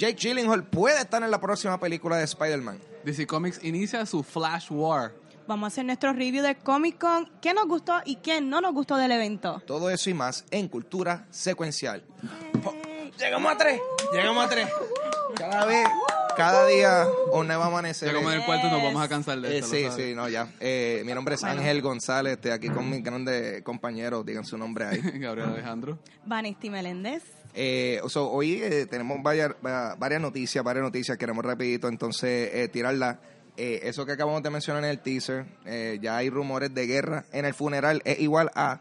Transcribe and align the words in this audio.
Jake 0.00 0.14
Gyllenhaal 0.18 0.64
puede 0.64 0.98
estar 0.98 1.22
en 1.22 1.30
la 1.30 1.38
próxima 1.42 1.78
película 1.78 2.16
de 2.16 2.24
Spider-Man. 2.24 2.78
DC 3.04 3.26
Comics 3.26 3.62
inicia 3.62 4.06
su 4.06 4.22
Flash 4.22 4.68
War. 4.70 5.12
Vamos 5.46 5.64
a 5.64 5.68
hacer 5.68 5.84
nuestro 5.84 6.14
review 6.14 6.42
de 6.42 6.54
Comic 6.54 6.96
Con. 6.98 7.30
¿Qué 7.42 7.52
nos 7.52 7.66
gustó 7.66 8.00
y 8.06 8.16
qué 8.16 8.40
no 8.40 8.62
nos 8.62 8.72
gustó 8.72 8.96
del 8.96 9.12
evento? 9.12 9.62
Todo 9.66 9.90
eso 9.90 10.08
y 10.08 10.14
más 10.14 10.46
en 10.50 10.68
Cultura 10.68 11.26
Secuencial. 11.28 12.02
Llegamos 13.18 13.52
a 13.52 13.58
tres, 13.58 13.78
llegamos 14.14 14.42
a 14.42 14.48
tres. 14.48 14.68
Cada 15.36 15.66
vez, 15.66 15.86
cada 16.34 16.64
día 16.66 17.06
un 17.34 17.46
nuevo 17.46 17.64
amanecer. 17.64 18.08
Ya 18.08 18.14
como 18.14 18.30
en 18.32 18.40
el 18.40 18.46
cuarto 18.46 18.70
nos 18.70 18.82
vamos 18.82 19.02
a 19.02 19.08
cansar 19.08 19.38
de 19.38 19.54
Eh, 19.54 19.58
esto. 19.58 19.68
sí, 19.70 19.86
sí, 19.94 20.14
no, 20.14 20.30
ya. 20.30 20.48
Eh, 20.60 21.02
mi 21.04 21.12
nombre 21.12 21.34
es 21.34 21.44
Ángel 21.44 21.82
González, 21.82 22.34
estoy 22.36 22.52
aquí 22.52 22.70
con 22.70 22.88
mis 22.88 23.02
grandes 23.04 23.60
compañeros, 23.64 24.24
digan 24.24 24.46
su 24.46 24.56
nombre 24.56 24.86
ahí. 24.86 25.00
Gabriel 25.18 25.50
Alejandro. 25.50 25.98
Vanesti 26.24 26.70
Meléndez. 26.70 27.22
Eh, 27.54 28.00
so, 28.08 28.30
hoy 28.30 28.60
eh, 28.62 28.86
tenemos 28.86 29.22
varias, 29.22 29.50
va- 29.64 29.94
varias 29.96 30.20
noticias, 30.20 30.62
varias 30.64 30.84
noticias, 30.84 31.18
queremos 31.18 31.44
rapidito 31.44 31.88
entonces 31.88 32.50
eh, 32.52 32.68
tirarlas. 32.68 33.18
Eh, 33.56 33.80
eso 33.84 34.06
que 34.06 34.12
acabamos 34.12 34.42
de 34.42 34.50
mencionar 34.50 34.84
en 34.84 34.90
el 34.90 35.00
teaser, 35.00 35.44
eh, 35.66 35.98
ya 36.00 36.16
hay 36.16 36.30
rumores 36.30 36.72
de 36.72 36.86
guerra 36.86 37.24
en 37.32 37.44
el 37.44 37.52
funeral, 37.54 38.00
es 38.04 38.20
igual 38.20 38.50
a 38.54 38.80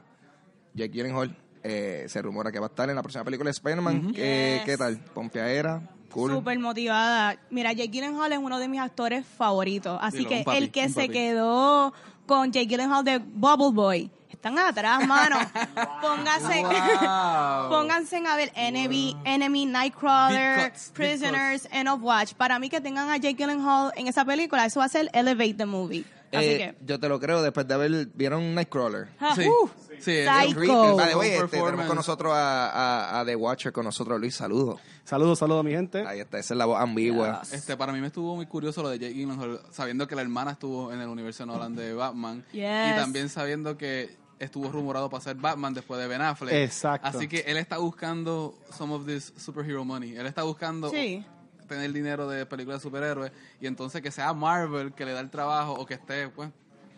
Jake 0.73 0.91
Gyllenhaal. 0.93 1.35
Eh, 1.63 2.05
se 2.07 2.21
rumora 2.21 2.51
que 2.53 2.59
va 2.59 2.67
a 2.67 2.69
estar 2.69 2.89
en 2.89 2.95
la 2.95 3.01
próxima 3.01 3.25
película 3.25 3.47
de 3.49 3.51
Spider-Man. 3.51 4.13
Yes. 4.13 4.61
¿Qué 4.63 4.75
tal? 4.77 4.97
Pompeadera, 5.13 5.81
cool. 6.11 6.31
Súper 6.31 6.57
motivada. 6.59 7.38
Mira, 7.49 7.73
Jake 7.73 7.89
Gyllenhaal 7.89 8.31
es 8.31 8.39
uno 8.39 8.59
de 8.59 8.69
mis 8.69 8.79
actores 8.79 9.25
favoritos. 9.25 9.99
Así 10.01 10.19
Dilo, 10.19 10.29
que 10.29 10.43
papi, 10.45 10.57
el 10.57 10.71
que 10.71 10.88
se 10.88 11.09
quedó 11.09 11.93
con 12.25 12.51
Jake 12.53 12.67
Gyllenhaal 12.67 13.03
de 13.03 13.17
Bubble 13.17 13.71
Boy. 13.73 14.11
Están 14.39 14.57
atrás, 14.57 15.05
mano. 15.05 15.35
Pónganse, 16.02 16.63
Wow. 16.63 17.70
pónganse 17.70 18.17
a 18.25 18.35
ver 18.38 18.53
Enemy, 18.55 19.17
Enemy, 19.25 19.66
Nightcrawler, 19.66 20.71
cuts, 20.71 20.91
Prisoners, 20.93 21.67
End 21.73 21.89
of 21.89 22.02
Watch. 22.02 22.34
Para 22.35 22.57
mí 22.57 22.70
que 22.70 22.80
tengan 22.80 23.09
a 23.09 23.17
Jake 23.17 23.33
Gyllenhaal 23.35 23.91
en 23.97 24.07
esa 24.07 24.23
película, 24.23 24.66
eso 24.66 24.80
va 24.80 24.86
a 24.86 24.89
ser 24.89 25.09
Elevate 25.13 25.55
the 25.55 25.66
Movie. 25.66 26.05
Así 26.31 26.45
Eh, 26.45 26.58
que... 26.80 26.86
Yo 26.86 27.00
te 27.02 27.09
lo 27.09 27.19
creo 27.19 27.41
después 27.41 27.67
de 27.67 27.73
haber, 27.73 28.05
¿vieron 28.13 28.55
Nightcrawler? 28.55 29.09
ah, 29.19 29.33
Sí, 29.36 29.45
uh, 29.45 29.69
sí, 30.00 30.23
Psycho. 30.23 30.95
the 30.95 31.16
way, 31.17 31.31
este, 31.31 31.47
tenemos 31.58 31.85
con 31.88 31.95
nosotros 31.97 32.31
a, 32.33 32.69
a- 32.69 33.19
a 33.19 33.25
The 33.25 33.35
Watcher, 33.35 33.73
con 33.73 33.83
nosotros 33.83 34.19
Luis, 34.22 34.35
saludos. 34.35 34.80
Saludos, 35.03 35.39
saludos, 35.39 35.66
mi 35.66 35.72
gente. 35.72 36.06
Ahí 36.08 36.19
está, 36.22 36.38
esa 36.39 36.53
es 36.53 36.58
la 36.58 36.66
voz 36.66 36.80
ambigua. 36.80 37.41
Este, 37.52 37.75
para 37.75 37.91
mí 37.91 38.00
me 38.00 38.08
estuvo 38.08 38.35
muy 38.38 38.45
curioso 38.45 38.81
lo 38.83 38.89
de 38.89 39.00
Jake 39.00 39.16
Gyllenhaal, 39.16 39.59
sabiendo 39.72 40.08
que 40.08 40.16
la 40.16 40.22
hermana 40.22 40.52
estuvo 40.52 40.94
en 40.94 41.02
el 41.02 41.09
universo 41.09 41.45
Nolan 41.45 41.75
de 41.75 41.94
Batman 41.94 42.45
Yes. 42.53 42.91
y 42.94 42.95
también 42.95 43.28
sabiendo 43.28 43.75
que 43.75 44.16
estuvo 44.39 44.69
rumorado 44.71 45.09
para 45.09 45.21
ser 45.23 45.35
Batman 45.35 45.73
después 45.73 45.99
de 45.99 46.07
Ben 46.07 46.21
Affleck. 46.21 46.53
Exacto. 46.53 47.07
Así 47.07 47.27
que 47.27 47.39
él 47.39 47.57
está 47.57 47.77
buscando 47.77 48.55
some 48.75 48.93
of 48.93 49.05
this 49.05 49.33
superhero 49.37 49.83
money. 49.85 50.15
Él 50.15 50.25
está 50.25 50.43
buscando 50.43 50.89
Sí. 50.89 51.23
tener 51.67 51.91
dinero 51.93 52.27
de 52.27 52.45
películas 52.45 52.79
de 52.79 52.83
superhéroes 52.83 53.31
y 53.61 53.67
entonces 53.67 54.01
que 54.01 54.11
sea 54.11 54.33
Marvel 54.33 54.93
que 54.93 55.05
le 55.05 55.11
da 55.13 55.19
el 55.19 55.29
trabajo 55.29 55.73
o 55.73 55.85
que 55.85 55.93
esté 55.95 56.29
pues 56.29 56.49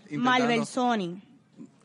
intentando 0.05 0.23
Marvel 0.39 0.65
Sony. 0.65 1.21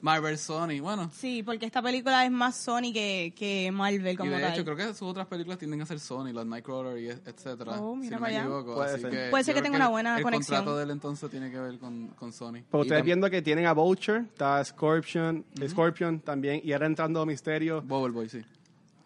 Marvel 0.06 0.38
Sony, 0.38 0.80
bueno. 0.80 1.10
Sí, 1.12 1.42
porque 1.42 1.66
esta 1.66 1.82
película 1.82 2.24
es 2.24 2.30
más 2.30 2.56
Sony 2.56 2.92
que, 2.94 3.34
que 3.36 3.72
Marvel 3.72 4.14
Y 4.14 4.16
como 4.16 4.30
de 4.30 4.40
tal. 4.40 4.52
hecho 4.54 4.64
creo 4.64 4.76
que 4.76 4.84
sus 4.94 5.02
otras 5.02 5.26
películas 5.26 5.58
tienden 5.58 5.82
a 5.82 5.86
ser 5.86 5.98
Sony, 5.98 6.32
los 6.32 6.46
Nightcrawler 6.46 6.96
y 6.98 7.08
et- 7.10 7.26
etcétera, 7.26 7.72
Oh, 7.80 7.94
si 7.94 8.00
mira 8.02 8.16
no 8.16 8.20
para 8.20 8.32
me 8.32 8.38
allá. 8.38 8.44
equivoco. 8.46 8.74
Puede 8.76 8.92
Así 8.92 9.00
ser. 9.02 9.10
que 9.10 9.30
Puede 9.30 9.42
ser 9.44 9.54
que 9.56 9.62
tenga 9.62 9.76
una 9.76 9.86
el- 9.86 9.90
buena 9.90 10.16
el 10.18 10.22
conexión. 10.22 10.58
contrato 10.58 10.76
de 10.78 10.84
él 10.84 10.90
entonces 10.92 11.28
tiene 11.28 11.50
que 11.50 11.58
ver 11.58 11.78
con, 11.78 12.06
con 12.18 12.32
Sony. 12.32 12.62
Pero 12.70 12.78
Y 12.78 12.80
ustedes 12.82 13.04
viendo 13.04 13.28
que 13.28 13.42
tienen 13.42 13.66
a 13.66 13.72
Vulture, 13.72 14.20
está 14.20 14.64
Scorpion, 14.64 15.44
Scorpion 15.68 16.20
también, 16.20 16.60
y 16.62 16.72
ahora 16.72 16.86
entrando 16.86 17.26
Misterio. 17.26 17.82
Bubble 17.82 18.12
Boy, 18.14 18.28
sí. 18.28 18.44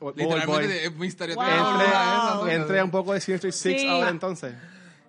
o- 0.01 0.13
Bubble 0.13 0.25
Boy. 0.27 0.35
Literalmente 0.37 0.85
es 0.85 0.95
misterio. 0.97 1.35
Wow. 1.37 1.45
Entre, 2.43 2.55
entre 2.57 2.83
un 2.83 2.91
poco 2.91 3.15
de 3.15 3.21
Sinister 3.23 3.53
Six 3.53 3.81
Sí. 3.81 3.87
ahora 3.89 4.11
entonces. 4.11 4.55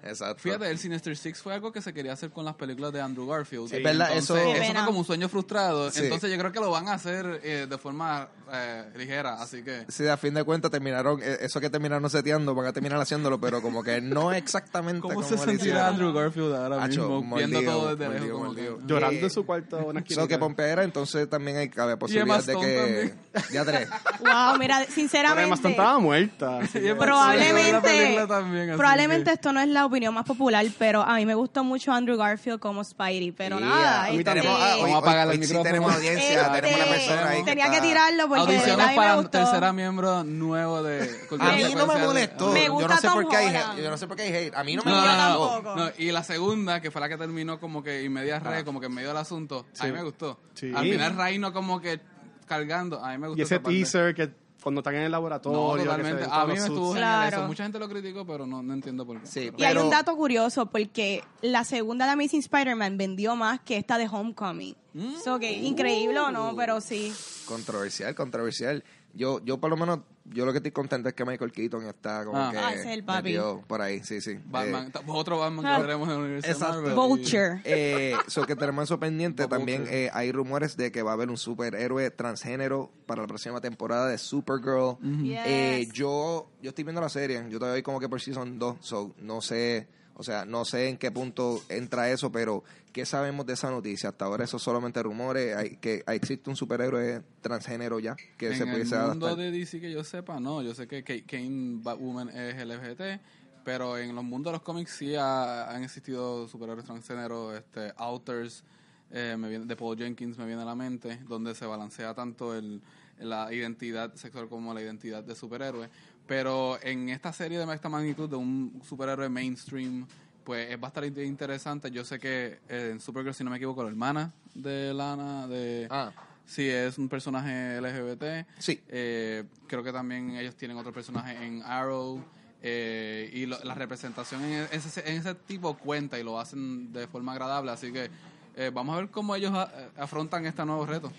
Exacto. 0.04 0.42
Fíjate, 0.42 0.70
el 0.70 0.78
Sinister 0.78 1.16
Six 1.16 1.42
fue 1.42 1.54
algo 1.54 1.72
que 1.72 1.82
se 1.82 1.94
quería 1.94 2.14
hacer 2.14 2.32
con 2.32 2.44
las 2.46 2.56
películas 2.56 2.92
de 2.94 3.02
Andrew 3.02 3.28
Garfield. 3.28 3.70
Sí, 3.70 3.82
verdad, 3.84 4.08
entonces, 4.10 4.36
eso- 4.38 4.64
eso 4.64 4.74
fue 4.74 4.86
como 4.86 5.00
un 5.00 5.06
sueño 5.06 5.30
frustrado. 5.30 5.92
Sí. 5.92 6.02
Entonces 6.04 6.32
yo 6.32 6.38
creo 6.38 6.52
que 6.52 6.60
lo 6.60 6.72
van 6.72 6.88
a 6.88 6.94
hacer 6.94 7.40
eh, 7.44 7.68
de 7.70 7.78
forma 7.78 8.28
eh, 8.54 8.84
ligera, 8.98 9.42
así 9.42 9.64
que... 9.64 9.86
Sí, 9.88 10.08
a 10.08 10.18
fin 10.18 10.34
de 10.34 10.44
cuentas 10.44 10.72
terminaron, 10.72 11.22
eh, 11.24 11.38
eso 11.42 11.60
que 11.62 11.70
terminaron 11.70 12.10
seteando, 12.10 12.54
van 12.56 12.66
a 12.68 12.74
terminar 12.74 13.00
haciéndolo, 13.00 13.40
pero 13.40 13.62
como 13.62 13.82
que 13.84 14.02
no 14.02 14.32
exactamente 14.34 15.02
¿Cómo 15.02 15.16
como 15.16 15.28
se 15.28 15.38
sentirá. 15.38 15.88
Andrew 15.88 16.12
Garfield 16.12 16.54
ahora 16.56 16.84
Hacho, 16.84 17.02
mismo? 17.02 17.22
mordido, 17.24 17.48
viendo 17.50 17.72
todo 17.72 17.96
desde 17.96 18.06
mordido, 18.12 18.26
lejos. 18.26 18.40
como 18.40 18.46
mordido. 18.54 18.78
que- 18.80 18.84
Llorando 18.88 19.20
Eh, 19.20 19.24
en 19.24 19.30
su 19.30 19.46
cuarto 19.46 19.78
una 19.86 20.04
So 20.10 20.28
que 20.28 20.38
Pompeadera, 20.38 20.84
entonces 20.84 21.30
también 21.30 21.58
hay 21.58 21.70
cabe 21.70 21.96
posibilidad 21.96 22.44
de 22.44 22.56
que... 22.56 23.14
Ya 23.54 23.64
tres. 23.64 23.88
Wow, 24.20 24.58
mira, 24.60 24.80
Pero 24.80 24.92
sinceramente. 24.94 25.42
además 25.44 25.64
estaba 25.64 26.00
muerta. 26.00 26.60
Probablemente, 27.00 28.28
también, 28.28 28.76
probablemente 28.78 29.26
que- 29.26 29.34
esto 29.34 29.54
no 29.54 29.62
es 29.62 29.68
la 29.68 29.86
opinión 29.92 30.14
más 30.14 30.26
popular, 30.26 30.66
pero 30.80 31.02
a 31.04 31.16
mí 31.16 31.26
me 31.26 31.36
gustó 31.36 31.64
mucho 31.64 31.92
Andrew 31.92 32.18
Garfield 32.18 32.60
como 32.60 32.84
Spidey, 32.84 33.32
pero 33.32 33.58
Sí, 33.60 33.64
nada. 33.64 34.04
mí 34.10 34.18
este, 34.18 34.24
tenemos, 34.24 34.58
ah, 34.60 34.76
hoy, 34.76 34.82
Vamos 34.82 34.96
a 34.96 34.98
apagar 35.00 35.28
hoy- 35.28 35.36
el 35.36 35.42
hoy 35.42 35.48
sí 35.48 35.54
tenemos 35.64 35.94
audiencia, 35.94 36.42
este, 36.42 36.62
tenemos 36.62 36.76
una 36.82 36.86
persona 36.96 37.30
ahí 37.30 37.44
tenía 37.44 37.70
que 37.72 37.82
tirarlo 37.82 38.28
porque 38.28 38.42
de 38.42 38.48
verdad 38.48 38.58
Audiciones 38.58 38.86
a 38.86 38.90
mí 38.90 38.92
me 38.92 38.96
para 39.02 39.16
gustó. 39.16 39.30
tercera 39.32 39.74
miembro 39.74 40.24
nuevo 40.24 40.84
de... 40.84 41.02
A 41.40 41.52
mí 41.52 41.64
no 41.76 41.88
me 41.88 41.96
molestó. 41.98 42.52
Me 42.52 42.66
yo 42.66 42.74
gusta 42.74 42.88
no 42.88 42.96
sé 42.98 43.08
Tom 43.08 43.14
por 43.14 43.30
qué 43.30 43.36
hay 43.38 43.56
hate. 43.56 43.78
Yo 43.84 43.90
no 43.90 43.98
sé 43.98 44.08
por 44.08 44.18
qué 44.18 44.24
hay 44.24 44.34
hate. 44.34 44.56
A 44.56 44.64
mí 44.64 44.76
no 44.76 44.84
me 44.84 44.92
No, 44.92 44.98
molestó. 44.98 45.20
no, 45.20 45.50
tampoco. 45.52 45.76
no, 45.76 45.92
y 45.98 46.12
la 46.12 46.24
segunda, 46.24 46.82
que 46.82 46.92
fue 46.92 47.02
la 47.02 47.10
que 47.10 47.18
terminó 47.18 47.60
como 47.60 47.84
que 47.84 48.04
inmedia 48.04 48.38
Ah. 48.38 48.40
re, 48.50 48.64
como 48.66 48.80
que 48.80 48.86
en 48.88 48.94
medio 48.94 49.10
del 49.10 49.18
asunto, 49.18 49.66
a 49.80 49.86
mí 49.86 49.92
me 49.92 50.04
gustó. 50.04 50.40
Sí. 50.54 50.72
Al 50.76 50.84
final 50.84 51.16
Reino 51.18 51.54
como 51.54 51.80
que 51.82 52.00
cargando, 52.48 53.04
a 53.04 53.12
mí 53.12 53.18
me 53.18 53.28
gustó. 53.28 53.40
Y 53.42 53.44
ese 53.44 53.60
teaser 53.60 54.14
que 54.16 54.30
cuando 54.62 54.82
están 54.82 54.96
en 54.96 55.02
el 55.02 55.12
No, 55.12 55.18
laboratorio. 55.18 55.74
que 55.74 55.80
se 55.82 55.86
totalmente. 55.86 56.28
A 56.32 56.46
mí 56.46 56.54
me 56.54 56.60
estuvo 56.60 56.94
Claro. 56.94 57.38
eso. 57.38 57.48
Mucha 57.48 57.64
gente 57.64 57.80
lo 57.80 57.90
criticó, 57.90 58.26
pero 58.26 58.46
no, 58.46 58.62
no 58.62 58.74
entiendo 58.74 59.06
por 59.06 59.20
qué. 59.22 59.28
Sí, 59.28 59.52
Pero- 59.52 59.58
Y 59.58 59.64
hay 59.64 59.78
un 59.78 59.90
dato 59.90 60.16
curioso 60.16 60.66
porque 60.68 61.24
la 61.42 61.64
segunda 61.64 62.06
de 62.06 62.12
Amazing 62.12 62.40
Spider-Man 62.42 62.98
vendió 62.98 63.36
más 63.36 63.60
que 63.62 63.78
esta 63.78 63.98
de 63.98 64.08
Homecoming. 64.08 64.76
Mm. 64.94 65.16
So 65.24 65.40
que 65.40 65.52
increíble 65.52 66.20
o 66.20 66.32
no, 66.32 66.56
pero 66.56 66.82
sí. 66.82 67.14
Controversial, 67.46 68.14
controversial. 68.16 68.84
Yo, 69.14 69.44
yo 69.44 69.58
por 69.60 69.70
lo 69.70 69.78
menos, 69.78 70.00
yo 70.26 70.46
lo 70.46 70.52
que 70.52 70.58
estoy 70.60 70.72
contento 70.72 71.10
es 71.10 71.16
que 71.16 71.26
Michael 71.26 71.52
Keaton 71.52 71.86
está 71.86 72.24
como 72.26 72.38
Ah. 72.38 72.50
que 72.52 72.58
Ah, 72.58 72.74
es 72.74 72.86
el 72.86 73.04
papi. 73.04 73.38
por 73.68 73.82
ahí, 73.82 74.04
sí, 74.04 74.22
sí. 74.22 74.38
Batman, 74.46 74.92
Eh, 74.96 75.00
otro 75.08 75.40
Batman 75.40 75.66
que 75.76 75.82
veremos 75.82 76.08
en 76.10 76.16
el 76.16 76.22
universo. 76.22 76.60
Marvel. 76.60 76.94
Vulture. 76.94 77.62
Eh, 77.64 78.16
so 78.28 78.46
que 78.46 78.56
tenemos 78.56 78.84
eso 78.86 79.00
pendiente. 79.00 79.48
También 79.48 79.86
eh, 79.90 80.10
hay 80.14 80.32
rumores 80.32 80.78
de 80.78 80.92
que 80.92 81.02
va 81.02 81.12
a 81.12 81.14
haber 81.16 81.30
un 81.30 81.38
superhéroe 81.38 82.10
transgénero 82.12 82.92
para 83.06 83.22
la 83.24 83.28
próxima 83.28 83.60
temporada 83.62 84.08
de 84.08 84.18
Supergirl. 84.18 84.98
Eh, 85.04 85.80
Yes. 85.86 85.94
yo, 85.94 86.50
yo 86.62 86.70
estoy 86.70 86.84
viendo 86.84 87.02
la 87.02 87.10
serie. 87.10 87.44
Yo 87.50 87.60
todavía 87.60 87.76
voy 87.76 87.84
como 87.84 88.00
que 88.00 88.08
por 88.10 88.22
season 88.22 88.58
2. 88.60 88.78
So, 88.82 89.14
no 89.18 89.42
sé, 89.42 89.88
o 90.22 90.24
sea, 90.24 90.46
no 90.46 90.64
sé 90.66 90.88
en 90.88 90.98
qué 90.98 91.12
punto 91.12 91.62
entra 91.68 92.10
eso, 92.10 92.32
pero 92.32 92.64
¿qué 92.94 93.06
sabemos 93.06 93.46
de 93.46 93.54
esa 93.54 93.70
noticia? 93.70 94.10
Hasta 94.10 94.26
ahora 94.26 94.44
eso 94.46 94.58
es 94.58 94.64
solamente 94.64 95.04
rumores. 95.04 95.56
Hay, 95.56 95.78
que 95.78 96.04
existe 96.08 96.50
un 96.50 96.56
superhéroe 96.56 97.22
transgénero 97.42 98.00
ya 98.00 98.16
que 98.38 98.48
en 98.50 98.56
se 98.58 98.64
el 98.64 98.70
pudiese 98.72 98.96
mundo 98.98 99.28
adaptar. 99.28 99.38
de 99.46 99.52
DC 99.52 99.82
que 99.82 99.92
yo 99.92 100.04
sepa, 100.04 100.40
no. 100.40 100.62
Yo 100.62 100.74
sé 100.74 100.88
que 100.88 101.04
Ka- 101.04 101.26
Kane 101.28 101.80
Batwoman 101.84 102.30
es 102.30 102.56
LGBT, 102.56 103.20
pero 103.66 103.98
en 103.98 104.16
los 104.16 104.24
mundos 104.24 104.52
de 104.52 104.58
los 104.58 104.62
cómics 104.64 104.92
sí 104.92 105.16
ha- 105.16 105.70
han 105.70 105.84
existido 105.84 106.48
superhéroes 106.48 106.86
transgénero, 106.86 107.56
este, 107.56 107.94
Outers, 107.98 108.64
eh, 109.12 109.36
me 109.38 109.50
viene, 109.50 109.66
de 109.66 109.76
Paul 109.76 109.98
Jenkins 109.98 110.38
me 110.38 110.46
viene 110.46 110.62
a 110.62 110.66
la 110.66 110.76
mente, 110.76 111.20
donde 111.28 111.54
se 111.54 111.66
balancea 111.66 112.14
tanto 112.14 112.56
el, 112.56 112.82
la 113.20 113.54
identidad 113.54 114.14
sexual 114.16 114.48
como 114.48 114.74
la 114.74 114.82
identidad 114.82 115.24
de 115.24 115.36
superhéroe. 115.36 115.90
Pero 116.28 116.80
en 116.82 117.10
esta 117.10 117.34
serie 117.34 117.58
de 117.60 117.74
esta 117.74 117.90
magnitud 117.90 118.30
de 118.30 118.36
un 118.36 118.82
superhéroe 118.88 119.28
mainstream, 119.30 120.06
pues 120.44 120.70
es 120.72 120.80
bastante 120.80 121.24
interesante. 121.26 121.92
Yo 121.92 122.04
sé 122.06 122.20
que 122.20 122.60
eh, 122.70 122.90
en 122.94 123.00
Supergirl, 123.00 123.34
si 123.36 123.44
no 123.44 123.50
me 123.50 123.58
equivoco, 123.58 123.84
la 123.84 123.90
hermana 123.90 124.32
de 124.54 124.94
Lana, 124.94 125.48
de... 125.48 125.88
Ah, 125.90 126.12
Sí, 126.44 126.68
es 126.68 126.98
un 126.98 127.08
personaje 127.08 127.80
LGBT. 127.80 128.46
Sí. 128.60 128.82
Eh, 128.90 129.46
creo 129.68 129.84
que 129.84 129.94
también 129.94 130.36
ellos 130.36 130.54
tienen 130.56 130.76
otro 130.76 130.92
personaje 130.92 131.46
en 131.46 131.62
Arrow. 131.64 132.22
eh, 132.62 133.30
y 133.34 133.46
lo- 133.46 133.58
la 133.64 133.74
representación 133.74 134.44
en 134.44 134.68
ese, 134.72 135.00
en 135.10 135.18
ese 135.18 135.34
tipo 135.34 135.76
cuenta 135.78 136.20
y 136.20 136.24
lo 136.24 136.40
hacen 136.40 136.92
de 136.92 137.08
forma 137.08 137.32
agradable. 137.32 137.72
Así 137.72 137.92
que 137.94 138.10
eh, 138.58 138.70
vamos 138.74 138.96
a 138.96 139.00
ver 139.00 139.10
cómo 139.10 139.34
ellos 139.36 139.54
a- 139.54 139.72
afrontan 139.98 140.46
este 140.46 140.66
nuevo 140.66 140.86
reto. 140.86 141.10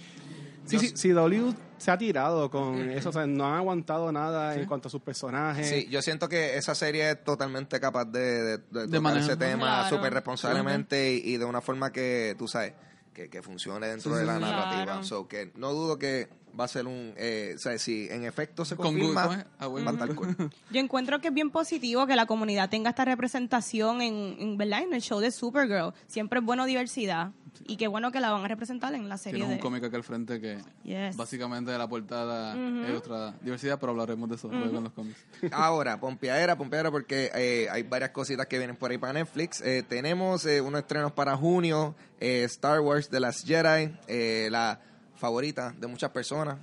Sí, 0.67 0.79
sí, 0.79 0.93
sí, 0.95 1.09
W 1.11 1.53
se 1.79 1.91
ha 1.91 1.99
tirado 1.99 2.49
con 2.51 2.79
eso, 2.91 3.09
o 3.09 3.13
sea, 3.13 3.27
no 3.27 3.45
han 3.47 3.55
aguantado 3.55 4.13
nada 4.13 4.55
en 4.55 4.67
cuanto 4.67 4.87
a 4.87 4.91
sus 4.91 5.03
personajes. 5.03 5.69
Sí, 5.69 5.89
yo 5.91 6.01
siento 6.01 6.29
que 6.29 6.57
esa 6.57 6.75
serie 6.77 7.11
es 7.11 7.25
totalmente 7.25 7.81
capaz 7.81 8.05
de, 8.05 8.21
de, 8.21 8.59
de 8.59 8.87
tocar 8.87 9.01
manejar. 9.01 9.31
ese 9.31 9.37
tema 9.37 9.67
Claro. 9.81 9.97
súper 9.97 10.15
responsablemente 10.15 11.13
y, 11.15 11.35
y 11.35 11.37
de 11.39 11.45
una 11.45 11.61
forma 11.61 11.91
que, 11.93 12.37
tú 12.39 12.47
sabes, 12.47 12.75
que, 13.13 13.29
que 13.29 13.43
funcione 13.43 13.89
dentro 13.89 14.13
Sí, 14.13 14.19
de 14.21 14.25
la 14.25 14.39
narrativa. 14.39 14.85
Claro. 14.85 15.03
So, 15.05 15.27
que 15.27 15.51
no 15.57 15.73
dudo 15.73 15.99
que 15.99 16.29
va 16.59 16.65
a 16.65 16.69
ser 16.69 16.87
un... 16.87 17.15
Eh, 17.17 17.55
o 17.57 17.59
sea, 17.59 17.79
si 17.79 18.09
en 18.11 18.25
efecto 18.25 18.65
se 18.65 18.77
Con 18.77 18.87
confirma, 18.87 19.25
Google, 19.27 19.39
¿cómo 19.39 19.41
es? 19.41 19.47
Ah, 19.59 19.69
va 19.69 19.91
a 19.91 19.93
estar 19.93 20.15
cool. 20.15 20.51
Yo 20.71 20.81
encuentro 20.81 21.21
que 21.21 21.29
es 21.29 21.35
bien 21.35 21.51
positivo 21.51 22.07
que 22.07 22.17
la 22.17 22.27
comunidad 22.27 22.69
tenga 22.71 22.91
esta 22.91 23.05
representación 23.05 24.01
en, 24.03 24.37
en, 24.39 24.57
¿verdad? 24.59 24.83
en 24.83 24.93
el 24.93 25.01
show 25.03 25.21
de 25.21 25.31
Supergirl. 25.31 25.93
Siempre 26.07 26.41
es 26.41 26.45
bueno 26.45 26.65
diversidad. 26.67 27.31
Y 27.67 27.77
qué 27.77 27.87
bueno 27.87 28.11
que 28.11 28.19
la 28.19 28.31
van 28.33 28.45
a 28.45 28.49
representar 28.49 28.95
en 28.95 29.09
la 29.11 29.19
serie 29.19 29.41
Tienes 29.41 29.51
un 29.51 29.57
de... 29.59 29.63
cómic 29.63 29.85
aquí 29.85 29.95
al 29.95 30.03
frente 30.03 30.41
que 30.41 30.59
Yes. 30.85 31.17
básicamente 31.17 31.71
de 31.71 31.79
la 31.79 31.87
portada 31.87 32.57
es 32.89 32.97
otra 32.97 33.35
diversidad, 33.43 33.79
pero 33.79 33.93
hablaremos 33.93 34.29
de 34.31 34.37
eso 34.37 34.49
luego 34.49 34.79
en 34.79 34.85
los 34.85 34.93
cómics. 34.95 35.19
Ahora, 35.53 36.01
pompeadera, 36.01 36.57
pompeadera, 36.57 36.91
porque 36.91 37.31
eh, 37.35 37.69
hay 37.71 37.83
varias 37.83 38.11
cositas 38.11 38.47
que 38.47 38.57
vienen 38.59 38.75
por 38.77 38.91
ahí 38.91 38.99
para 38.99 39.13
Netflix. 39.13 39.61
Eh, 39.61 39.85
tenemos 39.87 40.45
eh, 40.47 40.61
unos 40.63 40.81
estrenos 40.81 41.13
para 41.13 41.37
junio, 41.37 41.95
eh, 42.21 42.43
Star 42.45 42.81
Wars 42.81 43.11
The 43.11 43.21
Last 43.21 43.47
Jedi, 43.47 43.95
eh, 44.09 44.49
la 44.51 44.81
favorita 45.23 45.73
de 45.79 45.87
muchas 45.87 46.11
personas, 46.11 46.57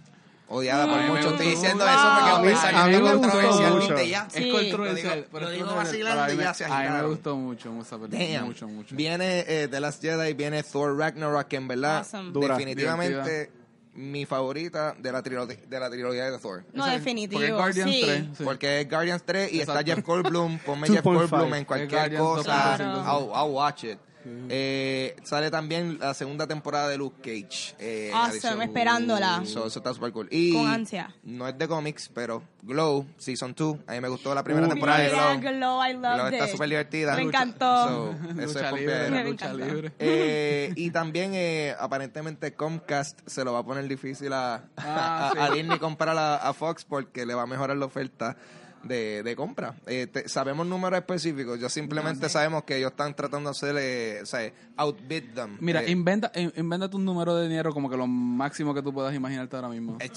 odiada 0.50 0.86
por 0.86 1.02
mí 1.02 1.10
muchos. 1.10 1.32
Estoy 1.32 1.48
diciendo 1.48 1.86
eso 1.88 2.10
porque 2.16 2.32
a 2.32 2.42
pensar 2.42 2.76
A 2.76 2.86
mí 2.86 2.92
me 2.92 2.96
es 2.98 3.02
gustó 3.04 3.20
controversial 3.22 3.74
mucho. 3.74 4.02
ya. 4.04 4.28
Sí. 4.30 4.50
Es 4.50 4.54
controversial. 4.54 5.08
Lo 5.10 5.16
digo- 5.16 5.28
pero 5.32 5.46
lo 5.46 5.52
es 5.52 5.58
digo 5.58 5.76
vacilando 5.76 6.26
mí 6.26 6.34
y 6.34 6.44
ya 6.44 6.54
se 6.54 6.66
A 6.66 6.68
mí 6.68 6.74
me 6.74 6.80
agitaron. 6.82 7.10
gustó 7.12 7.36
mucho. 7.38 7.72
Mucho, 7.72 8.68
mucho. 8.68 8.96
Viene 8.96 9.46
eh, 9.48 9.68
The 9.70 9.80
Last 9.80 10.02
Jedi, 10.02 10.34
viene 10.34 10.64
Thor 10.64 10.98
Ragnarok, 10.98 11.48
que 11.48 11.56
en 11.56 11.68
verdad, 11.70 12.00
Awesome. 12.00 12.32
Dura. 12.32 12.58
definitivamente 12.58 13.52
mi 13.96 14.26
favorita 14.26 14.96
de 14.98 15.12
la, 15.12 15.22
trilogía 15.22 15.58
de 15.68 15.80
la 15.80 15.90
trilogía 15.90 16.32
de 16.32 16.38
Thor. 16.38 16.64
No, 16.74 16.86
definitivo. 16.86 17.40
Porque 17.42 17.52
Guardians 17.54 17.92
sí. 17.92 18.02
3. 18.06 18.24
sí. 18.38 18.44
Porque 18.44 18.82
es 18.82 18.90
Guardians 18.90 19.24
3 19.26 19.52
y 19.54 19.60
Exacto. 19.62 19.80
está 19.80 19.96
Jeff 19.96 20.06
Goldblum. 20.06 20.60
Ponme 20.60 20.88
Jeff 20.94 21.04
2.5. 21.06 21.14
Goldblum 21.30 21.54
en 21.56 21.66
cualquier 21.66 22.18
cosa. 22.18 22.78
2.5. 22.78 23.04
I'll, 23.06 23.30
I'll 23.36 23.54
watch 23.54 23.84
it. 23.86 24.00
Eh, 24.50 25.16
sale 25.24 25.52
también 25.52 26.00
la 26.00 26.14
segunda 26.14 26.48
temporada 26.48 26.88
de 26.90 26.98
Luke 26.98 27.18
Cage. 27.22 27.76
Eh, 27.80 28.12
Awesome, 28.14 28.32
adición. 28.32 28.62
esperándola. 28.62 29.42
So, 29.46 29.68
eso 29.68 29.80
está 29.80 29.94
super 29.94 30.12
cool. 30.12 30.28
Y 30.32 30.54
Con 30.54 30.68
ansia. 30.68 31.14
no 31.24 31.48
es 31.48 31.58
de 31.58 31.68
cómics, 31.68 32.10
pero 32.14 32.42
Glow, 32.64 33.06
Season 33.18 33.54
2. 33.56 33.78
A 33.88 33.94
mí 33.94 34.02
me 34.02 34.08
gustó 34.10 34.34
la 34.34 34.44
primera 34.44 34.66
Uh, 34.68 34.70
temporada 34.70 35.00
de 35.00 35.10
Glow. 35.10 35.40
Glow, 35.40 35.84
I 35.86 35.94
Glow 35.94 36.28
está 36.28 36.48
súper 36.48 36.70
divertida. 36.70 37.16
Me 37.16 37.22
encantó. 37.24 37.88
So, 37.88 38.16
eso 38.42 38.60
es 38.60 38.72
libre, 38.74 39.10
Me 39.10 39.24
lucha 39.26 39.54
libre. 39.54 39.92
Eh, 40.00 40.74
y 40.76 40.92
también 40.92 41.32
eh, 41.36 41.76
aparentemente 41.80 42.54
Comcast 42.54 43.20
se 43.28 43.44
lo 43.44 43.54
va 43.54 43.60
a 43.60 43.64
poner 43.64 43.88
difícil 43.88 44.34
a, 44.34 44.64
Ah, 44.78 45.30
a- 45.30 45.32
sí. 45.34 45.38
a 45.40 45.50
Disney 45.52 45.80
comprar 45.80 46.18
a, 46.18 46.38
a 46.38 46.54
Fox 46.54 46.86
porque 46.86 47.26
le 47.26 47.34
va 47.34 47.44
a 47.44 47.48
mejorar 47.48 47.78
la 47.78 47.86
oferta 47.86 48.36
de, 48.84 49.24
de 49.24 49.36
compra. 49.36 49.76
Eh, 49.88 50.08
te- 50.08 50.28
sabemos 50.30 50.66
números 50.68 50.98
específicos, 51.00 51.60
yo 51.60 51.70
simplemente 51.70 52.30
sabemos 52.30 52.64
que 52.64 52.78
ellos 52.78 52.92
están 52.92 53.16
tratando 53.16 53.50
de 53.50 53.52
hacer, 53.52 53.76
eh, 53.80 54.20
o 54.24 54.26
sea, 54.26 54.52
outbid 54.78 55.24
them. 55.36 55.58
Mira, 55.60 55.84
Eh, 55.84 55.92
inventa, 55.92 56.32
in- 56.36 56.54
inventa 56.56 56.90
un 56.96 57.06
número 57.06 57.36
de 57.36 57.48
dinero 57.48 57.74
como 57.74 57.90
que 57.90 57.98
lo 57.98 58.08
máximo 58.08 58.74
que 58.74 58.82
tú 58.82 58.94
puedas 58.94 59.14
imaginarte 59.14 59.56
ahora 59.56 59.70
mismo. 59.70 59.98
eh, 60.00 60.10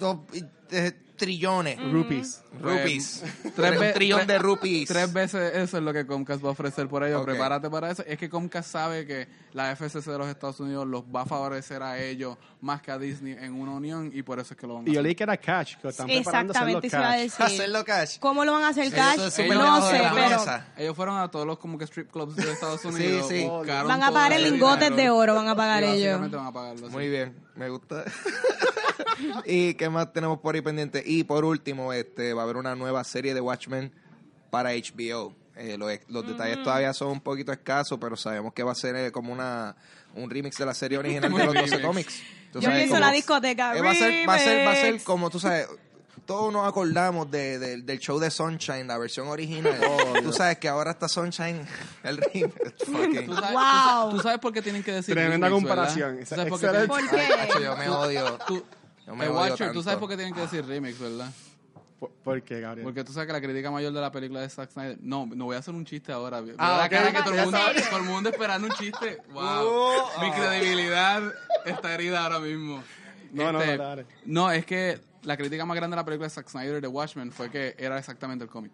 dos, 0.00 0.18
eh, 0.70 0.92
trillones. 1.16 1.78
Rupees. 1.92 2.42
Rupees. 2.60 3.22
Tres 3.54 3.80
un 3.80 3.92
trillón 3.92 4.26
de 4.26 4.38
rupees. 4.38 4.88
Tres 4.88 5.12
veces 5.12 5.54
eso 5.54 5.78
es 5.78 5.82
lo 5.82 5.92
que 5.92 6.06
Comcast 6.06 6.44
va 6.44 6.48
a 6.48 6.52
ofrecer 6.52 6.88
por 6.88 7.04
ello. 7.04 7.20
Ok. 7.20 7.26
Prepárate 7.26 7.70
para 7.70 7.90
eso. 7.90 8.02
Es 8.06 8.18
que 8.18 8.28
Comcast 8.28 8.70
sabe 8.70 9.06
que 9.06 9.28
la 9.52 9.74
FCC 9.74 10.04
de 10.10 10.18
los 10.18 10.28
Estados 10.28 10.60
Unidos 10.60 10.86
los 10.86 11.02
va 11.04 11.22
a 11.22 11.26
favorecer 11.26 11.82
a 11.82 11.98
ellos 12.02 12.36
más 12.60 12.82
que 12.82 12.90
a 12.90 12.98
Disney 12.98 13.36
en 13.40 13.54
una 13.54 13.72
unión 13.72 14.10
y 14.12 14.22
por 14.22 14.38
eso 14.40 14.54
es 14.54 14.60
que 14.60 14.66
lo 14.66 14.74
van 14.74 14.84
a 14.86 14.88
Y 14.88 14.92
yo 14.92 14.98
hacer. 15.00 15.02
leí 15.04 15.14
que 15.14 15.22
era 15.22 15.36
cash, 15.36 15.76
que 15.76 15.88
están 15.88 16.06
preparando 16.06 16.52
hacerlo 16.52 16.78
Exactamente, 16.78 16.86
eso 16.88 16.96
iba 16.96 17.06
a 17.08 17.12
cash. 17.12 17.20
decir. 17.22 17.44
Hacerlo 17.46 17.84
cash. 17.84 18.18
¿Cómo 18.18 18.44
lo 18.44 18.52
van 18.52 18.64
a 18.64 18.68
hacer 18.68 18.90
cash? 18.92 19.14
Ellos- 19.14 19.54
No 19.54 19.80
sé, 19.82 20.00
pero. 20.14 20.44
Ellos 20.76 20.96
fueron 20.96 21.18
a 21.18 21.30
todos 21.30 21.46
los 21.46 21.58
como 21.58 21.78
que 21.78 21.84
strip 21.84 22.10
clubs 22.10 22.36
de 22.36 22.50
Estados 22.52 22.84
Unidos. 22.84 23.28
sí. 23.28 23.44
buscaron 23.44 23.88
van 23.88 24.02
a 24.02 24.10
pagar 24.12 24.32
ese 24.32 24.50
lingotes 24.50 24.90
dinero 24.90 25.02
de 25.02 25.10
oro, 25.10 25.34
van 25.34 25.48
a 25.48 25.52
y 25.52 25.56
pagar 25.56 25.82
ellos. 25.84 25.96
básicamente 26.20 26.36
van 26.36 26.46
a 26.46 26.52
pagarlo 26.52 26.86
así. 26.86 26.94
Muy 26.96 27.08
bien, 27.08 27.34
me 27.56 27.68
gusta. 27.68 28.04
¿Y 29.44 29.74
qué 29.74 29.88
más 29.88 30.12
tenemos 30.12 30.38
por 30.40 30.54
ahí 30.54 30.60
pendiente? 30.60 31.02
Y 31.04 31.24
por 31.24 31.44
último, 31.44 31.92
este 31.92 32.32
va 32.34 32.42
a 32.42 32.46
haber 32.48 32.56
una 32.60 32.74
nueva 32.74 33.04
serie 33.04 33.34
de 33.34 33.40
Watchmen 33.40 33.92
para 34.50 34.70
HBO. 34.70 35.34
Eh, 35.56 35.76
los 35.76 35.90
los 36.08 36.26
detalles 36.26 36.62
todavía 36.62 36.92
son 36.94 37.08
un 37.08 37.20
poquito 37.20 37.50
escasos, 37.52 37.98
pero 38.00 38.16
sabemos 38.16 38.52
que 38.54 38.62
va 38.62 38.72
a 38.72 38.76
ser 38.76 38.94
eh, 38.96 39.10
como 39.12 39.32
una 39.32 39.74
un 40.14 40.30
remix 40.30 40.56
de 40.56 40.64
la 40.66 40.74
serie 40.74 40.96
original 40.98 41.32
de 41.32 41.44
los 41.44 41.54
12 41.54 41.60
Remix. 41.66 41.86
cómics. 41.86 42.22
Yo 42.54 42.62
sabes, 42.62 42.76
pienso 42.78 42.94
como- 42.94 43.06
la 43.06 43.12
discoteca. 43.12 43.76
eh, 43.76 43.82
va, 43.82 43.90
a 43.90 43.94
ser, 43.94 44.28
va, 44.28 44.34
a 44.34 44.38
ser, 44.38 44.66
va 44.66 44.70
a 44.72 44.74
ser 44.74 44.84
remix. 44.86 45.04
como, 45.04 45.28
tú 45.30 45.38
sabes, 45.40 45.66
todos 46.26 46.52
nos 46.52 46.66
acordamos 46.68 47.30
de, 47.30 47.58
de- 47.58 47.82
del 47.82 47.98
show 47.98 48.18
de 48.18 48.30
Sunshine, 48.30 48.86
la 48.86 48.98
versión 48.98 49.26
original. 49.28 49.78
tú 50.22 50.32
sabes 50.32 50.58
que 50.58 50.68
ahora 50.68 50.92
está 50.92 51.08
Sunshine, 51.08 51.66
el 52.04 52.16
remix. 52.18 52.54
Fucking- 52.86 53.26
¿Tú 53.26 53.34
sabes, 53.34 53.52
Wow. 53.52 54.10
tú, 54.10 54.16
tú 54.16 54.22
sabes 54.22 54.38
por 54.38 54.52
qué 54.52 54.62
tienen 54.62 54.82
que 54.84 54.92
decir 54.92 55.14
Tremenda 55.14 55.50
comparación. 55.50 56.20
¿Tú 56.20 56.26
sabes 56.26 56.46
por 56.48 56.60
qué 56.60 56.66
Excelente. 56.66 56.94
tienen- 56.94 57.08
¿Por 57.10 57.18
qué? 57.18 57.34
Ay, 57.34 57.48
macho, 57.48 57.60
yo 57.60 57.76
me 57.76 57.88
odio. 57.88 58.38
Tú, 58.46 58.64
Yo 59.06 59.16
me 59.16 59.26
odio 59.28 59.34
Watcher, 59.40 59.58
tanto. 59.58 59.72
tú 59.74 59.82
sabes 59.82 59.98
por 59.98 60.08
qué 60.08 60.16
tienen 60.16 60.34
que 60.34 60.40
decir 60.42 60.64
remix, 60.64 60.98
¿verdad? 61.00 61.30
¿Por, 61.98 62.10
por 62.10 62.42
qué, 62.42 62.60
Gabriel? 62.60 62.84
Porque 62.84 63.02
tú 63.02 63.12
sabes 63.12 63.26
que 63.26 63.32
la 63.32 63.40
crítica 63.40 63.70
mayor 63.70 63.92
de 63.92 64.00
la 64.00 64.12
película 64.12 64.40
de 64.40 64.48
Zack 64.48 64.70
Snyder. 64.70 64.98
No, 65.00 65.26
no 65.26 65.46
voy 65.46 65.56
a 65.56 65.58
hacer 65.58 65.74
un 65.74 65.84
chiste 65.84 66.12
ahora. 66.12 66.42
Ah, 66.56 66.78
la 66.78 66.84
ok. 66.84 66.90
cara 66.90 67.12
que 67.12 67.22
todo 67.22 67.32
el, 67.32 67.38
¿En 67.38 67.44
mundo, 67.46 67.58
todo 67.88 67.98
el 67.98 68.04
mundo 68.04 68.30
esperando 68.30 68.68
un 68.68 68.74
chiste. 68.74 69.18
Wow. 69.32 69.42
Oh, 69.44 70.10
Mi 70.20 70.28
ah. 70.28 70.34
credibilidad 70.34 71.22
está 71.64 71.94
herida 71.94 72.22
ahora 72.22 72.38
mismo. 72.38 72.82
No, 73.32 73.52
no, 73.52 73.60
Este, 73.60 73.76
no, 73.76 73.84
dale. 73.84 74.06
No, 74.24 74.50
es 74.50 74.64
que 74.64 75.00
la 75.22 75.36
crítica 75.36 75.64
más 75.64 75.76
grande 75.76 75.94
de 75.94 76.00
la 76.00 76.04
película 76.04 76.28
de 76.28 76.30
Zack 76.30 76.48
Snyder 76.48 76.80
de 76.80 76.88
Watchmen 76.88 77.32
fue 77.32 77.50
que 77.50 77.74
era 77.78 77.98
exactamente 77.98 78.44
el 78.44 78.50
cómic. 78.50 78.72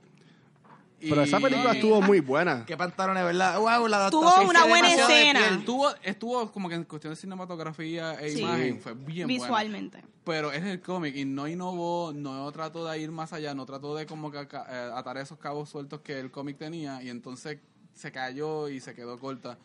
Pero 1.08 1.22
esa 1.22 1.40
película 1.40 1.72
Y- 1.72 1.76
estuvo 1.76 2.00
muy 2.02 2.20
buena. 2.20 2.64
Qué 2.66 2.76
pantalones, 2.76 3.24
¿verdad? 3.24 3.58
Wow, 3.58 3.86
la 3.88 4.10
Tuvo 4.10 4.32
una 4.48 4.64
buena 4.66 4.92
escena. 4.92 5.48
Estuvo, 5.48 5.88
estuvo 6.02 6.50
como 6.52 6.68
que 6.68 6.74
en 6.74 6.84
cuestión 6.84 7.12
de 7.12 7.16
cinematografía 7.16 8.14
e 8.20 8.30
Sí. 8.30 8.40
imagen, 8.40 8.80
fue 8.80 8.94
bien 8.94 9.26
buena. 9.28 9.42
Visualmente. 9.44 10.04
Pero 10.24 10.52
es 10.52 10.64
el 10.64 10.80
cómic 10.80 11.14
y 11.16 11.24
no 11.24 11.46
innovó, 11.46 12.12
no 12.14 12.50
trató 12.52 12.86
de 12.86 12.98
ir 12.98 13.10
más 13.10 13.32
allá, 13.32 13.54
no 13.54 13.66
trató 13.66 13.94
de 13.94 14.06
como 14.06 14.30
que 14.30 14.38
eh, 14.40 14.90
atar 14.94 15.18
esos 15.18 15.38
cabos 15.38 15.68
sueltos 15.68 16.00
que 16.00 16.18
el 16.18 16.30
cómic 16.30 16.56
tenía 16.58 17.02
y 17.02 17.10
entonces 17.10 17.58
se 17.92 18.10
cayó 18.10 18.68
y 18.68 18.80
se 18.80 18.94
quedó 18.94 19.18
corta. 19.18 19.58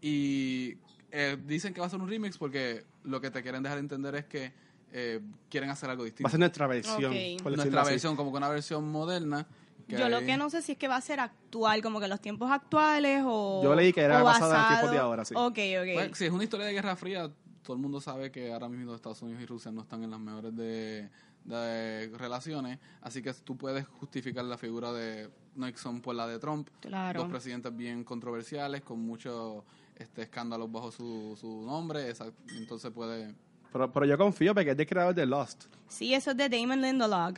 Y 0.00 0.76
eh, 1.10 1.36
dicen 1.46 1.74
que 1.74 1.80
va 1.80 1.86
a 1.86 1.90
ser 1.90 2.00
un 2.00 2.08
remix 2.08 2.38
porque 2.38 2.84
lo 3.04 3.20
que 3.20 3.30
te 3.30 3.42
quieren 3.42 3.62
dejar 3.62 3.78
entender 3.78 4.14
es 4.14 4.24
que 4.26 4.52
eh, 4.92 5.20
quieren 5.50 5.68
hacer 5.70 5.90
algo 5.90 6.04
distinto. 6.04 6.24
Va 6.24 6.28
a 6.28 6.30
ser 6.30 6.40
nuestra 6.40 6.66
versión. 6.66 7.12
Nuestra 7.44 7.82
así. 7.82 7.90
versión, 7.90 8.16
como 8.16 8.30
que 8.30 8.36
una 8.38 8.48
versión 8.48 8.90
moderna. 8.90 9.46
Yo 9.88 10.08
lo 10.08 10.20
que 10.20 10.36
no 10.36 10.50
sé 10.50 10.60
si 10.62 10.72
es 10.72 10.78
que 10.78 10.86
va 10.88 10.96
a 10.96 11.00
ser 11.00 11.18
actual, 11.20 11.82
como 11.82 11.98
que 12.00 12.08
los 12.08 12.20
tiempos 12.20 12.50
actuales 12.50 13.22
o. 13.26 13.62
Yo 13.64 13.74
leí 13.74 13.92
que 13.92 14.02
era 14.02 14.22
basada 14.22 14.46
en 14.46 14.52
basado- 14.62 14.68
tiempos 14.76 14.90
de 14.92 14.98
ahora, 14.98 15.24
sí. 15.24 15.34
Ok, 15.36 15.58
ok. 15.80 15.94
Pues, 15.94 16.18
si 16.18 16.26
es 16.26 16.32
una 16.32 16.44
historia 16.44 16.66
de 16.66 16.72
Guerra 16.74 16.94
Fría, 16.96 17.30
todo 17.62 17.74
el 17.76 17.82
mundo 17.82 18.00
sabe 18.00 18.30
que 18.30 18.52
ahora 18.52 18.68
mismo 18.68 18.94
Estados 18.94 19.22
Unidos 19.22 19.42
y 19.42 19.46
Rusia 19.46 19.70
no 19.72 19.82
están 19.82 20.02
en 20.04 20.10
las 20.10 20.20
mejores 20.20 20.54
de, 20.56 21.08
de 21.44 22.10
relaciones, 22.18 22.78
así 23.00 23.22
que 23.22 23.32
tú 23.32 23.56
puedes 23.56 23.86
justificar 23.86 24.44
la 24.44 24.58
figura 24.58 24.92
de 24.92 25.30
Nixon 25.54 26.00
por 26.00 26.14
la 26.14 26.26
de 26.26 26.38
Trump, 26.38 26.68
Claro. 26.80 27.20
dos 27.22 27.30
presidentes 27.30 27.74
bien 27.76 28.04
controversiales 28.04 28.82
con 28.82 29.00
muchos 29.00 29.64
este, 29.96 30.22
escándalos 30.22 30.70
bajo 30.70 30.92
su, 30.92 31.36
su 31.40 31.62
nombre, 31.66 32.08
esa- 32.10 32.30
entonces 32.56 32.90
puede... 32.92 33.34
Pero, 33.72 33.92
pero 33.92 34.06
yo 34.06 34.16
confío 34.16 34.54
porque 34.54 34.70
es 34.70 34.76
del 34.76 34.86
creador 34.86 35.14
de 35.14 35.26
Lost. 35.26 35.64
Sí, 35.88 36.14
eso 36.14 36.30
es 36.30 36.36
de 36.36 36.48
Damon 36.48 36.80
Lindelof. 36.80 37.36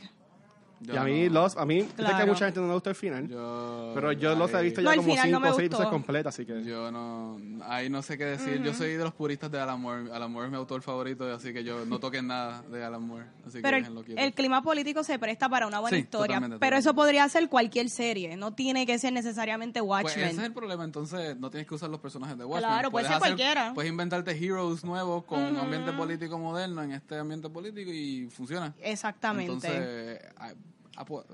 Yo 0.81 0.93
y 0.93 0.97
a 0.97 1.03
mí 1.03 1.23
no- 1.27 1.33
Lost, 1.41 1.57
a 1.57 1.65
mí, 1.65 1.81
sé 1.81 1.87
que 1.95 2.01
a 2.03 2.07
Claro. 2.07 2.27
mucha 2.27 2.45
gente 2.45 2.59
no 2.59 2.67
le 2.67 2.73
gusta 2.73 2.89
el 2.89 2.95
final. 2.95 3.27
yo- 3.27 3.91
pero 3.95 4.11
yo 4.13 4.35
Lost 4.35 4.53
he 4.55 4.61
visto 4.61 4.81
ya 4.81 4.85
No, 4.85 4.91
el 4.91 4.97
como 4.97 5.09
cinco 5.15 5.37
o 5.37 5.53
seis 5.53 5.69
gustó. 5.69 5.77
veces 5.77 5.87
completa, 5.91 6.29
así 6.29 6.45
que... 6.45 6.63
Yo 6.63 6.91
no, 6.91 7.39
ahí 7.65 7.89
no 7.89 8.01
sé 8.01 8.17
qué 8.17 8.25
decir. 8.25 8.61
Yo 8.63 8.73
soy 8.73 8.93
de 8.93 9.03
los 9.03 9.13
puristas 9.13 9.51
de 9.51 9.59
Alan 9.59 9.79
Moore. 9.79 10.11
Alan 10.11 10.31
Moore 10.31 10.47
es 10.47 10.51
mi 10.51 10.57
autor 10.57 10.81
favorito, 10.81 11.31
así 11.33 11.53
que 11.53 11.63
yo 11.63 11.85
no 11.85 11.99
toquen 11.99 12.27
nada 12.27 12.61
de 12.63 12.83
Alan 12.83 13.01
Moore. 13.03 13.25
Así 13.45 13.57
que 13.57 13.61
Pero 13.61 13.77
el, 13.77 13.83
déjenlo 13.83 14.03
quieto. 14.03 14.21
el 14.21 14.33
clima 14.33 14.61
político 14.61 15.03
se 15.03 15.17
presta 15.19 15.47
para 15.49 15.67
una 15.67 15.79
buena 15.79 15.95
Sí, 15.97 16.03
historia. 16.03 16.35
totalmente, 16.37 16.59
pero 16.59 16.75
eso 16.77 16.93
podría 16.93 17.27
ser 17.29 17.47
cualquier 17.49 17.89
serie. 17.89 18.35
No 18.37 18.53
tiene 18.53 18.85
que 18.85 18.97
ser 18.99 19.13
necesariamente 19.13 19.79
Pues 19.81 20.03
Watchmen. 20.05 20.27
ese 20.29 20.37
es 20.39 20.43
el 20.45 20.53
problema, 20.53 20.83
entonces 20.83 21.37
no 21.37 21.49
tienes 21.49 21.67
que 21.67 21.75
usar 21.75 21.89
los 21.89 21.99
personajes 21.99 22.37
de 22.37 22.45
Watchmen. 22.45 22.69
Claro, 22.69 22.91
puede 22.91 23.03
Puedes 23.03 23.07
ser 23.07 23.15
hacer- 23.17 23.35
cualquiera. 23.35 23.73
Puedes 23.73 23.91
inventarte 23.91 24.31
heroes 24.31 24.83
nuevos 24.83 25.23
con 25.25 25.41
un 25.43 25.57
ambiente 25.57 25.91
político 25.93 26.37
moderno 26.39 26.81
en 26.83 26.91
este 26.93 27.17
ambiente 27.17 27.49
político 27.49 27.91
y 27.91 28.27
funciona. 28.29 28.73
Exactamente. 28.81 29.51
Entonces, 29.53 30.19
ah, 30.37 30.51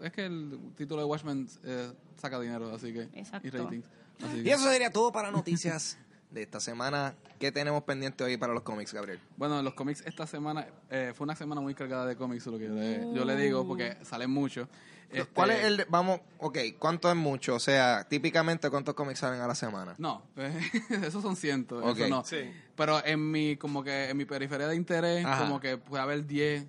es 0.04 0.12
que 0.12 0.26
el 0.26 0.58
título 0.76 1.02
de 1.02 1.08
Watchmen 1.08 1.48
eh, 1.64 1.92
saca 2.20 2.40
dinero, 2.40 2.74
así 2.74 2.94
que... 2.94 3.04
Exacto. 3.14 3.48
Y 3.48 3.52
ratings. 3.52 3.86
Así 4.24 4.40
Y 4.40 4.44
que- 4.44 4.52
eso 4.52 4.64
sería 4.72 4.92
todo 4.92 5.12
para 5.12 5.32
noticias 5.32 5.98
de 6.32 6.44
esta 6.44 6.60
semana. 6.60 7.16
¿Qué 7.40 7.52
tenemos 7.52 7.84
pendiente 7.84 8.24
hoy 8.24 8.38
para 8.38 8.54
los 8.54 8.64
cómics, 8.64 8.94
Gabriel? 8.94 9.20
Bueno, 9.38 9.62
los 9.62 9.74
cómics 9.74 10.04
esta 10.06 10.26
semana 10.28 10.68
eh, 10.90 11.14
fue 11.16 11.26
una 11.26 11.36
semana 11.36 11.62
muy 11.62 11.74
cargada 11.74 12.06
de 12.06 12.16
cómics, 12.16 12.46
lo 12.48 12.58
que 12.58 12.66
yo 12.66 12.74
le, 12.74 13.14
yo 13.14 13.26
le 13.26 13.36
digo, 13.36 13.66
porque 13.68 13.98
salen 14.04 14.30
mucho. 14.32 14.68
Este, 15.10 15.26
¿Cuál 15.34 15.52
es 15.52 15.64
el...? 15.64 15.86
vamos, 15.90 16.20
ok, 16.40 16.58
¿cuánto 16.78 17.10
es 17.10 17.16
mucho? 17.16 17.56
O 17.56 17.60
sea, 17.60 18.06
típicamente, 18.10 18.70
¿cuántos 18.70 18.94
cómics 18.94 19.20
salen 19.20 19.40
a 19.40 19.48
la 19.48 19.56
semana? 19.56 19.96
No, 20.00 20.22
esos 20.90 21.22
son 21.22 21.36
cientos, 21.38 21.82
Ok. 21.82 21.98
eso 22.00 22.10
no. 22.10 22.26
Sí. 22.26 22.52
Pero 22.76 23.04
en 23.06 23.32
mi, 23.32 23.56
como 23.56 23.84
que 23.84 24.10
en 24.10 24.18
mi 24.18 24.26
periferia 24.26 24.68
de 24.68 24.76
interés, 24.76 25.26
Ajá. 25.26 25.44
como 25.46 25.62
que 25.62 25.78
puede 25.78 26.04
haber 26.04 26.26
10 26.26 26.66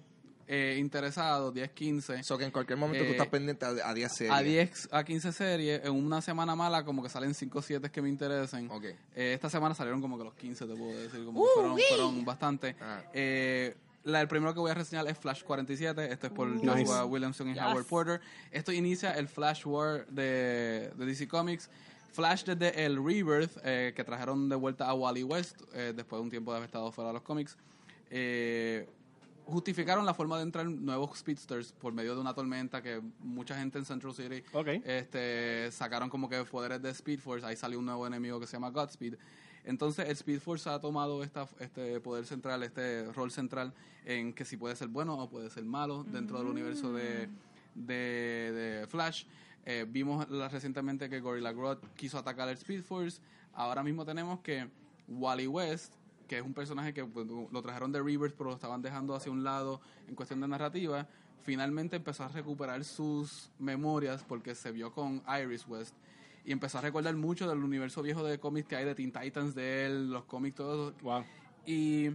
eh, 0.49 0.77
interesados, 0.81 1.53
10, 1.55 1.71
15. 1.71 2.15
Eso 2.17 2.37
que 2.39 2.45
en 2.45 2.51
cualquier 2.51 2.79
momento 2.79 3.05
tú 3.05 3.11
Eh, 3.11 3.13
estás 3.13 3.29
pendiente 3.29 3.65
a, 3.67 3.69
a 3.89 3.95
10 3.95 4.13
series. 4.13 4.35
A 4.35 4.41
10 4.43 4.89
a 4.93 5.05
15 5.05 5.33
series, 5.33 5.85
en 5.85 5.93
una 5.93 6.21
semana 6.23 6.57
mala 6.57 6.85
como 6.85 7.03
que 7.03 7.09
salen 7.11 7.35
5 7.35 7.59
o 7.59 7.63
7 7.63 7.91
que 7.91 8.01
me 8.03 8.09
interesen. 8.09 8.71
Ok. 8.71 8.85
Eh, 9.15 9.33
esta 9.35 9.51
semana 9.51 9.75
salieron 9.75 10.01
como 10.01 10.17
que 10.19 10.25
los 10.25 10.35
15, 10.35 10.67
te 10.67 10.75
puedo 10.75 10.99
decir, 10.99 11.25
como 11.25 11.41
Uh, 11.41 11.45
que 11.45 11.51
fueron, 11.55 11.79
fueron 11.89 12.25
bastante. 12.25 12.75
Ah. 12.81 13.03
Eh, 13.13 13.77
La, 14.05 14.23
el 14.23 14.29
primero 14.29 14.55
que 14.55 14.61
voy 14.61 14.71
a 14.71 14.75
reseñar 14.75 15.07
es 15.07 15.19
Flash 15.19 15.43
47. 15.43 16.11
Este 16.11 16.29
es 16.29 16.33
por 16.33 16.49
Nice. 16.49 16.67
Joshua 16.67 17.05
Williamson 17.05 17.49
y 17.51 17.55
Yes. 17.55 17.63
Howard 17.63 17.85
Porter. 17.85 18.21
Esto 18.51 18.73
inicia 18.73 19.11
el 19.13 19.29
Flash 19.29 19.67
War 19.67 20.07
de, 20.07 20.91
de 20.97 21.05
DC 21.05 21.29
Comics. 21.29 21.69
Flash 22.13 22.45
desde 22.45 22.87
el 22.87 22.97
Rebirth, 23.05 23.59
eh, 23.65 23.93
que 23.95 24.03
trajeron 24.05 24.49
de 24.49 24.57
vuelta 24.57 24.87
a 24.89 24.95
Wally 24.95 25.25
West 25.25 25.61
eh, 25.75 25.93
después 25.95 26.19
de 26.21 26.23
un 26.25 26.31
tiempo 26.31 26.53
de 26.53 26.57
haber 26.57 26.69
estado 26.69 26.91
fuera 26.91 27.09
de 27.09 27.15
los 27.15 27.23
cómics. 27.23 27.59
Eh, 28.11 28.89
justificaron 29.49 30.05
la 30.07 30.15
forma 30.15 30.37
de 30.37 30.43
entrar 30.43 30.67
nuevos 30.67 31.19
speedsters 31.19 31.73
por 31.73 31.93
medio 31.93 32.15
de 32.15 32.21
una 32.21 32.35
tormenta 32.35 32.83
que 32.83 33.01
mucha 33.21 33.57
gente 33.59 33.79
en 33.79 33.85
Central 33.85 34.15
City 34.15 34.43
este, 34.85 35.71
sacaron 35.73 36.11
como 36.11 36.29
que 36.29 36.45
poderes 36.45 36.81
de 36.83 36.91
Speed 36.91 37.21
Force. 37.21 37.47
Ahí 37.47 37.57
salió 37.57 37.79
un 37.79 37.87
nuevo 37.87 38.07
enemigo 38.07 38.39
que 38.39 38.47
se 38.47 38.53
llama 38.53 38.71
Godspeed. 38.71 39.15
Entonces, 39.65 40.07
el 40.07 40.13
Speed 40.13 40.41
Force 40.41 40.69
ha 40.71 40.79
tomado 40.81 41.23
esta, 41.25 41.49
este 41.61 41.99
poder 42.01 42.25
central, 42.27 42.63
este 42.63 43.11
rol 43.13 43.31
central 43.31 43.73
en 44.05 44.33
que 44.33 44.45
si 44.45 44.57
puede 44.57 44.77
ser 44.77 44.89
bueno 44.89 45.15
o 45.19 45.29
puede 45.29 45.51
ser 45.51 45.65
malo 45.65 46.05
dentro 46.05 46.39
del 46.39 46.47
universo 46.47 46.93
de, 46.93 47.29
de, 47.75 48.53
de 48.53 48.87
Flash. 48.87 49.25
Eh, 49.67 49.85
vimos 49.89 50.29
la- 50.31 50.49
recientemente 50.49 51.11
que 51.11 51.21
Gorilla 51.21 51.53
Grodd 51.53 51.79
quiso 51.97 52.17
atacar 52.19 52.49
el 52.49 52.55
Speed 52.57 52.83
Force. 52.83 53.21
Ahora 53.53 53.83
mismo 53.83 54.05
tenemos 54.05 54.41
que 54.41 54.69
Wally 55.09 55.47
West, 55.47 55.95
que 56.29 56.39
es 56.39 56.45
un 56.45 56.55
personaje 56.55 56.95
que 56.95 57.05
pues, 57.05 57.27
lo 57.27 57.63
trajeron 57.63 57.91
de 57.91 58.01
Rebirth, 58.01 58.35
pero 58.37 58.51
lo 58.51 58.55
estaban 58.55 58.83
dejando 58.83 59.15
hacia 59.15 59.33
un 59.33 59.43
lado 59.43 59.81
en 60.07 60.15
cuestión 60.15 60.41
de 60.41 60.47
narrativa, 60.47 61.09
finalmente 61.43 61.97
empezó 61.97 62.25
a 62.25 62.29
recuperar 62.29 62.85
sus 62.85 63.51
memorias 63.59 64.23
porque 64.29 64.55
se 64.55 64.71
vio 64.71 64.93
con 64.93 65.23
Iris 65.43 65.67
West 65.67 65.95
y 66.45 66.53
empezó 66.53 66.79
a 66.79 66.81
recordar 66.83 67.15
mucho 67.17 67.49
del 67.49 67.65
universo 67.65 68.03
viejo 68.03 68.23
de 68.25 68.39
cómics 68.39 68.69
que 68.69 68.77
hay 68.77 68.85
de 68.85 68.95
Teen 68.95 69.13
Titans, 69.13 69.55
de 69.55 69.87
él, 69.87 70.11
los 70.11 70.25
cómics, 70.25 70.57
todos. 70.57 70.95
Wow. 71.03 71.25
Y 71.67 72.11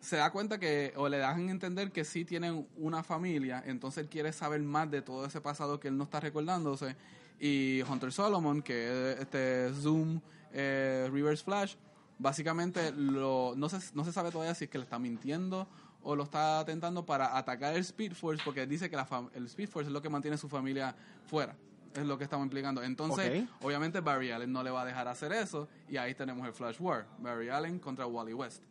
se 0.00 0.16
da 0.16 0.30
cuenta 0.30 0.58
que, 0.58 0.92
o 0.96 1.08
le 1.08 1.18
dejan 1.18 1.48
entender 1.48 1.90
que 1.90 2.04
sí 2.04 2.24
tienen 2.24 2.66
una 2.76 3.02
familia, 3.02 3.62
entonces 3.66 4.04
él 4.04 4.08
quiere 4.08 4.32
saber 4.32 4.62
más 4.62 4.90
de 4.90 5.02
todo 5.02 5.26
ese 5.26 5.40
pasado 5.40 5.80
que 5.80 5.88
él 5.88 5.96
no 5.96 6.04
está 6.04 6.20
recordándose. 6.20 6.96
Y 7.38 7.82
Hunter 7.82 8.12
Solomon, 8.12 8.62
que 8.62 9.12
es 9.12 9.20
este 9.20 9.72
Zoom 9.74 10.20
eh, 10.52 11.08
Reverse 11.12 11.44
Flash, 11.44 11.74
básicamente 12.18 12.92
lo, 12.92 13.54
no, 13.56 13.68
se, 13.68 13.78
no 13.94 14.04
se 14.04 14.12
sabe 14.12 14.30
todavía 14.30 14.54
si 14.54 14.64
es 14.64 14.70
que 14.70 14.78
le 14.78 14.84
está 14.84 14.98
mintiendo 14.98 15.68
o 16.02 16.14
lo 16.14 16.22
está 16.24 16.64
tentando 16.64 17.04
para 17.04 17.36
atacar 17.36 17.74
el 17.74 17.80
Speed 17.80 18.12
Force, 18.14 18.42
porque 18.44 18.66
dice 18.66 18.88
que 18.88 18.96
la 18.96 19.06
fam- 19.06 19.28
el 19.34 19.46
Speed 19.46 19.68
Force 19.68 19.88
es 19.88 19.92
lo 19.92 20.00
que 20.00 20.08
mantiene 20.08 20.36
a 20.36 20.38
su 20.38 20.48
familia 20.48 20.94
fuera. 21.26 21.56
Es 21.94 22.04
lo 22.04 22.16
que 22.18 22.24
estamos 22.24 22.44
implicando. 22.44 22.82
Entonces, 22.82 23.26
obviamente 23.62 24.00
Barry 24.00 24.30
Allen 24.30 24.52
no 24.52 24.62
le 24.62 24.70
va 24.70 24.82
a 24.82 24.84
dejar 24.84 25.08
hacer 25.08 25.32
eso. 25.32 25.66
Y 25.88 25.96
ahí 25.96 26.14
tenemos 26.14 26.46
el 26.46 26.52
Flash 26.52 26.76
War. 26.78 27.06
Barry 27.18 27.48
Allen 27.48 27.78
contra 27.78 28.06
Wally 28.06 28.34
West. 28.34 28.62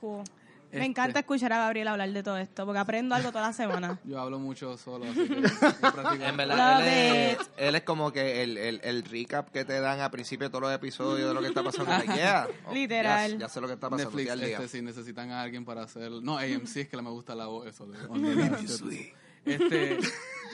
Cool. 0.00 0.24
Este- 0.70 0.78
Me 0.78 0.86
encanta 0.86 1.18
escuchar 1.18 1.52
a 1.52 1.58
Gabriel 1.58 1.88
hablar 1.88 2.10
de 2.12 2.22
todo 2.22 2.36
esto, 2.38 2.64
porque 2.64 2.78
aprendo 2.78 3.14
algo 3.16 3.30
toda 3.32 3.48
la 3.48 3.52
semana. 3.52 3.98
Yo 4.04 4.20
hablo 4.20 4.38
mucho 4.38 4.78
solo, 4.78 5.04
así 5.10 5.26
que. 5.26 5.34
En 6.28 6.36
verdad, 6.36 6.80
él 6.86 7.36
es, 7.40 7.50
él 7.56 7.74
es 7.74 7.82
como 7.82 8.12
que 8.12 8.42
el, 8.44 8.56
el, 8.56 8.80
el 8.84 9.02
recap 9.04 9.50
que 9.50 9.64
te 9.64 9.80
dan 9.80 10.00
a 10.00 10.10
principio 10.12 10.46
de 10.46 10.50
todos 10.50 10.62
los 10.62 10.72
episodios 10.72 11.26
de 11.28 11.34
lo 11.34 11.40
que 11.40 11.48
está 11.48 11.62
pasando. 11.64 11.90
Like, 11.90 12.14
yeah. 12.14 12.46
Oh, 12.66 12.72
Literal. 12.72 13.32
Ya, 13.32 13.38
ya 13.38 13.48
sé 13.48 13.60
lo 13.60 13.66
que 13.66 13.74
está 13.74 13.90
pasando. 13.90 14.10
Netflix, 14.10 14.30
al 14.30 14.40
día. 14.40 14.56
este, 14.58 14.68
si 14.68 14.82
necesitan 14.82 15.30
a 15.32 15.42
alguien 15.42 15.64
para 15.64 15.82
hacer... 15.82 16.10
No, 16.10 16.38
AMC 16.38 16.76
es 16.76 16.88
que 16.88 16.96
le 16.96 17.02
me 17.02 17.10
gusta 17.10 17.34
la 17.34 17.46
voz, 17.46 17.66
eso. 17.66 17.86
De, 17.86 19.12
este, 19.46 19.98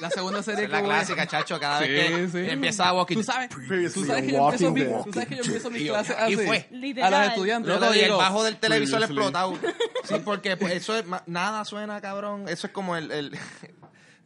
la 0.01 0.11
segunda 0.11 0.43
serie 0.45 0.65
Es 0.65 0.71
que 0.71 0.73
la 0.77 0.81
voy 0.81 0.91
a- 0.91 0.95
clásica, 0.95 1.27
chacho, 1.27 1.59
cada 1.59 1.81
Sí, 1.83 1.89
vez 1.89 2.33
que 2.33 2.45
sí. 2.45 2.51
empieza 2.51 2.89
a 2.89 2.95
walking. 2.95 3.17
¿Tú 3.17 3.23
sabes, 3.25 3.49
Previously 3.49 4.03
tú 4.03 4.07
sabes 4.07 4.25
que 4.25 4.33
yo 4.33 4.39
empiezo 4.49 4.67
Walking 4.71 4.85
mi- 4.85 5.03
tú 5.05 5.13
sabes 5.13 5.29
que 5.29 5.37
yo 5.37 5.43
empiezo 5.43 5.71
mis 5.71 5.83
Y 5.83 5.89
clases 5.89 6.17
y 6.29 6.35
así. 6.35 6.47
fue. 6.47 6.69
Literal. 6.71 7.15
A 7.15 7.19
los 7.21 7.29
estudiantes. 7.31 7.81
Les 7.81 7.97
y 7.97 7.99
el 7.99 8.05
digo, 8.05 8.17
bajo 8.19 8.45
del 8.45 8.57
televisor 8.59 9.03
explotado. 9.03 9.59
Sí, 10.07 10.15
porque 10.25 10.57
pues, 10.57 10.75
eso 10.75 10.97
es, 10.97 11.05
nada 11.27 11.65
suena, 11.65 12.01
cabrón. 12.01 12.49
Eso 12.49 12.67
es 12.67 12.73
como 12.73 12.97
el, 12.97 13.11
el 13.11 13.39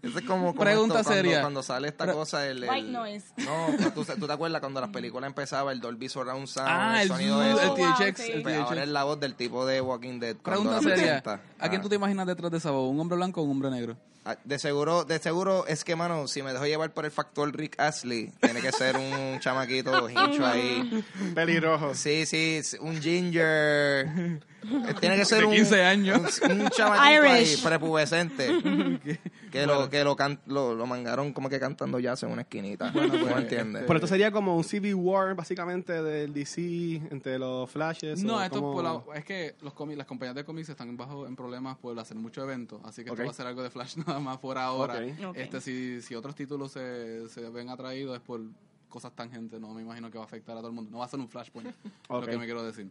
eso 0.03 0.19
es 0.19 0.25
como, 0.25 0.47
como 0.49 0.61
Pregunta 0.61 1.01
esto, 1.01 1.05
cuando, 1.09 1.23
seria. 1.23 1.41
cuando 1.43 1.63
sale 1.63 1.89
esta 1.89 2.05
Pre- 2.05 2.15
cosa 2.15 2.47
el, 2.47 2.65
el- 2.65 2.71
White 2.71 2.89
noise. 2.89 3.27
No, 3.39 3.67
¿tú, 3.95 4.05
tú 4.05 4.27
te 4.27 4.33
acuerdas 4.33 4.61
cuando 4.61 4.81
las 4.81 4.91
películas 4.91 5.29
empezaba 5.29 5.73
el 5.73 5.81
Dolby 5.81 6.09
Surround 6.09 6.47
Sound, 6.47 6.69
Ah, 6.71 6.97
el 6.97 7.03
el, 7.03 7.09
sonido 7.09 7.35
Zoom, 7.43 7.53
ese? 7.53 7.63
el 7.63 7.69
wow, 7.69 7.77
THX. 7.99 8.21
sí. 8.23 8.33
el 8.33 8.43
Pues 8.43 8.55
THX. 8.57 8.65
ahora 8.69 8.83
es 8.83 8.89
la 8.89 9.05
voz 9.05 9.21
del 9.21 9.35
tipo 9.35 9.67
de 9.67 9.81
Walking 9.81 10.19
Dead. 10.21 10.37
cuando 10.43 10.63
Pregunta 10.63 10.73
la 10.77 10.81
seria. 10.97 11.23
presenta. 11.23 11.41
¿A 11.59 11.69
quién 11.69 11.81
Ah. 11.81 11.83
tú 11.83 11.89
te 11.89 11.97
imaginas 11.97 12.27
detrás 12.27 12.51
de 12.51 12.59
esa 12.59 12.71
voz? 12.71 12.91
¿Un 12.91 12.99
hombre 13.01 13.17
blanco 13.17 13.41
o 13.41 13.45
un 13.45 13.51
hombre 13.51 13.71
negro? 13.71 13.97
Ah, 14.25 14.37
De 14.45 14.59
seguro, 14.59 15.05
de 15.05 15.19
seguro 15.19 15.67
es 15.67 15.83
que, 15.83 15.97
mano, 15.97 16.29
si 16.29 16.43
me 16.43 16.53
dejo 16.53 16.67
llevar 16.67 16.93
por 16.93 17.07
el 17.07 17.11
factor 17.11 17.57
Rick 17.57 17.81
Astley, 17.81 18.31
tiene 18.41 18.61
que 18.61 18.71
ser 18.71 18.97
un 18.99 19.39
chamaquito 19.41 20.11
hincho 20.11 20.45
ahí. 20.47 21.05
Pelirrojo. 21.35 21.95
Sí, 21.95 22.27
sí, 22.27 22.61
sí, 22.63 22.77
un 22.81 23.01
ginger. 23.01 24.41
Tiene 25.01 25.17
que 25.17 25.25
ser 25.25 25.39
De 25.41 25.47
un, 25.47 25.55
15 25.55 25.85
años. 25.85 26.41
un, 26.43 26.61
un 26.61 26.69
chamaquito 26.69 27.23
ahí, 27.31 27.57
prepubescente. 27.65 29.01
que 29.51 29.67
lo, 29.67 29.89
que 29.91 30.03
lo, 30.05 30.17
can- 30.17 30.41
lo, 30.47 30.75
lo 30.75 30.87
mangaron 30.87 31.33
como 31.33 31.49
que 31.49 31.59
cantando 31.61 31.99
jazz 31.99 32.23
en 32.23 32.31
una 32.31 32.43
esquinita. 32.43 32.91
Bueno, 32.93 33.15
¿No 33.19 33.25
pues, 33.27 33.37
entiendes? 33.37 33.83
Pero 33.87 33.97
esto 33.97 34.07
sería 34.07 34.31
como 34.31 34.57
un 34.57 34.65
Civil 34.65 34.95
War, 34.95 35.35
básicamente, 35.35 36.03
del 36.03 36.33
DC 36.33 36.97
entre 37.11 37.39
los 37.39 37.69
Flashes. 37.71 38.23
No, 38.23 38.37
o 38.37 38.41
esto 38.41 38.61
como- 38.61 38.73
por 38.73 38.85
la- 38.85 39.19
es 39.19 39.25
que 39.25 39.55
los 39.63 39.75
cómics, 39.75 39.99
las 39.99 40.07
compañías 40.07 40.35
de 40.37 40.45
cómics 40.45 40.69
están 40.69 40.97
bajo 40.97 41.27
en 41.27 41.37
problemas 41.37 41.77
por 41.79 41.99
hacer 41.99 42.17
muchos 42.17 42.45
eventos, 42.45 42.81
así 42.85 43.05
que 43.05 43.11
Ok. 43.11 43.19
esto 43.19 43.25
va 43.27 43.31
a 43.33 43.35
ser 43.35 43.47
algo 43.47 43.63
de 43.63 43.71
Flash 43.71 43.97
nada 44.07 44.21
más 44.21 44.39
por 44.39 44.57
ahora. 44.57 45.05
Este 45.35 45.61
si, 45.61 46.01
si 46.03 46.15
otros 46.15 46.35
títulos 46.35 46.73
se, 46.73 47.29
se 47.29 47.49
ven 47.51 47.69
atraídos 47.69 48.15
es 48.17 48.23
por 48.23 48.41
cosas 48.89 49.13
tangentes, 49.15 49.61
no 49.61 49.73
me 49.73 49.83
imagino 49.83 50.11
que 50.11 50.19
va 50.19 50.25
a 50.25 50.27
afectar 50.27 50.57
a 50.57 50.61
todo 50.61 50.69
el 50.69 50.75
mundo. 50.75 50.91
No 50.91 50.99
va 50.99 51.05
a 51.05 51.09
ser 51.09 51.21
un 51.21 51.29
Flashpoint, 51.29 51.71
lo 52.11 52.21
que 52.23 52.37
me 52.39 52.45
quiero 52.45 52.63
decir. 52.63 52.89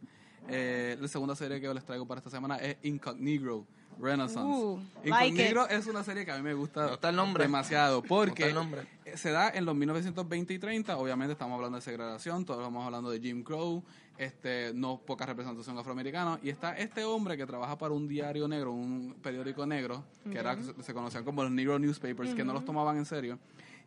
Eh, 0.47 0.97
la 0.99 1.07
segunda 1.09 1.35
serie 1.35 1.59
que 1.59 1.73
les 1.73 1.83
traigo 1.83 2.05
para 2.07 2.19
esta 2.19 2.29
semana 2.29 2.55
es 2.57 2.77
Incognito 2.83 3.65
Renaissance. 3.99 4.41
Uh, 4.41 4.79
like 5.03 5.27
Incognito 5.27 5.67
es 5.69 5.87
una 5.87 6.03
serie 6.03 6.25
que 6.25 6.31
a 6.31 6.37
mí 6.37 6.41
me 6.41 6.53
gusta, 6.53 6.97
el 7.01 7.15
nombre. 7.15 7.43
demasiado 7.43 8.01
porque 8.01 8.47
el 8.47 8.55
nombre. 8.55 8.87
se 9.15 9.31
da 9.31 9.49
en 9.49 9.65
los 9.65 9.75
1920 9.75 10.53
y 10.53 10.59
30, 10.59 10.97
obviamente 10.97 11.33
estamos 11.33 11.55
hablando 11.55 11.77
de 11.77 11.81
segregación, 11.81 12.45
todos 12.45 12.59
estamos 12.61 12.85
hablando 12.85 13.09
de 13.09 13.19
Jim 13.19 13.43
Crow, 13.43 13.83
este, 14.17 14.71
no 14.73 14.97
poca 14.97 15.25
representación 15.25 15.77
afroamericana, 15.77 16.39
y 16.41 16.49
está 16.49 16.77
este 16.77 17.03
hombre 17.03 17.37
que 17.37 17.45
trabaja 17.45 17.77
para 17.77 17.93
un 17.93 18.07
diario 18.07 18.47
negro, 18.47 18.71
un 18.71 19.15
periódico 19.21 19.65
negro, 19.65 20.03
que 20.31 20.37
era, 20.37 20.57
se 20.81 20.93
conocían 20.93 21.23
como 21.23 21.43
los 21.43 21.51
Negro 21.51 21.77
Newspapers, 21.79 22.33
que 22.33 22.43
no 22.43 22.53
los 22.53 22.65
tomaban 22.65 22.97
en 22.97 23.05
serio, 23.05 23.39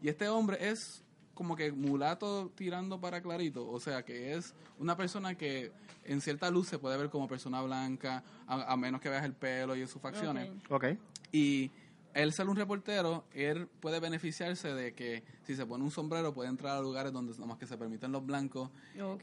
y 0.03 0.09
este 0.09 0.29
hombre 0.29 0.59
es 0.61 1.03
como 1.35 1.57
que 1.57 1.73
mulato 1.73 2.51
tirando 2.55 3.01
para 3.01 3.21
clarito, 3.23 3.69
o 3.69 3.81
sea 3.81 4.05
que 4.05 4.35
es 4.35 4.55
una 4.79 4.97
persona 4.97 5.35
que 5.35 5.73
en 6.05 6.21
cierta 6.21 6.51
luz 6.51 6.69
se 6.69 6.79
puede 6.79 6.97
ver 6.97 7.11
como 7.11 7.29
persona 7.29 7.63
blanca, 7.63 8.23
a, 8.47 8.73
a 8.73 8.77
menos 8.77 9.01
que 9.01 9.09
veas 9.09 9.25
el 9.25 9.35
pelo 9.35 9.77
y 9.77 9.87
sus 9.87 10.03
facciones. 10.03 10.51
Ok. 10.69 10.87
Y 11.31 11.71
él 12.15 12.33
ser 12.33 12.49
un 12.49 12.57
reportero, 12.57 13.25
él 13.33 13.69
puede 13.81 14.01
beneficiarse 14.01 14.75
de 14.75 14.95
que 14.95 15.23
si 15.47 15.57
se 15.57 15.65
pone 15.65 15.85
un 15.85 15.91
sombrero 15.91 16.35
puede 16.35 16.49
entrar 16.51 16.77
a 16.77 16.81
lugares 16.81 17.13
donde 17.13 17.33
nada 17.33 17.47
más 17.47 17.59
que 17.59 17.67
se 17.67 17.77
permiten 17.77 18.13
los 18.13 18.25
blancos 18.25 18.71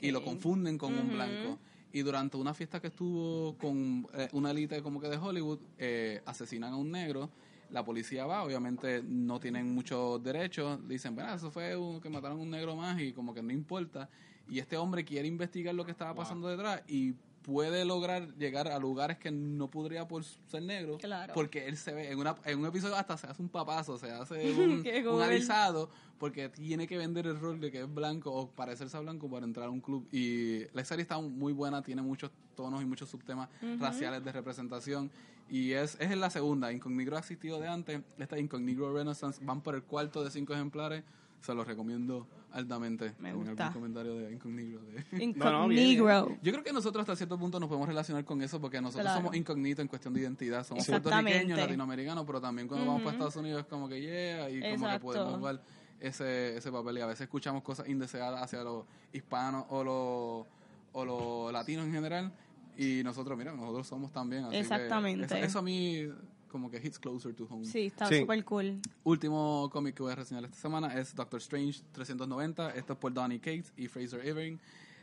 y 0.02 0.12
lo 0.12 0.24
confunden 0.24 0.78
con 0.78 0.98
un 0.98 1.10
blanco. 1.10 1.60
Y 1.92 2.02
durante 2.02 2.38
una 2.38 2.54
fiesta 2.54 2.80
que 2.80 2.88
estuvo 2.88 3.58
con 3.58 4.08
eh, 4.14 4.30
una 4.34 4.52
élite 4.52 4.84
como 4.84 5.02
que 5.02 5.08
de 5.08 5.18
Hollywood, 5.18 5.60
eh, 5.80 6.22
asesinan 6.26 6.74
a 6.74 6.78
un 6.78 6.92
negro. 6.92 7.32
La 7.72 7.84
policía 7.84 8.26
va, 8.26 8.44
obviamente 8.44 9.04
no 9.04 9.40
tienen 9.40 9.74
muchos 9.74 10.22
derechos. 10.24 10.88
Dicen, 10.88 11.16
bueno, 11.16 11.34
eso 11.34 11.52
fue 11.52 11.76
un, 11.76 12.02
que 12.02 12.10
mataron 12.10 12.40
a 12.40 12.42
un 12.42 12.50
negro 12.50 12.76
más 12.76 13.00
y 13.00 13.14
como 13.14 13.34
que 13.34 13.42
no 13.42 13.52
importa. 13.52 14.10
Y 14.48 14.60
este 14.60 14.78
hombre 14.78 15.06
quiere 15.06 15.28
investigar 15.28 15.76
lo 15.76 15.86
que 15.86 15.92
estaba 15.92 16.16
pasando 16.16 16.48
detrás 16.48 16.82
y 16.88 17.14
puede 17.44 17.86
lograr 17.86 18.36
llegar 18.36 18.68
a 18.68 18.80
lugares 18.80 19.18
que 19.18 19.32
no 19.32 19.70
podría 19.70 20.08
por 20.08 20.24
ser 20.24 20.64
negro. 20.64 20.98
Claro. 20.98 21.34
Porque 21.34 21.68
él 21.68 21.78
se 21.78 21.94
ve, 21.94 22.12
en, 22.12 22.20
una, 22.20 22.36
en 22.46 22.60
un 22.60 22.66
episodio 22.66 22.96
hasta 22.96 23.18
se 23.18 23.28
hace 23.28 23.42
un 23.42 23.50
papazo, 23.50 23.98
se 23.98 24.12
hace 24.12 24.52
un, 24.54 24.84
un 25.08 25.22
alisado, 25.22 25.90
porque 26.18 26.50
tiene 26.50 26.88
que 26.88 26.98
vender 26.98 27.28
el 27.28 27.40
rol 27.40 27.60
de 27.60 27.72
que 27.72 27.82
es 27.82 27.94
blanco 27.94 28.32
o 28.32 28.50
parecerse 28.50 28.98
a 28.98 29.00
blanco 29.00 29.30
para 29.30 29.46
entrar 29.46 29.68
a 29.68 29.70
un 29.72 29.82
club. 29.82 30.08
Y 30.12 30.66
la 30.74 30.84
serie 30.86 31.02
está 31.04 31.20
muy 31.20 31.54
buena, 31.54 31.82
tiene 31.82 32.02
muchos 32.02 32.32
tonos 32.56 32.82
y 32.82 32.86
muchos 32.86 33.10
subtemas 33.10 33.50
raciales 33.80 34.24
de 34.24 34.32
representación. 34.32 35.10
Y 35.50 35.72
es, 35.74 35.96
es 36.00 36.12
en 36.12 36.20
la 36.20 36.30
segunda. 36.30 36.72
Incognito 36.72 37.16
ha 37.16 37.20
existido 37.20 37.60
de 37.60 37.68
antes. 37.68 38.02
Esta 38.18 38.38
Incognito 38.40 38.94
Renaissance 38.94 39.44
van 39.44 39.62
por 39.62 39.76
el 39.76 39.84
cuarto 39.84 40.24
de 40.24 40.30
cinco 40.32 40.54
ejemplares. 40.54 41.04
Se 41.42 41.54
los 41.56 41.66
recomiendo 41.66 42.28
altamente. 42.52 43.14
Me 43.20 43.30
En 43.30 43.38
gusta. 43.38 43.68
algún 43.68 43.82
comentario 43.82 44.14
de 44.16 44.32
Incognito. 44.34 44.80
de- 44.82 45.28
No, 45.38 45.52
no, 45.52 45.68
bien, 45.68 45.88
Incognito. 45.88 46.38
yo 46.44 46.52
creo 46.52 46.64
que 46.64 46.74
nosotros 46.74 47.02
hasta 47.04 47.16
cierto 47.16 47.38
punto 47.40 47.60
nos 47.60 47.68
podemos 47.70 47.88
relacionar 47.88 48.26
con 48.26 48.42
eso 48.42 48.60
porque 48.60 48.82
nosotros 48.82 49.04
Claro. 49.06 49.20
somos 49.22 49.36
incógnitos 49.36 49.82
en 49.82 49.88
cuestión 49.88 50.14
de 50.14 50.22
identidad. 50.22 50.66
Somos 50.66 50.86
puertorriqueños, 50.86 51.58
latinoamericanos, 51.58 52.26
pero 52.26 52.42
también 52.42 52.68
cuando 52.68 52.86
vamos 52.86 53.02
para. 53.04 53.14
Estados 53.14 53.36
Unidos 53.38 53.62
es 53.62 53.68
como 53.68 53.88
que 53.88 54.02
yeah, 54.02 54.50
y 54.50 54.76
como 54.76 54.90
que 54.92 55.00
podemos 55.00 55.38
jugar 55.38 55.62
ese, 56.00 56.58
ese 56.58 56.72
papel. 56.72 56.98
Y 56.98 57.02
a 57.02 57.06
veces 57.08 57.22
escuchamos 57.22 57.64
cosas 57.64 57.88
indeseadas 57.90 58.42
hacia 58.44 58.64
los 58.64 58.86
hispanos 59.14 59.66
o 59.70 59.84
los, 59.84 60.46
o 60.94 61.06
los 61.06 61.54
latinos 61.54 61.86
en 61.86 61.94
general. 61.94 62.32
Y 62.78 63.04
nosotros, 63.04 63.38
mira, 63.38 63.54
nosotros 63.54 63.88
somos 63.88 64.12
también. 64.12 64.44
Así 64.46 64.52
que 64.54 64.60
Exactamente. 64.60 65.26
eso, 65.26 65.36
eso 65.36 65.60
a 65.60 65.62
mí 65.62 66.08
como 66.48 66.72
que 66.72 66.78
hits 66.78 66.98
closer 66.98 67.34
to 67.36 67.46
home. 67.50 67.66
Sí, 67.66 67.88
está 67.88 68.08
Sí. 68.08 68.22
súper 68.22 68.44
cool. 68.46 68.80
Último 69.04 69.70
cómic 69.72 69.96
que 69.96 70.04
voy 70.04 70.12
a 70.14 70.16
reseñar 70.16 70.44
esta 70.46 70.58
semana 70.58 70.98
es 71.00 71.14
Doctor 71.16 71.40
Strange 71.40 71.82
390. 71.92 72.72
Esto 72.76 72.94
es 72.94 73.00
por 73.00 73.14
Donny 73.14 73.40
Cates 73.40 73.72
y 73.78 73.88
Fraser 73.88 74.26
Irving. 74.26 74.58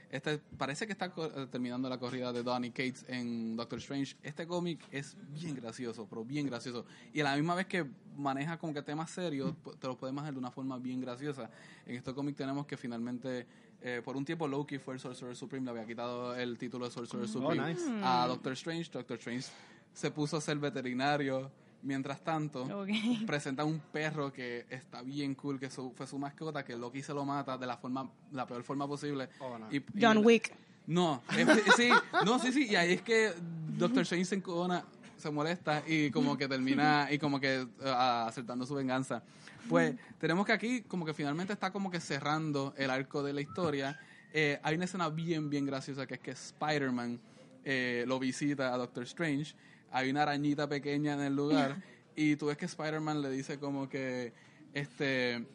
Este 0.09 0.39
parece 0.39 0.87
que 0.87 0.93
está 0.93 1.13
eh, 1.17 1.47
terminando 1.51 1.89
la 1.89 1.99
corrida 1.99 2.33
de 2.33 2.43
Donny 2.45 2.71
Cates 2.71 3.05
en 3.09 3.57
Doctor 3.57 3.79
Strange. 3.81 4.17
Este 4.23 4.47
cómic 4.47 4.81
es 4.93 5.17
bien 5.35 5.57
gracioso, 5.57 6.07
pero 6.09 6.25
bien 6.25 6.47
gracioso. 6.47 6.87
Y 7.13 7.21
a 7.21 7.25
la 7.25 7.35
misma 7.37 7.55
vez 7.57 7.67
que 7.67 7.85
maneja 8.17 8.57
como 8.57 8.73
que 8.73 8.83
temas 8.83 9.11
serios, 9.11 9.53
te 9.81 9.87
los 9.89 9.97
puedes 9.97 10.15
manejar 10.15 10.33
de 10.35 10.39
una 10.39 10.51
forma 10.53 10.79
bien 10.79 11.01
graciosa. 11.01 11.51
En 11.87 11.97
este 11.97 12.15
cómic 12.15 12.37
tenemos 12.37 12.67
que 12.67 12.77
finalmente, 12.77 13.47
eh, 13.83 14.03
por 14.05 14.17
un 14.17 14.25
tiempo 14.25 14.49
Loki 14.49 14.79
fue 14.79 14.95
el 14.95 15.01
Sorcerer 15.01 15.37
Supreme, 15.37 15.65
le 15.65 15.71
había 15.71 15.87
quitado 15.87 16.35
el 16.35 16.59
título 16.59 16.87
de 16.87 16.91
Sorcerer 16.91 17.29
Supreme 17.29 17.75
nice. 17.75 17.85
a 18.03 18.27
Doctor 18.27 18.53
Strange. 18.55 18.91
Doctor 18.93 19.17
Strange 19.19 19.47
se 19.93 20.11
puso 20.11 20.37
a 20.37 20.41
ser 20.41 20.59
veterinario. 20.59 21.51
Mientras 21.83 22.25
tanto, 22.25 22.63
Ok. 22.65 22.89
presenta 23.27 23.65
un 23.65 23.79
perro 23.79 24.33
que 24.33 24.67
está 24.71 25.03
bien 25.03 25.35
cool, 25.37 25.61
que 25.61 25.71
su- 25.71 25.93
fue 25.95 26.07
su 26.07 26.19
mascota, 26.19 26.65
que 26.65 26.75
Loki 26.75 27.01
se 27.03 27.13
lo 27.15 27.25
mata 27.25 27.57
de 27.59 27.67
la 27.67 27.77
forma, 27.77 28.11
la 28.33 28.45
peor 28.47 28.65
forma 28.65 28.89
posible. 28.89 29.29
Oh, 29.39 29.57
no. 29.59 29.71
Y- 29.71 29.77
y- 29.77 29.85
John 30.01 30.19
Wick. 30.25 30.53
No, 30.89 31.23
es- 31.37 31.75
sí, 31.77 31.91
no, 32.25 32.39
sí, 32.41 32.51
sí, 32.53 32.67
y 32.71 32.77
ahí 32.77 32.95
es 32.95 33.03
que 33.03 33.33
Doctor 33.77 34.03
Strange 34.03 34.25
se 34.25 34.35
encojona, 34.37 34.85
se 35.17 35.31
molesta 35.31 35.83
y 35.87 36.11
como 36.11 36.37
que 36.37 36.49
termina 36.49 37.09
y 37.11 37.19
como 37.19 37.41
que 37.41 37.63
eh, 37.63 37.67
acertando 37.85 38.67
su 38.67 38.75
venganza. 38.75 39.23
Pues 39.69 39.95
tenemos 40.19 40.47
que 40.47 40.53
aquí 40.53 40.83
como 40.83 41.05
que 41.05 41.15
finalmente 41.15 41.53
está 41.53 41.73
como 41.73 41.91
que 41.91 42.01
cerrando 42.01 42.75
el 42.77 42.91
arco 42.91 43.23
de 43.23 43.33
la 43.33 43.41
historia. 43.41 43.99
Eh, 44.33 44.61
hay 44.63 44.77
una 44.77 44.85
escena 44.85 45.09
bien, 45.09 45.51
bien 45.51 45.67
graciosa 45.67 46.07
que 46.07 46.15
es 46.15 46.21
que 46.21 46.31
Spider-Man 46.33 47.21
eh, 47.65 48.05
lo 48.07 48.19
visita 48.19 48.73
a 48.73 48.77
Doctor 48.77 49.05
Strange. 49.05 49.55
Hay 49.91 50.11
una 50.11 50.23
arañita 50.23 50.69
pequeña 50.69 51.15
en 51.15 51.21
el 51.21 51.35
lugar 51.35 51.83
y 52.17 52.37
tú 52.37 52.47
ves 52.47 52.57
que 52.57 52.67
Spider-Man 52.67 53.23
le 53.23 53.31
dice 53.31 53.59
como 53.59 53.89
que 53.89 54.33
este. 54.73 55.47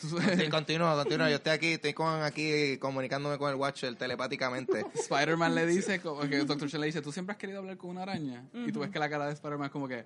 Sí, 0.00 0.48
continúa, 0.48 0.94
continúa. 0.96 1.28
Yo 1.28 1.36
estoy 1.36 1.52
aquí, 1.52 1.66
estoy 1.72 1.92
con, 1.92 2.22
aquí 2.22 2.78
comunicándome 2.78 3.36
con 3.38 3.50
el 3.50 3.56
Watcher 3.56 3.94
telepáticamente. 3.96 4.86
Spider-Man 4.94 5.54
le 5.54 5.66
dice, 5.66 6.00
como 6.00 6.20
que 6.20 6.38
Doctor 6.38 6.66
Strange 6.66 6.78
le 6.78 6.86
dice, 6.86 7.02
¿tú 7.02 7.12
siempre 7.12 7.32
has 7.32 7.38
querido 7.38 7.58
hablar 7.58 7.76
con 7.76 7.90
una 7.90 8.02
araña? 8.02 8.44
Y 8.54 8.72
tú 8.72 8.80
ves 8.80 8.90
que 8.90 8.98
la 8.98 9.10
cara 9.10 9.26
de 9.26 9.32
Spider-Man 9.32 9.66
es 9.66 9.72
como 9.72 9.88
que... 9.88 10.04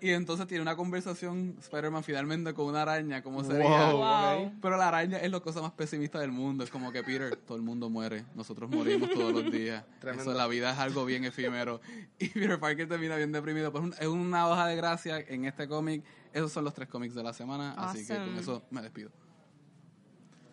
Y 0.00 0.10
entonces 0.10 0.46
tiene 0.46 0.62
una 0.62 0.76
conversación 0.76 1.56
Spider-Man 1.58 2.04
finalmente 2.04 2.54
con 2.54 2.66
una 2.66 2.82
araña, 2.82 3.20
como 3.20 3.42
sería... 3.42 3.90
Wow. 3.90 3.96
Wow. 3.96 4.52
Pero 4.62 4.76
la 4.76 4.88
araña 4.88 5.18
es 5.18 5.30
la 5.30 5.40
cosa 5.40 5.60
más 5.60 5.72
pesimista 5.72 6.20
del 6.20 6.30
mundo. 6.30 6.62
Es 6.62 6.70
como 6.70 6.92
que, 6.92 7.02
Peter, 7.02 7.34
todo 7.34 7.56
el 7.56 7.64
mundo 7.64 7.90
muere. 7.90 8.24
Nosotros 8.36 8.70
morimos 8.70 9.10
todos 9.10 9.32
los 9.32 9.50
días. 9.50 9.84
Tremendo. 10.00 10.30
Eso, 10.30 10.38
la 10.38 10.46
vida 10.46 10.70
es 10.72 10.78
algo 10.78 11.04
bien 11.04 11.24
efímero. 11.24 11.80
Y 12.20 12.28
Peter 12.28 12.60
Parker 12.60 12.88
termina 12.88 13.16
bien 13.16 13.32
deprimido. 13.32 13.72
Pues 13.72 13.98
es 13.98 14.06
una 14.06 14.48
hoja 14.48 14.68
de 14.68 14.76
gracia 14.76 15.18
en 15.18 15.46
este 15.46 15.66
cómic. 15.66 16.04
Esos 16.32 16.52
son 16.52 16.64
los 16.64 16.74
tres 16.74 16.88
cómics 16.88 17.14
de 17.14 17.22
la 17.22 17.32
semana. 17.32 17.74
Así 17.76 18.06
que 18.06 18.14
con 18.14 18.22
Awesome. 18.22 18.40
eso 18.40 18.62
me 18.70 18.82
despido. 18.82 19.10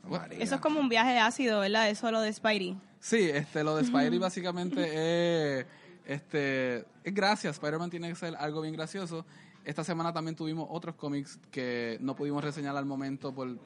María. 0.03 0.39
Eso 0.39 0.55
es 0.55 0.61
como 0.61 0.79
un 0.79 0.87
viaje 0.89 1.17
ácido, 1.17 1.59
¿verdad? 1.61 1.89
Eso 1.89 2.11
lo 2.11 2.21
de 2.21 2.31
Spidey. 2.31 2.77
Sí, 2.99 3.29
este, 3.29 3.63
lo 3.63 3.75
de 3.75 3.85
Spidey 3.85 4.17
básicamente 4.19 5.59
es, 5.59 5.65
este, 6.05 6.85
es 7.03 7.13
gracias. 7.13 7.55
Spider-Man 7.55 7.89
tiene 7.89 8.09
que 8.09 8.15
ser 8.15 8.35
algo 8.35 8.61
bien 8.61 8.73
gracioso. 8.73 9.25
Esta 9.63 9.83
semana 9.83 10.13
también 10.13 10.35
tuvimos 10.35 10.67
otros 10.69 10.95
cómics 10.95 11.39
que 11.49 11.97
no 12.01 12.15
pudimos 12.15 12.43
reseñar 12.43 12.77
al 12.77 12.85
momento 12.85 13.33
por 13.33 13.57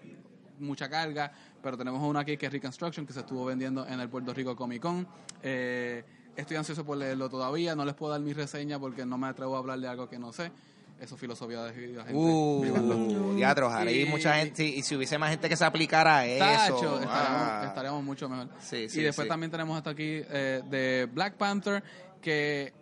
mucha 0.59 0.89
carga, 0.89 1.31
pero 1.61 1.77
tenemos 1.77 2.01
uno 2.01 2.19
aquí 2.19 2.37
que 2.37 2.45
es 2.45 2.51
Reconstruction, 2.51 3.05
que 3.05 3.13
se 3.13 3.19
estuvo 3.19 3.45
vendiendo 3.45 3.85
en 3.85 3.99
el 3.99 4.09
Puerto 4.09 4.33
Rico 4.33 4.55
Comic 4.55 4.81
Con. 4.81 5.07
Eh, 5.43 6.03
estoy 6.37 6.57
ansioso 6.57 6.85
por 6.85 6.97
leerlo 6.97 7.29
todavía. 7.29 7.75
No 7.75 7.83
les 7.83 7.95
puedo 7.95 8.13
dar 8.13 8.21
mi 8.21 8.31
reseña 8.33 8.79
porque 8.79 9.05
no 9.05 9.17
me 9.17 9.27
atrevo 9.27 9.55
a 9.55 9.59
hablar 9.59 9.79
de 9.79 9.87
algo 9.87 10.07
que 10.07 10.19
no 10.19 10.31
sé. 10.31 10.51
Eso 10.99 11.15
es 11.15 11.21
filosofía 11.21 11.63
de 11.63 11.87
la 11.93 12.03
gente. 12.03 12.13
Uh, 12.13 12.61
ojalá 13.63 13.91
y 13.91 14.01
Y- 14.01 14.05
mucha 14.05 14.35
gente, 14.35 14.65
y 14.65 14.81
si 14.83 14.95
hubiese 14.95 15.17
más 15.17 15.29
gente 15.29 15.47
que 15.47 15.55
se 15.55 15.63
aplicara 15.65 16.19
a 16.19 16.25
eso. 16.25 16.75
Estaríamos, 16.99 17.05
ah. 17.09 17.63
estaríamos 17.67 18.03
mucho 18.03 18.27
mejor. 18.27 18.49
Sí, 18.59 18.89
sí, 18.89 18.99
y 18.99 19.03
después 19.03 19.25
sí. 19.25 19.29
también 19.29 19.51
tenemos 19.51 19.77
hasta 19.77 19.91
aquí 19.91 20.21
eh, 20.29 20.61
de 20.69 21.07
Black 21.11 21.35
Panther, 21.35 21.81
que 22.21 22.73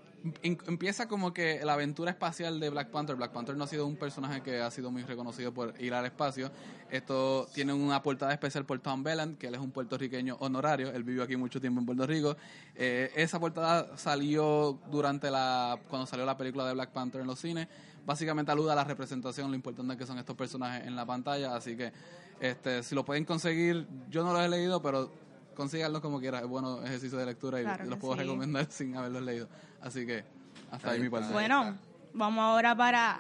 em- 0.42 0.58
empieza 0.66 1.08
como 1.08 1.32
que 1.32 1.62
la 1.64 1.74
aventura 1.74 2.10
espacial 2.10 2.60
de 2.60 2.70
Black 2.72 2.90
Panther. 2.90 3.16
Black 3.16 3.32
Panther 3.32 3.56
no 3.56 3.66
ha 3.66 3.68
sido 3.68 3.86
un 3.86 3.98
personaje 3.98 4.42
que 4.42 4.60
ha 4.62 4.72
sido 4.72 4.90
muy 4.90 5.04
reconocido 5.04 5.54
por 5.54 5.80
ir 5.80 5.94
al 5.94 6.06
espacio. 6.06 6.52
Esto 6.90 7.48
tiene 7.54 7.74
una 7.74 8.02
portada 8.02 8.32
especial 8.34 8.66
por 8.66 8.80
Tom 8.80 9.04
Belland, 9.04 9.38
que 9.38 9.48
él 9.48 9.54
es 9.56 9.62
un 9.62 9.72
puertorriqueño 9.72 10.38
honorario. 10.40 10.90
Él 10.92 11.04
vivió 11.04 11.24
aquí 11.24 11.36
mucho 11.36 11.62
tiempo 11.62 11.80
en 11.82 11.86
Puerto 11.86 12.08
Rico. 12.08 12.36
Eh, 12.76 13.12
esa 13.16 13.40
portada 13.40 13.96
salió 13.98 14.80
durante 14.90 15.30
la 15.30 15.78
cuando 15.88 16.08
salió 16.08 16.26
la 16.26 16.36
película 16.38 16.66
de 16.66 16.74
Black 16.74 16.90
Panther 16.92 17.22
en 17.22 17.28
los 17.28 17.40
cines. 17.40 17.68
Básicamente 18.08 18.54
aluda 18.54 18.72
a 18.72 18.76
la 18.78 18.86
representación, 18.86 19.50
lo 19.50 19.56
importante 19.56 19.98
que 19.98 20.06
son 20.06 20.18
estos 20.18 20.34
personajes 20.38 20.88
en 20.88 20.96
la 20.96 21.06
pantalla. 21.06 21.54
Así 21.54 21.76
que 21.76 21.92
este, 22.40 22.82
si 22.82 22.96
lo 22.96 23.04
pueden 23.04 23.26
conseguir, 23.26 23.86
yo 24.10 24.24
no 24.24 24.32
los 24.32 24.42
he 24.42 24.48
leído, 24.48 24.82
pero 24.82 25.12
consíganlos 25.58 26.02
como 26.02 26.22
quieran. 26.22 26.42
Es 26.44 26.50
bueno 26.50 26.82
ejercicio 26.84 27.18
de 27.18 27.26
lectura 27.26 27.60
y 27.60 27.66
Claro 27.66 27.84
los 27.84 28.00
puedo 28.00 28.14
sí. 28.14 28.22
recomendar 28.22 28.66
sin 28.70 28.96
haberlos 28.96 29.24
leído. 29.24 29.50
Así 29.82 30.06
que 30.06 30.24
hasta 30.72 30.92
ahí 30.92 30.96
Ahí 30.96 31.04
mi 31.04 31.10
parte. 31.10 31.34
Bueno, 31.34 31.76
vamos 32.14 32.42
ahora 32.44 32.74
para 32.78 33.20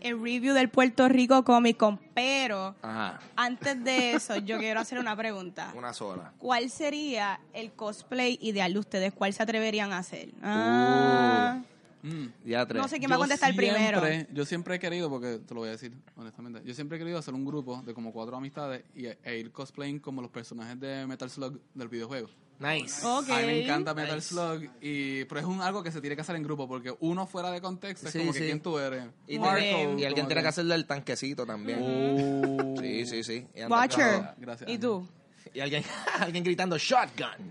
el 0.00 0.20
review 0.20 0.52
del 0.52 0.68
Puerto 0.68 1.08
Rico 1.08 1.44
Comic 1.44 1.76
Con, 1.76 1.98
pero 2.12 2.74
Ajá, 2.82 3.20
antes 3.36 3.84
de 3.84 4.14
eso 4.14 4.34
yo 4.38 4.58
quiero 4.58 4.80
hacer 4.80 4.98
una 4.98 5.14
pregunta. 5.14 5.70
una 5.76 5.92
sola. 5.92 6.32
¿Cuál 6.38 6.70
sería 6.70 7.38
el 7.52 7.70
cosplay 7.72 8.36
ideal 8.42 8.72
de 8.72 8.80
ustedes? 8.80 9.12
¿Cuál 9.14 9.32
se 9.32 9.44
atreverían 9.44 9.92
a 9.92 9.98
hacer? 9.98 10.30
Ah, 10.42 11.62
Mm. 12.04 12.26
Ya 12.44 12.66
tres. 12.66 12.82
no 12.82 12.86
sé 12.86 12.98
quién 12.98 13.10
va 13.10 13.14
a 13.16 13.18
contestar 13.18 13.54
primero. 13.56 14.02
Yo 14.32 14.44
siempre 14.44 14.74
he 14.74 14.78
querido, 14.78 15.08
porque 15.08 15.38
te 15.38 15.54
lo 15.54 15.60
voy 15.60 15.70
a 15.70 15.72
decir 15.72 15.92
honestamente, 16.16 16.60
yo 16.64 16.74
siempre 16.74 16.96
he 16.96 17.00
querido 17.00 17.18
hacer 17.18 17.32
un 17.32 17.44
grupo 17.44 17.82
de 17.82 17.94
como 17.94 18.12
cuatro 18.12 18.36
amistades 18.36 18.84
y, 18.94 19.06
e 19.06 19.38
ir 19.38 19.50
cosplaying 19.50 20.00
como 20.00 20.20
los 20.20 20.30
personajes 20.30 20.78
de 20.78 21.06
Metal 21.06 21.30
Slug 21.30 21.58
del 21.72 21.88
videojuego. 21.88 22.28
Nice. 22.58 23.04
Ok. 23.04 23.30
A 23.30 23.38
mí 23.40 23.46
me 23.46 23.64
encanta 23.64 23.94
Metal 23.94 24.16
Nice. 24.16 24.28
Slug, 24.28 24.70
y, 24.80 25.24
pero 25.24 25.40
es 25.40 25.46
un, 25.46 25.60
algo 25.60 25.82
que 25.82 25.90
se 25.90 26.00
tiene 26.00 26.14
que 26.14 26.22
hacer 26.22 26.36
en 26.36 26.42
grupo, 26.42 26.68
porque 26.68 26.94
uno 27.00 27.26
fuera 27.26 27.50
de 27.50 27.60
contexto 27.60 28.06
es 28.06 28.12
Sí, 28.12 28.18
como 28.20 28.32
que 28.32 28.38
quién 28.40 28.60
tú 28.60 28.78
eres. 28.78 29.04
Y, 29.26 29.38
alguien 29.38 30.26
tiene 30.26 30.42
que 30.42 30.48
hacerle 30.48 30.74
el 30.74 30.86
tanquecito 30.86 31.44
también. 31.46 31.78
Oh. 31.82 32.74
Sí, 32.80 33.06
sí, 33.06 33.24
sí. 33.24 33.46
Y 33.54 33.64
Watcher. 33.64 34.34
Gracias, 34.38 34.70
¿Y 34.70 34.78
tú? 34.78 35.08
Y 35.52 35.60
alguien, 35.60 35.82
alguien 36.20 36.44
gritando 36.44 36.76
shotgun. 36.78 37.50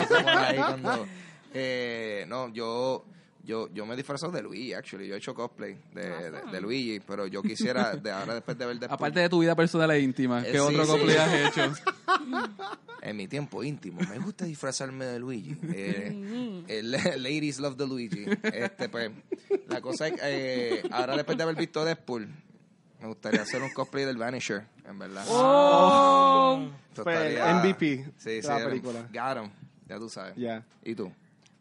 Estamos 0.00 0.36
ahí 0.36 0.56
cuando- 0.56 1.06
eh, 1.52 2.24
no, 2.28 2.48
yo, 2.52 3.04
yo, 3.48 3.66
yo 3.72 3.86
me 3.86 3.94
he 3.94 3.96
disfrazado 3.96 4.30
de 4.30 4.42
Luigi, 4.42 4.74
actually. 4.74 5.08
Yo 5.08 5.14
he 5.14 5.16
hecho 5.18 5.34
cosplay 5.34 5.78
de, 5.94 6.30
de, 6.30 6.42
de 6.52 6.60
Luigi, 6.60 7.00
pero 7.00 7.26
yo 7.26 7.42
quisiera, 7.42 7.96
de 7.96 8.10
ahora 8.10 8.34
después 8.34 8.58
de 8.58 8.66
ver 8.66 8.76
Deadpool, 8.78 8.94
Aparte 8.94 9.20
de 9.20 9.28
tu 9.30 9.38
vida 9.38 9.56
personal 9.56 9.90
e 9.90 10.00
íntima, 10.00 10.40
Eh, 10.42 10.52
¿qué 10.52 10.58
sí, 10.58 10.58
otro 10.58 10.84
sí. 10.84 10.90
cosplay 10.92 11.16
has 11.16 11.34
hecho? 11.56 11.72
en 13.02 13.16
mi 13.16 13.26
tiempo 13.26 13.64
íntimo, 13.64 14.00
me 14.02 14.18
gusta 14.18 14.44
disfrazarme 14.44 15.06
de 15.06 15.18
Luigi. 15.18 15.56
Eh, 15.74 16.82
ladies 17.16 17.58
love 17.58 17.76
the 17.78 17.86
Luigi. 17.86 18.26
Este, 18.42 18.90
pues, 18.90 19.12
la 19.66 19.80
cosa 19.80 20.08
es 20.08 20.12
que 20.12 20.20
eh, 20.22 20.82
ahora 20.90 21.16
después 21.16 21.38
de 21.38 21.44
haber 21.44 21.56
visto 21.56 21.82
Deadpool, 21.86 22.28
me 23.00 23.06
gustaría 23.08 23.40
hacer 23.40 23.62
un 23.62 23.70
cosplay 23.72 24.04
del 24.04 24.18
Vanisher, 24.18 24.66
en 24.86 24.98
verdad. 24.98 25.24
Oh. 25.28 26.68
Estaría- 26.94 27.54
MVP 27.62 28.12
sí, 28.18 28.30
de 28.30 28.42
sí, 28.42 28.48
la 28.48 28.58
película. 28.62 29.08
Got 29.10 29.50
ya 29.88 29.98
tú 29.98 30.08
sabes. 30.10 30.36
Ya. 30.36 30.66
¿Y 30.84 30.94
tú? 30.94 31.10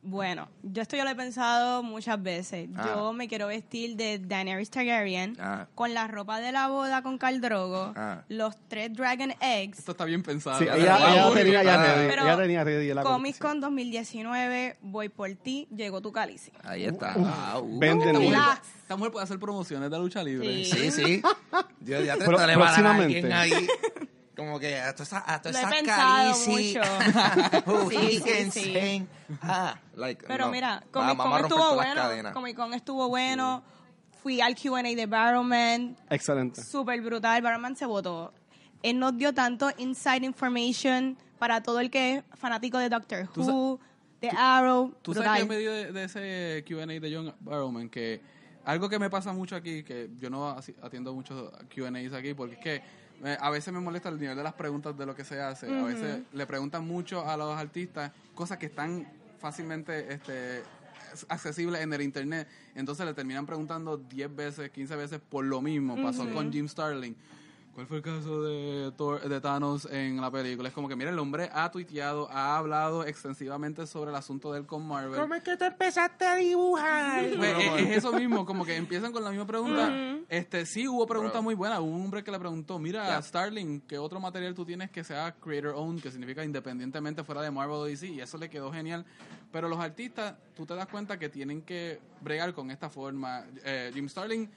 Bueno, 0.10 0.48
yo 0.64 0.82
esto 0.82 0.96
yo 0.96 1.04
lo 1.04 1.10
he 1.10 1.16
pensado 1.16 1.84
muchas 1.84 2.24
veces. 2.24 2.70
Ah. 2.78 2.94
Yo 2.96 3.12
me 3.12 3.28
quiero 3.28 3.48
vestir 3.48 3.98
de 3.98 4.20
Daenerys 4.20 4.70
Targaryen 4.70 5.36
Ah. 5.38 5.68
con 5.76 5.94
la 5.94 6.08
ropa 6.08 6.40
de 6.40 6.54
la 6.54 6.70
boda 6.70 7.02
con 7.04 7.18
Khal 7.18 7.42
Drogo, 7.42 7.92
Ah. 7.94 8.24
los 8.30 8.56
tres 8.70 8.94
Dragon 8.94 9.34
Eggs, 9.42 9.80
Esto 9.80 9.92
está 9.92 10.06
bien 10.06 10.24
pensado. 10.24 10.60
Sí, 10.60 10.66
ya 10.66 10.78
ella, 10.78 10.98
ella 10.98 11.34
tenía 11.34 11.62
ya 11.64 11.74
ah. 11.74 11.96
ready. 11.96 12.08
Pero 12.08 12.24
Ella 12.24 12.38
tenía 12.38 12.64
ready 12.64 12.94
la 12.94 13.04
Comic. 13.04 13.38
Con 13.38 13.60
2019, 13.60 14.78
voy 14.82 15.10
por 15.10 15.30
ti, 15.36 15.68
llegó 15.76 16.00
tu 16.00 16.14
cálice. 16.14 16.54
Ahí 16.64 16.86
está. 16.86 17.14
Ah, 17.18 17.60
uh. 17.60 17.78
Venden. 17.78 18.16
Relax. 18.18 18.62
esta 18.80 18.96
mujer 18.96 19.12
puede 19.12 19.26
hacer 19.26 19.40
promociones 19.40 19.92
de 19.92 19.98
lucha 20.00 20.24
libre. 20.24 20.64
Sí. 20.64 20.72
Sí, 20.72 20.92
sí. 20.92 21.22
Yo 21.82 22.00
ya 22.02 22.16
te 22.16 22.26
le 22.26 22.32
va 22.34 22.44
a 22.44 22.56
próximamente. 22.56 23.18
alguien 23.18 23.34
ahí. 23.34 23.68
Como 24.38 24.60
que 24.60 24.80
a 24.80 24.94
toda 24.94 25.04
esa, 25.04 25.24
a 25.34 25.42
toda 25.42 25.52
Lo 25.54 25.58
he 25.58 25.62
esa 25.62 25.70
pensado 25.72 26.46
carici. 26.46 26.78
mucho. 26.78 27.66
Who 27.66 27.90
Sí, 27.90 28.22
sí, 28.24 28.52
sí. 28.52 29.08
Ah, 29.42 29.78
like, 29.96 30.26
Pero 30.28 30.46
no. 30.46 30.52
mira, 30.52 30.84
Comic 30.92 31.18
Con 31.18 31.34
estuvo 31.42 31.60
todas 31.70 31.76
bueno. 31.76 32.34
Comic 32.34 32.56
Con 32.56 32.74
estuvo 32.74 33.10
bueno. 33.10 33.64
Fui 34.22 34.40
al 34.42 34.56
Q&A 34.56 34.82
de 34.84 35.06
Barrowman. 35.06 35.96
Excelente. 36.10 36.64
Súper 36.64 37.02
brutal. 37.02 37.42
Barrowman 37.42 37.76
se 37.76 37.86
votó. 37.86 38.34
Él 38.84 39.00
nos 39.00 39.18
dio 39.18 39.34
tanto 39.34 39.72
inside 39.78 40.24
information 40.26 41.18
para 41.40 41.62
todo 41.62 41.80
el 41.80 41.90
que 41.90 42.16
es 42.18 42.24
fanático 42.36 42.78
de 42.78 42.90
Doctor 42.90 43.28
Who, 43.36 43.80
de 44.22 44.30
Arrow. 44.30 44.94
Tú 45.02 45.12
brutal. 45.14 45.24
sabes 45.24 45.38
que 45.40 45.42
en 45.44 45.48
medio 45.50 45.72
de, 45.72 45.92
de 45.92 46.04
ese 46.04 46.64
Q&A 46.68 46.86
de 46.86 47.12
John 47.16 47.34
Barrowman, 47.40 47.90
que 47.90 48.22
algo 48.66 48.90
que 48.90 49.00
me 49.00 49.10
pasa 49.10 49.34
mucho 49.34 49.56
aquí, 49.56 49.82
que 49.84 50.10
yo 50.20 50.30
no 50.30 50.50
atiendo 50.82 51.14
muchos 51.14 51.52
Q&As 51.74 52.14
aquí, 52.14 52.34
porque 52.34 52.56
es 52.56 52.60
que 52.62 52.82
eh, 53.24 53.38
a 53.40 53.50
veces 53.50 53.74
me 53.74 53.80
molesta 53.80 54.10
el 54.10 54.20
nivel 54.20 54.38
de 54.38 54.44
las 54.44 54.54
preguntas 54.54 54.98
de 54.98 55.06
lo 55.06 55.16
que 55.16 55.24
se 55.24 55.42
hace. 55.42 55.68
A 55.68 55.84
veces 55.84 56.22
le 56.32 56.46
preguntan 56.46 56.86
mucho 56.86 57.28
a 57.28 57.36
los 57.38 57.58
artistas 57.58 58.12
cosas 58.36 58.58
que 58.58 58.68
están 58.68 59.08
fácilmente 59.40 60.14
este, 60.14 60.64
accesibles 61.30 61.82
en 61.82 61.94
el 61.94 62.02
internet. 62.02 62.48
Entonces 62.76 63.06
le 63.06 63.14
terminan 63.14 63.46
preguntando 63.46 63.98
10 63.98 64.36
veces, 64.36 64.70
15 64.70 64.96
veces 64.96 65.20
por 65.20 65.46
lo 65.46 65.62
mismo. 65.62 66.02
Pasó 66.02 66.32
con 66.32 66.52
Jim 66.52 66.68
Starling. 66.68 67.16
¿Cuál 67.78 67.86
fue 67.86 67.98
el 67.98 68.02
caso 68.04 68.42
de, 68.42 68.92
Thor- 68.98 69.22
de 69.22 69.40
Thanos 69.40 69.88
en 69.92 70.20
la 70.20 70.32
película? 70.32 70.68
Es 70.68 70.74
como 70.74 70.88
que, 70.90 70.96
mira, 70.96 71.12
el 71.12 71.20
hombre 71.20 71.48
ha 71.54 71.70
tuiteado, 71.70 72.28
ha 72.32 72.58
hablado 72.58 73.06
extensivamente 73.06 73.86
sobre 73.86 74.10
el 74.10 74.16
asunto 74.16 74.52
de 74.52 74.62
él 74.62 74.66
con 74.66 74.84
Marvel. 74.88 75.32
es 75.36 75.44
que 75.44 75.56
tú 75.58 75.64
empezaste 75.66 76.26
a 76.26 76.36
dibujar? 76.38 77.30
Pues, 77.38 77.56
es, 77.60 77.82
es 77.82 77.98
eso 77.98 78.12
mismo, 78.14 78.48
como 78.48 78.66
que 78.66 78.76
empiezan 78.76 79.12
con 79.12 79.24
la 79.24 79.30
misma 79.30 79.46
pregunta. 79.46 79.94
Este, 80.28 80.66
sí, 80.66 80.88
hubo 80.88 81.06
preguntas 81.06 81.44
muy 81.44 81.54
buenas. 81.54 81.78
Hubo 81.80 81.90
un 81.96 82.06
hombre 82.06 82.24
que 82.24 82.32
le 82.32 82.40
preguntó, 82.40 82.80
mira, 82.80 83.06
Ya. 83.10 83.22
Starling, 83.22 83.82
¿qué 83.82 84.00
otro 84.00 84.20
material 84.20 84.56
tú 84.56 84.66
tienes 84.66 84.90
que 84.90 85.04
sea 85.04 85.36
creator 85.40 85.76
owned, 85.76 86.02
que 86.02 86.10
significa 86.10 86.44
independientemente 86.44 87.24
fuera 87.24 87.44
de 87.44 87.52
Marvel 87.52 87.76
o 87.76 87.84
DC? 87.86 88.08
Y 88.08 88.22
eso 88.22 88.40
le 88.40 88.50
quedó 88.50 88.74
genial. 88.74 89.06
Pero 89.52 89.70
los 89.70 89.78
artistas, 89.80 90.34
tú 90.56 90.66
te 90.66 90.74
das 90.74 90.88
cuenta 90.88 91.20
que 91.20 91.30
tienen 91.30 91.62
que 91.62 92.00
bregar 92.22 92.56
con 92.56 92.72
esta 92.72 92.90
forma. 92.90 93.44
Eh, 93.64 93.92
Jim 93.94 94.10
Starling, 94.10 94.50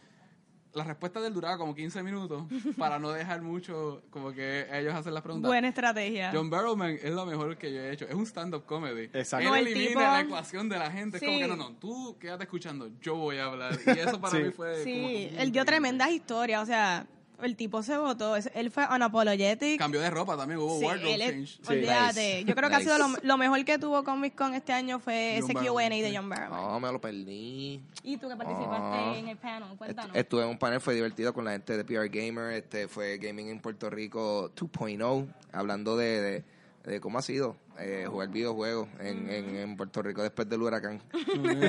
la 0.73 0.85
respuesta 0.85 1.21
del 1.21 1.35
duraba 1.35 1.59
como 1.59 1.75
15 1.75 2.03
minutos 2.03 2.45
para 2.79 2.99
no 2.99 3.11
dejar 3.11 3.43
mucho, 3.43 4.03
como 4.11 4.33
que 4.33 4.67
ellos 4.73 4.95
hacen 4.95 5.13
las 5.15 5.23
preguntas. 5.23 5.49
Buena 5.49 5.69
estrategia. 5.69 6.31
John 6.33 6.49
Barrowman 6.51 6.99
es 7.03 7.11
lo 7.13 7.27
mejor 7.27 7.57
que 7.57 7.73
yo 7.73 7.81
he 7.81 7.93
hecho. 7.93 8.07
Es 8.07 8.15
un 8.15 8.25
stand-up 8.27 8.65
comedy. 8.67 9.11
Exacto. 9.13 9.39
Él 9.39 9.45
No, 9.49 9.57
el 9.57 9.67
elimina 9.67 9.89
tipo- 9.91 10.01
la 10.01 10.21
ecuación 10.21 10.69
de 10.69 10.79
la 10.79 10.91
gente. 10.91 11.17
Es 11.17 11.23
como 11.25 11.39
que 11.39 11.49
no, 11.49 11.57
no, 11.57 11.73
tú 11.77 12.17
quédate 12.21 12.45
escuchando, 12.45 12.89
yo 13.01 13.17
voy 13.17 13.39
a 13.39 13.47
hablar. 13.47 13.79
Y 13.87 13.91
eso 13.99 14.21
para 14.21 14.37
Sí. 14.37 14.43
mí 14.45 14.51
fue. 14.51 14.71
como 14.73 14.85
Sí, 14.85 15.01
muy 15.31 15.41
él 15.43 15.53
dio 15.53 15.65
tremendas 15.65 16.11
historias, 16.11 16.63
o 16.63 16.67
sea, 16.67 17.07
el 17.47 17.57
tipo 17.57 17.83
se 17.83 17.97
votó, 17.99 18.37
es- 18.37 18.51
él 18.55 18.71
fue 18.71 18.87
unapologetic. 18.95 19.79
Cambió 19.79 20.01
de 20.01 20.11
ropa 20.11 20.37
también, 20.37 20.61
hubo 20.61 20.79
Sí, 20.79 20.85
wardrobe 20.85 21.15
él 21.15 21.21
es- 21.23 21.31
change. 21.59 21.69
olvídate. 21.71 22.35
Nice. 22.37 22.45
Yo 22.45 22.55
creo 22.55 22.69
que 22.71 22.75
ha 22.77 22.81
sido 22.81 22.97
lo, 23.23 23.37
mejor 23.39 23.65
que 23.65 23.79
tuvo 23.79 24.03
Comic 24.05 24.35
Con 24.35 24.55
este 24.55 24.73
año 24.73 24.99
fue 25.01 25.39
ese 25.39 25.53
Q&A 25.55 25.89
de 25.89 26.09
sí. 26.11 26.17
John 26.17 26.29
Barrowman. 26.29 26.61
No, 26.73 26.81
me 26.81 26.93
lo 26.93 27.01
perdí. 27.01 27.81
Y 28.03 28.17
tú 28.17 28.29
que 28.29 28.37
participaste 28.37 28.97
Ah. 28.99 29.15
en 29.17 29.29
el 29.29 29.37
panel, 29.37 29.77
cuéntanos. 29.77 30.11
Est- 30.17 30.17
Estuve 30.25 30.43
en 30.45 30.49
un 30.49 30.59
panel, 30.59 30.81
fue 30.81 30.95
divertido 30.95 31.33
con 31.35 31.45
la 31.45 31.53
gente 31.53 31.77
de 31.77 31.85
PR 31.85 32.09
Gamer, 32.09 32.53
este 32.55 32.89
fue 32.89 33.19
Gaming 33.19 33.49
en 33.49 33.61
Puerto 33.61 33.91
Rico 33.91 34.51
2.0, 34.55 35.27
hablando 35.53 35.97
de, 35.97 36.21
de, 36.21 36.45
de 36.85 37.01
cómo 37.01 37.19
ha 37.19 37.23
sido 37.23 37.57
eh, 37.81 38.07
jugar 38.09 38.29
videojuegos 38.29 38.89
en, 38.99 39.29
en, 39.31 39.57
en 39.57 39.77
Puerto 39.77 40.03
Rico 40.03 40.23
después 40.23 40.49
del 40.49 40.63
huracán. 40.63 41.03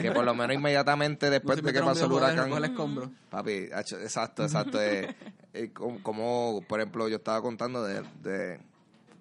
que 0.01 0.11
por 0.11 0.25
lo 0.25 0.33
menos 0.35 0.55
inmediatamente 0.55 1.29
después 1.29 1.61
No 1.61 1.67
de 1.67 1.73
que 1.73 1.79
pasó 1.81 2.05
el 2.05 2.11
huracán. 2.11 2.45
recoger 2.45 2.63
escombros. 2.65 3.09
Papi, 3.29 3.51
exacto, 3.51 4.43
exacto. 4.43 4.81
eh, 4.81 5.15
eh, 5.53 5.71
como, 5.73 6.01
como, 6.03 6.63
por 6.67 6.79
ejemplo, 6.79 7.07
yo 7.07 7.17
estaba 7.17 7.41
contando 7.41 7.83
de, 7.83 8.01
de- 8.21 8.59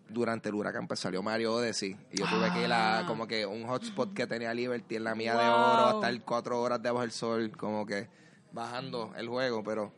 durante 0.09 0.49
el 0.49 0.57
huracán, 0.57 0.89
pues 0.89 0.99
salió 1.01 1.23
Mario 1.23 1.55
Odyssey. 1.55 1.97
Y 2.13 2.19
yo 2.19 2.27
tuve 2.27 2.53
que 2.53 2.65
ir 2.65 2.73
a 2.73 3.05
como 3.07 3.27
que 3.29 3.47
un 3.47 3.65
hotspot 3.65 4.13
que 4.13 4.27
tenía 4.27 4.53
Liberty 4.53 4.97
en 4.97 5.05
la 5.05 5.15
mía 5.15 5.33
de 5.35 5.49
oro, 5.49 5.87
hasta 5.97 6.09
el 6.09 6.23
cuatro 6.23 6.61
horas 6.61 6.83
debajo 6.83 7.03
del 7.03 7.13
sol, 7.13 7.53
como 7.57 7.87
que 7.87 8.09
bajando 8.53 9.13
el 9.17 9.29
juego, 9.29 9.63
pero 9.63 9.93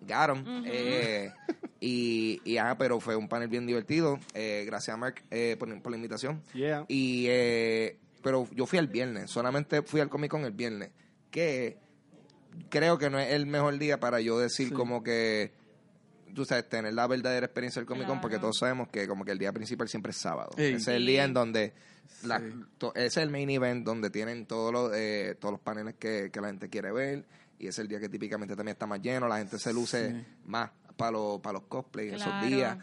got. 0.00 0.36
Eh, 0.64 1.32
y, 1.80 2.40
y 2.44 2.56
ajá, 2.56 2.76
pero 2.78 3.00
fue 3.00 3.16
un 3.16 3.28
panel 3.28 3.48
bien 3.48 3.66
divertido. 3.66 4.18
Eh, 4.34 4.64
gracias 4.66 4.94
a 4.94 4.96
Mark 4.96 5.22
eh, 5.30 5.56
por, 5.58 5.80
por 5.82 5.90
la 5.92 5.96
invitación. 5.96 6.42
Yeah. 6.54 6.84
Y, 6.88 7.26
eh, 7.28 7.98
pero 8.22 8.48
yo 8.52 8.66
fui 8.66 8.78
el 8.78 8.88
viernes, 8.88 9.30
solamente 9.30 9.82
fui 9.82 10.00
al 10.00 10.08
Comic 10.08 10.30
Con 10.30 10.44
el 10.44 10.52
viernes, 10.52 10.90
que 11.30 11.78
creo 12.70 12.98
que 12.98 13.10
no 13.10 13.18
es 13.18 13.32
el 13.32 13.46
mejor 13.46 13.78
día 13.78 14.00
para 14.00 14.20
yo 14.20 14.38
decir 14.38 14.68
Sí. 14.68 14.74
como 14.74 15.02
que, 15.02 15.52
tú 16.34 16.44
sabes, 16.44 16.68
tener 16.68 16.92
la 16.94 17.06
verdadera 17.06 17.46
experiencia 17.46 17.80
del 17.80 17.86
Comic 17.86 18.02
Con, 18.06 18.14
Claro. 18.16 18.20
porque 18.22 18.38
todos 18.38 18.56
sabemos 18.58 18.88
que 18.88 19.06
como 19.06 19.24
que 19.24 19.32
el 19.32 19.38
día 19.38 19.52
principal 19.52 19.88
siempre 19.88 20.10
es 20.10 20.16
sábado. 20.16 20.50
Ey. 20.56 20.74
Ese 20.74 20.90
es 20.92 20.96
el 20.96 21.06
día 21.06 21.24
en 21.24 21.34
donde, 21.34 21.74
la- 22.24 22.40
Sí. 22.40 22.46
to- 22.78 22.94
ese 22.94 23.06
es 23.06 23.16
el 23.18 23.30
main 23.30 23.50
event 23.50 23.84
donde 23.84 24.10
tienen 24.10 24.46
todos 24.46 24.72
los, 24.72 24.92
eh, 24.96 25.36
todos 25.38 25.52
los 25.52 25.60
paneles 25.60 25.94
que, 25.98 26.30
que 26.32 26.40
la 26.40 26.48
gente 26.48 26.68
quiere 26.68 26.90
ver, 26.92 27.24
y 27.58 27.66
es 27.68 27.78
el 27.78 27.88
día 27.88 27.98
que 28.00 28.08
típicamente 28.08 28.54
también 28.56 28.74
está 28.74 28.86
más 28.86 29.00
lleno, 29.00 29.28
la 29.28 29.38
gente 29.38 29.58
se 29.58 29.72
luce 29.72 30.10
Sí. 30.12 30.26
más 30.44 30.70
para 30.96 31.12
los, 31.12 31.40
para 31.40 31.54
los 31.54 31.62
cosplays 31.68 32.14
esos 32.14 32.26
Claro. 32.28 32.46
días. 32.46 32.78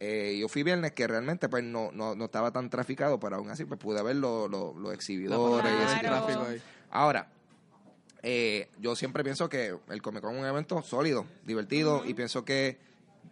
Eh, 0.00 0.38
yo 0.40 0.48
fui 0.48 0.62
viernes 0.62 0.92
que 0.92 1.06
realmente 1.08 1.48
pues 1.48 1.64
no, 1.64 1.90
no, 1.92 2.14
no 2.14 2.26
estaba 2.26 2.52
tan 2.52 2.70
traficado, 2.70 3.18
pero 3.18 3.36
aún 3.36 3.50
así 3.50 3.64
pues 3.64 3.80
pude 3.80 4.00
ver 4.02 4.16
los 4.16 4.48
los- 4.50 4.76
los 4.76 4.94
exhibidores 4.94 5.70
y 5.72 5.74
ese 5.76 5.84
tipo 5.86 5.94
de 5.94 6.00
Claro. 6.08 6.24
tráfico 6.26 6.44
ahí. 6.50 6.62
Ahora, 6.90 7.28
eh, 8.22 8.68
yo 8.80 8.96
siempre 8.96 9.22
pienso 9.24 9.48
que 9.48 9.76
el 9.88 10.02
Comic 10.02 10.22
Con 10.22 10.34
es 10.34 10.40
un 10.40 10.46
evento 10.46 10.82
sólido, 10.82 11.26
divertido, 11.44 12.04
y 12.04 12.14
pienso 12.14 12.44
que 12.44 12.78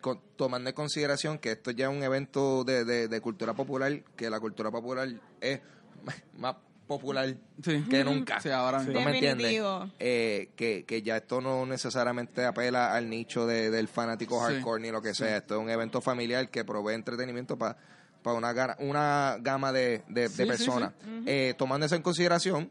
con- 0.00 0.20
tomando 0.36 0.68
en 0.70 0.74
consideración 0.76 1.38
que 1.38 1.52
esto 1.52 1.70
ya 1.70 1.88
es 1.88 1.96
un 1.96 2.02
evento 2.02 2.64
de, 2.64 2.84
de- 2.84 3.08
de 3.08 3.20
cultura 3.20 3.54
popular, 3.54 4.02
que 4.16 4.28
la 4.30 4.38
cultura 4.40 4.70
popular 4.70 5.08
es 5.40 5.60
más 6.36 6.56
popular 6.86 7.36
Sí. 7.62 7.84
que 7.90 8.04
nunca. 8.04 8.40
Sí, 8.40 8.48
ahora 8.50 8.78
¿Tú 8.80 8.88
mismo. 8.88 9.04
me 9.04 9.14
entiendes? 9.14 9.60
Eh, 9.98 10.50
que, 10.56 10.84
que 10.84 11.02
ya 11.02 11.16
esto 11.16 11.40
no 11.40 11.66
necesariamente 11.66 12.44
apela 12.44 12.94
al 12.94 13.10
nicho 13.10 13.46
de- 13.46 13.70
del 13.70 13.88
fanático 13.88 14.38
Sí. 14.46 14.54
hardcore 14.54 14.82
ni 14.82 14.90
lo 14.90 15.02
que 15.02 15.14
sea. 15.14 15.36
Esto 15.38 15.56
es 15.56 15.60
un 15.60 15.70
evento 15.70 16.00
familiar 16.00 16.48
que 16.50 16.64
provee 16.64 16.94
entretenimiento 16.94 17.56
para 17.58 17.76
una, 18.24 18.52
gara- 18.52 18.76
una 18.80 19.36
gama 19.40 19.72
de, 19.72 20.02
de- 20.08 20.22
de 20.22 20.28
Sí, 20.28 20.34
sí, 20.36 20.46
personas. 20.46 20.92
Eh, 21.26 21.54
tomando 21.56 21.86
eso 21.86 21.94
en 21.96 22.02
consideración, 22.02 22.70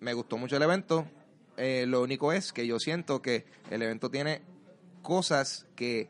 me 0.00 0.12
gustó 0.14 0.36
mucho 0.38 0.56
el 0.56 0.62
evento. 0.62 1.06
Eh, 1.56 1.86
lo 1.88 2.02
único 2.02 2.32
es 2.32 2.52
que 2.52 2.66
yo 2.66 2.78
siento 2.78 3.20
que 3.22 3.44
el 3.70 3.82
evento 3.82 4.10
tiene 4.10 4.42
cosas 5.02 5.66
que 5.74 6.08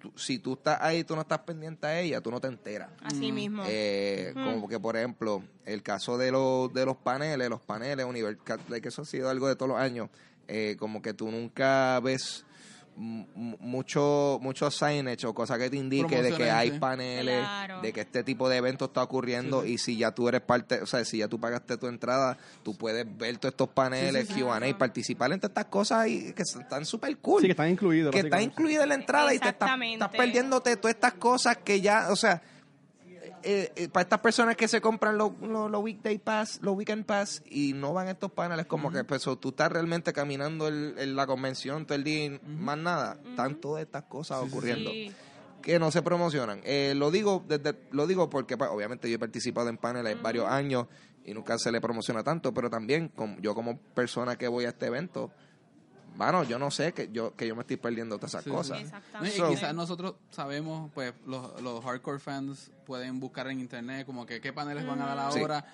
tú- 0.00 0.12
si 0.16 0.38
tú 0.38 0.54
estás 0.54 0.78
ahí, 0.80 1.04
tú 1.04 1.14
no 1.14 1.22
estás 1.22 1.40
pendiente 1.40 1.86
a 1.86 2.00
ella, 2.00 2.20
tú 2.20 2.30
no 2.30 2.40
te 2.40 2.48
enteras. 2.48 2.88
Así 3.02 3.30
mismo. 3.30 3.62
Eh, 3.66 4.32
Como 4.34 4.68
que, 4.68 4.80
por 4.80 4.96
ejemplo, 4.96 5.42
el 5.64 5.82
caso 5.82 6.16
de 6.18 6.32
los, 6.32 6.72
de 6.72 6.84
los 6.86 6.96
paneles, 6.96 7.48
los 7.48 7.60
paneles, 7.60 8.04
univers- 8.06 8.38
que 8.80 8.88
eso 8.88 9.02
ha 9.02 9.04
sido 9.04 9.28
algo 9.30 9.46
de 9.48 9.54
todos 9.56 9.68
los 9.68 9.78
años, 9.78 10.08
eh, 10.48 10.76
como 10.78 11.00
que 11.02 11.14
tú 11.14 11.30
nunca 11.30 12.00
ves 12.00 12.44
mucho 13.00 14.38
mucho 14.42 14.70
signage 14.70 15.26
o 15.26 15.34
cosas 15.34 15.58
que 15.58 15.70
te 15.70 15.76
indique 15.76 16.22
de 16.22 16.32
que 16.34 16.50
hay 16.50 16.78
paneles, 16.78 17.40
Claro. 17.40 17.80
de 17.80 17.92
que 17.92 18.00
este 18.02 18.22
tipo 18.22 18.48
de 18.48 18.58
evento 18.58 18.86
está 18.86 19.02
ocurriendo 19.02 19.64
y 19.64 19.78
si 19.78 19.96
ya 19.96 20.12
tú 20.12 20.28
eres 20.28 20.42
parte, 20.42 20.82
o 20.82 20.86
sea, 20.86 21.04
si 21.04 21.18
ya 21.18 21.28
tú 21.28 21.40
pagaste 21.40 21.76
tu 21.78 21.86
entrada, 21.86 22.36
tú 22.62 22.76
puedes 22.76 23.06
ver 23.16 23.38
todos 23.38 23.52
estos 23.54 23.68
paneles, 23.70 24.28
Sí, 24.28 24.34
sí. 24.34 24.40
Q&A 24.42 24.68
y 24.68 24.74
participar 24.74 25.32
en 25.32 25.40
todas 25.40 25.50
estas 25.50 25.64
cosas 25.66 26.08
y 26.08 26.32
que 26.32 26.42
están 26.42 26.84
súper 26.84 27.16
cool 27.18 27.40
Sí, 27.40 27.46
que 27.48 27.52
están 27.52 27.70
incluidos. 27.70 28.12
que 28.12 28.20
está 28.20 28.42
incluida 28.42 28.82
en 28.82 28.88
la 28.90 28.94
entrada 28.96 29.32
y 29.34 29.38
te 29.38 29.48
estás, 29.48 29.70
estás 29.82 30.08
perdiéndote 30.10 30.76
todas 30.76 30.94
estas 30.94 31.14
cosas 31.14 31.56
que 31.58 31.80
ya, 31.80 32.08
o 32.10 32.16
sea, 32.16 32.42
eh, 33.42 33.72
eh, 33.76 33.88
para 33.88 34.02
estas 34.02 34.20
personas 34.20 34.56
que 34.56 34.68
se 34.68 34.80
compran 34.80 35.16
los 35.18 35.32
los- 35.40 35.70
los 35.70 35.82
weekday 35.82 36.18
pass, 36.18 36.58
los 36.62 36.76
weekend 36.76 37.04
pass 37.06 37.42
y 37.48 37.72
no 37.72 37.92
van 37.92 38.08
a 38.08 38.12
estos 38.12 38.30
paneles, 38.32 38.66
como 38.66 38.90
que 38.92 39.04
pues, 39.04 39.26
o 39.26 39.36
tú 39.38 39.50
estás 39.50 39.70
realmente 39.72 40.12
caminando 40.12 40.68
el- 40.68 40.94
en 40.98 41.16
la 41.16 41.26
convención 41.26 41.86
todo 41.86 41.96
el 41.96 42.04
día 42.04 42.24
y 42.26 42.40
más 42.46 42.78
nada, 42.78 43.18
están 43.24 43.56
todas 43.60 43.82
estas 43.82 44.04
cosas 44.04 44.38
ocurriendo 44.42 44.90
Sí. 44.90 45.12
que 45.62 45.78
no 45.78 45.90
se 45.90 46.02
promocionan. 46.02 46.60
Eh, 46.64 46.94
lo 46.96 47.10
digo 47.10 47.44
desde, 47.48 47.74
lo 47.90 48.06
digo 48.06 48.30
porque 48.30 48.56
pues, 48.56 48.70
obviamente 48.70 49.08
yo 49.08 49.16
he 49.16 49.18
participado 49.18 49.68
en 49.68 49.76
paneles 49.78 50.20
varios 50.22 50.46
años 50.46 50.86
y 51.24 51.34
nunca 51.34 51.58
se 51.58 51.70
le 51.70 51.80
promociona 51.80 52.22
tanto, 52.24 52.54
pero 52.54 52.70
también 52.70 53.08
como, 53.08 53.38
yo 53.40 53.54
como 53.54 53.78
persona 53.78 54.36
que 54.36 54.48
voy 54.48 54.64
a 54.64 54.70
este 54.70 54.86
evento, 54.86 55.30
mano, 56.20 56.44
yo 56.44 56.58
no 56.58 56.70
sé 56.70 56.92
que 56.92 57.08
yo 57.10 57.34
que 57.34 57.46
yo 57.48 57.56
me 57.56 57.62
estoy 57.62 57.76
perdiendo 57.78 58.16
todas 58.16 58.32
esas 58.34 58.44
Sí. 58.44 58.50
cosas. 58.50 58.80
Exactamente. 58.82 59.36
So- 59.36 59.48
quizás 59.48 59.74
nosotros 59.74 60.14
sabemos, 60.30 60.90
pues 60.94 61.14
los, 61.26 61.60
los 61.62 61.82
hardcore 61.84 62.18
fans 62.20 62.70
pueden 62.86 63.18
buscar 63.18 63.48
en 63.48 63.58
internet 63.60 64.06
como 64.06 64.26
que 64.26 64.40
qué 64.40 64.52
paneles 64.52 64.86
van 64.86 65.00
a 65.00 65.14
dar 65.14 65.32
Sí. 65.32 65.40
ahora, 65.40 65.64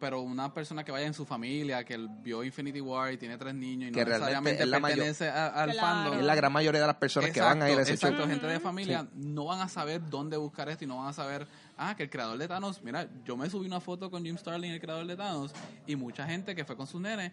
pero 0.00 0.20
una 0.20 0.52
persona 0.52 0.82
que 0.82 0.90
vaya 0.90 1.06
en 1.06 1.14
su 1.14 1.24
familia, 1.24 1.84
que 1.84 1.96
vio 2.24 2.42
Infinity 2.42 2.80
War 2.80 3.12
y 3.12 3.18
tiene 3.18 3.38
tres 3.38 3.54
niños 3.54 3.90
y 3.90 3.92
Que 3.92 4.00
no 4.00 4.06
realmente 4.06 4.18
necesariamente 4.18 4.62
es 4.64 4.68
la 4.68 4.80
mayor- 4.80 4.96
pertenece 4.98 5.28
a- 5.28 5.46
al 5.46 5.70
Claro. 5.70 5.86
fandom. 5.88 6.18
Es 6.18 6.24
la 6.24 6.34
gran 6.34 6.52
mayoría 6.52 6.80
de 6.80 6.86
las 6.88 6.96
personas 6.96 7.30
que 7.30 7.40
van 7.40 7.62
a 7.62 7.70
ir 7.70 7.78
a 7.78 7.82
ese 7.82 7.92
exacto, 7.92 8.18
show. 8.18 8.26
gente 8.26 8.46
de 8.48 8.58
familia 8.58 9.06
no 9.14 9.44
van 9.44 9.60
a 9.60 9.68
saber 9.68 10.02
dónde 10.10 10.36
buscar 10.36 10.68
esto 10.68 10.82
y 10.82 10.88
no 10.88 10.96
van 10.98 11.06
a 11.06 11.12
saber, 11.12 11.46
ah, 11.76 11.94
que 11.96 12.02
el 12.02 12.10
creador 12.10 12.36
de 12.36 12.48
Thanos, 12.48 12.82
mira, 12.82 13.06
yo 13.24 13.36
me 13.36 13.48
subí 13.48 13.66
una 13.68 13.80
foto 13.80 14.10
con 14.10 14.24
Jim 14.24 14.36
Starlin, 14.36 14.72
el 14.72 14.80
creador 14.80 15.06
de 15.06 15.16
Thanos, 15.16 15.52
y 15.86 15.94
mucha 15.94 16.26
gente 16.26 16.56
que 16.56 16.64
fue 16.64 16.76
con 16.76 16.88
sus 16.88 17.00
nenes, 17.00 17.30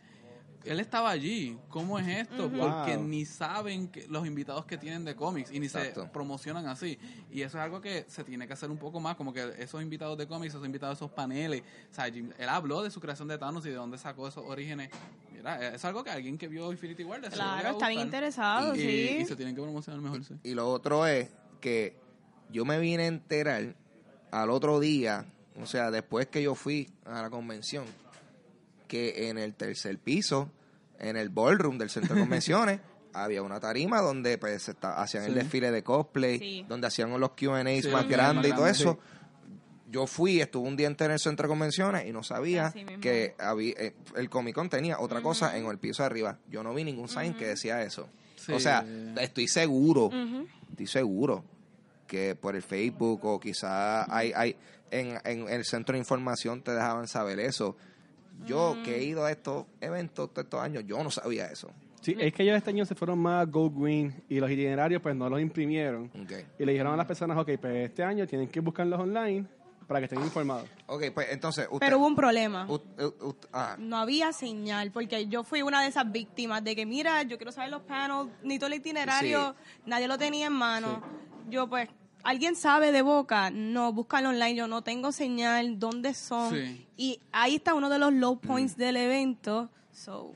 él 0.65 0.79
estaba 0.79 1.09
allí. 1.09 1.57
¿Cómo 1.69 1.97
es 1.99 2.07
esto? 2.07 2.49
Porque 2.49 2.95
Wow. 2.97 3.07
ni 3.07 3.25
saben 3.25 3.87
que 3.87 4.07
los 4.07 4.25
invitados 4.27 4.65
que 4.65 4.77
tienen 4.77 5.05
de 5.05 5.15
cómics 5.15 5.51
y 5.51 5.59
ni 5.59 5.67
Exacto. 5.67 6.03
se 6.03 6.09
promocionan 6.09 6.67
así. 6.67 6.97
Y 7.31 7.41
eso 7.41 7.57
es 7.57 7.63
algo 7.63 7.79
que 7.81 8.05
se 8.07 8.23
tiene 8.23 8.45
que 8.47 8.53
hacer 8.53 8.69
un 8.69 8.77
poco 8.77 8.99
más, 8.99 9.15
como 9.15 9.31
que 9.33 9.53
esos 9.57 9.81
invitados 9.81 10.17
de 10.17 10.27
cómics, 10.27 10.53
esos 10.53 10.65
invitados 10.65 10.99
de 10.99 11.05
esos 11.05 11.15
paneles. 11.15 11.63
O 11.91 11.93
sea, 11.93 12.05
Jim- 12.11 12.31
él 12.37 12.49
habló 12.49 12.83
de 12.83 12.91
su 12.91 12.99
creación 12.99 13.27
de 13.27 13.37
Thanos 13.37 13.65
y 13.65 13.69
de 13.69 13.75
dónde 13.75 13.97
sacó 13.97 14.27
esos 14.27 14.43
orígenes. 14.45 14.89
Mira, 15.33 15.73
es 15.75 15.85
algo 15.85 16.03
que 16.03 16.09
alguien 16.09 16.37
que 16.37 16.47
vio 16.49 16.71
Infinity 16.71 17.03
War 17.05 17.21
Claro, 17.21 17.67
a 17.69 17.71
está 17.71 17.87
bien 17.89 18.01
interesado, 18.01 18.75
y, 18.75 18.79
sí. 18.79 19.17
y 19.21 19.25
se 19.25 19.35
tienen 19.37 19.55
que 19.55 19.61
promocionar 19.61 20.01
mejor, 20.01 20.23
sí. 20.25 20.35
Y 20.43 20.53
lo 20.53 20.67
otro 20.69 21.07
es 21.07 21.29
que 21.61 21.95
yo 22.51 22.65
me 22.65 22.77
vine 22.79 23.03
a 23.03 23.07
enterar 23.07 23.75
al 24.31 24.49
otro 24.49 24.79
día, 24.81 25.25
o 25.61 25.65
sea, 25.65 25.91
después 25.91 26.27
que 26.27 26.43
yo 26.43 26.55
fui 26.55 26.89
a 27.05 27.21
la 27.21 27.29
convención, 27.29 27.85
que 28.89 29.29
en 29.29 29.37
el 29.37 29.53
tercer 29.53 29.97
piso, 29.99 30.51
en 30.99 31.15
el 31.15 31.29
ballroom 31.29 31.77
del 31.77 31.89
centro 31.89 32.15
de 32.15 32.19
convenciones, 32.21 32.81
había 33.13 33.41
una 33.41 33.61
tarima 33.61 34.01
donde 34.01 34.37
pues 34.37 34.63
se 34.63 34.71
está- 34.71 35.01
hacían 35.01 35.23
el 35.23 35.33
desfile 35.35 35.71
de 35.71 35.81
cosplay, 35.83 36.37
Sí. 36.39 36.65
donde 36.67 36.87
hacían 36.87 37.17
los 37.17 37.29
Q&A 37.31 37.63
Sí, 37.81 37.87
más 37.87 38.07
grandes 38.09 38.51
y 38.51 38.55
todo 38.55 38.67
eso. 38.67 38.99
Yo 39.91 40.05
fui, 40.05 40.39
estuve 40.39 40.67
un 40.67 40.75
día 40.77 40.85
entero 40.85 41.09
en 41.11 41.13
el 41.13 41.19
centro 41.19 41.47
de 41.47 41.49
convenciones 41.49 42.05
y 42.05 42.11
no 42.11 42.21
sabía 42.21 42.71
que 43.01 43.33
había, 43.39 43.73
eh, 43.77 43.95
el 44.15 44.29
Comic 44.29 44.53
Con 44.53 44.69
tenía 44.69 44.99
otra 44.99 45.21
cosa 45.21 45.57
en 45.57 45.65
el 45.65 45.79
piso 45.79 46.03
de 46.03 46.07
arriba. 46.07 46.37
Yo 46.47 46.61
no 46.61 46.73
vi 46.75 46.83
ningún 46.83 47.07
sign 47.09 47.33
que 47.33 47.47
decía 47.47 47.81
eso. 47.81 48.07
Sí. 48.35 48.51
O 48.53 48.59
sea, 48.59 48.85
estoy 49.19 49.47
seguro 49.47 50.11
estoy 50.69 50.85
seguro 50.87 51.43
que 52.05 52.35
por 52.35 52.55
el 52.55 52.61
Facebook 52.61 53.25
o 53.25 53.39
quizás 53.39 54.05
hay, 54.09 54.31
hay 54.35 54.55
en, 54.91 55.17
en 55.25 55.49
el 55.49 55.65
centro 55.65 55.93
de 55.93 55.99
información 55.99 56.61
te 56.61 56.71
dejaban 56.71 57.07
saber 57.07 57.39
eso. 57.39 57.75
Yo 58.45 58.77
que 58.83 58.97
he 58.97 59.03
ido 59.03 59.25
a 59.25 59.31
estos 59.31 59.65
eventos 59.81 60.29
todos 60.33 60.45
estos 60.45 60.61
años, 60.61 60.83
yo 60.87 61.03
no 61.03 61.11
sabía 61.11 61.45
eso. 61.47 61.69
Sí, 62.01 62.15
es 62.17 62.33
que 62.33 62.43
ellos 62.43 62.55
este 62.55 62.69
año 62.69 62.85
se 62.85 62.95
fueron 62.95 63.19
más 63.19 63.49
Go 63.51 63.69
Green 63.69 64.23
y 64.29 64.39
los 64.39 64.49
itinerarios 64.49 65.01
pues 65.01 65.15
no 65.15 65.29
los 65.29 65.41
imprimieron. 65.41 66.05
Ok, 66.05 66.31
Y 66.57 66.65
le 66.65 66.71
dijeron 66.71 66.93
a 66.93 66.97
las 66.97 67.05
personas, 67.05 67.37
ok, 67.37 67.49
pues 67.59 67.89
este 67.89 68.03
año 68.03 68.25
tienen 68.25 68.47
que 68.47 68.61
buscarlos 68.61 68.99
online 69.01 69.45
para 69.85 69.99
que 69.99 70.05
estén 70.05 70.21
informados. 70.21 70.69
okay 70.87 71.09
pues 71.09 71.27
entonces 71.31 71.65
usted... 71.69 71.85
Pero 71.85 71.97
hubo 71.99 72.07
un 72.07 72.15
problema. 72.15 72.65
u- 72.69 72.75
u- 72.75 73.27
u- 73.27 73.35
ah, 73.51 73.75
No 73.77 73.97
había 73.97 74.31
señal, 74.31 74.91
porque 74.91 75.27
yo 75.27 75.43
fui 75.43 75.61
una 75.61 75.81
de 75.81 75.89
esas 75.89 76.09
víctimas 76.09 76.63
de 76.63 76.75
que, 76.75 76.85
mira, 76.85 77.23
yo 77.23 77.37
quiero 77.37 77.51
saber 77.51 77.71
los 77.71 77.81
panels, 77.81 78.29
ni 78.43 78.57
todo 78.59 78.67
el 78.67 78.75
itinerario, 78.75 79.55
nadie 79.85 80.07
lo 80.07 80.17
tenía 80.17 80.45
en 80.47 80.53
mano. 80.53 81.01
Yo, 81.49 81.67
pues, 81.67 81.89
¿alguien 82.23 82.55
sabe 82.55 82.91
de 82.91 83.01
boca? 83.01 83.49
No, 83.51 83.93
búscalo 83.93 84.29
online, 84.29 84.55
yo 84.55 84.67
no 84.67 84.81
tengo 84.83 85.11
señal, 85.11 85.79
¿dónde 85.79 86.13
son? 86.13 86.53
Sí. 86.53 86.87
Y 86.97 87.19
ahí 87.31 87.55
está 87.55 87.73
uno 87.73 87.89
de 87.89 87.99
los 87.99 88.13
low 88.13 88.35
Mm. 88.35 88.47
points 88.47 88.77
del 88.77 88.97
evento. 88.97 89.69
So, 89.91 90.33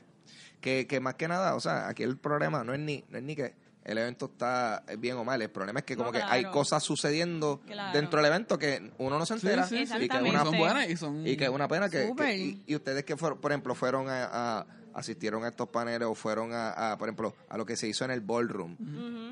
que, 0.60 0.86
que 0.86 1.00
más 1.00 1.14
que 1.14 1.28
nada, 1.28 1.54
o 1.54 1.60
sea, 1.60 1.88
aquí 1.88 2.02
el 2.02 2.16
problema 2.16 2.64
no 2.64 2.72
es 2.74 2.80
ni, 2.80 3.04
no 3.08 3.18
es 3.18 3.24
ni 3.24 3.36
que 3.36 3.54
el 3.84 3.98
evento 3.98 4.26
está 4.32 4.82
bien 4.98 5.16
o 5.16 5.24
mal, 5.24 5.40
el 5.42 5.50
problema 5.50 5.80
es 5.80 5.84
que 5.84 5.94
como 5.94 6.06
No, 6.10 6.12
que 6.12 6.22
hay 6.22 6.44
cosas 6.46 6.82
sucediendo 6.82 7.60
Claro. 7.66 7.92
dentro 7.92 8.18
del 8.22 8.30
evento 8.32 8.58
que 8.58 8.90
uno 8.96 9.18
no 9.18 9.26
se 9.26 9.34
entera 9.34 9.66
sí, 9.66 9.86
sí. 9.86 9.94
y 10.00 10.08
que 10.08 10.16
es 10.16 10.22
una, 10.22 10.42
son 10.42 10.56
buenas 10.56 10.88
y 10.88 10.96
son... 10.96 11.26
y 11.26 11.36
que 11.36 11.44
es 11.44 11.50
una 11.50 11.68
pena 11.68 11.90
que, 11.90 12.10
y, 12.38 12.62
y 12.66 12.74
ustedes 12.76 13.04
que 13.04 13.16
fueron, 13.18 13.38
por 13.42 13.52
ejemplo, 13.52 13.74
fueron 13.74 14.08
a, 14.08 14.24
a- 14.60 14.66
asistieron 14.94 15.44
a 15.44 15.48
estos 15.48 15.68
paneles 15.68 16.06
o 16.08 16.14
fueron 16.14 16.52
a, 16.52 16.92
a, 16.92 16.98
por 16.98 17.08
ejemplo, 17.08 17.34
a 17.48 17.56
lo 17.58 17.66
que 17.66 17.76
se 17.76 17.88
hizo 17.88 18.04
en 18.04 18.10
el 18.12 18.20
ballroom. 18.20 18.76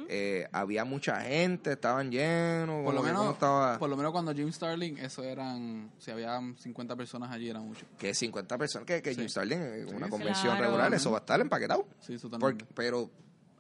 Eh, 0.09 0.47
había 0.53 0.85
mucha 0.85 1.21
gente, 1.21 1.73
estaban 1.73 2.11
llenos, 2.11 2.85
por 2.85 2.93
lo 2.95 3.03
menos, 3.03 3.33
estaba 3.33 3.79
por 3.79 3.89
lo 3.89 3.97
menos 3.97 4.13
cuando 4.13 4.35
Jim 4.35 4.51
Starling, 4.53 4.99
eso 4.99 5.23
eran, 5.23 5.91
si 5.99 6.11
había 6.11 6.39
50 6.59 6.97
personas 6.97 7.31
allí 7.31 7.49
era 7.49 7.61
mucho. 7.61 7.87
que 7.99 8.13
50 8.15 8.59
personas, 8.59 8.87
que, 8.87 9.01
que 9.03 9.11
Sí. 9.15 9.21
Jim 9.21 9.29
Starlin, 9.29 9.61
eh, 9.63 9.85
una 9.95 10.07
Sí, 10.07 10.11
convención 10.11 10.57
Claro. 10.57 10.63
regular, 10.65 10.93
eso 10.95 11.11
va 11.11 11.19
a 11.19 11.21
estar 11.21 11.41
empaquetado. 11.41 11.87
Sí, 12.01 12.19
totalmente. 12.19 12.65
Porque, 12.65 12.75
pero, 12.75 13.11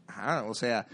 ajá, 0.08 0.42
o 0.44 0.54
sea, 0.54 0.86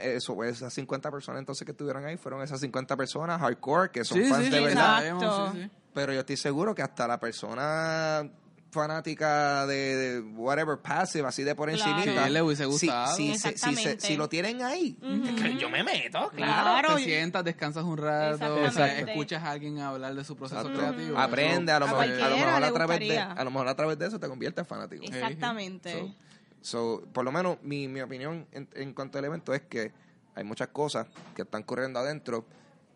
eso, 0.00 0.44
esas 0.44 0.72
50 0.72 1.10
personas 1.10 1.40
entonces 1.40 1.64
que 1.64 1.72
estuvieron 1.72 2.04
ahí 2.06 2.16
fueron 2.16 2.42
esas 2.42 2.60
50 2.60 2.96
personas 2.96 3.40
hardcore 3.40 3.90
que 3.90 4.04
son 4.04 4.18
sí, 4.22 4.28
fans 4.30 4.44
sí, 4.44 4.50
de 4.50 4.58
sí, 4.58 4.64
verdad. 4.64 4.96
sabemos, 4.98 5.52
sí, 5.52 5.62
sí. 5.62 5.70
Pero 5.92 6.12
yo 6.12 6.20
estoy 6.20 6.36
seguro 6.36 6.74
que 6.74 6.82
hasta 6.82 7.06
la 7.06 7.18
persona 7.20 8.28
fanática 8.74 9.66
de, 9.66 9.96
de 9.96 10.20
whatever 10.36 10.76
passive, 10.78 11.26
así 11.26 11.42
de 11.44 11.54
por 11.54 11.70
Claro. 11.70 11.98
encima. 12.00 12.24
Sí, 12.26 12.30
le 12.30 12.42
hubiese 12.42 12.64
gustado. 12.66 13.16
Si, 13.16 13.32
si, 13.32 13.38
se- 13.38 13.52
si, 13.52 13.58
se- 13.58 13.70
Exactamente. 13.70 14.06
si 14.06 14.16
lo 14.16 14.28
tienen 14.28 14.62
ahí, 14.62 14.98
es 15.02 15.40
que 15.42 15.56
yo 15.56 15.70
me 15.70 15.82
meto, 15.82 16.30
claro. 16.30 16.34
Claro. 16.80 16.96
te 16.96 17.04
sientas, 17.04 17.44
descansas 17.44 17.84
un 17.84 17.96
rato, 17.96 18.34
Exactamente. 18.34 18.68
o 18.68 18.72
sea, 18.72 18.98
escuchas 19.00 19.42
a 19.42 19.50
alguien 19.52 19.78
hablar 19.78 20.14
de 20.14 20.24
su 20.24 20.36
proceso 20.36 20.60
Exacto. 20.60 20.78
creativo. 20.80 21.18
Aprende, 21.18 21.72
a 21.72 21.78
lo, 21.78 21.86
A 21.86 21.88
mejor, 21.88 22.04
a, 22.04 22.28
lo 22.28 22.36
mejor 22.36 22.64
a, 22.64 22.72
través 22.72 22.98
de, 23.00 23.18
a 23.18 23.44
lo 23.44 23.50
mejor 23.50 23.68
a 23.68 23.74
través 23.76 23.98
de 23.98 24.06
eso 24.08 24.18
te 24.20 24.28
conviertes 24.28 24.62
en 24.62 24.66
fanático. 24.66 25.04
exactamente. 25.04 25.92
So, 25.92 26.14
so, 26.60 27.04
por 27.12 27.24
lo 27.24 27.32
menos 27.32 27.58
mi, 27.62 27.88
mi 27.88 28.00
opinión 28.00 28.46
en, 28.52 28.68
en 28.74 28.92
cuanto 28.92 29.18
al 29.18 29.24
evento 29.24 29.54
es 29.54 29.62
que 29.62 29.92
hay 30.34 30.44
muchas 30.44 30.68
cosas 30.68 31.06
que 31.36 31.42
están 31.42 31.62
corriendo 31.62 31.98
adentro 32.00 32.44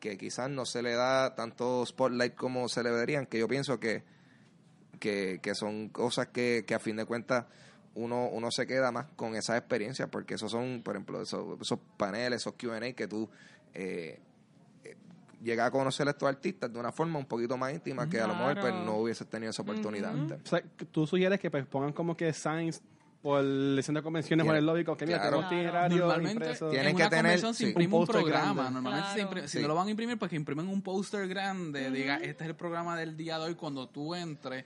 que 0.00 0.16
quizás 0.16 0.48
no 0.48 0.64
se 0.64 0.80
le 0.82 0.94
da 0.94 1.34
tanto 1.34 1.84
spotlight 1.84 2.34
como 2.34 2.68
se 2.68 2.82
le 2.82 2.90
deberían, 2.90 3.26
que 3.26 3.38
yo 3.38 3.48
pienso 3.48 3.80
que, 3.80 4.02
que, 4.98 5.40
que 5.42 5.54
son 5.54 5.88
cosas 5.88 6.28
que, 6.28 6.64
que 6.66 6.74
a 6.74 6.78
fin 6.78 6.96
de 6.96 7.04
cuentas 7.04 7.44
uno, 7.94 8.28
uno 8.28 8.50
se 8.50 8.66
queda 8.66 8.92
más 8.92 9.06
con 9.16 9.34
esas 9.34 9.58
experiencias, 9.58 10.08
porque 10.10 10.34
esos 10.34 10.52
son, 10.52 10.82
por 10.84 10.94
ejemplo, 10.94 11.20
esos, 11.20 11.60
esos 11.60 11.78
paneles, 11.96 12.42
esos 12.42 12.54
QA 12.54 12.92
que 12.92 13.08
tú 13.08 13.28
eh, 13.74 14.20
eh, 14.84 14.96
llegas 15.42 15.66
a 15.68 15.70
conocer 15.72 16.06
a 16.06 16.12
estos 16.12 16.28
artistas 16.28 16.72
de 16.72 16.78
una 16.78 16.92
forma 16.92 17.18
un 17.18 17.26
poquito 17.26 17.56
más 17.56 17.72
íntima 17.72 18.08
que 18.08 18.20
a 18.20 18.26
lo 18.28 18.34
mejor 18.36 18.60
pues, 18.60 18.72
no 18.74 18.98
hubieses 18.98 19.26
tenido 19.26 19.50
esa 19.50 19.62
oportunidad 19.62 20.12
antes. 20.12 20.38
O 20.44 20.48
sea, 20.48 20.62
tú 20.92 21.06
sugieres 21.06 21.40
que 21.40 21.50
pues, 21.50 21.66
pongan 21.66 21.92
como 21.92 22.16
que 22.16 22.32
signs 22.32 22.80
por 23.20 23.40
el 23.40 23.80
centro 23.82 24.00
de 24.00 24.04
convenciones 24.04 24.44
Tiene- 24.44 24.58
el 24.60 24.64
lobby, 24.66 24.84
que 24.84 25.04
mira, 25.04 25.18
claro. 25.20 25.48
tenemos 25.48 25.90
Normalmente. 25.90 26.54
Tienen 26.70 26.86
en 26.90 26.96
que 26.96 27.02
tener, 27.08 27.10
convención 27.10 27.52
se 27.54 27.64
sí. 27.64 27.68
imprime 27.70 27.94
Un 27.94 28.00
un, 28.00 28.06
póster 28.06 28.22
programa. 28.22 28.54
grande. 28.62 28.72
Normalmente 28.74 29.08
se 29.08 29.14
Claro. 29.16 29.28
imprime- 29.30 29.48
si 29.48 29.56
Sí. 29.58 29.62
no 29.62 29.68
lo 29.68 29.74
van 29.74 29.88
a 29.88 29.90
imprimir, 29.90 30.18
pues 30.20 30.28
que 30.30 30.36
imprimen 30.36 30.68
un 30.68 30.82
póster 30.82 31.26
grande. 31.26 31.90
Diga, 31.90 32.14
este 32.18 32.44
es 32.44 32.50
el 32.50 32.54
programa 32.54 32.96
del 32.96 33.16
día 33.16 33.38
de 33.40 33.46
hoy. 33.46 33.54
Cuando 33.56 33.88
tú 33.88 34.14
entres, 34.14 34.64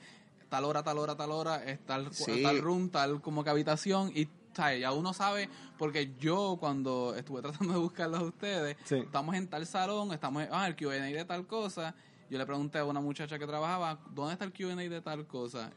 tal 0.53 0.67
hora, 0.67 0.83
tal 0.83 0.99
hora, 0.99 1.17
tal 1.17 1.31
hora, 1.33 1.65
es 1.65 1.81
tal, 1.87 2.12
Sí. 2.12 2.43
tal 2.43 2.61
room, 2.61 2.91
tal 2.91 3.23
como 3.23 3.43
que 3.43 3.49
habitación. 3.49 4.12
Y 4.15 4.29
¿sabes? 4.53 4.83
ya 4.83 4.93
uno 4.93 5.15
sabe, 5.15 5.49
porque 5.79 6.15
yo 6.21 6.59
cuando 6.61 7.15
estuve 7.17 7.41
tratando 7.69 7.73
de 7.73 7.79
buscarlos 7.81 8.21
a 8.21 8.25
ustedes, 8.25 8.77
Sí. 8.85 8.97
estamos 8.97 9.35
en 9.35 9.49
tal 9.49 9.65
salón, 9.67 10.12
estamos 10.12 10.43
en, 10.43 10.51
ah, 10.53 10.67
el 10.67 10.77
Q&A 10.77 10.97
de 11.07 11.25
tal 11.25 11.47
cosa. 11.47 11.95
Yo 12.29 12.37
le 12.37 12.45
pregunté 12.45 12.79
a 12.81 12.85
una 12.85 13.01
muchacha 13.01 13.38
que 13.38 13.47
trabajaba, 13.47 13.99
¿dónde 14.11 14.35
está 14.35 14.45
el 14.45 14.53
Q&A 14.53 14.77
de 14.77 15.01
tal 15.01 15.27
cosa? 15.27 15.71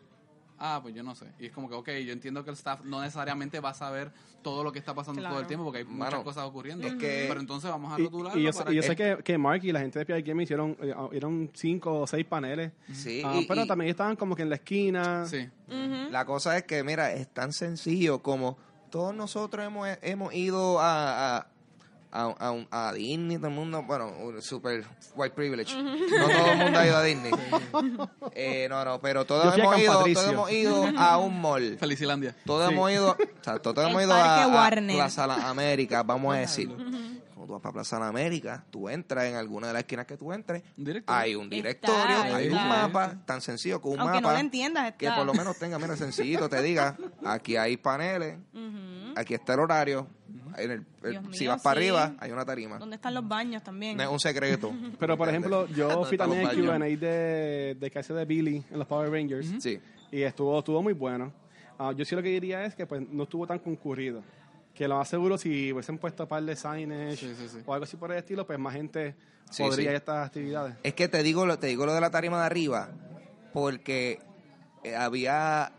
Ah, 0.58 0.80
pues 0.82 0.96
yo 0.96 1.04
no 1.04 1.16
sé. 1.16 1.26
Y 1.40 1.48
es 1.48 1.52
como 1.52 1.68
que, 1.70 1.76
ok, 1.76 1.90
yo 2.06 2.14
entiendo 2.14 2.44
que 2.44 2.50
el 2.50 2.56
staff 2.56 2.82
no 2.86 3.02
necesariamente 3.02 3.60
va 3.60 3.70
a 3.72 3.74
saber 3.74 4.12
todo 4.42 4.64
lo 4.64 4.72
que 4.72 4.80
está 4.80 4.94
pasando 4.94 5.22
todo 5.22 5.40
el 5.40 5.48
tiempo 5.48 5.64
porque 5.66 5.80
hay 5.80 5.86
muchas 5.86 6.24
cosas 6.24 6.44
ocurriendo. 6.46 6.88
es 6.88 6.94
que- 6.96 7.26
Pero 7.28 7.40
entonces 7.40 7.70
vamos 7.70 7.92
a 7.92 8.00
Y, 8.00 8.04
rotularlo 8.06 8.40
y 8.40 8.44
yo, 8.44 8.54
sé- 8.54 8.60
para 8.60 8.72
y 8.72 8.76
yo 8.76 8.82
que- 8.82 8.88
sé 8.88 8.96
que, 8.96 9.18
que 9.24 9.38
Mark 9.38 9.62
y 9.64 9.72
la 9.72 9.80
gente 9.82 10.00
de 10.00 10.06
PI 10.06 10.22
Gaming 10.22 10.44
hicieron, 10.44 10.78
eh, 10.82 10.94
hicieron 11.08 11.50
cinco 11.54 12.02
o 12.02 12.08
seis 12.08 12.26
paneles. 12.26 12.72
Sí, 12.94 13.22
Ah, 13.26 13.38
y- 13.42 13.46
pero 13.48 13.64
y- 13.64 13.68
también 13.68 13.90
estaban 13.90 14.16
como 14.16 14.36
que 14.36 14.44
en 14.44 14.50
la 14.50 14.56
esquina. 14.56 15.26
Sí. 15.26 15.50
La 16.12 16.26
cosa 16.26 16.56
es 16.58 16.64
que, 16.64 16.84
mira, 16.84 17.12
es 17.12 17.28
tan 17.28 17.52
sencillo 17.52 18.20
como 18.22 18.58
todos 18.92 19.14
nosotros 19.16 19.66
hemos, 19.66 19.88
hemos 20.04 20.34
ido 20.34 20.80
a, 20.80 21.38
a, 21.38 21.48
a, 22.16 22.24
a 22.48 22.52
un- 22.52 22.68
a 22.72 22.94
Disney, 22.94 23.38
todo 23.38 23.48
el 23.48 23.54
mundo, 23.54 23.84
bueno, 23.84 24.08
un 24.20 24.42
super 24.42 24.84
white 25.16 25.36
privilege. 25.36 25.76
No 25.76 26.28
todo 26.28 26.52
el 26.52 26.58
mundo 26.58 26.80
ha 26.80 26.86
ido 26.88 26.98
a 26.98 27.04
Disney. 27.04 27.32
Eh, 28.34 28.68
no, 28.70 28.84
no, 28.86 29.00
pero 29.02 29.26
todos 29.26 29.46
Yo 29.46 29.52
fui 29.52 29.62
a 29.62 29.64
hemos, 29.64 29.74
Camp 29.76 29.84
ido, 29.84 29.94
Patricio. 29.98 30.22
todos 30.22 30.34
hemos 30.34 30.52
ido 30.52 30.86
a 31.00 31.18
un 31.18 31.42
mall. 31.42 31.78
Felicilandia. 31.80 32.36
Todos 32.46 32.68
Sí. 32.68 32.74
hemos 32.74 32.92
ido, 32.92 33.12
o 33.12 33.44
sea, 33.44 33.60
todos 33.60 33.78
El 33.86 33.90
hemos 33.92 34.02
ido 34.04 34.12
Parque 34.12 34.44
a, 34.44 34.48
Warner. 34.48 34.96
Plaza 34.96 35.28
La 35.28 35.50
América, 35.50 36.04
vamos 36.04 36.36
a 36.36 36.40
decir. 36.40 36.68
Cuando 36.70 37.48
tú 37.48 37.54
vas 37.54 37.62
para 37.62 37.74
Plaza 37.74 38.00
La 38.00 38.08
América, 38.08 38.64
tú 38.72 38.88
entras 38.90 39.26
en 39.26 39.36
alguna 39.36 39.68
de 39.68 39.74
las 39.74 39.82
esquinas 39.82 40.06
que 40.06 40.16
tú 40.18 40.32
entres, 40.32 40.64
Un 40.78 40.86
directorio. 40.86 41.22
hay 41.22 41.36
un 41.36 41.50
directorio, 41.50 42.00
Está, 42.24 42.36
hay 42.38 42.48
un 42.48 42.56
está. 42.58 42.68
mapa 42.70 43.16
tan 43.26 43.42
sencillo 43.42 43.82
como 43.82 43.96
un 43.96 44.00
Aunque 44.00 44.16
no 44.22 44.28
mapa 44.30 44.34
lo 44.36 44.40
entiendas, 44.40 44.94
que 44.98 45.12
por 45.12 45.26
lo 45.26 45.34
menos 45.34 45.58
tenga, 45.60 45.78
mira, 45.78 45.96
sencillito, 45.98 46.48
te 46.50 46.62
diga, 46.62 46.96
aquí 47.26 47.58
hay 47.58 47.76
paneles, 47.78 48.38
aquí 49.16 49.34
está 49.34 49.54
el 49.56 49.60
horario, 49.60 50.08
en 50.58 50.72
el- 50.72 50.86
el- 51.04 51.34
si 51.34 51.42
mío, 51.44 51.52
vas 51.52 51.62
para 51.62 51.80
sí. 51.82 51.88
arriba, 51.88 52.16
hay 52.20 52.32
una 52.32 52.46
tarima. 52.46 52.78
¿Dónde 52.78 52.96
están 52.96 53.14
los 53.14 53.28
baños 53.28 53.64
también? 53.64 53.98
No 53.98 54.04
es 54.04 54.10
un 54.10 54.20
secreto. 54.20 54.72
Pero, 55.00 55.18
por 55.18 55.30
ejemplo, 55.30 55.68
yo 55.68 55.88
¿Dónde 55.90 56.08
fui 56.08 56.18
también 56.18 56.46
al? 56.48 56.56
Q&A 56.56 56.78
de, 56.80 57.78
de 57.80 57.92
que 57.92 58.00
hace 58.00 58.14
de 58.14 58.26
Billy 58.26 58.64
en 58.72 58.80
los 58.80 58.88
Power 58.88 59.10
Rangers. 59.12 59.48
Sí. 59.60 59.80
Y 60.12 60.22
estuvo, 60.22 60.58
estuvo 60.60 60.82
muy 60.84 60.94
bueno. 60.94 61.32
Ah, 61.78 61.92
yo 61.96 62.06
sí 62.06 62.16
lo 62.16 62.24
que 62.24 62.30
diría 62.30 62.64
es 62.66 62.74
que 62.76 62.86
pues 62.86 63.02
no 63.10 63.24
estuvo 63.24 63.46
tan 63.46 63.60
concurrido. 63.60 64.24
Que 64.74 64.88
lo 64.88 64.98
más 64.98 65.08
seguro, 65.08 65.38
si 65.38 65.72
hubiesen 65.72 65.98
puesto 65.98 66.24
un 66.24 66.30
par 66.30 66.44
de 66.44 66.56
signage 66.56 67.16
Sí, 67.18 67.34
sí, 67.38 67.48
sí. 67.50 67.58
o 67.66 67.74
algo 67.74 67.84
así 67.86 67.96
por 67.98 68.12
el 68.12 68.18
estilo, 68.18 68.46
pues 68.46 68.60
más 68.60 68.74
gente 68.74 69.16
Sí, 69.50 69.64
podría 69.64 69.76
sí. 69.78 69.82
ir 69.84 69.90
a 69.90 69.98
estas 69.98 70.26
actividades. 70.28 70.76
Es 70.84 70.94
que 70.94 71.08
te 71.08 71.22
digo, 71.24 71.46
lo- 71.46 71.58
te 71.60 71.68
digo 71.68 71.86
lo 71.86 71.94
de 71.94 72.02
la 72.02 72.12
tarima 72.12 72.40
de 72.40 72.46
arriba, 72.46 72.90
porque 73.54 74.20
eh, 74.84 74.96
había 74.96 75.72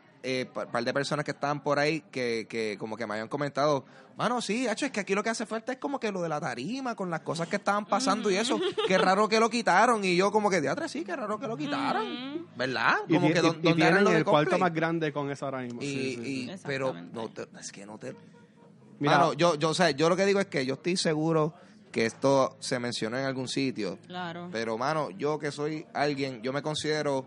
un 0.54 0.66
par 0.72 0.84
de 0.84 0.92
personas 0.92 1.24
que 1.24 1.30
estaban 1.30 1.62
por 1.62 1.78
ahí 1.78 2.00
que, 2.10 2.46
que 2.48 2.76
como 2.78 2.96
que 2.96 3.06
me 3.06 3.14
habían 3.14 3.28
comentado, 3.28 3.84
mano, 4.16 4.40
sí, 4.40 4.66
hecho 4.66 4.86
es 4.86 4.92
que 4.92 5.00
aquí 5.00 5.14
lo 5.14 5.22
que 5.22 5.30
hace 5.30 5.46
falta 5.46 5.72
es 5.72 5.78
como 5.78 6.00
que 6.00 6.10
lo 6.10 6.20
de 6.22 6.28
la 6.28 6.40
tarima, 6.40 6.94
con 6.96 7.10
las 7.10 7.20
cosas 7.20 7.48
que 7.48 7.56
estaban 7.56 7.86
pasando 7.86 8.30
y 8.30 8.36
eso, 8.36 8.58
qué 8.88 8.98
raro 8.98 9.28
que 9.28 9.38
lo 9.38 9.48
quitaron, 9.50 10.04
y 10.04 10.16
yo 10.16 10.32
como 10.32 10.50
que, 10.50 10.60
teatro, 10.60 10.88
sí, 10.88 11.04
qué 11.04 11.14
raro 11.14 11.38
que 11.38 11.46
lo 11.46 11.56
quitaron, 11.56 12.46
¿verdad? 12.56 12.96
Y, 13.08 13.14
Como 13.14 13.26
ti- 13.28 13.32
que 13.34 13.38
y- 13.38 13.42
don- 13.42 13.58
y 13.60 13.62
donde 13.62 13.86
eran 13.86 14.04
de 14.04 14.16
el 14.16 14.24
cuarto 14.24 14.58
más 14.58 14.72
grande 14.74 15.12
con 15.12 15.30
eso 15.30 15.44
ahora 15.44 15.60
mismo. 15.62 15.80
Y, 15.82 15.86
Sí, 15.86 15.94
sí, 16.16 16.24
sí. 16.24 16.50
y- 16.52 16.56
pero 16.64 16.92
no 17.12 17.28
te- 17.28 17.46
es 17.60 17.70
que 17.72 17.86
no 17.86 17.98
te 17.98 18.14
Mira, 18.98 19.18
Mano, 19.18 19.32
yo, 19.34 19.56
yo, 19.56 19.68
o 19.70 19.74
sea, 19.74 19.90
yo 19.90 20.08
lo 20.08 20.16
que 20.16 20.24
digo 20.24 20.40
es 20.40 20.46
que 20.46 20.64
yo 20.64 20.74
estoy 20.74 20.96
seguro 20.96 21.52
que 21.92 22.06
esto 22.06 22.56
se 22.60 22.78
mencionó 22.78 23.18
en 23.18 23.26
algún 23.26 23.46
sitio. 23.46 23.98
Claro. 24.06 24.48
Pero, 24.50 24.76
mano, 24.78 25.10
yo 25.10 25.38
que 25.38 25.52
soy 25.52 25.86
alguien, 25.92 26.40
yo 26.42 26.52
me 26.54 26.62
considero 26.62 27.26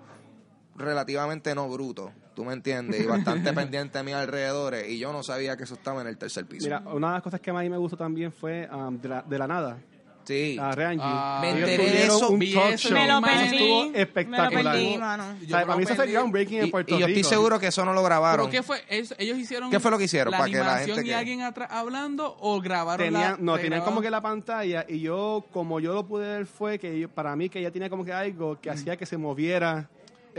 relativamente 0.76 1.54
no 1.56 1.70
bruto, 1.70 2.12
tú 2.40 2.46
me 2.46 2.54
entiendes, 2.54 3.02
y 3.02 3.06
bastante 3.06 3.52
pendiente 3.54 4.00
a 4.00 4.04
mis 4.04 4.14
alrededores, 4.16 4.88
y 4.90 4.98
yo 4.98 5.12
no 5.12 5.24
sabía 5.24 5.58
que 5.58 5.64
eso 5.64 5.74
estaba 5.74 6.00
en 6.02 6.08
el 6.08 6.18
tercer 6.18 6.46
piso. 6.46 6.64
mira, 6.68 6.80
una 6.86 7.08
de 7.10 7.14
las 7.16 7.22
cosas 7.24 7.42
que 7.42 7.52
más 7.52 7.60
a 7.60 7.64
mí 7.64 7.70
me 7.70 7.76
gustó 7.78 7.98
también 7.98 8.32
fue 8.32 8.66
um, 8.74 8.98
de, 8.98 9.10
la, 9.10 9.22
de 9.24 9.38
la 9.38 9.46
nada. 9.48 9.78
sí. 10.24 10.58
A 10.58 10.72
Reanji. 10.72 11.02
Ah, 11.04 11.40
Me 11.42 11.50
enteré 11.50 11.78
de 11.92 12.04
eso, 12.06 12.30
un 12.30 12.40
vi 12.40 12.54
talk 12.54 12.72
eso, 12.74 12.88
show. 12.90 12.98
me 12.98 13.08
lo 13.08 13.18
Eso 13.18 13.22
perdí. 13.26 13.56
estuvo 13.58 13.86
Me 13.86 13.92
lo 13.92 13.98
espectacular. 13.98 14.74
perdí, 14.74 14.94
Yo- 14.94 15.00
mano. 15.02 15.24
O 15.24 15.28
sea, 15.40 15.48
yo 15.48 15.50
para 15.68 15.76
mí 15.78 15.84
eso 15.84 15.96
fue 15.96 16.04
perdí. 16.06 16.14
groundbreaking 16.14 16.60
en 16.62 16.72
Puerto 16.72 16.96
y 16.96 17.00
yo 17.00 17.06
estoy 17.08 17.16
Rico. 17.16 17.30
seguro 17.30 17.60
que 17.60 17.68
eso 17.68 17.84
no 17.84 17.94
lo 17.94 18.04
grabaron. 18.04 18.46
¿Pero 18.46 18.52
qué 18.52 18.64
fue? 18.64 18.82
Ellos, 18.90 19.16
hicieron. 19.38 19.70
¿Qué 19.70 19.80
fue 19.82 19.92
lo 19.92 19.98
que 19.98 20.04
hicieron? 20.06 20.32
¿La 20.32 20.38
Para 20.38 20.50
que 20.52 20.58
la 20.58 20.62
animación 20.66 20.96
gente 20.98 21.08
y 21.08 21.10
que- 21.12 21.16
alguien 21.16 21.42
atrás 21.42 21.68
hablando 21.72 22.38
o 22.40 22.62
grabaron 22.62 23.06
Tenían, 23.08 23.32
la. 23.34 23.38
no, 23.40 23.58
tenían 23.58 23.82
como 23.82 24.02
que 24.02 24.10
la 24.12 24.22
pantalla 24.22 24.86
y 24.88 25.00
yo, 25.02 25.44
como 25.52 25.80
yo 25.82 25.94
lo 25.94 26.06
pude 26.08 26.26
ver, 26.28 26.46
fue 26.46 26.80
que 26.80 26.98
yo- 27.00 27.10
para 27.10 27.36
mí 27.36 27.50
que 27.50 27.60
ella 27.60 27.72
tenía 27.72 27.90
como 27.90 28.06
que 28.06 28.14
algo 28.14 28.60
que 28.62 28.70
hacía 28.70 28.96
que 28.96 29.06
se 29.06 29.18
moviera 29.18 29.90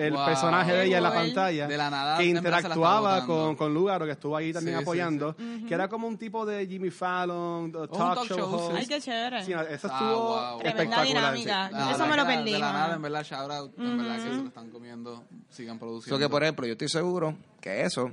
el 0.06 0.12
Wow. 0.14 0.26
personaje 0.26 0.72
de 0.72 0.84
ella 0.86 0.96
en 0.98 1.02
la 1.02 1.12
pantalla. 1.14 1.66
De 1.66 1.76
la 1.76 1.90
nada, 1.90 2.18
que 2.18 2.24
interactuaba 2.24 3.26
con, 3.26 3.56
con 3.56 3.72
Lugaro, 3.74 4.06
que 4.06 4.12
estuvo 4.12 4.36
ahí 4.36 4.52
también 4.52 4.76
Sí, 4.76 4.78
sí, 4.78 4.82
apoyando. 4.84 5.36
Que 5.66 5.74
era 5.74 5.88
como 5.88 6.06
un 6.08 6.16
tipo 6.18 6.44
de 6.46 6.66
Jimmy 6.66 6.90
Fallon, 6.90 7.70
talk, 7.72 7.90
talk 7.90 8.24
show, 8.26 8.38
show, 8.38 8.54
host. 8.54 8.70
sí. 8.72 8.76
Ay, 8.78 8.86
qué 8.86 9.00
chévere. 9.00 9.44
Sí, 9.44 9.52
eso 9.52 9.88
Ah, 9.90 9.98
estuvo 9.98 10.26
wow. 10.28 10.58
Tremenda 10.60 10.82
espectacular. 10.82 11.06
dinámica. 11.34 11.68
sí. 11.68 11.74
La 11.74 11.90
Eso 11.92 12.06
me 12.06 12.16
lo 12.16 12.26
perdí, 12.26 12.52
De 12.52 12.58
la 12.58 12.72
nada, 12.72 12.94
en 12.96 13.02
verdad, 13.02 13.24
shout 13.24 13.50
out. 13.50 13.78
En 13.78 13.98
verdad 13.98 14.16
que 14.16 14.22
se 14.22 14.28
lo 14.28 14.46
están 14.46 14.70
comiendo. 14.70 15.24
Sigan 15.50 15.78
produciendo. 15.78 16.16
So 16.16 16.20
que, 16.20 16.28
por 16.28 16.42
ejemplo, 16.42 16.66
yo 16.66 16.72
estoy 16.72 16.88
seguro 16.88 17.36
que 17.60 17.82
eso, 17.82 18.10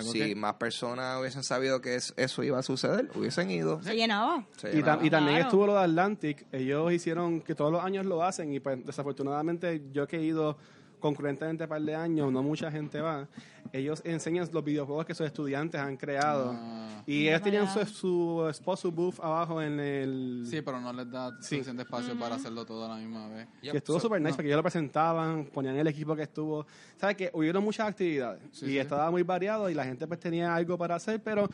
si 0.00 0.18
que- 0.18 0.34
más 0.34 0.54
personas 0.54 1.20
hubiesen 1.20 1.42
sabido 1.44 1.80
que 1.80 1.94
es- 1.96 2.12
eso 2.16 2.42
iba 2.42 2.58
a 2.58 2.62
suceder, 2.62 3.08
hubiesen 3.14 3.50
ido. 3.50 3.80
Se 3.82 3.94
llenaba. 3.94 4.44
Se 4.56 4.70
Y, 4.76 4.82
tam- 4.82 5.04
y 5.04 5.10
también 5.10 5.36
Claro. 5.36 5.42
estuvo 5.44 5.66
lo 5.66 5.74
de 5.74 5.80
Atlantic. 5.84 6.46
Ellos 6.52 6.92
hicieron 6.92 7.40
que 7.40 7.54
todos 7.54 7.70
los 7.72 7.84
años 7.84 8.04
lo 8.06 8.22
hacen 8.24 8.52
y 8.52 8.58
pues 8.60 8.84
desafortunadamente 8.84 9.82
yo 9.92 10.06
que 10.06 10.16
he 10.18 10.22
ido 10.22 10.56
concurrentemente 11.00 11.64
un 11.64 11.68
par 11.68 11.82
de 11.82 11.94
años, 11.94 12.32
no 12.32 12.42
mucha 12.42 12.70
gente 12.70 13.00
va. 13.00 13.28
Ellos 13.72 14.00
enseñan 14.04 14.48
los 14.52 14.64
videojuegos 14.64 15.04
que 15.06 15.14
sus 15.14 15.26
estudiantes 15.26 15.80
han 15.80 15.96
creado. 15.96 16.52
Ah. 16.56 17.02
y 17.08 17.28
ellos 17.28 17.42
tenían 17.42 17.68
su, 17.72 17.84
su 17.86 18.48
spot, 18.50 18.78
su 18.78 18.90
booth 18.90 19.20
abajo 19.20 19.62
en 19.62 19.78
el... 19.78 20.44
Sí, 20.50 20.60
pero 20.62 20.80
no 20.80 20.92
les 20.92 21.08
da 21.08 21.30
Sí. 21.40 21.56
suficiente 21.56 21.82
espacio 21.82 22.18
para 22.18 22.34
hacerlo 22.34 22.64
todo 22.66 22.84
a 22.84 22.88
la 22.88 22.96
misma 22.96 23.28
vez. 23.28 23.46
Yep. 23.62 23.72
que 23.72 23.78
estuvo 23.78 23.96
So- 23.98 24.02
super 24.06 24.20
nice 24.20 24.34
porque 24.34 24.48
ellos 24.48 24.56
lo 24.56 24.62
presentaban, 24.64 25.44
ponían 25.46 25.76
el 25.76 25.86
equipo 25.86 26.16
que 26.16 26.22
estuvo. 26.22 26.66
¿Sabes 26.96 27.16
que 27.16 27.30
Hubieron 27.32 27.62
muchas 27.62 27.88
actividades 27.88 28.40
Sí, 28.50 28.66
y 28.66 28.68
sí. 28.70 28.78
estaba 28.78 29.08
muy 29.12 29.22
variado 29.22 29.70
y 29.70 29.74
la 29.74 29.84
gente 29.84 30.04
pues 30.08 30.18
tenía 30.18 30.52
algo 30.54 30.76
para 30.78 30.96
hacer, 30.96 31.22
pero 31.22 31.48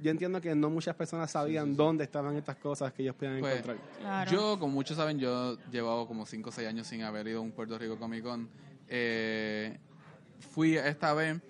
yo 0.00 0.10
entiendo 0.10 0.40
que 0.42 0.54
no 0.54 0.68
muchas 0.68 0.94
personas 0.94 1.30
sabían 1.30 1.74
dónde 1.76 2.04
estaban 2.04 2.36
estas 2.36 2.56
cosas 2.56 2.92
que 2.92 3.02
ellos 3.02 3.14
podían 3.14 3.40
Pues, 3.40 3.52
encontrar. 3.60 3.76
Claro. 4.00 4.30
Yo, 4.30 4.58
como 4.58 4.74
muchos 4.74 4.96
saben, 4.96 5.18
yo 5.18 5.56
llevaba 5.70 6.06
como 6.06 6.26
5 6.26 6.50
o 6.50 6.52
6 6.52 6.68
años 6.68 6.86
sin 6.86 7.02
haber 7.02 7.28
ido 7.28 7.38
a 7.38 7.42
un 7.42 7.52
Puerto 7.52 7.78
Rico 7.78 7.98
Comic 7.98 8.22
Con. 8.24 8.48
Eh, 8.88 9.78
fui 10.52 10.76
esta 10.76 11.12
vez 11.14 11.40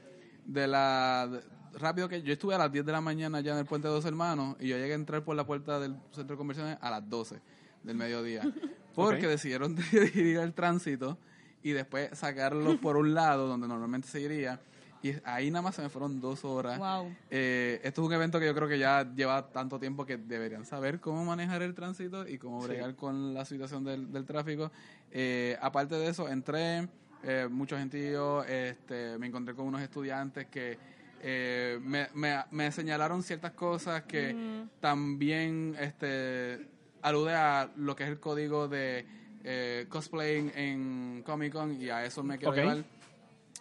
de 0.44 0.66
la... 0.66 1.28
de- 1.30 1.58
rápido 1.78 2.08
que 2.08 2.22
yo 2.22 2.32
estuve 2.32 2.54
a 2.54 2.58
las 2.58 2.72
10 2.72 2.84
de 2.84 2.92
la 2.92 3.00
mañana 3.00 3.40
ya 3.40 3.52
en 3.52 3.58
el 3.58 3.64
Puente 3.66 3.86
de 3.86 3.94
Dos 3.94 4.04
Hermanos 4.04 4.56
y 4.58 4.68
yo 4.68 4.76
llegué 4.76 4.92
a 4.92 4.96
entrar 4.96 5.22
por 5.22 5.36
la 5.36 5.44
puerta 5.46 5.78
del 5.78 5.94
centro 6.12 6.34
de 6.34 6.38
conversiones 6.38 6.76
a 6.80 6.90
las 6.90 7.08
12 7.08 7.40
del 7.84 7.96
mediodía. 7.96 8.42
Porque 8.94 9.28
decidieron 9.28 9.76
dividir 9.92 10.38
el 10.38 10.52
tránsito 10.54 11.18
y 11.62 11.70
después 11.70 12.10
sacarlo 12.18 12.80
por 12.80 12.96
un 12.96 13.14
lado 13.14 13.46
donde 13.46 13.68
normalmente 13.68 14.08
se 14.08 14.20
iría. 14.20 14.60
Y 15.00 15.12
ahí 15.24 15.52
nada 15.52 15.62
más 15.62 15.76
se 15.76 15.82
me 15.82 15.88
fueron 15.88 16.20
dos 16.20 16.44
horas. 16.44 16.76
Wow. 16.78 17.14
Eh, 17.30 17.80
esto 17.84 18.02
es 18.02 18.08
un 18.08 18.12
evento 18.12 18.40
que 18.40 18.46
yo 18.46 18.54
creo 18.56 18.66
que 18.66 18.80
ya 18.80 19.08
lleva 19.14 19.48
tanto 19.52 19.78
tiempo 19.78 20.04
que 20.04 20.16
deberían 20.16 20.64
saber 20.66 20.98
cómo 20.98 21.24
manejar 21.24 21.62
el 21.62 21.74
tránsito 21.74 22.26
y 22.26 22.38
cómo 22.38 22.60
bregar 22.60 22.96
con 22.96 23.32
la 23.34 23.44
situación 23.44 23.84
del, 23.84 24.10
del 24.10 24.24
tráfico. 24.24 24.72
Eh, 25.12 25.56
aparte 25.60 25.94
de 25.94 26.08
eso, 26.08 26.28
entré, 26.28 26.88
eh, 27.24 27.48
mucho 27.50 27.76
gentío, 27.76 28.44
este, 28.44 29.18
me 29.18 29.26
encontré 29.26 29.54
con 29.54 29.66
unos 29.66 29.80
estudiantes 29.82 30.46
que 30.46 30.78
eh, 31.20 31.78
me, 31.82 32.08
me, 32.14 32.44
me 32.50 32.70
señalaron 32.70 33.22
ciertas 33.22 33.52
cosas 33.52 34.04
que 34.04 34.36
también 34.80 35.76
este, 35.80 36.68
alude 37.02 37.34
a 37.34 37.70
lo 37.76 37.96
que 37.96 38.04
es 38.04 38.08
el 38.10 38.20
código 38.20 38.68
de 38.68 39.04
eh, 39.44 39.86
cosplay 39.88 40.52
en 40.54 41.22
Comic 41.26 41.52
Con 41.52 41.80
y 41.80 41.90
a 41.90 42.04
eso 42.04 42.22
me 42.22 42.38
quiero 42.38 42.52
Ok. 42.52 42.58
llevar. 42.58 42.84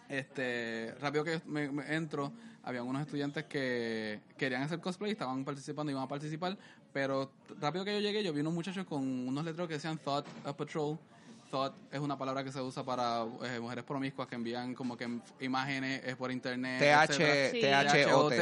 Este, 0.08 0.94
rápido 1.00 1.24
que 1.24 1.40
me, 1.46 1.70
me 1.70 1.94
entro, 1.94 2.32
había 2.62 2.82
unos 2.82 3.02
estudiantes 3.02 3.44
que 3.44 4.20
querían 4.38 4.62
hacer 4.62 4.80
cosplay, 4.80 5.12
estaban 5.12 5.44
participando, 5.44 5.90
iban 5.92 6.04
a 6.04 6.08
participar, 6.08 6.56
pero 6.92 7.32
rápido 7.60 7.84
que 7.84 7.92
yo 7.94 8.00
llegué, 8.00 8.22
yo 8.22 8.32
vi 8.32 8.40
unos 8.40 8.54
muchachos 8.54 8.86
con 8.86 9.02
unos 9.28 9.44
letreros 9.44 9.68
que 9.68 9.74
decían 9.74 9.98
Thought 9.98 10.26
a 10.46 10.56
Patrol. 10.56 10.98
Thought 11.50 11.74
es 11.92 12.00
una 12.00 12.16
palabra 12.18 12.44
que 12.44 12.52
se 12.52 12.60
usa 12.60 12.84
para 12.84 13.24
eh, 13.42 13.58
mujeres 13.60 13.84
promiscuas 13.84 14.28
que 14.28 14.34
envían 14.34 14.74
como 14.74 14.96
que 14.96 15.08
imágenes 15.40 16.02
eh, 16.04 16.16
por 16.16 16.30
internet. 16.30 16.82
etcétera. 16.82 17.90
Sí. 17.90 18.04
THOT. 18.04 18.32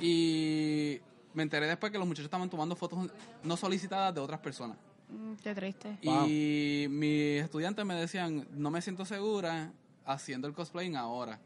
Y 0.00 1.00
me 1.34 1.42
enteré 1.42 1.66
después 1.66 1.92
que 1.92 1.98
los 1.98 2.06
muchachos 2.06 2.26
estaban 2.26 2.50
tomando 2.50 2.76
fotos 2.76 3.10
no 3.42 3.56
solicitadas 3.56 4.14
de 4.14 4.20
otras 4.20 4.40
personas. 4.40 4.76
Mm, 5.08 5.34
Qué 5.42 5.54
triste. 5.54 5.98
Wow. 6.02 6.26
Y 6.28 6.86
mis 6.90 7.42
estudiantes 7.42 7.84
me 7.84 7.94
decían, 7.94 8.46
no 8.52 8.70
me 8.70 8.82
siento 8.82 9.04
segura 9.04 9.72
haciendo 10.04 10.46
el 10.48 10.54
cosplaying 10.54 10.96
ahora. 10.96 11.40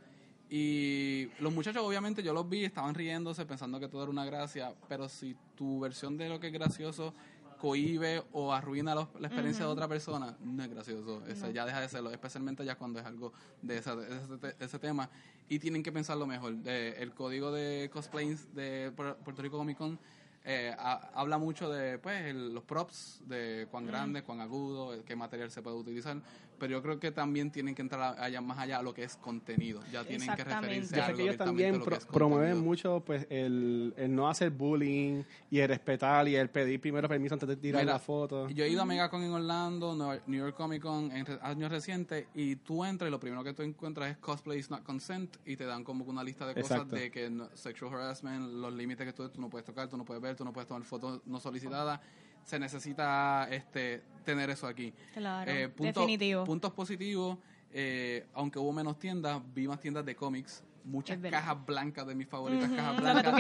Y 0.50 1.28
los 1.40 1.52
muchachos, 1.52 1.82
obviamente, 1.82 2.22
yo 2.22 2.34
los 2.34 2.46
vi, 2.46 2.64
estaban 2.64 2.94
riéndose, 2.94 3.46
pensando 3.46 3.80
que 3.80 3.88
todo 3.88 4.02
era 4.02 4.10
una 4.10 4.26
gracia, 4.26 4.74
pero 4.86 5.08
si 5.08 5.34
tu 5.54 5.80
versión 5.80 6.18
de 6.18 6.28
lo 6.28 6.38
que 6.40 6.48
es 6.48 6.52
gracioso 6.52 7.14
cohibe 7.62 8.24
o 8.32 8.52
arruina 8.52 8.92
los- 8.92 9.08
la 9.20 9.28
experiencia 9.28 9.64
de 9.64 9.70
otra 9.70 9.86
persona, 9.86 10.36
no 10.40 10.64
es 10.64 10.68
gracioso. 10.68 11.24
Eso 11.28 11.48
ya 11.50 11.64
deja 11.64 11.80
de 11.80 11.88
serlo, 11.88 12.10
especialmente 12.10 12.64
ya 12.64 12.74
cuando 12.74 12.98
es 12.98 13.06
algo 13.06 13.32
de, 13.62 13.78
esa- 13.78 13.94
de 13.94 14.16
ese, 14.16 14.36
de 14.36 14.54
ese 14.66 14.78
tema. 14.80 15.08
Y 15.48 15.60
tienen 15.60 15.84
que 15.84 15.92
pensarlo 15.92 16.26
mejor. 16.26 16.54
El 16.66 17.12
código 17.14 17.52
de 17.52 17.88
cosplays 17.92 18.52
de 18.52 18.90
Puer- 18.96 19.14
Puerto 19.14 19.42
Rico 19.42 19.58
Comic 19.58 19.78
Con 19.78 19.96
eh, 20.44 20.74
ha- 20.76 21.10
habla 21.14 21.38
mucho 21.38 21.70
de 21.70 21.98
pues 21.98 22.20
el- 22.24 22.52
los 22.52 22.64
props, 22.64 23.20
de 23.26 23.68
cuán 23.70 23.86
grande, 23.86 24.24
cuán 24.24 24.40
agudo, 24.40 25.04
qué 25.04 25.14
material 25.14 25.52
se 25.52 25.62
puede 25.62 25.76
utilizar, 25.76 26.16
pero 26.62 26.74
yo 26.74 26.82
creo 26.82 27.00
que 27.00 27.10
también 27.10 27.50
tienen 27.50 27.74
que 27.74 27.82
entrar 27.82 28.14
allá 28.20 28.40
más 28.40 28.56
allá 28.56 28.78
a 28.78 28.82
lo 28.82 28.94
que 28.94 29.02
es 29.02 29.16
contenido, 29.16 29.80
ya 29.90 30.04
tienen 30.04 30.32
que 30.36 30.44
referirse 30.44 30.94
Yo 30.94 31.02
a 31.02 31.06
sé 31.06 31.10
algo 31.10 31.16
que 31.16 31.22
ellos 31.24 31.36
también 31.36 31.72
lo 31.72 31.78
que 31.80 31.84
pro- 31.86 31.96
es 31.96 32.06
promueven 32.06 32.60
mucho 32.60 33.02
pues 33.04 33.26
el, 33.30 33.92
el 33.96 34.14
no 34.14 34.28
hacer 34.28 34.50
bullying 34.52 35.24
y 35.50 35.58
el 35.58 35.66
respetar 35.68 36.28
y 36.28 36.36
el 36.36 36.48
pedir 36.50 36.80
primero 36.80 37.08
permiso 37.08 37.34
antes 37.34 37.48
de 37.48 37.56
tirar 37.56 37.82
Mira, 37.82 37.94
la 37.94 37.98
foto. 37.98 38.48
Yo 38.50 38.64
he 38.64 38.68
ido 38.68 38.80
a 38.80 38.84
MegaCon 38.84 39.24
en 39.24 39.32
Orlando, 39.32 39.96
New 40.28 40.38
York 40.38 40.54
Comic 40.56 40.82
Con 40.82 41.10
en 41.10 41.26
re- 41.26 41.40
años 41.42 41.68
recientes 41.72 42.26
y 42.32 42.54
tú 42.54 42.84
entras 42.84 43.08
y 43.08 43.10
lo 43.10 43.18
primero 43.18 43.42
que 43.42 43.54
tú 43.54 43.62
encuentras 43.62 44.12
es 44.12 44.16
cosplay 44.18 44.60
is 44.60 44.70
not 44.70 44.84
consent 44.84 45.38
y 45.44 45.56
te 45.56 45.64
dan 45.64 45.82
como 45.82 46.04
que 46.04 46.10
una 46.12 46.22
lista 46.22 46.46
de 46.46 46.54
cosas 46.54 46.70
Exacto. 46.70 46.94
de 46.94 47.10
que 47.10 47.28
no- 47.28 47.48
sexual 47.54 47.92
harassment, 47.92 48.40
los 48.52 48.72
límites 48.72 49.04
que 49.04 49.12
tú, 49.12 49.28
tú 49.30 49.40
no 49.40 49.50
puedes 49.50 49.64
tocar, 49.66 49.88
tú 49.88 49.96
no 49.96 50.04
puedes 50.04 50.22
ver, 50.22 50.36
tú 50.36 50.44
no 50.44 50.52
puedes 50.52 50.68
tomar 50.68 50.84
fotos 50.84 51.22
no 51.26 51.40
solicitadas. 51.40 51.98
Se 52.44 52.58
necesita 52.58 53.48
este 53.50 54.02
tener 54.24 54.50
eso 54.50 54.66
aquí. 54.66 54.92
Claro, 55.14 55.50
Eh, 55.50 55.68
punto- 55.68 56.00
definitivo. 56.00 56.44
Puntos 56.44 56.72
positivos, 56.72 57.38
eh, 57.72 58.26
aunque 58.34 58.58
hubo 58.58 58.72
menos 58.72 58.98
tiendas, 58.98 59.40
vi 59.54 59.66
más 59.66 59.80
tiendas 59.80 60.04
de 60.04 60.14
cómics, 60.14 60.62
muchas 60.84 61.16
cajas 61.18 61.64
blancas 61.64 62.04
de 62.06 62.14
mis 62.16 62.26
favoritas 62.28 62.68
cajas 62.68 62.90
lo 62.90 62.96
que 62.96 63.00
blancas 63.02 63.22
tú 63.32 63.36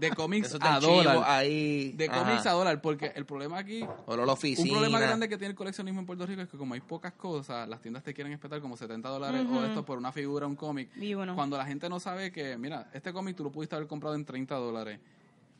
de- 0.00 0.08
de, 0.08 0.14
cómics 0.14 0.48
Eso 0.48 0.58
a 0.60 0.78
dólar. 0.78 1.22
ahí. 1.26 1.92
De 1.92 2.06
Ajá. 2.06 2.18
cómics 2.24 2.46
a 2.46 2.52
dólar, 2.52 2.80
porque 2.82 3.12
el 3.14 3.24
problema 3.24 3.58
aquí 3.58 3.82
O 4.06 4.14
la 4.16 4.30
oficina. 4.32 4.64
un 4.68 4.74
problema 4.74 5.00
grande 5.00 5.26
que 5.28 5.38
tiene 5.38 5.50
el 5.50 5.56
coleccionismo 5.56 6.00
en 6.00 6.06
Puerto 6.06 6.26
Rico 6.26 6.42
es 6.42 6.48
que 6.50 6.58
como 6.58 6.74
hay 6.74 6.80
pocas 6.80 7.12
cosas, 7.14 7.66
las 7.68 7.80
tiendas 7.80 8.02
te 8.02 8.12
quieren 8.12 8.32
espetar 8.34 8.60
como 8.60 8.76
70 8.76 9.08
dólares 9.08 9.46
o 9.50 9.64
esto 9.64 9.84
por 9.86 9.96
una 9.98 10.12
figura, 10.12 10.46
un 10.46 10.56
cómic. 10.56 10.90
Y 10.96 11.14
uno. 11.14 11.34
Cuando 11.34 11.56
la 11.56 11.64
gente 11.64 11.88
no 11.88 11.98
sabe 11.98 12.30
que, 12.30 12.56
mira, 12.58 12.90
este 12.92 13.12
cómic 13.12 13.36
tú 13.36 13.44
lo 13.44 13.50
pudiste 13.50 13.74
haber 13.74 13.88
comprado 13.88 14.14
en 14.14 14.24
30 14.26 14.54
dólares. 14.56 15.00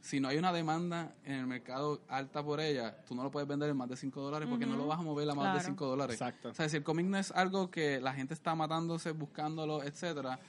Si 0.02 0.18
no 0.18 0.26
hay 0.28 0.36
una 0.36 0.52
demanda 0.52 1.14
en 1.24 1.34
el 1.34 1.46
mercado 1.46 2.00
alta 2.08 2.42
por 2.42 2.60
ella, 2.60 2.96
tú 3.06 3.14
no 3.14 3.22
lo 3.22 3.30
puedes 3.30 3.48
vender 3.48 3.70
en 3.70 3.76
más 3.76 3.88
de 3.88 3.96
5 3.96 4.20
dólares 4.20 4.48
porque 4.50 4.66
no 4.66 4.76
lo 4.76 4.86
vas 4.88 4.98
a 4.98 5.02
mover 5.02 5.30
a 5.30 5.34
más 5.34 5.44
de 5.54 5.60
Claro. 5.60 5.66
5 5.68 5.86
dólares. 5.86 6.14
Exacto. 6.16 6.48
O 6.50 6.54
sea, 6.54 6.68
si 6.68 6.76
el 6.76 6.82
cómic 6.82 7.06
no 7.06 7.16
es 7.18 7.30
algo 7.30 7.70
que 7.70 8.00
la 8.00 8.12
gente 8.12 8.34
está 8.34 8.54
matándose, 8.56 9.12
buscándolo, 9.12 9.82
etcétera, 9.84 10.40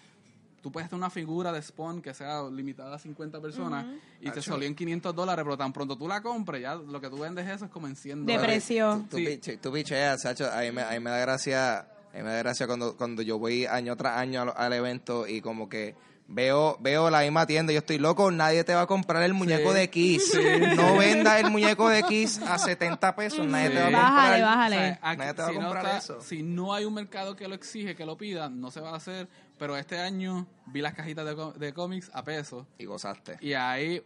tú 0.64 0.72
puedes 0.72 0.90
tener 0.90 0.98
una 0.98 1.12
figura 1.12 1.52
de 1.52 1.62
Spawn 1.62 2.02
que 2.02 2.16
sea 2.16 2.42
limitada 2.50 2.96
a 2.96 2.98
50 2.98 3.40
personas 3.42 3.86
y 4.22 4.32
te 4.32 4.42
salió 4.42 4.68
en 4.68 4.74
500 4.74 5.14
dólares, 5.14 5.44
pero 5.44 5.56
tan 5.58 5.72
pronto 5.72 5.96
tú 5.98 6.08
la 6.08 6.22
compres, 6.24 6.62
ya 6.64 6.74
lo 6.76 7.00
que 7.00 7.10
tú 7.12 7.20
vendes 7.20 7.48
eso 7.48 7.66
es 7.66 7.72
como 7.72 7.86
en 7.88 7.96
100 7.96 8.26
De 8.26 8.34
dólares. 8.34 8.56
precio. 8.56 9.06
Tú, 9.10 9.18
Sí. 9.18 9.26
piche- 9.26 9.60
tú 9.62 9.72
picheas, 9.72 10.20
Sacho. 10.22 10.50
A 10.52 10.62
mí, 10.62 10.72
me, 10.72 10.82
a 10.82 10.90
mí 10.92 11.00
me 11.00 11.12
da 11.12 11.20
gracia, 11.20 11.80
a 11.82 11.86
mí 12.18 12.24
me 12.24 12.30
da 12.32 12.38
gracia 12.40 12.66
cuando, 12.66 12.98
cuando 12.98 13.22
yo 13.22 13.38
voy 13.38 13.66
año 13.68 13.96
tras 13.98 14.18
año 14.18 14.42
al, 14.42 14.54
al 14.56 14.74
evento 14.74 15.28
y 15.28 15.42
como 15.42 15.70
que 15.70 15.94
veo 16.28 16.78
veo 16.80 17.10
la 17.10 17.22
misma 17.22 17.46
tienda 17.46 17.72
y 17.72 17.76
yo 17.76 17.80
estoy 17.80 17.98
loco, 17.98 18.32
nadie 18.32 18.64
te 18.64 18.74
va 18.74 18.82
a 18.82 18.88
comprar 18.88 19.24
el 19.24 19.34
muñeco 19.34 19.72
Sí. 19.74 19.78
de 19.80 19.90
Kiss. 19.90 20.40
No 20.76 20.98
vendas 20.98 21.40
el 21.42 21.52
muñeco 21.52 21.90
de 21.90 22.04
Kiss 22.04 22.40
a 22.42 22.58
70 22.58 23.16
pesos, 23.16 23.46
nadie 23.46 23.70
te 23.70 23.76
va 23.76 23.82
a 23.84 23.88
Sí. 23.90 23.94
comprar. 23.94 24.14
Bájale, 24.14 24.44
O 24.44 24.46
bájale. 24.46 24.76
sea, 24.76 25.00
aquí, 25.02 25.18
Nadie 25.20 25.34
te 25.34 25.42
va 25.42 25.48
a 25.48 25.52
si, 25.52 25.56
no 25.58 25.62
comprar 25.64 25.86
está- 25.86 25.98
eso. 25.98 26.22
si 26.22 26.44
no 26.44 26.74
hay 26.74 26.86
un 26.86 26.94
mercado 26.94 27.36
que 27.36 27.48
lo 27.48 27.56
exige, 27.56 27.96
que 27.96 28.06
lo 28.06 28.18
pida, 28.18 28.50
no 28.50 28.72
se 28.72 28.80
va 28.80 28.92
a 28.92 28.96
hacer. 28.96 29.28
Pero 29.60 29.78
este 29.78 30.00
año 30.00 30.48
vi 30.68 30.82
las 30.82 30.94
cajitas 30.94 31.26
de, 31.26 31.36
de 31.58 31.74
cómics 31.74 32.10
a 32.14 32.24
peso 32.24 32.66
Y 32.78 32.86
gozaste. 32.86 33.38
y 33.40 33.54
ahí 33.54 34.02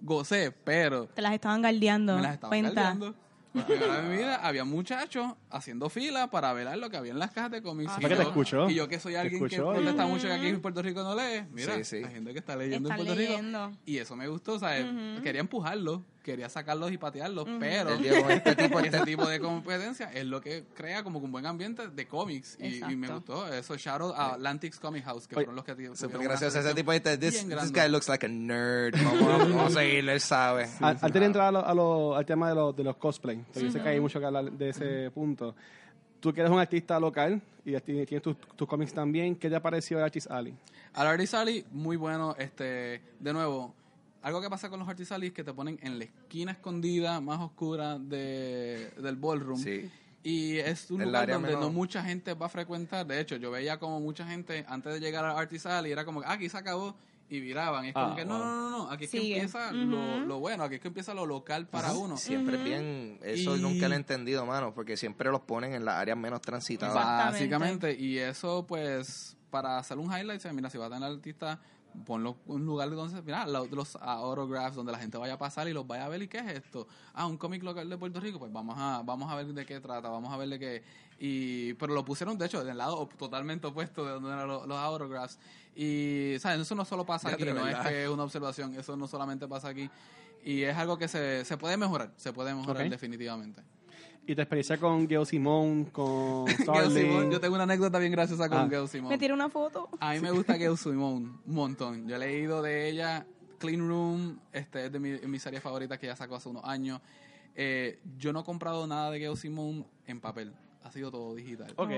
gocé, 0.00 0.50
pero 0.50 1.06
Te 1.06 1.22
las 1.22 1.32
estaban 1.34 1.62
galdeando. 1.62 2.16
me 2.16 2.22
las 2.22 2.34
estaban 2.34 2.50
Cuenta. 2.50 2.82
galdeando. 2.82 3.14
Por 3.58 3.66
primera 3.66 3.92
vez 3.96 4.04
en 4.04 4.10
mi 4.10 4.16
vida 4.16 4.36
había 4.36 4.64
muchachos 4.64 5.32
haciendo 5.50 5.88
fila 5.88 6.30
para 6.30 6.52
ver 6.52 6.76
lo 6.78 6.90
que 6.90 6.96
había 6.96 7.12
en 7.12 7.18
las 7.18 7.30
cajas 7.30 7.50
de 7.50 7.62
cómics. 7.62 7.92
Ah, 7.94 7.98
Y 8.00 8.04
te 8.06 8.14
yo- 8.16 8.22
escuchó. 8.22 8.70
Y 8.70 8.74
yo 8.74 8.88
que 8.88 8.98
soy 8.98 9.12
Te 9.14 9.18
alguien 9.18 9.48
que 9.48 9.56
protesta 9.56 10.06
mucho 10.06 10.26
que 10.26 10.32
aquí 10.32 10.46
en 10.48 10.60
Puerto 10.60 10.82
Rico 10.82 11.02
no 11.02 11.14
lee. 11.14 11.44
Mira, 11.52 11.74
Sí, 11.76 11.84
sí. 11.84 11.96
hay 11.96 12.12
gente 12.12 12.32
que 12.32 12.38
está 12.38 12.56
leyendo 12.56 12.88
Están 12.88 13.00
en 13.00 13.06
Puerto 13.06 13.20
leyendo. 13.22 13.68
Rico. 13.68 13.80
Y 13.86 13.98
eso 13.98 14.16
me 14.16 14.28
gustó, 14.28 14.54
o 14.54 14.58
sea, 14.58 14.70
quería 15.22 15.40
empujarlos, 15.40 16.00
quería 16.30 16.48
sacarlos 16.48 16.92
y 16.92 16.98
patearlos, 16.98 17.46
pero 17.58 17.90
este 18.28 18.54
tipo, 18.54 18.80
este 18.80 19.00
tipo 19.00 19.26
de 19.26 19.40
competencia 19.40 20.12
es 20.12 20.26
lo 20.26 20.40
que 20.40 20.64
crea 20.74 21.02
como 21.02 21.18
que 21.20 21.24
un 21.24 21.32
buen 21.32 21.46
ambiente 21.46 21.88
de 21.88 22.06
cómics 22.06 22.56
y, 22.60 22.84
y 22.84 22.96
me 22.96 23.08
gustó 23.08 23.46
eso 23.52 23.76
shout 23.76 24.00
out 24.02 24.14
a 24.16 24.34
Atlantic's 24.34 24.78
Comic 24.78 25.04
House 25.04 25.26
que 25.26 25.34
Oye, 25.36 25.44
fueron 25.46 25.56
los 25.56 25.64
que 25.64 25.72
tuvieron 25.74 25.96
Súper 25.96 26.20
gracioso. 26.20 26.58
Ese 26.60 26.74
tipo 26.74 26.92
dice, 26.92 27.16
this, 27.16 27.46
this 27.48 27.72
guy 27.72 27.88
looks 27.88 28.08
like 28.08 28.24
a 28.26 28.28
nerd. 28.28 28.94
Vamos, 29.02 29.76
a 29.76 29.80
seguirle, 29.80 30.12
él 30.12 30.20
sabe. 30.20 30.64
Al- 30.80 30.98
Antes 31.00 31.12
de 31.20 31.24
entrar 31.24 31.46
a 31.48 31.52
lo- 31.52 31.66
a 31.66 31.74
lo- 31.74 32.14
al 32.16 32.26
tema 32.26 32.48
de, 32.50 32.54
los 32.54 32.76
de 32.76 32.84
los 32.84 32.96
cosplay, 32.96 33.38
porque 33.38 33.60
yo 33.64 33.70
sé 33.72 33.80
que 33.80 33.88
hay 33.88 34.00
mucho 34.00 34.20
que 34.20 34.26
hablar 34.26 34.50
de 34.52 34.68
ese 34.68 35.10
punto. 35.12 35.54
tú 36.20 36.32
que 36.32 36.40
eres 36.40 36.52
un 36.52 36.58
artista 36.58 36.98
local 37.00 37.40
y 37.64 37.72
ti- 37.80 38.04
tienes 38.06 38.22
tus, 38.22 38.36
tus 38.56 38.66
cómics 38.68 38.92
también, 38.92 39.36
¿qué 39.36 39.48
te 39.48 39.56
ha 39.56 39.62
parecido 39.62 40.00
el 40.00 40.04
Artist 40.04 40.30
Alley? 40.30 40.54
Al 40.94 41.06
Artist 41.06 41.34
Alley, 41.34 41.64
muy 41.70 41.96
bueno. 41.96 42.34
Este, 42.38 43.00
de 43.20 43.32
nuevo, 43.32 43.72
algo 44.22 44.40
que 44.40 44.50
pasa 44.50 44.68
con 44.70 44.78
los 44.80 44.88
Artist 44.88 45.12
Alley 45.12 45.28
es 45.28 45.34
que 45.34 45.44
te 45.44 45.52
ponen 45.52 45.78
en 45.82 45.98
la 45.98 46.04
esquina 46.04 46.52
escondida, 46.52 47.20
más 47.20 47.40
oscura 47.40 47.98
de, 47.98 48.90
del 49.00 49.16
ballroom. 49.16 49.58
Sí. 49.62 49.90
Y 50.22 50.56
es 50.58 50.90
un 50.90 51.00
El 51.00 51.06
lugar 51.08 51.22
área 51.22 51.34
donde 51.36 51.52
no 51.52 51.70
mucha 51.70 52.02
gente 52.02 52.34
va 52.34 52.46
a 52.46 52.48
frecuentar. 52.48 53.06
De 53.06 53.20
hecho, 53.20 53.36
yo 53.36 53.50
veía 53.50 53.78
como 53.78 54.00
mucha 54.00 54.26
gente, 54.26 54.64
antes 54.68 54.92
de 54.92 55.00
llegar 55.00 55.24
al 55.24 55.38
Artist 55.38 55.66
Alley, 55.66 55.92
era 55.92 56.04
como, 56.04 56.20
ah, 56.22 56.32
aquí 56.32 56.48
se 56.48 56.56
acabó. 56.58 56.96
Y 57.30 57.40
viraban. 57.40 57.84
Es 57.84 57.92
como 57.92 58.06
Ah, 58.12 58.16
que, 58.16 58.24
no, 58.24 58.38
wow. 58.38 58.46
no, 58.46 58.70
no, 58.70 58.70
no. 58.86 58.90
Aquí 58.90 59.04
es 59.04 59.10
que 59.10 59.18
empieza 59.18 59.70
lo, 59.70 60.20
lo 60.20 60.38
bueno. 60.40 60.64
Aquí 60.64 60.76
es 60.76 60.80
que 60.80 60.88
empieza 60.88 61.12
lo 61.12 61.26
local 61.26 61.66
para 61.66 61.92
uno. 61.92 62.16
Siempre 62.16 62.56
es 62.56 62.64
bien, 62.64 63.18
eso 63.22 63.54
Y- 63.56 63.60
nunca 63.60 63.86
lo 63.86 63.94
he 63.94 63.98
entendido, 63.98 64.46
mano, 64.46 64.72
porque 64.72 64.96
siempre 64.96 65.30
los 65.30 65.42
ponen 65.42 65.74
en 65.74 65.84
las 65.84 65.96
áreas 65.96 66.16
menos 66.16 66.40
transitadas. 66.40 66.94
Básicamente, 66.94 67.92
y 67.94 68.16
eso 68.18 68.64
pues 68.66 69.36
para 69.50 69.76
hacer 69.78 69.98
un 69.98 70.06
highlight, 70.10 70.42
mira, 70.52 70.70
si 70.70 70.78
va 70.78 70.86
a 70.86 70.90
tener 70.90 71.04
artista, 71.10 71.60
ponlo 72.06 72.36
un 72.46 72.64
lugar 72.64 72.90
donde, 72.90 73.20
mira, 73.22 73.46
lo- 73.46 73.66
los 73.66 73.96
autographs 73.96 74.76
donde 74.76 74.92
la 74.92 74.98
gente 74.98 75.18
vaya 75.18 75.34
a 75.34 75.38
pasar 75.38 75.68
y 75.68 75.72
los 75.72 75.86
vaya 75.86 76.04
a 76.04 76.08
ver 76.08 76.22
y 76.22 76.28
qué 76.28 76.38
es 76.38 76.46
esto. 76.64 76.86
Ah, 77.14 77.26
un 77.26 77.36
cómic 77.36 77.62
local 77.62 77.88
de 77.88 77.96
Puerto 77.98 78.20
Rico, 78.20 78.38
pues 78.38 78.52
vamos 78.52 78.76
a 78.78 79.02
vamos 79.04 79.30
a 79.30 79.34
ver 79.36 79.46
de 79.46 79.66
qué 79.66 79.80
trata, 79.80 80.08
vamos 80.08 80.32
a 80.32 80.36
ver 80.36 80.48
de 80.48 80.58
qué 80.58 80.82
y 81.18 81.74
pero 81.74 81.94
lo 81.94 82.04
pusieron 82.04 82.38
de 82.38 82.46
hecho 82.46 82.62
del 82.64 82.78
lado 82.78 83.08
totalmente 83.18 83.66
opuesto 83.66 84.04
de 84.04 84.12
donde 84.12 84.28
eran 84.30 84.46
los, 84.46 84.66
los 84.68 84.78
autographs 84.78 85.38
y 85.74 86.36
sabes, 86.40 86.60
eso 86.60 86.74
no 86.74 86.84
solo 86.84 87.04
pasa 87.04 87.28
Ya, 87.30 87.34
aquí, 87.34 87.44
no 87.46 87.66
es 87.66 87.76
que 87.88 88.04
es 88.04 88.08
una 88.10 88.22
observación, 88.24 88.74
eso 88.74 88.96
no 88.96 89.08
solamente 89.08 89.48
pasa 89.48 89.68
aquí 89.68 89.90
y 90.44 90.62
es 90.62 90.76
algo 90.76 90.96
que 90.98 91.08
se, 91.08 91.44
se 91.44 91.56
puede 91.56 91.76
mejorar, 91.76 92.12
se 92.16 92.32
puede 92.32 92.54
mejorar 92.54 92.76
definitivamente. 92.90 93.62
¿Y 94.28 94.34
tu 94.34 94.42
experiencia 94.42 94.76
con 94.76 95.08
Gail 95.08 95.24
Simón, 95.24 95.86
con 95.86 96.46
Starling? 96.62 96.90
Simón, 96.94 97.30
yo 97.30 97.40
tengo 97.40 97.54
una 97.54 97.64
anécdota 97.64 97.98
bien 97.98 98.12
graciosa 98.12 98.46
con 98.48 98.58
Ah. 98.58 98.66
Gail 98.70 98.86
Simón. 98.86 99.08
Me 99.08 99.16
tira 99.16 99.32
una 99.32 99.48
foto. 99.48 99.88
A 100.00 100.12
mí 100.12 100.20
me 100.20 100.30
gusta 100.30 100.56
Gail 100.58 100.76
Simone 100.76 101.30
un 101.46 101.54
montón. 101.54 102.06
Yo 102.06 102.16
he 102.16 102.18
leído 102.18 102.60
de 102.60 102.90
ella 102.90 103.26
Clean 103.58 103.80
Room, 103.80 104.38
este 104.52 104.84
es 104.86 104.92
de 104.92 105.00
mi, 105.00 105.12
mi 105.26 105.38
serie 105.38 105.60
favorita 105.62 105.96
que 105.98 106.04
ella 106.06 106.14
sacó 106.14 106.36
hace 106.36 106.50
unos 106.50 106.62
años. 106.64 107.00
Eh, 107.54 108.00
yo 108.18 108.34
no 108.34 108.40
he 108.40 108.44
comprado 108.44 108.86
nada 108.86 109.10
de 109.10 109.18
Gail 109.18 109.36
Simone 109.38 109.84
en 110.06 110.20
papel, 110.20 110.52
ha 110.84 110.90
sido 110.90 111.10
todo 111.10 111.34
digital. 111.34 111.72
Ok. 111.76 111.90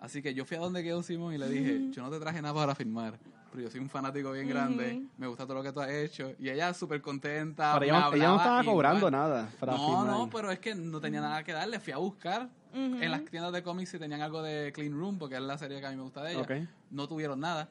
Así 0.00 0.22
que 0.22 0.34
yo 0.34 0.44
fui 0.44 0.56
a 0.56 0.60
donde 0.60 0.82
Gail 0.82 1.02
Simone 1.02 1.36
y 1.36 1.38
le 1.38 1.48
dije, 1.48 1.80
yo 1.90 2.02
no 2.02 2.10
te 2.10 2.18
traje 2.20 2.42
nada 2.42 2.54
para 2.54 2.74
firmar, 2.74 3.18
pero 3.50 3.62
yo 3.64 3.70
soy 3.70 3.80
un 3.80 3.88
fanático 3.88 4.30
bien 4.32 4.46
grande, 4.48 5.02
me 5.16 5.26
gusta 5.26 5.44
todo 5.44 5.54
lo 5.56 5.62
que 5.62 5.72
tú 5.72 5.80
has 5.80 5.88
hecho. 5.90 6.32
Y 6.38 6.50
ella 6.50 6.74
súper 6.74 7.00
contenta. 7.00 7.72
Pero 7.78 7.84
ella, 7.86 8.08
ella 8.14 8.28
no 8.28 8.36
estaba 8.36 8.62
igual. 8.62 8.74
cobrando 8.74 9.10
nada 9.10 9.48
para 9.58 9.72
No, 9.72 9.86
firmar. 9.86 10.06
no, 10.06 10.30
pero 10.30 10.50
es 10.50 10.58
que 10.58 10.74
no 10.74 11.00
tenía 11.00 11.20
nada 11.22 11.42
que 11.42 11.52
darle. 11.52 11.80
Fui 11.80 11.92
a 11.92 11.96
buscar 11.96 12.48
en 12.74 13.10
las 13.10 13.24
tiendas 13.24 13.52
de 13.54 13.62
cómics 13.62 13.88
si 13.90 13.98
tenían 13.98 14.20
algo 14.20 14.42
de 14.42 14.70
Clean 14.74 14.92
Room, 14.92 15.18
porque 15.18 15.36
es 15.36 15.40
la 15.40 15.56
serie 15.56 15.80
que 15.80 15.86
a 15.86 15.90
mí 15.90 15.96
me 15.96 16.02
gusta 16.02 16.22
de 16.22 16.32
ella. 16.32 16.42
Ok. 16.42 16.50
No 16.90 17.08
tuvieron 17.08 17.40
nada, 17.40 17.70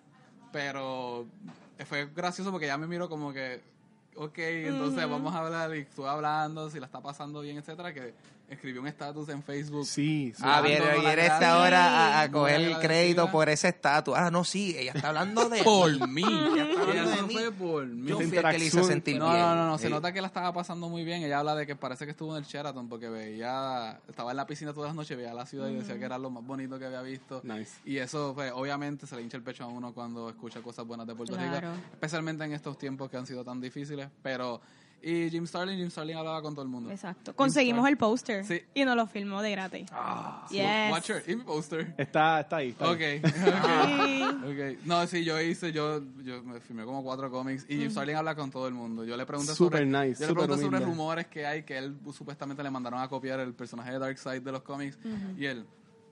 pero 0.51 1.27
fue 1.85 2.07
gracioso 2.07 2.49
porque 2.51 2.65
ya 2.65 2.77
me 2.77 2.87
miró 2.87 3.07
como 3.07 3.31
que, 3.31 3.61
ok, 4.15 4.37
entonces 4.37 5.07
vamos 5.07 5.35
a 5.35 5.45
hablar 5.45 5.75
y 5.75 5.79
estuve 5.81 6.07
hablando, 6.09 6.69
si 6.71 6.79
la 6.79 6.87
está 6.87 7.01
pasando 7.01 7.41
bien, 7.41 7.57
etcétera, 7.57 7.93
que 7.93 8.15
escribió 8.49 8.81
un 8.81 8.87
estatus 8.87 9.29
en 9.29 9.41
Facebook. 9.43 9.85
Sí, 9.85 10.31
sí. 10.35 10.41
Ah, 10.45 10.61
Dando 10.61 10.67
viene, 10.69 10.99
viene 10.99 11.21
esta 11.25 11.51
ahora 11.53 12.19
a, 12.19 12.21
a 12.21 12.31
coger 12.31 12.61
el 12.61 12.77
crédito 12.79 13.29
por 13.31 13.49
ese 13.49 13.69
estatus. 13.69 14.13
Ah, 14.17 14.29
no, 14.31 14.43
sí, 14.43 14.75
ella 14.77 14.91
está 14.95 15.09
hablando 15.09 15.49
de 15.49 15.63
Por 15.63 16.07
mí. 16.07 16.23
Ella 16.23 16.63
está 16.69 16.81
hablando 16.81 17.11
de 17.11 17.21
mí. 17.23 17.33
fue 17.33 17.51
por 17.51 17.85
mí. 17.87 18.07
Yo 18.07 18.15
fui 18.17 18.25
el 18.37 18.43
que 18.43 18.57
le 18.59 18.65
hice 18.65 18.83
sentir 18.83 19.17
No, 19.17 19.29
bien. 19.29 19.39
no, 19.41 19.55
no, 19.55 19.67
no, 19.67 19.77
se 19.77 19.87
Sí. 19.87 19.93
nota 19.93 20.11
que 20.13 20.21
la 20.21 20.27
estaba 20.27 20.53
pasando 20.53 20.89
muy 20.89 21.03
bien. 21.03 21.23
Ella 21.23 21.39
habla 21.39 21.55
de 21.55 21.65
que 21.67 21.75
parece 21.75 22.05
que 22.05 22.11
estuvo 22.11 22.35
en 22.37 22.43
el 22.43 22.49
Sheraton 22.49 22.87
porque 22.87 23.09
veía, 23.09 23.99
estaba 24.07 24.31
en 24.31 24.37
la 24.37 24.45
piscina 24.45 24.73
todas 24.73 24.89
las 24.89 24.95
noches, 24.95 25.17
veía 25.17 25.33
la 25.33 25.45
ciudad 25.45 25.67
y 25.69 25.75
decía 25.75 25.97
que 25.97 26.05
era 26.05 26.17
lo 26.17 26.29
más 26.29 26.43
bonito 26.45 26.77
que 26.79 26.85
había 26.85 27.01
visto. 27.01 27.41
Nice. 27.43 27.77
Y 27.85 27.97
eso, 27.97 28.33
pues, 28.35 28.51
obviamente, 28.53 29.07
se 29.07 29.15
le 29.15 29.21
hincha 29.21 29.37
el 29.37 29.43
pecho 29.43 29.63
a 29.63 29.67
uno 29.67 29.93
cuando 29.93 30.29
escucha 30.29 30.61
cosas 30.61 30.85
buenas 30.85 31.07
de 31.07 31.15
Puerto 31.15 31.35
Claro. 31.35 31.71
Rico, 31.71 31.81
especialmente 31.93 32.43
en 32.43 32.53
estos 32.53 32.77
tiempos 32.77 33.09
que 33.09 33.17
han 33.17 33.25
sido 33.25 33.43
tan 33.43 33.59
difíciles. 33.59 34.07
Pero, 34.21 34.61
y 35.07 35.29
Jim 35.29 35.45
Starlin, 35.45 35.77
Jim 35.77 35.89
Starlin 35.91 36.17
hablaba 36.17 36.41
con 36.41 36.53
todo 36.55 36.63
el 36.63 36.69
mundo. 36.69 36.89
Exacto. 36.89 37.35
Conseguimos 37.35 37.87
el 37.87 37.95
póster 37.95 38.43
Sí. 38.43 38.59
y 38.73 38.83
nos 38.85 38.95
lo 38.95 39.05
filmó 39.05 39.41
de 39.43 39.51
gratis. 39.51 39.87
Ah, 39.91 40.47
Yes. 40.49 40.91
Watcher, 40.91 41.23
y 41.27 41.35
mi 41.35 41.43
poster. 41.43 41.93
Está, 41.97 42.39
está 42.41 42.57
ahí. 42.57 42.69
está 42.69 42.85
ahí. 42.89 43.21
Ok, 43.23 43.31
Sí. 43.31 44.23
ok. 44.23 44.85
No, 44.85 45.05
sí, 45.07 45.23
yo 45.23 45.39
hice, 45.39 45.71
yo, 45.71 46.01
yo 46.23 46.41
me 46.43 46.59
firmé 46.59 46.83
como 46.85 47.03
cuatro 47.03 47.29
cómics 47.29 47.65
y 47.69 47.77
Jim 47.77 47.91
Starlin 47.91 48.15
habla 48.15 48.35
con 48.35 48.49
todo 48.49 48.67
el 48.67 48.73
mundo. 48.73 49.03
Yo 49.05 49.15
le 49.15 49.25
pregunté 49.25 49.53
Super 49.53 49.85
sobre, 49.85 50.07
nice, 50.07 50.21
yo 50.23 50.27
le 50.29 50.33
pregunté 50.33 50.53
super 50.55 50.55
sobre 50.55 50.67
humilde. 50.77 50.85
rumores 50.85 51.27
que 51.27 51.45
hay 51.45 51.63
que 51.63 51.77
él 51.77 51.95
supuestamente 52.11 52.63
le 52.63 52.71
mandaron 52.71 52.99
a 52.99 53.07
copiar 53.07 53.39
el 53.39 53.53
personaje 53.53 53.91
de 53.91 53.99
Darkseid 53.99 54.41
de 54.41 54.51
los 54.51 54.63
cómics 54.63 54.97
y 55.37 55.45
él, 55.45 55.65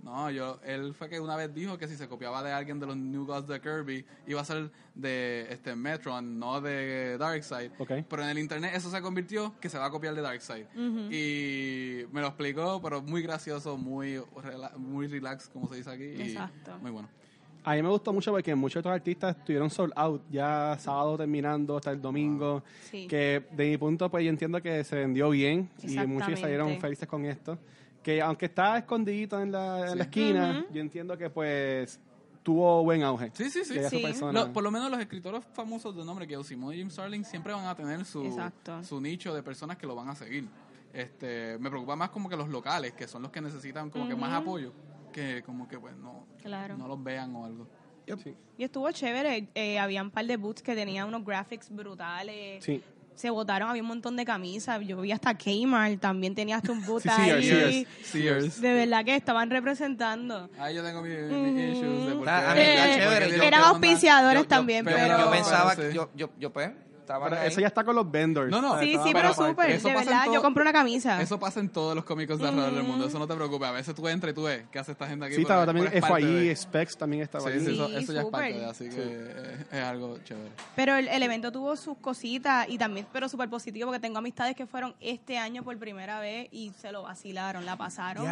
no, 0.04 0.30
yo, 0.30 0.60
él 0.66 0.94
fue 0.94 1.08
que 1.10 1.20
una 1.20 1.36
vez 1.38 1.54
dijo 1.54 1.78
que 1.78 1.88
si 1.88 1.96
se 1.96 2.08
copiaba 2.10 2.44
de 2.44 2.52
alguien 2.52 2.80
de 2.80 2.86
los 2.86 2.98
New 2.98 3.26
Gods 3.26 3.48
de 3.48 3.62
Kirby 3.62 4.06
iba 4.28 4.42
a 4.42 4.46
ser 4.46 4.70
de 4.94 5.48
este 5.50 5.76
Metron, 5.76 6.38
no 6.38 6.60
de 6.62 7.18
Darkseid. 7.18 7.72
Ok. 7.80 7.92
Pero 8.10 8.24
en 8.24 8.30
el 8.30 8.38
internet 8.40 8.72
eso 8.76 8.92
se 8.92 9.02
convirtió 9.02 9.54
que 9.62 9.70
se 9.70 9.78
va 9.78 9.86
a 9.86 9.90
copiar 9.90 10.14
de 10.14 10.22
Darkseid. 10.22 10.66
Y 11.10 12.06
me 12.12 12.22
lo 12.22 12.28
explicó, 12.28 12.82
pero 12.82 13.02
muy 13.02 13.22
gracioso, 13.22 13.78
muy, 13.78 14.18
rela- 14.18 14.76
muy 14.76 15.08
relax, 15.08 15.48
como 15.50 15.68
se 15.70 15.76
dice 15.78 15.90
aquí. 15.92 16.04
y 16.04 16.22
Exacto. 16.22 16.78
Muy 16.82 16.92
bueno. 16.92 17.08
A 17.66 17.76
mí 17.76 17.82
me 17.82 17.88
gustó 17.88 18.12
mucho 18.12 18.30
porque 18.32 18.54
muchos 18.56 18.82
otros 18.82 18.94
artistas 18.94 19.38
estuvieron 19.38 19.70
sold 19.70 19.94
out 19.96 20.22
ya 20.30 20.76
sábado 20.80 21.16
terminando 21.18 21.78
hasta 21.78 21.92
el 21.92 22.02
domingo. 22.02 22.62
Sí. 22.92 23.08
Que 23.08 23.42
de 23.52 23.70
mi 23.70 23.78
punto, 23.78 24.12
pues 24.12 24.26
yo 24.26 24.30
entiendo 24.30 24.62
que 24.62 24.84
se 24.84 24.98
vendió 24.98 25.30
bien 25.30 25.70
y 25.82 25.96
muchos 26.06 26.38
salieron 26.40 26.78
felices 26.82 27.08
con 27.08 27.24
esto. 27.26 27.58
Que 28.04 28.22
aunque 28.22 28.46
está 28.48 28.78
escondidito 28.78 29.40
en 29.42 29.52
la, 29.52 29.92
en 29.92 29.98
la 29.98 30.04
esquina, 30.04 30.66
yo 30.72 30.82
entiendo 30.82 31.18
que 31.18 31.30
pues 31.30 32.00
tuvo 32.44 32.84
buen 32.84 33.02
auge. 33.04 33.32
Sí, 33.34 33.50
sí, 33.50 33.64
sí. 33.64 33.76
Lo- 34.32 34.52
por 34.52 34.62
lo 34.64 34.70
menos 34.70 34.92
los 34.92 35.00
escritores 35.00 35.44
famosos 35.54 35.96
de 35.96 36.04
nombre 36.04 36.28
que 36.28 36.44
Simone 36.44 36.76
y 36.76 36.80
Jim 36.80 36.90
Starling 36.90 37.24
siempre 37.24 37.54
van 37.54 37.66
a 37.66 37.74
tener 37.76 38.04
su, 38.04 38.26
Exacto. 38.26 38.84
su 38.84 39.00
nicho 39.00 39.34
de 39.34 39.42
personas 39.42 39.78
que 39.78 39.88
lo 39.88 39.96
van 39.96 40.10
a 40.10 40.16
seguir. 40.16 40.48
Este, 40.92 41.58
me 41.60 41.70
preocupa 41.70 41.96
más 41.96 42.10
como 42.10 42.28
que 42.30 42.36
los 42.36 42.50
locales, 42.50 42.92
que 42.94 43.08
son 43.08 43.22
los 43.22 43.32
que 43.32 43.40
necesitan 43.42 43.90
como 43.90 44.08
que 44.08 44.16
más 44.16 44.34
apoyo, 44.42 44.74
que 45.14 45.42
como 45.44 45.68
que 45.68 45.80
pues 45.80 45.96
no, 45.96 46.28
Claro. 46.42 46.78
no 46.78 46.88
los 46.88 47.02
vean 47.02 47.34
o 47.36 47.46
algo. 47.46 47.68
Sí. 48.22 48.36
Y 48.58 48.66
estuvo 48.66 48.92
chévere. 48.92 49.48
Eh, 49.56 49.80
había 49.80 50.04
un 50.04 50.12
par 50.12 50.26
de 50.26 50.36
boots 50.36 50.62
que 50.62 50.76
tenían 50.76 51.08
unos 51.08 51.24
graphics 51.24 51.70
brutales. 51.70 52.62
Sí. 52.64 52.84
Se 53.16 53.30
botaron, 53.30 53.70
había 53.70 53.82
un 53.82 53.88
montón 53.88 54.16
de 54.16 54.26
camisas. 54.26 54.82
Yo 54.86 55.00
vi 55.02 55.12
hasta 55.12 55.36
Kmart, 55.38 56.00
también 56.00 56.34
tenía 56.36 56.58
hasta 56.58 56.72
un 56.72 56.84
boot 56.86 57.04
Sí, 57.04 57.10
ahí. 57.10 57.44
Sears, 57.44 57.88
Sears. 58.04 58.62
De 58.62 58.74
verdad 58.74 59.06
que 59.06 59.16
estaban 59.16 59.50
representando. 59.50 60.50
Ahí 60.60 60.76
yo 60.76 60.84
tengo 60.84 61.02
mis 61.02 61.12
mis 61.18 61.76
issues 61.78 62.08
de 62.08 62.14
por 62.16 62.24
qué- 62.26 62.30
Ah, 62.30 62.52
a 62.52 62.56
mí 62.56 62.62
está 62.62 62.90
Eh, 62.92 62.96
chévere, 63.00 63.26
porque 63.26 63.38
yo- 63.38 63.44
eran 63.44 63.62
que 63.62 63.68
auspiciadores 63.68 64.38
Yo- 64.40 64.44
yo- 64.44 64.48
también, 64.48 64.86
pero, 64.86 64.98
pero... 64.98 65.18
yo 65.20 65.32
pensaba, 65.32 65.76
sí. 65.76 65.82
yo, 65.94 66.10
yo, 66.16 66.30
yo 66.40 66.52
pues, 66.52 66.72
estaba 67.04 67.30
Pero 67.30 67.42
ahí. 67.42 67.48
eso 67.50 67.62
ya 67.62 67.68
está 67.68 67.84
con 67.84 67.96
los 67.96 68.10
vendors. 68.10 68.50
No, 68.50 68.62
no. 68.62 68.80
Sí, 68.80 68.98
sí, 69.04 69.10
pero 69.14 69.34
súper. 69.34 69.82
De 69.82 69.94
verdad, 69.94 70.26
todo- 70.26 70.34
yo 70.34 70.42
compré 70.42 70.62
una 70.64 70.74
camisa. 70.74 71.22
Eso 71.22 71.40
pasa 71.40 71.60
en 71.60 71.70
todos 71.70 71.96
los 71.96 72.04
cómicos 72.06 72.40
de 72.40 72.48
alrededor 72.48 72.74
del 72.74 72.84
mundo, 72.84 73.06
eso 73.08 73.20
no 73.20 73.28
te 73.28 73.36
preocupes. 73.36 73.68
A 73.68 73.72
veces 73.72 73.94
tú 73.96 74.08
entras 74.08 74.32
y 74.32 74.36
tú 74.36 74.44
ves 74.44 74.64
qué 74.72 74.80
hace 74.80 74.94
esta 74.94 75.08
gente 75.08 75.26
aquí. 75.26 75.36
Sí, 75.36 75.42
estaba 75.42 75.66
también 75.66 75.88
FYE, 75.92 76.26
de- 76.26 76.56
Specs 76.56 76.98
también 76.98 77.24
estaba 77.24 77.46
Sí, 77.46 77.52
ahí. 77.52 77.66
sí, 77.66 77.74
eso, 77.74 77.88
eso 77.98 78.14
ya 78.14 78.22
es 78.22 78.28
parte 78.28 78.54
de, 78.54 78.66
así 78.66 78.90
que 78.90 79.58
es 79.72 79.80
algo 79.84 80.18
chévere. 80.24 80.50
Pero 80.76 80.96
el, 80.96 81.08
el 81.08 81.24
evento 81.24 81.52
tuvo 81.52 81.76
sus 81.76 81.98
cositas 81.98 82.68
y 82.70 82.78
también, 82.78 83.06
pero 83.12 83.28
súper 83.30 83.50
positivo 83.50 83.88
porque 83.88 84.00
tengo 84.00 84.18
amistades 84.20 84.56
que 84.56 84.66
fueron 84.66 84.96
este 85.02 85.38
año 85.38 85.64
por 85.64 85.78
primera 85.78 86.20
vez 86.20 86.48
y 86.52 86.72
se 86.82 86.92
lo 86.92 87.04
vacilaron, 87.04 87.66
la 87.66 87.76
pasaron 87.78 88.26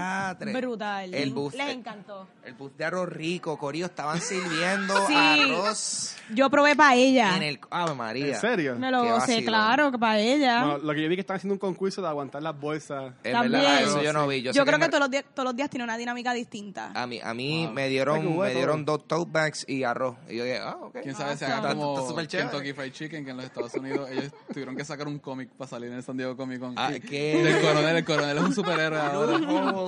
brutal. 0.53 1.13
El 1.13 1.26
Les- 1.30 1.34
bus- 1.34 1.53
Les 1.53 1.69
encantó. 1.69 2.28
El 2.43 2.53
bus 2.53 2.76
de 2.78 2.86
arroz 2.86 3.09
rico, 3.09 3.57
Corillo, 3.57 3.86
estaban 3.88 4.19
sirviendo 4.22 5.07
Sí. 5.07 5.13
arroz 5.15 6.15
Yo 6.34 6.49
probé 6.49 6.76
paella. 6.76 7.36
en 7.38 7.43
el... 7.43 7.59
Ave 7.69 7.93
María. 7.95 8.28
¿En 8.28 8.36
serio? 8.41 8.61
Me 8.70 8.91
lo 8.91 9.03
Qué 9.03 9.09
gocé, 9.12 9.20
vacilón. 9.20 9.43
claro, 9.45 9.91
que 9.91 9.97
paella. 9.99 10.64
Bueno, 10.66 10.78
lo 10.80 10.93
que 10.93 11.01
yo 11.03 11.09
vi 11.09 11.16
que 11.16 11.22
están 11.22 11.38
haciendo 11.38 11.53
un 11.55 11.59
concurso 11.59 12.01
de 12.01 12.07
aguantar 12.07 12.41
las 12.43 12.59
bolsas. 12.59 13.14
En 13.24 13.34
También. 13.34 13.62
verdad, 13.64 13.82
eso 13.84 14.01
yo 14.01 14.14
no 14.14 14.28
vi. 14.28 14.41
Yo, 14.41 14.51
Yo, 14.51 14.62
sé 14.62 14.68
creo 14.68 14.80
que, 14.80 14.86
me- 14.86 14.89
todos, 14.89 14.99
los 15.01 15.12
días, 15.12 15.26
todos 15.34 15.45
los 15.45 15.55
días 15.55 15.70
tiene 15.70 15.84
una 15.84 15.97
dinámica 15.97 16.34
distinta. 16.34 16.91
A 16.93 17.05
mí, 17.07 17.20
a 17.24 17.34
mí 17.34 17.66
Wow. 17.66 17.74
me 17.74 17.82
Ay, 17.84 17.88
qué 17.88 17.91
dieron 17.91 18.36
bueno. 18.36 18.53
me 18.53 18.53
dieron 18.59 18.86
dos 18.86 19.07
tote 19.07 19.30
bags 19.32 19.66
y 19.68 19.84
arroz. 19.84 20.16
Y 20.30 20.38
yo 20.38 20.43
dije, 20.43 20.59
ah, 20.59 20.78
ok. 20.82 20.97
Quién 21.03 21.16
sabe 21.16 21.38
si 21.38 21.45
Awesome. 21.45 21.53
haga 21.68 21.76
como 21.76 21.95
Está 21.95 22.07
súper 22.09 22.28
chévere. 22.28 22.49
Kentucky 22.49 22.74
Fried 22.74 22.91
Chicken, 22.91 23.26
que 23.26 23.32
en 23.32 23.38
los 23.38 23.45
Estados 23.45 23.74
Unidos 23.76 24.09
ellos 24.12 24.32
tuvieron 24.53 24.76
que 24.76 24.86
sacar 24.86 25.07
un 25.07 25.20
cómic 25.20 25.49
para 25.49 25.70
salir 25.70 25.89
en 25.91 25.97
el 25.97 26.03
San 26.03 26.18
Diego 26.18 26.36
Comic 26.38 26.59
Con. 26.59 26.74
Ah, 26.78 26.91
¿qué? 27.07 27.43
Del 27.43 27.62
coronel, 27.62 27.95
el 27.97 28.05
coronel 28.05 28.38
es 28.38 28.43
un 28.43 28.53
superhéroe 28.53 28.99
ahora. 28.99 29.38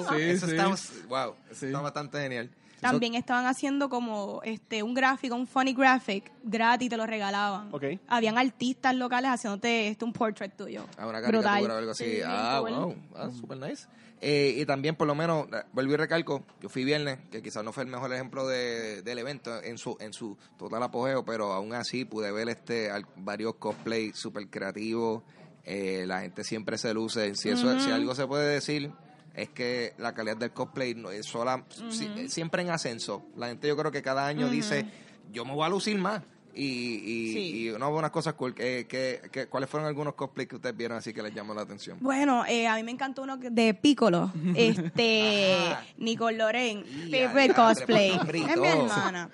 Sí, 0.09 0.21
eso 0.21 0.45
sí. 0.47 0.51
está, 0.55 0.67
wow, 1.07 1.35
eso 1.49 1.59
Sí. 1.59 1.65
está 1.67 1.81
bastante 1.81 2.19
genial. 2.19 2.49
También 2.83 3.15
estaban 3.15 3.45
haciendo 3.45 3.89
como 3.89 4.41
este 4.43 4.83
un 4.83 4.93
gráfico, 4.93 5.35
un 5.35 5.47
funny 5.47 5.73
graphic 5.73 6.31
gratis, 6.43 6.89
te 6.89 6.97
lo 6.97 7.05
regalaban. 7.05 7.71
Habían 8.07 8.37
artistas 8.37 8.95
locales 8.95 9.31
haciéndote 9.31 9.87
este, 9.87 10.05
un 10.05 10.13
portrait 10.13 10.55
tuyo. 10.55 10.85
a 10.97 11.07
una 11.07 11.21
Brutal. 11.21 11.69
o 11.69 11.77
algo 11.77 11.91
así. 11.91 12.03
Sí, 12.03 12.21
ah, 12.25 12.61
wow, 12.61 12.95
ah, 13.15 13.29
super 13.31 13.57
nice. 13.57 13.87
Eh, 14.21 14.55
y 14.57 14.65
también, 14.65 14.95
por 14.95 15.07
lo 15.07 15.15
menos, 15.15 15.47
vuelvo 15.73 15.93
y 15.93 15.97
recalco, 15.97 16.45
yo 16.61 16.69
fui 16.69 16.85
viernes, 16.85 17.19
que 17.29 17.41
quizás 17.41 17.63
no 17.63 17.73
fue 17.73 17.83
el 17.83 17.89
mejor 17.89 18.13
ejemplo 18.13 18.47
de, 18.47 19.01
del 19.01 19.19
evento 19.19 19.61
en 19.61 19.77
su 19.77 19.97
en 19.99 20.13
su 20.13 20.37
total 20.57 20.81
apogeo, 20.83 21.25
pero 21.25 21.51
aún 21.51 21.73
así 21.73 22.05
pude 22.05 22.31
ver 22.31 22.47
este 22.47 22.89
varios 23.17 23.55
cosplay 23.55 24.13
super 24.13 24.47
creativos. 24.49 25.23
Eh, 25.65 26.05
la 26.07 26.21
gente 26.21 26.43
siempre 26.43 26.77
se 26.77 26.93
luce. 26.93 27.35
Si, 27.35 27.49
eso, 27.49 27.79
si 27.79 27.91
algo 27.91 28.15
se 28.15 28.27
puede 28.27 28.53
decir 28.53 28.91
es 29.33 29.49
que 29.49 29.93
la 29.97 30.13
calidad 30.13 30.37
del 30.37 30.51
cosplay 30.51 30.93
no 30.95 31.09
es 31.11 31.25
sola, 31.25 31.63
si- 31.89 32.29
siempre 32.29 32.61
en 32.61 32.69
ascenso. 32.69 33.23
La 33.35 33.47
gente 33.47 33.67
yo 33.67 33.75
creo 33.77 33.91
que 33.91 34.01
cada 34.01 34.27
año 34.27 34.49
dice, 34.49 34.85
yo 35.31 35.43
me 35.45 35.53
voy 35.53 35.65
a 35.65 35.69
lucir 35.69 35.97
más. 35.97 36.21
Y, 36.55 36.65
y, 36.65 37.33
Sí. 37.33 37.39
y 37.63 37.69
unas 37.71 37.89
buenas 37.89 38.11
cosas 38.11 38.35
cool. 38.35 38.53
que 38.53 38.85
que 38.87 39.21
que- 39.31 39.47
¿Cuáles 39.47 39.67
fueron 39.67 39.87
algunos 39.87 40.13
cosplays 40.13 40.47
que 40.47 40.57
ustedes 40.57 40.77
vieron 40.77 40.95
así 40.99 41.11
que 41.11 41.23
les 41.23 41.33
llamó 41.33 41.55
la 41.55 41.63
atención? 41.63 41.97
Bueno, 41.99 42.45
eh, 42.45 42.67
a 42.67 42.75
mí 42.75 42.83
me 42.83 42.91
encantó 42.91 43.23
uno 43.23 43.37
de 43.37 43.73
Piccolo, 43.73 44.31
este. 44.55 45.55
Nicole 45.97 46.37
Loren, 46.37 46.83
adiantre, 47.07 47.53
Cosplay, 47.55 48.11
y 48.11 48.43
es 48.51 48.57
mi 48.57 48.67
hermana. 48.67 49.31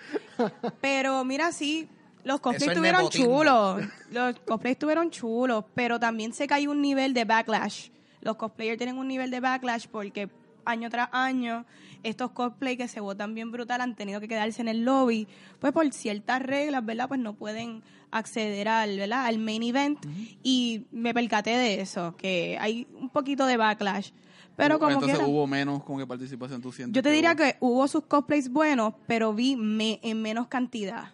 Pero 0.79 1.25
mira, 1.25 1.51
sí, 1.51 1.89
los 2.23 2.39
cosplays 2.39 2.63
es 2.63 2.67
estuvieron 2.69 3.09
chulos, 3.09 3.83
los 4.11 4.39
cosplays 4.45 4.75
estuvieron 4.75 5.11
chulos, 5.11 5.65
pero 5.75 5.99
también 5.99 6.31
sé 6.33 6.47
que 6.47 6.53
hay 6.53 6.67
un 6.67 6.81
nivel 6.81 7.13
de 7.13 7.25
backlash. 7.25 7.89
Los 8.21 8.35
cosplayers 8.35 8.77
tienen 8.77 8.97
un 8.97 9.07
nivel 9.07 9.31
de 9.31 9.39
backlash 9.39 9.87
porque 9.87 10.29
año 10.65 10.89
tras 10.89 11.09
año 11.13 11.65
estos 12.03 12.31
cosplays 12.31 12.77
que 12.77 12.87
se 12.87 12.99
votan 12.99 13.33
bien 13.33 13.51
brutal 13.51 13.81
han 13.81 13.95
tenido 13.95 14.19
que 14.19 14.27
quedarse 14.27 14.61
en 14.61 14.67
el 14.67 14.83
lobby, 14.85 15.27
pues 15.59 15.73
por 15.73 15.91
ciertas 15.93 16.41
reglas, 16.41 16.85
¿verdad? 16.85 17.07
Pues 17.07 17.19
no 17.19 17.33
pueden 17.33 17.81
acceder 18.11 18.67
al, 18.67 18.97
¿verdad? 18.97 19.25
al 19.25 19.37
main 19.39 19.63
event 19.63 19.99
y 20.43 20.85
me 20.91 21.13
percaté 21.13 21.51
de 21.51 21.81
eso, 21.81 22.15
que 22.17 22.57
hay 22.59 22.87
un 22.99 23.09
poquito 23.09 23.45
de 23.45 23.57
backlash. 23.57 24.11
Pero 24.55 24.77
como 24.77 24.91
Entonces 24.91 25.17
quiera, 25.17 25.31
hubo 25.31 25.47
menos 25.47 25.83
como 25.83 25.99
que 25.99 26.05
participación, 26.07 26.61
tú 26.61 26.71
sientes. 26.73 26.93
yo 26.93 27.01
te 27.01 27.11
diría 27.11 27.31
hubo? 27.31 27.37
que 27.37 27.55
hubo 27.61 27.87
sus 27.87 28.03
cosplays 28.05 28.49
buenos, 28.51 28.93
pero 29.07 29.33
vi 29.33 29.55
me- 29.55 29.99
en 30.03 30.21
menos 30.21 30.47
cantidad. 30.47 31.13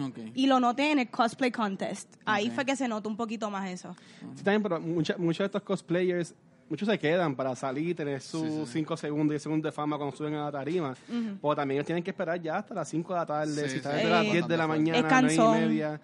Ok. 0.00 0.18
Y 0.34 0.46
lo 0.46 0.60
noté 0.60 0.92
en 0.92 0.98
el 0.98 1.08
cosplay 1.08 1.50
contest. 1.50 2.12
Ahí 2.24 2.48
Ok. 2.48 2.54
fue 2.54 2.64
que 2.64 2.76
se 2.76 2.88
notó 2.88 3.08
un 3.08 3.16
poquito 3.16 3.50
más 3.50 3.68
eso. 3.70 3.96
Sí, 4.36 4.42
también, 4.44 4.62
pero 4.62 4.80
mucha- 4.80 5.16
muchos 5.18 5.38
de 5.38 5.44
estos 5.46 5.62
cosplayers, 5.62 6.34
muchos 6.68 6.88
se 6.88 6.98
quedan 6.98 7.34
para 7.34 7.56
salir, 7.56 7.96
tener 7.96 8.20
sus 8.20 8.68
5 8.68 8.96
segundos 8.96 9.36
y 9.36 9.38
segundos 9.38 9.64
de 9.70 9.72
fama 9.72 9.96
cuando 9.96 10.14
suben 10.14 10.34
a 10.34 10.44
la 10.44 10.52
tarima. 10.52 10.94
Porque 11.40 11.56
también 11.56 11.78
ellos 11.78 11.86
tienen 11.86 12.04
que 12.04 12.10
esperar 12.10 12.40
ya 12.40 12.58
hasta 12.58 12.74
las 12.74 12.88
5 12.88 13.14
de 13.14 13.18
la 13.20 13.26
tarde, 13.26 13.54
Sí, 13.54 13.60
si 13.62 13.68
sí. 13.70 13.76
están 13.76 13.96
desde 13.96 14.10
las 14.10 14.26
Eh, 14.26 14.32
10 14.32 14.48
de 14.48 14.56
la 14.56 14.66
mañana, 14.66 14.98
9 15.00 15.08
cansón. 15.08 15.56
y 15.56 15.60
media. 15.66 16.00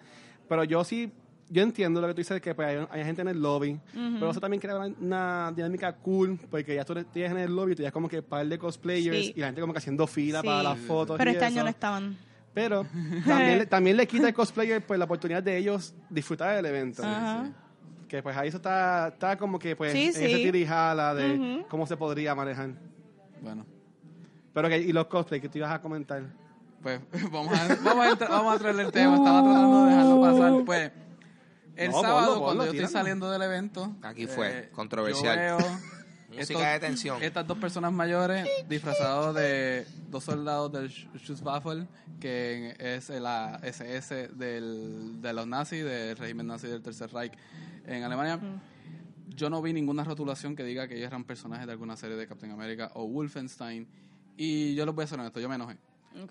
Pero 0.49 0.63
yo 0.63 0.83
sí, 0.83 1.11
yo 1.47 1.61
entiendo 1.61 2.01
lo 2.01 2.07
que 2.07 2.13
tú 2.15 2.21
dices, 2.21 2.41
que 2.41 2.55
pues, 2.55 2.67
hay, 2.67 2.87
hay 2.89 3.03
gente 3.05 3.21
en 3.21 3.27
el 3.27 3.39
lobby, 3.39 3.79
pero 3.93 4.31
eso 4.31 4.39
también 4.39 4.59
crea 4.59 4.77
una, 4.79 4.95
una 4.99 5.53
dinámica 5.55 5.93
cool, 5.95 6.39
porque 6.49 6.73
ya 6.73 6.83
tú 6.83 6.95
tienes 7.13 7.31
en 7.33 7.37
el 7.37 7.55
lobby, 7.55 7.75
tú 7.75 7.83
ya 7.83 7.91
como 7.91 8.09
que 8.09 8.23
par 8.23 8.47
de 8.47 8.57
cosplayers 8.57 9.27
Sí. 9.27 9.33
y 9.35 9.39
la 9.41 9.45
gente 9.47 9.61
como 9.61 9.71
que 9.73 9.77
haciendo 9.77 10.07
fila 10.07 10.41
Sí. 10.41 10.47
para 10.47 10.63
las 10.63 10.79
fotos. 10.79 11.17
Pero 11.19 11.29
y 11.29 11.33
este 11.33 11.45
año 11.45 11.55
eso. 11.57 11.63
no 11.65 11.69
estaban. 11.69 12.17
Pero 12.55 12.87
también, 13.27 13.57
le- 13.59 13.65
también 13.67 13.97
le 13.97 14.07
quita 14.07 14.25
al 14.27 14.33
cosplayer 14.33 14.81
pues, 14.83 14.97
la 14.97 15.05
oportunidad 15.05 15.43
de 15.43 15.57
ellos 15.57 15.93
disfrutar 16.09 16.55
del 16.55 16.65
evento. 16.65 17.03
Ajá. 17.05 17.51
Que 18.07 18.23
pues 18.23 18.35
ahí 18.37 18.47
eso 18.47 18.57
está, 18.57 19.09
está 19.09 19.37
como 19.37 19.59
que 19.59 19.75
pues 19.75 19.91
Sí, 19.91 20.03
en 20.03 20.09
ese 20.09 20.27
sí. 20.27 20.35
tira 20.35 20.57
y 20.57 20.65
jala 20.65 21.13
de 21.13 21.33
Ujú. 21.37 21.67
cómo 21.67 21.85
se 21.85 21.97
podría 21.97 22.33
manejar. 22.33 22.69
Bueno, 23.41 23.65
Pero 24.53 24.69
que, 24.69 24.77
y 24.79 24.91
los 24.93 25.05
cosplays 25.07 25.41
que 25.41 25.49
tú 25.49 25.57
ibas 25.57 25.71
a 25.71 25.81
comentar. 25.81 26.23
pues 26.81 26.99
vamos 27.31 27.53
a, 27.59 27.75
vamos 27.83 28.05
a, 28.05 28.09
entrar- 28.11 28.29
vamos 28.29 28.55
a 28.55 28.59
traerle 28.59 28.83
el 28.83 28.91
tema. 28.91 29.15
Estaba 29.17 29.43
tratando 29.43 29.83
de 29.85 29.89
dejarlo 29.91 30.21
pasar. 30.21 30.65
Pues, 30.65 30.91
el 31.75 31.91
No, 31.91 32.01
sábado, 32.01 32.27
ponlo, 32.35 32.43
cuando 32.45 32.65
yo 32.67 32.71
estoy 32.71 32.87
saliendo 32.87 33.29
del 33.29 33.41
evento. 33.41 33.91
eh, 34.01 34.07
Aquí 34.07 34.27
fue, 34.27 34.69
controversial. 34.71 35.35
Yo 35.35 35.57
veo 35.57 35.77
Música 36.37 36.71
de 36.73 36.79
tensión. 36.79 37.23
Estas 37.23 37.45
dos 37.47 37.57
personas 37.57 37.91
mayores 37.91 38.47
disfrazados 38.67 39.35
de 39.35 39.85
dos 40.09 40.23
soldados 40.23 40.71
del 40.71 40.89
Sch- 40.89 41.07
Schutzwaffe, 41.19 41.87
que 42.19 42.75
es 42.79 43.09
la 43.09 43.59
SS 43.63 44.29
del, 44.29 45.21
de 45.21 45.33
los 45.33 45.47
nazis, 45.47 45.83
del 45.83 46.15
régimen 46.17 46.47
nazi 46.47 46.67
del 46.67 46.81
Tercer 46.81 47.11
Reich 47.13 47.33
en 47.85 48.03
Alemania. 48.03 48.39
Yo 49.29 49.49
no 49.49 49.61
vi 49.61 49.73
ninguna 49.73 50.03
rotulación 50.03 50.55
que 50.55 50.63
diga 50.63 50.87
que 50.87 50.95
ellos 50.95 51.07
eran 51.07 51.23
personajes 51.25 51.65
de 51.65 51.71
alguna 51.73 51.97
serie 51.97 52.15
de 52.15 52.27
Captain 52.27 52.51
America 52.51 52.91
o 52.93 53.05
Wolfenstein. 53.07 53.87
Y 54.37 54.75
yo 54.75 54.85
les 54.85 54.95
voy 54.95 55.03
a 55.03 55.07
ser 55.07 55.19
honesto, 55.19 55.39
yo 55.39 55.49
me 55.49 55.55
enojé. 55.55 55.77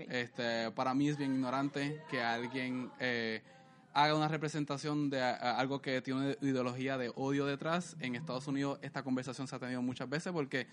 Este, 0.09 0.71
para 0.71 0.95
mí 0.95 1.09
es 1.11 1.19
bien 1.19 1.35
ignorante 1.35 2.01
que 2.11 2.23
alguien 2.23 2.91
eh, 3.01 3.43
haga 3.95 4.15
una 4.15 4.29
representación 4.29 5.09
de 5.09 5.23
algo 5.23 5.81
que 5.81 6.03
tiene 6.03 6.21
una 6.21 6.31
ideología 6.43 6.99
de 6.99 7.13
odio 7.15 7.47
detrás. 7.47 7.97
En 8.01 8.17
Estados 8.17 8.47
Unidos 8.49 8.79
esta 8.83 9.03
conversación 9.03 9.47
se 9.47 9.55
ha 9.55 9.59
tenido 9.61 9.81
muchas 9.83 10.09
veces 10.11 10.33
porque 10.33 10.67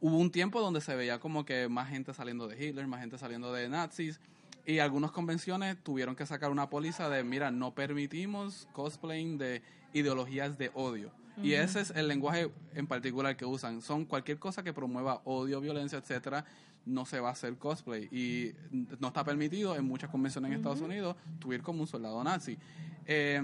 hubo 0.00 0.18
un 0.18 0.30
tiempo 0.30 0.60
donde 0.60 0.82
se 0.82 0.94
veía 0.94 1.18
como 1.18 1.44
que 1.46 1.68
más 1.68 1.88
gente 1.88 2.12
saliendo 2.12 2.46
de 2.46 2.62
Hitler, 2.62 2.86
más 2.86 3.00
gente 3.00 3.16
saliendo 3.16 3.52
de 3.52 3.68
nazis. 3.68 4.20
Y 4.66 4.78
algunas 4.78 5.10
convenciones 5.10 5.76
tuvieron 5.82 6.14
que 6.14 6.26
sacar 6.26 6.50
una 6.50 6.70
póliza 6.70 7.08
de, 7.08 7.24
mira, 7.24 7.50
no 7.50 7.74
permitimos 7.74 8.68
cosplaying 8.72 9.38
de 9.38 9.62
ideologías 9.92 10.56
de 10.58 10.70
odio. 10.74 11.10
Y 11.42 11.54
ese 11.54 11.80
es 11.80 11.90
el 11.90 12.08
lenguaje 12.08 12.50
en 12.74 12.86
particular 12.86 13.36
que 13.36 13.46
usan. 13.46 13.80
Son 13.80 14.04
cualquier 14.04 14.38
cosa 14.38 14.62
que 14.62 14.74
promueva 14.74 15.22
odio, 15.24 15.60
violencia, 15.60 15.98
etcétera, 15.98 16.44
no 16.86 17.06
se 17.06 17.20
va 17.20 17.30
a 17.30 17.32
hacer 17.32 17.56
cosplay. 17.56 18.04
Y 18.10 18.52
no 19.00 19.08
está 19.08 19.24
permitido 19.24 19.76
en 19.76 19.84
muchas 19.84 20.10
convenciones 20.10 20.50
en 20.50 20.56
Estados 20.56 20.80
Unidos 20.80 21.16
tu 21.38 21.52
ir 21.52 21.62
como 21.62 21.82
un 21.82 21.86
soldado 21.86 22.22
nazi. 22.22 22.58
Eh, 23.06 23.36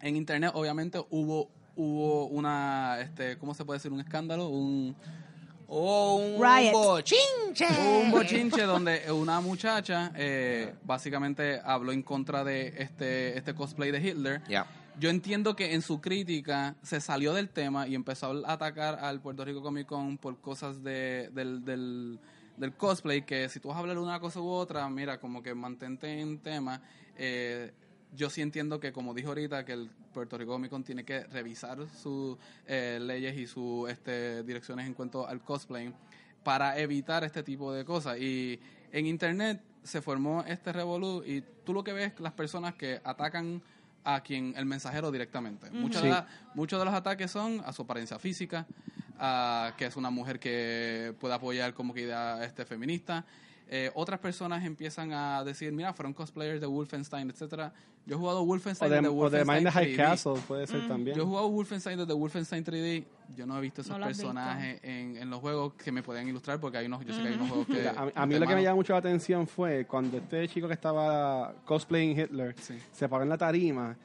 en 0.00 0.16
internet, 0.16 0.50
obviamente, 0.54 0.98
hubo 1.10 1.50
hubo 1.76 2.26
una, 2.26 3.00
este, 3.00 3.36
¿cómo 3.38 3.52
se 3.54 3.64
puede 3.64 3.78
decir? 3.78 3.92
Un 3.92 4.00
escándalo, 4.00 4.48
un, 4.48 4.94
Oh, 5.66 6.16
un 6.16 6.42
Riot. 6.42 6.72
bochinche. 6.72 7.66
un 8.02 8.10
bochinche 8.10 8.62
donde 8.66 9.10
una 9.10 9.40
muchacha 9.40 10.12
eh, 10.14 10.74
básicamente 10.84 11.60
habló 11.64 11.92
en 11.92 12.02
contra 12.02 12.44
de 12.44 12.74
este, 12.78 13.36
este 13.36 13.54
cosplay 13.54 13.90
de 13.90 13.98
Hitler. 13.98 14.42
Ya. 14.48 14.66
Yo 15.00 15.10
entiendo 15.10 15.56
que 15.56 15.74
en 15.74 15.82
su 15.82 16.00
crítica 16.00 16.76
se 16.82 17.00
salió 17.00 17.34
del 17.34 17.48
tema 17.48 17.88
y 17.88 17.94
empezó 17.96 18.46
a 18.46 18.52
atacar 18.52 19.00
al 19.00 19.20
Puerto 19.20 19.44
Rico 19.44 19.62
Comic 19.62 19.88
Con 19.88 20.18
por 20.18 20.40
cosas 20.40 20.84
de, 20.84 21.30
del, 21.32 21.64
del, 21.64 22.20
del 22.56 22.72
cosplay, 22.74 23.22
que 23.22 23.48
si 23.48 23.60
tú 23.60 23.68
vas 23.68 23.76
a 23.76 23.80
hablar 23.80 23.96
de 23.96 24.02
una 24.02 24.20
cosa 24.20 24.40
u 24.40 24.48
otra, 24.48 24.88
mira, 24.88 25.18
como 25.18 25.42
que 25.42 25.54
mantente 25.54 26.20
en 26.20 26.38
tema. 26.38 26.80
Eh, 27.16 27.72
yo 28.16 28.30
sí 28.30 28.42
entiendo 28.42 28.78
que, 28.78 28.92
como 28.92 29.12
dijo 29.14 29.28
ahorita, 29.30 29.64
que 29.64 29.72
el 29.72 29.90
Puerto 30.12 30.38
Rico 30.38 30.52
Comic 30.52 30.70
Con 30.70 30.84
tiene 30.84 31.04
que 31.04 31.24
revisar 31.24 31.78
sus 31.88 32.36
eh, 32.66 32.98
leyes 33.02 33.36
y 33.36 33.46
sus 33.48 33.90
este, 33.90 34.44
direcciones 34.44 34.86
en 34.86 34.94
cuanto 34.94 35.26
al 35.26 35.40
cosplay 35.42 35.92
para 36.44 36.78
evitar 36.78 37.24
este 37.24 37.42
tipo 37.42 37.72
de 37.72 37.84
cosas. 37.84 38.18
Y 38.18 38.60
en 38.92 39.06
Internet 39.06 39.60
se 39.82 40.00
formó 40.00 40.44
este 40.46 40.72
revolú 40.72 41.22
y 41.26 41.42
tú 41.64 41.72
lo 41.74 41.82
que 41.82 41.92
ves 41.92 42.12
las 42.20 42.32
personas 42.34 42.74
que 42.74 43.00
atacan 43.02 43.60
a 44.04 44.20
quien 44.22 44.54
el 44.56 44.66
mensajero 44.66 45.10
directamente. 45.10 45.70
Muchos, 45.70 46.02
de 46.02 46.10
la- 46.10 46.26
muchos 46.54 46.78
de 46.78 46.84
los 46.84 46.94
ataques 46.94 47.30
son 47.30 47.62
a 47.64 47.72
su 47.72 47.82
apariencia 47.82 48.18
física, 48.18 48.66
a 49.18 49.74
que 49.76 49.86
es 49.86 49.96
una 49.96 50.10
mujer 50.10 50.38
que 50.40 51.14
puede 51.20 51.34
apoyar 51.34 51.74
como 51.74 51.94
que 51.94 52.02
idea 52.02 52.44
este, 52.44 52.64
feminista. 52.64 53.24
Eh, 53.66 53.90
otras 53.94 54.20
personas 54.20 54.62
empiezan 54.64 55.12
a 55.12 55.42
decir, 55.42 55.72
mira, 55.72 55.94
fueron 55.94 56.12
cosplayers 56.12 56.60
de 56.60 56.66
Wolfenstein, 56.66 57.30
etcétera. 57.30 57.72
Yo 58.06 58.16
he 58.16 58.18
jugado 58.18 58.42
O 58.42 58.44
Wolfenstein 58.44 58.90
de, 58.90 58.96
desde 58.96 59.08
o 59.08 59.12
de 59.12 59.16
Wolfenstein 59.18 59.56
Mind 59.56 59.66
the 59.66 59.72
High 59.72 59.92
3D. 59.92 59.96
Castle 59.96 60.34
puede 60.46 60.66
ser 60.66 60.86
también. 60.86 61.16
Yo 61.16 61.22
he 61.22 61.26
jugado 61.26 61.48
Wolfenstein 61.48 61.98
desde 61.98 62.12
Wolfenstein 62.12 62.62
3D. 62.62 63.04
Yo 63.34 63.46
no 63.46 63.56
he 63.56 63.60
visto 63.62 63.80
esos 63.80 63.98
No 63.98 64.04
personajes 64.04 64.80
en, 64.82 65.16
en 65.16 65.30
los 65.30 65.40
juegos 65.40 65.72
que 65.82 65.90
me 65.90 66.02
pueden 66.02 66.28
ilustrar 66.28 66.60
porque 66.60 66.76
hay 66.76 66.86
unos, 66.86 67.02
yo 67.06 67.14
sé 67.14 67.22
que 67.22 67.28
hay 67.28 67.34
unos 67.34 67.48
juegos 67.48 67.66
que... 67.68 67.72
Mira, 67.72 67.94
a, 67.96 68.04
mí- 68.04 68.12
a 68.14 68.26
mí 68.26 68.38
lo 68.38 68.46
que 68.46 68.54
me 68.54 68.62
llama 68.62 68.76
mucho 68.76 68.92
la 68.92 68.98
atención 68.98 69.46
fue 69.46 69.86
cuando 69.86 70.18
este 70.18 70.46
chico 70.48 70.68
que 70.68 70.74
estaba 70.74 71.54
cosplaying 71.64 72.18
Hitler 72.20 72.54
Sí. 72.60 72.74
se 72.92 73.08
paró 73.08 73.22
en 73.22 73.30
la 73.30 73.38
tarima, 73.38 73.96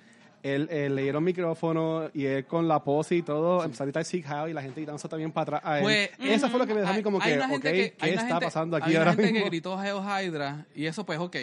él, 0.43 0.67
él 0.71 0.95
le 0.95 1.03
dieron 1.03 1.23
micrófono 1.23 2.09
y 2.13 2.25
él 2.25 2.45
con 2.45 2.67
la 2.67 2.83
pose 2.83 3.15
y 3.15 3.21
todo 3.21 3.63
empezó 3.63 3.83
a 3.83 3.85
gritar 3.85 4.05
Sig 4.05 4.25
y 4.49 4.53
la 4.53 4.61
gente 4.61 4.81
gritando 4.81 5.01
también 5.09 5.31
para 5.31 5.57
atrás 5.57 5.61
a 5.63 5.77
él. 5.79 5.83
Pues, 5.83 6.09
Eso 6.19 6.49
fue 6.49 6.59
lo 6.59 6.67
que 6.67 6.73
me 6.73 6.81
dejó 6.81 6.93
a 6.93 6.95
mí 6.95 7.03
como 7.03 7.19
que, 7.19 7.39
ok, 7.41 7.61
¿qué 7.61 7.93
está 7.99 8.17
gente- 8.27 8.45
pasando 8.45 8.77
aquí 8.77 8.89
Hay 8.91 8.95
una 8.95 8.99
ahora 9.11 9.13
gente 9.23 9.33
que 9.33 9.45
gritó 9.45 9.77
Hail 9.77 9.97
Hydra 10.27 10.65
y 10.75 10.85
eso 10.85 11.05
pues 11.05 11.19
ok, 11.19 11.35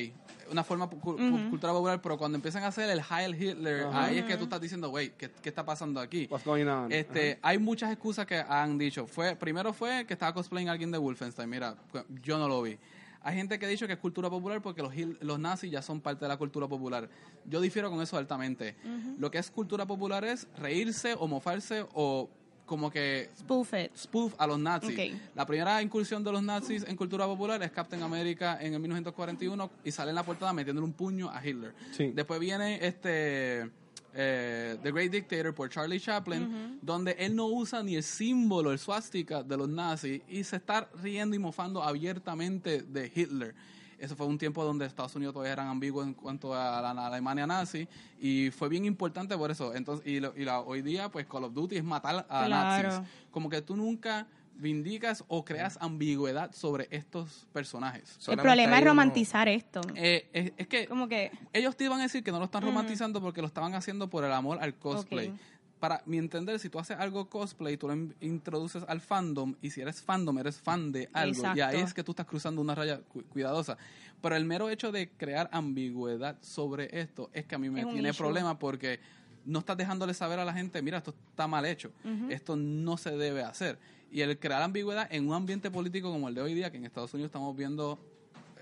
una 0.51 0.63
forma 0.63 0.89
cu- 0.89 1.17
pu- 1.19 1.51
cultura 1.51 1.73
popular, 1.73 2.01
pero 2.01 2.17
cuando 2.17 2.37
empiezan 2.37 2.63
a 2.63 2.69
hacer 2.69 2.89
el 2.89 3.01
Heil 3.01 3.35
Hitler, 3.35 3.87
ahí 3.93 4.19
es 4.19 4.25
que 4.25 4.37
tú 4.37 4.45
estás 4.45 4.61
diciendo, 4.61 4.91
wait, 4.91 5.15
¿qué, 5.17 5.29
qué 5.43 5.49
está 5.49 5.65
pasando 5.65 6.01
aquí? 6.01 6.29
What's 6.31 6.45
going 6.47 6.67
on? 6.67 6.93
Este, 6.93 7.39
hay 7.43 7.59
muchas 7.59 7.91
excusas 7.91 8.27
que 8.27 8.37
han 8.49 8.79
dicho. 8.79 9.07
Fue, 9.09 9.35
primero 9.35 9.73
fue 9.73 10.05
que 10.07 10.13
estaba 10.15 10.33
cosplaying 10.33 10.69
a 10.69 10.73
alguien 10.73 10.93
de 10.93 10.99
Wolfenstein. 10.99 11.51
Mira, 11.51 11.75
yo 12.23 12.39
no 12.39 12.47
lo 12.49 12.63
vi. 12.63 12.79
Hay 13.27 13.35
gente 13.35 13.59
que 13.59 13.66
ha 13.66 13.68
dicho 13.68 13.89
que 13.89 13.95
es 13.95 13.99
cultura 13.99 14.31
popular 14.31 14.62
porque 14.62 14.83
los, 14.83 14.93
los 15.20 15.41
nazis 15.41 15.68
ya 15.68 15.83
son 15.83 16.01
parte 16.01 16.24
de 16.24 16.29
la 16.29 16.37
cultura 16.37 16.68
popular. 16.68 17.09
Yo 17.45 17.61
difiero 17.61 17.91
con 17.91 18.01
eso 18.01 18.16
altamente. 18.16 18.77
Lo 19.18 19.33
que 19.33 19.39
es 19.39 19.51
cultura 19.51 19.85
popular 19.85 20.24
es 20.24 20.47
reírse 20.57 21.12
o 21.18 21.27
mofarse 21.27 21.85
o 21.95 22.31
como 22.66 22.89
que 22.89 23.29
Spoof 23.37 23.74
it. 23.74 23.97
spoof 23.97 24.35
a 24.39 24.47
los 24.47 24.61
nazis. 24.61 24.97
Ok. 24.97 25.20
La 25.35 25.45
primera 25.45 25.83
incursión 25.83 26.22
de 26.22 26.31
los 26.31 26.41
nazis 26.41 26.85
en 26.87 26.95
cultura 26.95 27.27
popular 27.27 27.61
es 27.64 27.72
Captain 27.72 28.01
America 28.01 28.59
en 28.61 28.74
el 28.74 28.79
1941 28.81 29.70
y 29.83 29.91
sale 29.91 30.11
en 30.11 30.14
la 30.14 30.22
portada 30.22 30.53
metiéndole 30.53 30.85
un 30.85 30.93
puño 30.93 31.29
a 31.29 31.45
Hitler. 31.45 31.74
Sí. 31.97 32.12
Después 32.14 32.39
viene 32.39 32.79
este 32.87 33.68
eh, 34.17 34.79
The 34.83 34.91
Great 34.93 35.12
Dictator 35.12 35.55
por 35.55 35.69
Charlie 35.69 36.01
Chaplin, 36.01 36.79
donde 36.83 37.12
él 37.19 37.37
no 37.37 37.47
usa 37.47 37.83
ni 37.83 37.97
el 37.97 38.03
símbolo, 38.03 38.73
el 38.73 38.79
swastika 38.79 39.43
de 39.43 39.57
los 39.57 39.69
nazis 39.69 40.23
y 40.29 40.43
se 40.45 40.57
está 40.57 40.89
riendo 41.03 41.37
y 41.37 41.39
mofando 41.39 41.83
abiertamente 41.83 42.83
de 42.83 43.12
Hitler. 43.14 43.55
Eso 43.99 44.14
fue 44.14 44.27
un 44.27 44.37
tiempo 44.37 44.62
donde 44.62 44.85
Estados 44.85 45.14
Unidos 45.17 45.33
todavía 45.33 45.55
eran 45.55 45.69
ambiguos 45.69 46.07
en 46.07 46.12
cuanto 46.12 46.53
a 46.55 46.81
la, 46.83 46.91
a 46.91 46.95
la 46.95 47.07
Alemania 47.07 47.47
nazi 47.47 47.89
y 48.21 48.51
fue 48.51 48.69
bien 48.69 48.85
importante 48.85 49.37
por 49.39 49.51
eso. 49.51 49.75
Entonces, 49.75 50.07
y, 50.07 50.21
lo- 50.21 50.35
y 50.37 50.45
la- 50.45 50.61
hoy 50.61 50.83
día, 50.83 51.09
pues 51.11 51.27
Call 51.27 51.45
of 51.45 51.55
Duty 51.55 51.77
es 51.77 51.85
matar 51.85 52.27
a 52.29 52.45
Claro. 52.47 52.89
nazis 52.89 53.09
como 53.31 53.49
que 53.49 53.62
tú 53.62 53.75
nunca 53.75 54.27
vindicas 54.59 55.25
o 55.29 55.45
creas 55.45 55.79
ambigüedad 55.81 56.53
sobre 56.53 56.89
estos 56.91 57.47
personajes. 57.53 58.17
El 58.17 58.23
Solamente 58.23 58.43
problema 58.49 58.77
es 58.77 58.83
uno- 58.83 58.91
romantizar 58.91 59.49
esto. 59.49 59.81
Eh, 59.95 60.29
es, 60.33 60.53
es 60.57 60.67
que 60.69 60.87
Como 60.87 61.09
que, 61.09 61.31
ellos 61.53 61.77
te 61.77 61.85
iban 61.85 62.01
a 62.01 62.05
decir 62.05 62.23
que 62.25 62.33
no 62.33 62.39
lo 62.39 62.47
están 62.47 62.63
romantizando 62.63 63.21
porque 63.21 63.41
lo 63.41 63.47
estaban 63.47 63.75
haciendo 63.75 64.09
por 64.09 64.25
el 64.25 64.33
amor 64.33 64.59
al 64.61 64.75
cosplay. 64.75 65.33
Para 65.79 66.03
mi 66.07 66.17
entender, 66.17 66.59
si 66.59 66.71
tú 66.71 66.79
haces 66.79 66.97
algo 66.99 67.29
cosplay, 67.29 67.77
tú 67.77 67.87
lo 67.89 67.93
in- 67.95 68.15
introduces 68.23 68.83
al 68.89 69.03
fandom 69.03 69.55
y 69.61 69.71
si 69.71 69.83
eres 69.83 70.01
fandom, 70.01 70.39
eres 70.39 70.59
fan 70.59 70.91
de 70.91 71.11
algo. 71.13 71.43
Y 71.43 71.47
ahí 71.47 71.53
Exacto. 71.61 71.79
es 71.79 71.95
que 71.95 72.03
tú 72.03 72.13
estás 72.13 72.25
cruzando 72.27 72.63
una 72.63 72.75
raya 72.75 73.01
cu- 73.03 73.23
cuidadosa. 73.25 73.77
Pero 74.23 74.37
el 74.37 74.47
mero 74.47 74.71
hecho 74.71 74.91
de 74.91 75.11
crear 75.11 75.51
ambigüedad 75.53 76.39
sobre 76.41 76.99
esto 76.99 77.29
es 77.35 77.45
que 77.45 77.55
a 77.55 77.59
mí 77.59 77.69
me 77.69 77.83
Es 77.83 77.89
tiene 77.93 78.15
problema 78.15 78.59
porque 78.59 79.01
no 79.45 79.59
estás 79.59 79.77
dejándole 79.77 80.15
saber 80.15 80.39
a 80.41 80.47
la 80.47 80.55
gente, 80.55 80.81
mira, 80.81 80.97
esto 80.99 81.15
está 81.31 81.47
mal 81.47 81.67
hecho, 81.67 81.93
esto 82.31 82.57
no 82.57 82.97
se 82.97 83.11
debe 83.11 83.43
hacer. 83.45 83.79
Y 84.11 84.21
el 84.21 84.39
crear 84.39 84.63
ambigüedad 84.63 85.09
en 85.11 85.29
un 85.29 85.35
ambiente 85.35 85.71
político 85.71 86.11
como 86.11 86.29
el 86.29 86.35
de 86.35 86.43
hoy 86.43 86.55
día, 86.55 86.71
que 86.71 86.77
en 86.77 86.85
Estados 86.85 87.13
Unidos 87.15 87.29
estamos 87.29 87.57
viendo 87.57 87.99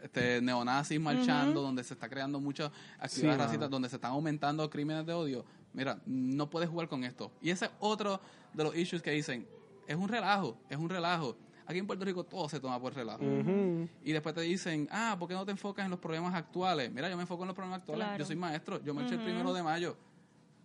este, 0.03 0.40
neonazis 0.42 1.01
marchando, 1.01 1.62
donde 1.62 1.82
se 1.84 1.95
está 1.95 2.09
creando 2.09 2.40
muchas 2.40 2.70
actividades 2.99 3.36
Sí, 3.36 3.45
racistas, 3.45 3.70
donde 3.70 3.88
se 3.88 3.97
están 3.97 4.12
aumentando 4.12 4.68
crímenes 4.68 5.07
de 5.07 5.12
odio. 5.12 5.45
Mira, 5.72 5.99
no 6.07 6.49
puedes 6.49 6.68
jugar 6.68 6.88
con 6.88 7.05
esto. 7.05 7.32
Y 7.40 7.51
ese 7.51 7.66
es 7.66 7.70
otro 7.80 8.20
de 8.53 8.64
los 8.64 8.76
issues 8.76 9.03
que 9.03 9.11
dicen, 9.11 9.47
es 9.86 9.97
un 9.97 10.09
relajo, 10.09 10.57
es 10.68 10.76
un 10.76 10.88
relajo. 10.88 11.36
Aquí 11.66 11.78
en 11.78 11.86
Puerto 11.86 12.05
Rico 12.05 12.24
todo 12.24 12.49
se 12.49 12.61
toma 12.61 12.78
por 12.78 12.95
relajo. 12.95 13.24
Y 14.03 14.12
después 14.12 14.34
te 14.34 14.42
dicen, 14.42 14.86
ah, 14.90 15.16
¿por 15.18 15.28
qué 15.28 15.34
no 15.34 15.45
te 15.45 15.53
enfocas 15.53 15.84
en 15.84 15.90
los 15.90 15.99
problemas 15.99 16.34
actuales? 16.34 16.92
Mira, 16.92 17.09
yo 17.09 17.16
me 17.16 17.22
enfoco 17.22 17.42
en 17.45 17.49
los 17.49 17.57
problemas 17.57 17.80
actuales. 17.80 18.05
Claro. 18.05 18.18
Yo 18.18 18.26
soy 18.26 18.36
maestro, 18.36 18.84
yo 18.84 18.92
marché 18.92 19.14
el 19.14 19.22
primero 19.22 19.53
de 19.55 19.62
mayo. 19.62 19.97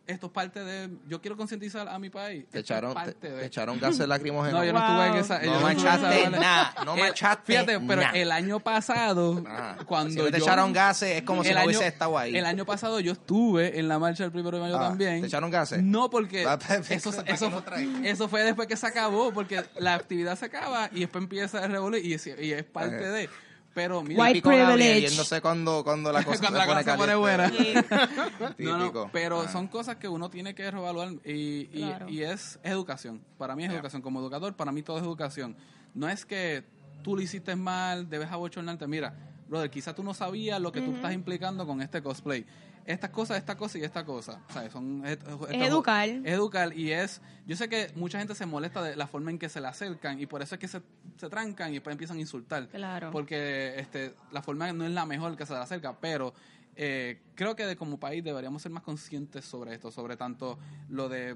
Esto 0.10 0.26
es 0.28 0.32
parte 0.32 0.64
de... 0.64 0.90
Yo 1.08 1.22
quiero 1.22 1.38
concientizar 1.38 1.88
a 1.88 2.00
mi 2.00 2.10
país. 2.10 2.46
Te 2.50 2.60
Esto 2.60 2.74
echaron, 2.74 2.96
te, 3.06 3.14
te 3.14 3.46
echaron 3.46 3.80
gases 3.80 4.08
lacrimógenos. 4.08 4.60
no, 4.60 4.66
yo 4.66 4.74
no 4.74 4.80
Wow. 4.80 4.88
No 4.90 5.04
estuve 5.16 5.38
en 5.46 5.50
esa 5.54 5.60
machaste 5.62 6.04
vaina. 6.06 6.40
nada, 6.40 6.76
no 6.86 6.98
machaste 6.98 7.44
Fíjate, 7.54 7.80
pero 7.82 8.02
nada. 8.02 8.18
el 8.18 8.32
año 8.32 8.60
pasado, 8.60 9.44
Ah, 9.48 9.78
cuando 9.86 10.12
si 10.12 10.18
no 10.18 10.26
te 10.26 10.32
yo- 10.32 10.38
echaron 10.46 10.74
gases, 10.74 11.18
es 11.18 11.22
como 11.24 11.44
si 11.44 11.54
no 11.54 11.64
hubiese 11.64 11.86
estado 11.88 12.18
ahí. 12.18 12.36
El 12.36 12.46
año 12.46 12.66
pasado 12.66 13.00
yo 13.00 13.12
estuve 13.12 13.80
en 13.80 13.88
la 13.88 14.00
marcha 14.00 14.24
del 14.24 14.32
primero 14.32 14.58
de 14.58 14.64
mayo 14.64 14.78
Ah, 14.80 14.88
también. 14.90 15.22
¿te 15.22 15.28
echaron 15.28 15.52
gases? 15.52 15.84
No, 15.84 16.10
porque 16.10 16.46
Ah, 16.46 16.58
perfecto, 16.58 16.94
eso, 17.10 17.12
¿para 17.12 17.24
qué 17.26 17.34
eso, 17.34 17.50
no 17.50 18.06
eso 18.08 18.28
fue 18.28 18.44
después 18.44 18.68
que 18.68 18.76
se 18.78 18.88
acabó, 18.88 19.32
porque 19.32 19.64
la 19.78 19.94
actividad 19.94 20.38
se 20.38 20.46
acaba 20.46 20.90
y 20.92 21.02
después 21.02 21.22
empieza 21.24 21.64
el 21.64 21.72
revolver 21.72 22.04
y, 22.04 22.14
es- 22.16 22.26
y 22.28 22.52
es 22.52 22.64
parte 22.64 22.96
de. 23.10 23.30
Pero 23.74 24.02
mira, 24.04 24.22
White 24.24 24.42
privilege. 24.42 25.02
yéndose 25.10 25.42
cuando, 25.42 25.84
cuando 25.84 26.12
la 26.12 26.24
cosa 26.26 26.40
Cuando 26.40 26.60
se 26.60 26.66
la 26.68 26.74
pone 26.74 26.84
cosa 26.84 26.92
se 26.92 26.98
pone 26.98 27.14
caliente. 27.14 27.88
buena. 27.90 28.56
No, 28.94 29.10
pero 29.12 29.42
Ah. 29.42 29.48
son 29.52 29.68
cosas 29.68 29.98
que 29.98 30.08
uno 30.08 30.30
tiene 30.30 30.56
que 30.56 30.70
reevaluar 30.70 31.10
y, 31.26 31.70
y, 31.72 31.84
Claro. 31.86 32.10
y 32.10 32.24
es 32.24 32.60
educación. 32.64 33.22
Para 33.38 33.56
mí 33.56 33.64
es 33.66 33.72
educación. 33.72 34.02
Como 34.02 34.20
educador, 34.20 34.56
para 34.56 34.72
mí 34.72 34.82
todo 34.82 34.98
es 34.98 35.04
educación. 35.04 35.56
No 35.94 36.10
es 36.10 36.26
que 36.26 36.64
tú 37.04 37.16
lo 37.16 37.22
hiciste 37.22 37.56
mal, 37.56 38.10
debes 38.10 38.32
abochornarte. 38.32 38.88
Mira, 38.88 39.14
brother, 39.48 39.70
quizás 39.70 39.96
tú 39.96 40.04
no 40.04 40.14
sabías 40.14 40.60
lo 40.60 40.72
que 40.72 40.82
tú 40.82 40.94
estás 40.96 41.14
implicando 41.14 41.66
con 41.66 41.82
este 41.82 42.02
cosplay. 42.02 42.46
Estas 42.90 43.12
cosas, 43.12 43.38
esta 43.38 43.56
cosa 43.56 43.78
y 43.78 43.84
esta 43.84 44.04
cosa. 44.04 44.42
O 44.50 44.52
sea, 44.52 44.68
son, 44.72 45.06
es, 45.06 45.20
Es 45.52 45.62
educar. 45.62 46.10
Es 46.10 46.34
educar 46.34 46.76
y 46.76 46.92
es... 46.92 47.22
Yo 47.46 47.56
sé 47.56 47.70
que 47.70 47.92
mucha 47.96 48.18
gente 48.18 48.34
se 48.34 48.48
molesta 48.48 48.82
de 48.82 48.96
la 48.96 49.06
forma 49.06 49.30
en 49.30 49.38
que 49.38 49.48
se 49.48 49.62
le 49.62 49.68
acercan 49.68 50.20
y 50.20 50.26
por 50.26 50.42
eso 50.42 50.56
es 50.56 50.60
que 50.60 50.68
se, 50.68 50.82
se 51.18 51.30
trancan 51.30 51.70
y 51.70 51.74
después 51.74 51.92
empiezan 51.92 52.18
a 52.18 52.22
insultar. 52.22 52.68
Claro. 52.68 53.12
Porque 53.12 53.76
este, 53.78 54.16
la 54.32 54.42
forma 54.42 54.74
no 54.74 54.86
es 54.86 54.92
la 54.92 55.06
mejor 55.06 55.38
que 55.38 55.46
se 55.46 55.54
le 55.54 55.60
acerca, 55.60 56.00
pero 56.00 56.34
eh, 56.76 57.22
creo 57.36 57.56
que 57.56 57.68
de, 57.68 57.76
como 57.76 58.00
país 58.00 58.24
deberíamos 58.24 58.64
ser 58.64 58.72
más 58.72 58.82
conscientes 58.82 59.46
sobre 59.46 59.76
esto, 59.76 59.92
sobre 59.92 60.18
tanto 60.18 60.58
lo 60.90 61.10
de 61.10 61.36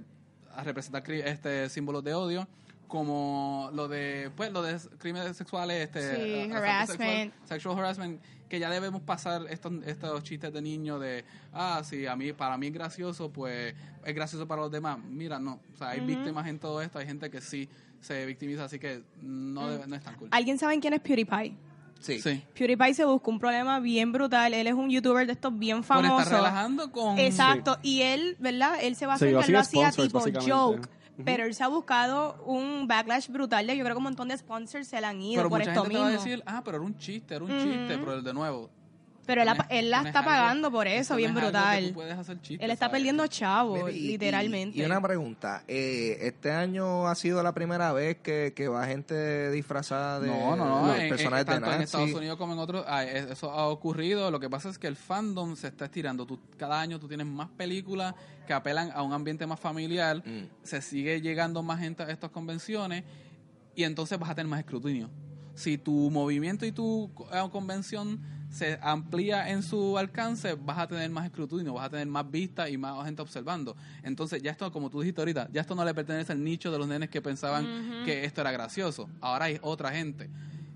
representar 0.64 1.04
este 1.12 1.70
símbolos 1.70 2.04
de 2.04 2.16
odio 2.16 2.47
como 2.88 3.70
lo 3.74 3.88
de 3.88 4.30
pues 4.36 4.52
lo 4.52 4.62
de 4.62 4.78
crímenes 4.98 5.36
sexuales 5.38 5.88
este 5.88 6.16
Sí, 6.46 6.52
harassment. 6.52 7.00
sexual, 7.00 7.34
sexual 7.48 7.80
harassment 7.80 8.22
que 8.50 8.60
ya 8.60 8.70
debemos 8.70 9.02
pasar 9.02 9.46
estos 9.50 9.74
estos 9.86 10.24
chistes 10.24 10.54
de 10.54 10.62
niños 10.62 11.02
de 11.02 11.26
ah 11.54 11.82
sí 11.84 12.06
a 12.06 12.16
mí 12.16 12.34
para 12.34 12.58
mí 12.58 12.68
es 12.68 12.74
gracioso 12.74 13.32
pues 13.32 13.74
es 14.06 14.16
gracioso 14.16 14.48
para 14.48 14.62
los 14.62 14.72
demás 14.72 15.00
mira 15.00 15.40
no 15.40 15.60
o 15.74 15.78
sea 15.78 15.90
hay 15.90 16.02
víctimas 16.02 16.46
en 16.48 16.60
todo 16.60 16.82
esto 16.82 17.00
hay 17.00 17.08
gente 17.08 17.30
que 17.32 17.42
sí 17.42 17.68
se 18.00 18.26
victimiza 18.26 18.66
así 18.66 18.78
que 18.80 19.02
no, 19.22 19.70
debe- 19.72 19.88
no 19.88 19.96
es 19.96 20.04
tan 20.04 20.16
cool 20.16 20.28
¿Alguien 20.32 20.60
sabe 20.60 20.80
quién 20.80 20.94
es 20.94 21.00
PewDiePie? 21.00 21.56
Sí. 22.00 22.20
sí 22.22 22.44
PewDiePie 22.54 22.94
se 22.94 23.06
buscó 23.06 23.32
un 23.32 23.40
problema 23.40 23.80
bien 23.80 24.12
brutal. 24.12 24.54
Él 24.54 24.68
es 24.68 24.74
un 24.74 24.90
youtuber 24.90 25.26
de 25.26 25.32
estos 25.32 25.58
bien 25.58 25.86
famosos. 25.86 26.24
estar 26.24 26.38
relajando 26.40 26.92
con 26.92 27.18
Exacto, 27.18 27.80
y 27.82 28.02
él, 28.02 28.36
¿verdad? 28.40 28.76
Él 28.82 28.98
se 28.98 29.06
va 29.06 29.14
a 29.14 29.16
hacer 29.16 29.30
que 29.30 29.46
él 29.46 29.52
lo 29.54 29.60
hacía 29.60 29.90
tipo 29.92 30.20
Pero 31.24 31.45
él 31.45 31.53
se 31.53 31.64
ha 31.64 31.68
buscado 31.68 32.41
un 32.45 32.88
backlash 32.88 33.28
brutal 33.30 33.68
de 33.68 33.78
yo 33.78 33.84
creo 33.84 33.95
que 33.95 33.99
un 33.99 34.03
montón 34.05 34.30
de 34.30 34.38
sponsors 34.38 34.88
se 34.88 34.99
le 34.99 35.05
han 35.05 35.22
ido 35.22 35.39
pero 35.39 35.49
por 35.49 35.59
mucha 35.59 35.72
esto 35.72 35.84
gente 35.84 35.95
te 35.97 36.01
mismo. 36.01 36.16
va 36.16 36.20
a 36.20 36.24
decir 36.24 36.43
ah 36.45 36.61
pero 36.66 36.78
era 36.78 36.86
un 36.86 36.97
chiste 36.97 37.36
era 37.36 37.45
un 37.45 37.51
chiste 37.51 37.97
pero 37.99 38.14
el 38.16 38.24
de 38.24 38.34
nuevo 38.34 38.70
pero 39.26 39.41
él, 39.41 39.47
la- 39.47 39.67
él 39.69 39.89
la 39.89 40.01
está 40.01 40.19
algo- 40.19 40.32
pagando 40.32 40.71
por 40.71 40.88
eso, 40.88 41.15
bien 41.15 41.34
brutal. 41.34 41.93
chistes, 42.41 42.63
Él 42.63 42.71
está 42.71 42.88
¿sabes? 42.88 42.99
perdiendo 42.99 43.28
y- 43.89 43.99
literalmente. 44.07 44.78
Y, 44.78 44.82
y 44.82 44.86
una 44.86 45.01
pregunta, 45.01 45.63
eh, 45.67 46.17
¿este 46.21 46.51
año 46.51 47.07
ha 47.07 47.15
sido 47.15 47.41
la 47.43 47.53
primera 47.53 47.93
vez 47.93 48.17
que, 48.17 48.53
que 48.55 48.67
va 48.67 48.86
gente 48.86 49.49
disfrazada 49.51 50.19
de 50.19 50.28
No, 50.28 50.55
no, 50.55 50.65
no. 50.65 50.88
los 50.88 50.95
en- 50.97 51.01
en- 51.03 51.09
personajes 51.09 51.45
de 51.45 51.51
tanto 51.51 51.67
en? 51.74 51.82
Estados 51.84 52.13
Unidos 52.13 52.38
como 52.38 52.53
en 52.53 52.59
otros, 52.59 52.86
ah, 52.88 53.03
es- 53.03 53.32
eso 53.32 53.51
ha 53.51 53.67
ocurrido. 53.67 54.30
Lo 54.32 54.39
que 54.39 54.49
pasa 54.49 54.69
es 54.69 54.78
que 54.78 54.88
el 54.88 54.95
fandom 54.95 55.55
se 55.55 55.67
está 55.67 55.86
estirando. 55.86 56.26
Tú, 56.26 56.39
cada 56.57 56.80
año 56.82 56.99
tú 56.99 57.07
tienes 57.07 57.28
más 57.28 57.49
películas 57.49 58.13
que 58.45 58.53
apelan 58.53 58.91
a 58.93 59.01
un 59.03 59.13
ambiente 59.13 59.47
más 59.47 59.59
familiar. 59.59 60.17
Mm. 60.17 60.47
Se 60.63 60.82
sigue 60.82 61.21
llegando 61.21 61.63
más 61.63 61.80
gente 61.80 62.03
a 62.03 62.09
estas 62.09 62.30
convenciones 62.32 63.03
y 63.76 63.84
entonces 63.86 64.19
vas 64.19 64.30
a 64.30 64.36
tener 64.36 64.49
más 64.49 64.59
escrutinio. 64.59 65.09
Si 65.55 65.78
tu 65.78 66.09
movimiento 66.11 66.65
y 66.65 66.71
tu 66.71 67.11
eh, 67.32 67.47
convención 67.51 68.19
se 68.54 68.78
amplía 68.84 69.49
en 69.49 69.64
su 69.64 69.97
alcance, 69.97 70.54
vas 70.54 70.78
a 70.78 70.88
tener 70.88 71.10
más 71.10 71.26
escrutinio, 71.26 71.74
vas 71.74 71.88
a 71.88 71.89
tener 71.89 72.06
más 72.06 72.30
vistas 72.30 72.70
y 72.70 72.78
más 72.78 73.04
gente 73.04 73.22
observando. 73.24 73.76
Entonces, 74.04 74.43
ya 74.43 74.51
esto, 74.51 74.72
como 74.72 74.91
tú 74.91 75.01
dijiste 75.01 75.22
ahorita, 75.22 75.49
ya 75.51 75.62
esto 75.62 75.74
no 75.74 75.84
le 75.84 75.93
pertenece 75.93 76.32
al 76.34 76.43
nicho 76.43 76.72
de 76.72 76.78
los 76.78 76.88
nenes 76.88 77.10
que 77.10 77.20
pensaban 77.22 78.04
que 78.06 78.26
esto 78.26 78.41
era 78.41 78.51
gracioso. 78.51 79.10
Ahora 79.22 79.45
hay 79.45 79.58
otra 79.64 79.89
gente. 79.91 80.30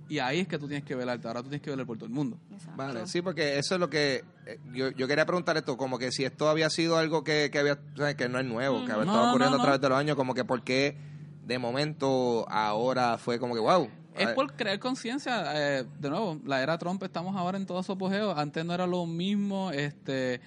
Y 0.10 0.20
ahí 0.20 0.40
es 0.40 0.48
que 0.48 0.58
tú 0.58 0.68
tienes 0.68 0.86
que 0.86 0.96
velarte. 0.96 1.28
Ahora 1.28 1.42
tú 1.44 1.50
tienes 1.50 1.62
que 1.62 1.70
velar 1.70 1.86
por 1.86 1.98
todo 1.98 2.08
el 2.08 2.14
mundo. 2.14 2.40
Exacto. 2.52 2.78
Vale, 2.78 3.06
sí, 3.08 3.22
porque 3.22 3.60
eso 3.60 3.76
es 3.76 3.80
lo 3.80 3.90
que 3.90 4.24
eh, 4.46 4.58
yo, 4.74 4.90
yo 4.92 5.08
quería 5.08 5.26
preguntar 5.26 5.56
esto, 5.58 5.78
como 5.78 6.00
que 6.00 6.12
si 6.12 6.24
esto 6.24 6.50
había 6.50 6.70
sido 6.70 6.98
algo 6.98 7.24
que, 7.24 7.50
que 7.52 7.60
había, 7.60 7.74
o 7.94 7.98
sea, 7.98 8.16
que 8.16 8.28
no 8.30 8.40
es 8.40 8.46
nuevo, 8.46 8.86
que 8.86 8.92
había 8.94 9.06
No, 9.06 9.12
estado 9.12 9.24
no, 9.26 9.30
ocurriendo 9.32 9.58
no. 9.58 9.62
a 9.64 9.66
través 9.66 9.82
de 9.82 9.90
los 9.90 9.98
años, 10.00 10.16
como 10.16 10.34
que 10.34 10.46
por 10.46 10.64
qué 10.64 10.98
de 11.46 11.60
momento 11.60 12.46
ahora 12.50 13.18
fue 13.18 13.38
como 13.38 13.54
que 13.54 13.60
wow. 13.60 13.90
Es 14.18 14.30
por 14.30 14.54
crear 14.54 14.80
conciencia. 14.80 15.44
eh, 15.56 15.86
de 16.00 16.10
nuevo, 16.10 16.40
la 16.46 16.62
era 16.62 16.78
Trump, 16.78 17.02
estamos 17.04 17.36
ahora 17.36 17.58
en 17.58 17.66
todo 17.66 17.82
su 17.84 17.92
apogeo. 17.92 18.38
Antes 18.38 18.66
no 18.66 18.74
era 18.74 18.88
lo 18.88 19.06
mismo. 19.06 19.72
Este, 19.72 20.42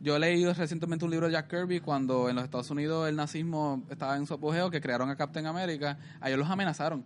yo 0.00 0.16
he 0.16 0.18
leído 0.18 0.52
recientemente 0.52 1.04
un 1.04 1.10
libro 1.10 1.26
de 1.26 1.32
Jack 1.32 1.48
Kirby 1.48 1.80
cuando 1.80 2.28
en 2.28 2.36
los 2.36 2.44
Estados 2.44 2.70
Unidos 2.70 3.08
el 3.08 3.16
nazismo 3.16 3.82
estaba 3.90 4.16
en 4.16 4.26
su 4.26 4.34
apogeo, 4.34 4.70
que 4.70 4.80
crearon 4.80 5.10
a 5.10 5.16
Captain 5.16 5.46
America. 5.46 5.98
A 6.20 6.28
ellos 6.28 6.38
los 6.38 6.50
amenazaron 6.50 7.04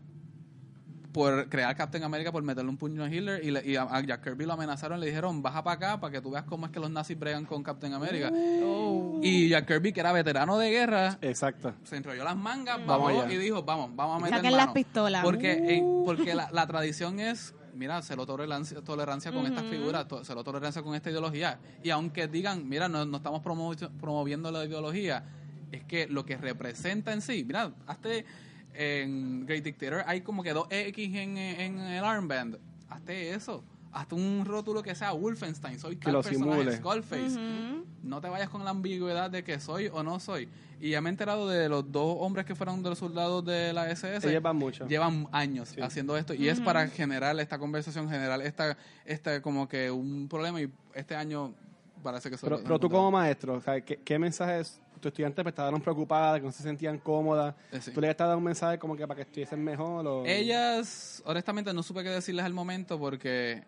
por 1.12 1.48
crear 1.48 1.74
Captain 1.76 2.04
America, 2.04 2.30
por 2.30 2.42
meterle 2.42 2.70
un 2.70 2.76
puño 2.76 3.02
a 3.02 3.08
Hitler. 3.12 3.44
Y, 3.44 3.50
le- 3.50 3.66
y 3.66 3.76
a, 3.76 3.82
a 3.82 4.00
Jack 4.00 4.22
Kirby 4.22 4.46
lo 4.46 4.52
amenazaron. 4.52 5.00
Le 5.00 5.06
dijeron, 5.06 5.42
baja 5.42 5.62
para 5.64 5.74
acá 5.76 6.00
para 6.00 6.12
que 6.12 6.20
tú 6.20 6.30
veas 6.30 6.44
cómo 6.44 6.66
es 6.66 6.72
que 6.72 6.78
los 6.80 6.90
nazis 6.90 7.18
bregan 7.18 7.44
con 7.46 7.62
Captain 7.62 7.92
America. 7.94 8.30
Oh. 8.62 9.18
Y 9.22 9.48
Jack 9.48 9.66
Kirby, 9.66 9.92
que 9.92 10.00
era 10.00 10.12
veterano 10.12 10.56
de 10.58 10.70
guerra, 10.70 11.18
Exacto. 11.20 11.74
se 11.84 11.96
enrolló 11.96 12.24
las 12.24 12.36
mangas, 12.36 12.78
Vamos 12.86 13.08
bajó 13.12 13.22
allá. 13.24 13.32
y 13.32 13.38
dijo, 13.38 13.62
vamos, 13.62 13.90
vamos 13.94 14.16
a 14.16 14.24
meter 14.24 14.36
Saquen 14.38 14.50
mano. 14.52 14.64
las 14.66 14.74
pistolas. 14.74 15.24
Porque, 15.24 15.52
en- 15.52 16.04
porque 16.04 16.34
la, 16.34 16.48
la 16.52 16.66
tradición 16.66 17.18
es, 17.18 17.54
mira, 17.74 18.00
cero 18.02 18.24
tolerancia, 18.26 18.80
tolerancia 18.82 19.32
con 19.32 19.46
estas 19.46 19.64
figuras, 19.64 20.06
to- 20.06 20.24
cero 20.24 20.44
tolerancia 20.44 20.82
con 20.82 20.94
esta 20.94 21.10
ideología. 21.10 21.58
Y 21.82 21.90
aunque 21.90 22.28
digan, 22.28 22.68
mira, 22.68 22.88
no, 22.88 23.04
no 23.04 23.16
estamos 23.16 23.42
promovi- 23.42 23.90
promoviendo 24.00 24.50
la 24.52 24.64
ideología, 24.64 25.24
es 25.72 25.84
que 25.84 26.06
lo 26.08 26.24
que 26.24 26.36
representa 26.36 27.12
en 27.12 27.20
sí, 27.20 27.44
mira, 27.46 27.72
hasta 27.86 28.08
en 28.74 29.46
Great 29.46 29.64
Dictator 29.64 30.02
hay 30.06 30.20
como 30.22 30.42
que 30.42 30.52
dos 30.52 30.66
X 30.70 31.14
en, 31.16 31.36
en 31.36 31.78
el 31.78 32.04
armband. 32.04 32.56
Hazte 32.88 33.30
eso. 33.34 33.62
Hazte 33.92 34.14
un 34.14 34.44
rótulo 34.46 34.82
que 34.84 34.94
sea 34.94 35.10
Wolfenstein, 35.12 35.80
soy 35.80 35.96
Que 35.96 36.04
tal 36.04 36.12
lo 36.14 36.22
personaje. 36.22 36.76
Skullface. 36.76 37.36
No 38.04 38.20
te 38.20 38.28
vayas 38.28 38.48
con 38.48 38.64
la 38.64 38.70
ambigüedad 38.70 39.30
de 39.30 39.42
que 39.42 39.58
soy 39.58 39.88
o 39.88 40.02
no 40.04 40.20
soy. 40.20 40.48
Y 40.80 40.90
ya 40.90 41.00
me 41.00 41.08
he 41.08 41.12
enterado 41.12 41.48
de 41.48 41.68
los 41.68 41.90
dos 41.90 42.16
hombres 42.20 42.46
que 42.46 42.54
fueron 42.54 42.82
de 42.84 42.88
los 42.90 42.98
soldados 42.98 43.44
de 43.44 43.72
la 43.72 43.90
SS. 43.90 44.30
Ellos 44.30 44.42
van 44.42 44.56
mucho. 44.56 44.86
Llevan 44.86 45.26
años 45.32 45.70
Sí. 45.70 45.80
haciendo 45.80 46.16
esto 46.16 46.34
y 46.34 46.48
es 46.48 46.60
para 46.60 46.86
generar 46.88 47.38
esta 47.40 47.58
conversación, 47.58 48.08
generar 48.08 48.40
esta, 48.42 48.78
esta 49.04 49.42
como 49.42 49.68
que 49.68 49.90
un 49.90 50.28
problema 50.28 50.60
y 50.62 50.70
este 50.94 51.16
año 51.16 51.52
parece 52.02 52.30
que 52.30 52.36
Pero, 52.38 52.60
pero 52.62 52.78
tú 52.78 52.88
como 52.90 53.10
maestro, 53.10 53.54
o 53.54 53.60
sea, 53.60 53.80
¿qué, 53.80 53.96
qué 53.98 54.18
mensajes 54.18 54.80
tus 55.00 55.10
estudiantes 55.10 55.42
pues, 55.42 55.52
estaban 55.52 55.80
preocupadas, 55.80 56.40
que 56.40 56.46
no 56.46 56.52
se 56.52 56.62
sentían 56.62 56.98
cómodas? 56.98 57.54
Eh, 57.72 57.80
sí. 57.80 57.90
¿Tú 57.92 58.00
les 58.00 58.10
estás 58.10 58.26
dando 58.26 58.38
un 58.38 58.44
mensaje 58.44 58.78
como 58.78 58.96
que 58.96 59.06
para 59.06 59.16
que 59.16 59.22
estuviesen 59.22 59.62
mejor? 59.64 60.06
O... 60.06 60.26
Ellas, 60.26 61.22
honestamente, 61.24 61.72
no 61.72 61.82
supe 61.82 62.02
qué 62.02 62.10
decirles 62.10 62.44
al 62.44 62.52
momento 62.52 62.98
porque 62.98 63.64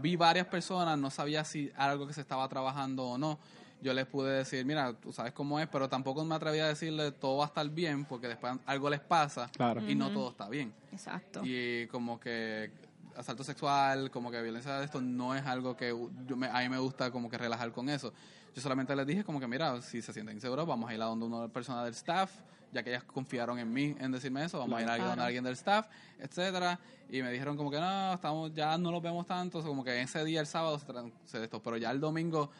vi 0.00 0.16
varias 0.16 0.46
personas, 0.46 0.98
no 0.98 1.10
sabía 1.10 1.44
si 1.44 1.66
era 1.68 1.90
algo 1.90 2.06
que 2.06 2.12
se 2.12 2.20
estaba 2.20 2.48
trabajando 2.48 3.04
o 3.04 3.18
no. 3.18 3.38
yo 3.82 3.92
les 3.94 4.06
pude 4.06 4.30
decir, 4.32 4.64
mira, 4.64 4.92
tú 4.92 5.12
sabes 5.12 5.32
cómo 5.32 5.58
es, 5.58 5.66
pero 5.66 5.88
tampoco 5.88 6.24
me 6.24 6.34
atreví 6.34 6.58
a 6.58 6.68
decirle 6.68 7.12
todo 7.12 7.38
va 7.38 7.44
a 7.44 7.48
estar 7.48 7.68
bien 7.68 8.04
porque 8.04 8.28
después 8.28 8.52
algo 8.66 8.90
les 8.90 9.00
pasa 9.00 9.50
Claro. 9.56 9.82
y 9.88 9.94
no 9.94 10.10
todo 10.12 10.30
está 10.30 10.48
bien. 10.48 10.72
Exacto. 10.92 11.40
Y 11.44 11.86
como 11.88 12.20
que 12.20 12.70
asalto 13.16 13.44
sexual, 13.44 14.10
como 14.10 14.30
que 14.30 14.40
violencia 14.42 14.78
de 14.78 14.84
esto 14.84 15.00
no 15.00 15.34
es 15.34 15.44
algo 15.46 15.76
que 15.76 15.88
yo 16.26 16.36
me- 16.36 16.48
a 16.48 16.60
mí 16.60 16.68
me 16.68 16.78
gusta 16.78 17.10
como 17.10 17.28
que 17.28 17.38
relajar 17.38 17.70
con 17.72 17.88
eso. 17.88 18.12
Yo 18.54 18.60
solamente 18.62 18.94
les 18.96 19.06
dije 19.06 19.24
como 19.24 19.38
que 19.40 19.46
mira, 19.46 19.80
si 19.82 20.02
se 20.02 20.12
sienten 20.12 20.36
inseguros, 20.36 20.66
vamos 20.66 20.90
a 20.90 20.94
ir 20.94 21.00
a 21.02 21.04
donde 21.06 21.26
una 21.26 21.48
persona 21.48 21.84
del 21.84 21.94
staff, 21.94 22.30
ya 22.72 22.82
que 22.82 22.90
ellas 22.90 23.04
confiaron 23.04 23.58
en 23.58 23.72
mí 23.72 23.96
en 23.98 24.12
decirme 24.12 24.44
eso, 24.44 24.58
vamos 24.58 24.78
a 24.78 24.82
ir 24.82 24.88
a 24.88 24.92
donde 25.08 25.22
alguien 25.24 25.44
del 25.44 25.54
staff, 25.54 25.86
etcétera. 26.18 26.78
Y 27.08 27.22
me 27.22 27.30
dijeron 27.32 27.56
como 27.56 27.70
que 27.70 27.78
no, 27.80 28.14
estamos 28.14 28.54
ya 28.54 28.78
no 28.78 28.90
los 28.92 29.02
vemos 29.02 29.26
tanto, 29.26 29.58
o 29.58 29.60
sea, 29.60 29.68
como 29.68 29.82
que 29.84 30.00
ese 30.00 30.24
día 30.24 30.40
el 30.40 30.46
sábado 30.46 30.78
se, 30.78 30.86
se 31.24 31.42
esto, 31.44 31.60
pero 31.62 31.76
ya 31.76 31.90
el 31.90 32.00
domingo 32.00 32.50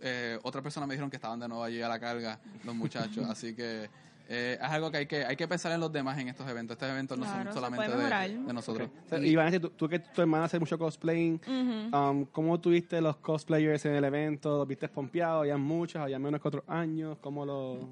eh, 0.00 0.38
otra 0.42 0.60
persona 0.62 0.86
me 0.86 0.94
dijeron 0.94 1.08
que 1.10 1.16
estaban 1.16 1.40
de 1.40 1.48
nuevo 1.48 1.64
allí 1.64 1.80
a 1.80 1.88
la 1.88 1.98
carga 1.98 2.38
los 2.64 2.74
muchachos, 2.74 3.24
así 3.30 3.54
que 3.54 3.88
eh, 4.28 4.58
es 4.60 4.70
algo 4.70 4.90
que 4.90 4.96
hay 4.98 5.06
que 5.06 5.24
hay 5.24 5.36
que 5.36 5.46
pensar 5.46 5.72
en 5.72 5.80
los 5.80 5.92
demás 5.92 6.18
en 6.18 6.28
estos 6.28 6.48
eventos. 6.48 6.74
Estos 6.74 6.88
eventos 6.88 7.18
no 7.18 7.24
son 7.24 7.52
solamente 7.52 7.96
de, 7.96 8.52
nosotros. 8.52 8.88
O 9.04 9.08
sea, 9.08 9.18
y 9.18 9.36
Vanessa, 9.36 9.60
tú, 9.60 9.70
tú 9.70 9.88
que 9.88 9.98
tu 10.00 10.20
hermana 10.20 10.44
hace 10.44 10.58
mucho 10.58 10.78
cosplaying, 10.78 11.40
um, 11.92 12.24
¿cómo 12.26 12.58
tuviste 12.60 13.00
los 13.00 13.16
cosplayers 13.16 13.84
en 13.86 13.94
el 13.94 14.04
evento? 14.04 14.58
¿Los 14.58 14.68
viste 14.68 14.88
pompeados? 14.88 15.40
¿Habían 15.40 15.60
muchos? 15.60 16.02
¿Había 16.02 16.18
menos 16.18 16.40
que 16.40 16.48
otros 16.48 16.64
años? 16.66 17.18
¿Cómo 17.20 17.46
lo...? 17.46 17.88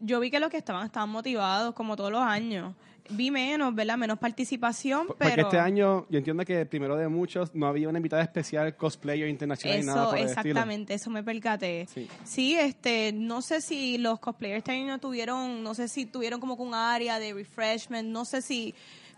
Yo 0.00 0.20
vi 0.20 0.30
que 0.30 0.38
los 0.38 0.50
que 0.50 0.58
estaban 0.58 0.86
estaban 0.86 1.10
motivados, 1.10 1.74
como 1.74 1.96
todos 1.96 2.12
los 2.12 2.22
años. 2.22 2.74
Vi 3.10 3.30
menos, 3.30 3.74
¿verdad? 3.74 3.96
Menos 3.96 4.18
participación, 4.18 5.06
Por- 5.06 5.16
pero... 5.16 5.30
Porque 5.30 5.40
este 5.42 5.58
año, 5.58 6.06
yo 6.10 6.18
entiendo 6.18 6.44
que 6.44 6.66
primero 6.66 6.96
de 6.96 7.08
muchos, 7.08 7.54
no 7.54 7.66
había 7.66 7.88
una 7.88 7.98
invitada 7.98 8.22
especial 8.22 8.76
cosplayer 8.76 9.28
internacional 9.28 9.84
nada 9.86 10.00
Eso, 10.02 10.10
por 10.10 10.18
el 10.18 10.24
estilo. 10.26 10.40
exactamente, 10.50 10.94
eso 10.94 11.10
me 11.10 11.22
percaté. 11.22 11.86
Sí. 11.92 12.08
Sí. 12.24 12.54
este, 12.54 13.12
no 13.12 13.40
sé 13.42 13.60
si 13.60 13.98
los 13.98 14.18
cosplayers 14.20 14.58
este 14.58 14.72
año 14.72 14.98
tuvieron, 14.98 15.62
no 15.62 15.74
sé 15.74 15.88
si 15.88 16.06
tuvieron 16.06 16.40
como 16.40 16.54
un 16.54 16.74
área 16.74 17.18
de 17.18 17.32
refreshment, 17.34 18.08
no 18.08 18.24
sé 18.24 18.42
si, 18.42 18.74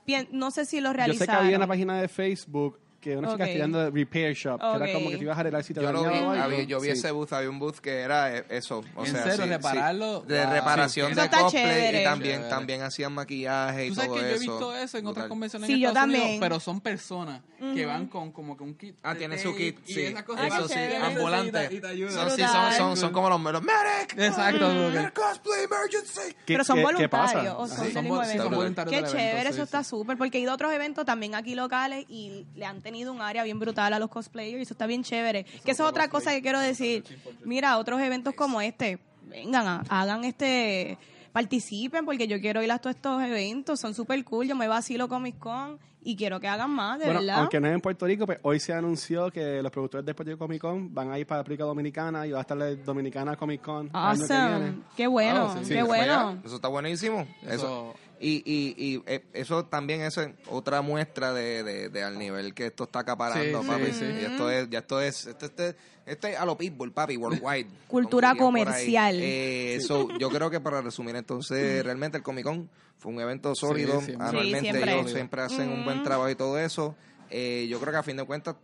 bien- 0.07 0.29
no 0.33 0.51
sé 0.51 0.65
si 0.67 0.81
lo 0.81 0.91
Yo 0.91 0.95
realizaron. 0.95 1.27
sé 1.35 1.39
que 1.41 1.45
había 1.47 1.57
una 1.57 1.67
página 1.67 2.01
de 2.01 2.09
Facebook 2.09 2.79
que 3.01 3.17
una 3.17 3.29
chica 3.29 3.45
Ok. 3.45 3.49
estudiando 3.49 3.91
Repair 3.91 4.35
Shop, 4.35 4.61
que 4.61 4.67
era 4.85 4.93
como 4.93 5.11
que 5.11 5.17
te 5.17 5.25
ibas 5.25 5.37
a 5.37 5.41
arreglar 5.41 5.65
si 5.65 5.73
te 5.75 5.81
Yo 5.81 5.91
lo 5.93 6.03
vi, 6.03 6.17
había- 6.19 6.63
yo 6.65 6.81
vi 6.81 6.87
Sí. 6.89 6.93
ese 6.93 7.11
booth, 7.13 7.33
había 7.33 7.49
un 7.51 7.59
booth 7.59 7.79
que 7.79 8.01
era 8.01 8.37
eh, 8.37 8.45
eso. 8.51 8.85
O 8.95 9.05
¿En 9.07 9.13
sea, 9.13 9.23
serio? 9.25 9.45
sí, 9.45 9.49
¿Repararlo? 9.51 10.21
sí. 10.21 10.33
De 10.33 10.45
Wow. 10.45 10.53
reparación 10.53 11.09
Sí, 11.15 11.21
de 11.21 11.31
cosplay 11.31 11.51
chévere. 11.65 12.01
y 12.01 12.05
también, 12.05 12.33
Chévere. 12.35 12.51
también 12.51 12.83
hacían 12.83 13.13
maquillaje 13.15 13.87
y 13.87 13.89
Tú 13.89 13.95
sabes 13.95 14.09
todo 14.11 14.17
que 14.19 14.23
yo 14.23 14.29
he 14.29 14.33
eso. 14.35 14.41
visto 14.41 14.77
eso 14.77 14.99
en 14.99 15.07
otras 15.07 15.27
convenciones 15.29 15.67
Sí, 15.67 15.73
en 15.75 15.81
yo 15.81 15.89
Estados 15.89 16.09
Unidos, 16.09 16.23
también. 16.25 16.41
pero 16.41 16.61
son 16.61 16.81
personas 16.81 17.41
que 17.75 17.87
van 17.87 18.07
con 18.07 18.33
como 18.33 18.57
que 18.57 18.65
un 18.65 18.75
kit. 18.75 18.97
Ah, 19.03 19.15
tiene 19.15 19.39
su 19.39 19.55
kit, 19.55 19.79
y 19.87 19.93
sí. 19.95 20.01
esas 20.03 20.23
cosas 20.25 20.45
Ah, 20.51 20.57
Eso 20.59 20.69
sí, 20.69 20.75
ambulante. 21.03 21.69
Y. 21.75 22.09
Son, 22.11 22.31
sí, 22.31 22.43
son, 22.43 22.73
son, 22.77 22.97
son 22.97 23.13
como 23.13 23.29
los 23.29 23.41
los 23.41 23.63
medic. 23.63 24.19
Exacto, 24.19 24.67
cosplay 25.15 25.65
emergency. 25.65 26.35
¿Qué- 26.47 26.55
pero 26.55 26.65
son 26.65 26.77
qué- 26.79 26.95
qué 26.97 27.09
pasa? 27.09 27.43
voluntarios 27.43 27.73
Ajá. 27.73 27.91
son 27.93 28.51
voluntarios 28.55 28.95
Qué 29.03 29.09
chévere, 29.11 29.49
eso 29.51 29.63
está 29.63 29.85
súper, 29.85 30.17
porque 30.17 30.39
he 30.39 30.41
ido 30.41 30.51
a 30.53 30.55
otros 30.55 30.73
eventos 30.73 31.05
también 31.05 31.35
aquí 31.35 31.55
locales 31.55 32.05
y 32.09 32.47
le 32.55 32.65
han 32.67 32.81
tenido 32.91 33.13
un 33.13 33.21
área 33.23 33.45
bien 33.45 33.59
brutal 33.61 33.93
a 33.93 33.99
los 33.99 34.09
cosplayers 34.11 34.59
y 34.59 34.63
eso 34.63 34.75
está 34.75 34.87
bien 34.87 35.03
chévere. 35.05 35.45
que 35.65 35.71
eso 35.71 35.85
es 35.85 35.89
otra 35.89 36.09
cosa 36.09 36.33
que 36.33 36.43
quiero 36.43 36.59
decir. 36.61 37.05
Mira, 37.45 37.79
otros 37.79 38.01
eventos 38.01 38.35
como 38.35 38.61
este, 38.61 38.99
vengan, 39.29 39.67
a- 39.67 39.85
hagan 39.89 40.25
este, 40.25 40.99
participen 41.33 42.05
porque 42.05 42.27
yo 42.27 42.41
quiero 42.41 42.63
ir 42.63 42.73
a 42.73 42.79
todos 42.79 42.97
estos 42.97 43.23
eventos, 43.23 43.79
son 43.81 43.95
súper 43.95 44.25
cool, 44.25 44.49
yo 44.49 44.57
me 44.57 44.67
vacilo 44.69 45.09
Comic 45.09 45.39
Con 45.39 45.79
y 46.03 46.17
quiero 46.17 46.41
que 46.41 46.49
hagan 46.49 46.71
más, 46.71 46.99
de 46.99 47.05
Bueno, 47.05 47.21
verdad. 47.21 47.37
aunque 47.41 47.61
no 47.61 47.69
es 47.69 47.75
en 47.75 47.81
Puerto 47.81 48.07
Rico, 48.07 48.25
pues 48.27 48.39
hoy 48.43 48.59
se 48.59 48.73
anunció 48.73 49.31
que 49.31 49.63
los 49.63 49.71
productores 49.71 50.05
de 50.07 50.15
Puerto 50.15 50.33
Rico 50.33 50.45
Comic 50.47 50.61
Con 50.61 50.93
van 50.95 51.13
a 51.13 51.19
ir 51.19 51.27
para 51.27 51.39
la 51.39 51.43
República 51.43 51.65
Dominicana 51.65 52.27
y 52.27 52.33
va 52.33 52.39
a 52.39 52.41
estar 52.41 52.57
la 52.57 52.75
Dominicana 52.75 53.37
Comic 53.37 53.61
Con 53.61 53.91
año 53.93 54.27
que 54.27 54.35
viene. 54.35 54.73
Qué 54.97 55.07
bueno, 55.07 55.53
sí, 55.59 55.65
sí, 55.67 55.75
qué 55.75 55.83
bueno. 55.83 56.39
Eso 56.45 56.57
está 56.57 56.69
buenísimo. 56.69 57.27
Eso. 57.47 57.95
Y, 58.23 58.43
y, 58.45 58.75
y 58.77 59.03
eh, 59.07 59.25
eso 59.33 59.65
también 59.65 60.03
es 60.03 60.21
otra 60.49 60.83
muestra 60.83 61.33
de, 61.33 61.63
de, 61.63 61.89
de 61.89 62.03
al 62.03 62.19
nivel 62.19 62.53
que 62.53 62.67
esto 62.67 62.85
está 62.85 62.99
acaparando, 63.01 63.63
Sí, 63.63 63.67
papi. 63.69 63.87
sí, 63.87 63.93
sí. 63.95 64.05
Y 64.05 64.25
esto 64.27 64.51
es, 64.51 64.69
ya 64.69 64.81
esto 64.81 65.01
es, 65.01 65.27
este, 65.27 65.47
este, 65.47 65.77
este 66.05 66.33
es 66.33 66.39
a 66.39 66.45
lo 66.45 66.57
pitbull, 66.59 66.93
papi, 66.93 67.17
worldwide. 67.17 67.67
Cultura 67.89 68.35
comercial. 68.35 69.17
Eh, 69.23 69.81
so, 69.81 70.09
yo 70.19 70.29
creo 70.29 70.51
que 70.51 70.61
para 70.61 70.83
resumir, 70.83 71.17
entonces, 71.17 71.83
realmente 71.83 72.19
el 72.19 72.23
Comic 72.23 72.45
Con 72.45 72.69
fue 72.99 73.11
un 73.13 73.21
evento 73.21 73.55
sólido. 73.55 74.01
siempre. 74.03 74.27
Anualmente 74.29 74.59
Sí, 74.71 74.73
siempre. 74.77 74.93
ellos 74.95 75.11
siempre 75.13 75.41
hacen 75.43 75.71
un 75.71 75.85
buen 75.87 76.03
trabajo 76.03 76.29
y 76.29 76.35
todo 76.35 76.59
eso. 76.59 76.95
Eh, 77.31 77.67
yo 77.71 77.81
creo 77.81 77.91
que 77.93 77.99
a 78.01 78.03
fin 78.03 78.19
de 78.19 78.25
cuentas 78.25 78.57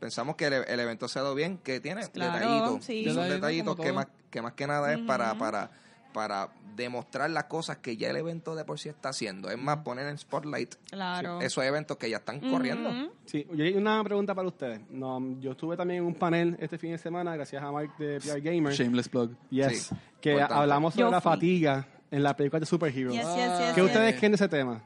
pensamos 0.00 0.36
que 0.36 0.46
el, 0.46 0.54
el 0.66 0.80
evento 0.80 1.06
se 1.06 1.18
ha 1.18 1.22
dado 1.22 1.34
bien, 1.34 1.58
que 1.58 1.80
tiene 1.80 2.08
Claro, 2.08 2.38
detallitos. 2.38 2.84
sí. 2.86 3.04
Son 3.12 3.28
Detallitos 3.28 3.76
que 3.76 3.92
más, 3.92 4.06
que 4.30 4.40
más 4.40 4.54
que 4.54 4.66
nada 4.66 4.90
es 4.94 5.00
para, 5.00 5.34
para, 5.34 5.70
para 6.12 6.50
demostrar 6.76 7.28
las 7.30 7.44
cosas 7.44 7.78
que 7.78 7.96
ya 7.96 8.08
el 8.08 8.16
evento 8.16 8.54
de 8.54 8.64
por 8.64 8.78
sí 8.78 8.88
está 8.88 9.10
haciendo. 9.10 9.50
Es 9.50 9.58
más, 9.58 9.78
poner 9.78 10.06
en 10.08 10.16
spotlight 10.16 10.74
Claro. 10.90 11.40
esos 11.40 11.62
eventos 11.64 11.96
que 11.98 12.08
ya 12.08 12.16
están 12.18 12.40
corriendo. 12.40 12.90
Sí, 13.26 13.46
yo 13.52 13.64
hay 13.64 13.74
una 13.74 14.02
pregunta 14.04 14.34
para 14.34 14.48
ustedes. 14.48 14.80
No, 14.90 15.20
yo 15.40 15.52
estuve 15.52 15.76
también 15.76 16.00
en 16.00 16.06
un 16.06 16.14
panel 16.14 16.56
este 16.60 16.78
fin 16.78 16.92
de 16.92 16.98
semana, 16.98 17.34
gracias 17.36 17.62
a 17.62 17.70
Mark 17.70 17.96
de 17.98 18.20
PR 18.20 18.40
Gamer. 18.40 18.72
Shameless 18.72 19.08
plug. 19.08 19.30
Yes, 19.50 19.82
Sí, 19.88 19.94
que 20.20 20.32
importante. 20.32 20.60
hablamos 20.62 20.94
sobre 20.94 21.04
Yo 21.06 21.10
la 21.10 21.20
fatiga 21.20 21.86
en 22.10 22.22
la 22.22 22.34
película 22.36 22.60
de 22.60 22.66
superheroes. 22.66 23.14
Yes, 23.16 23.26
yes, 23.26 23.34
yes, 23.36 23.74
¿Qué 23.74 23.80
yes. 23.80 23.84
ustedes 23.90 24.16
creen 24.16 24.32
de 24.32 24.36
ese 24.36 24.48
tema? 24.48 24.82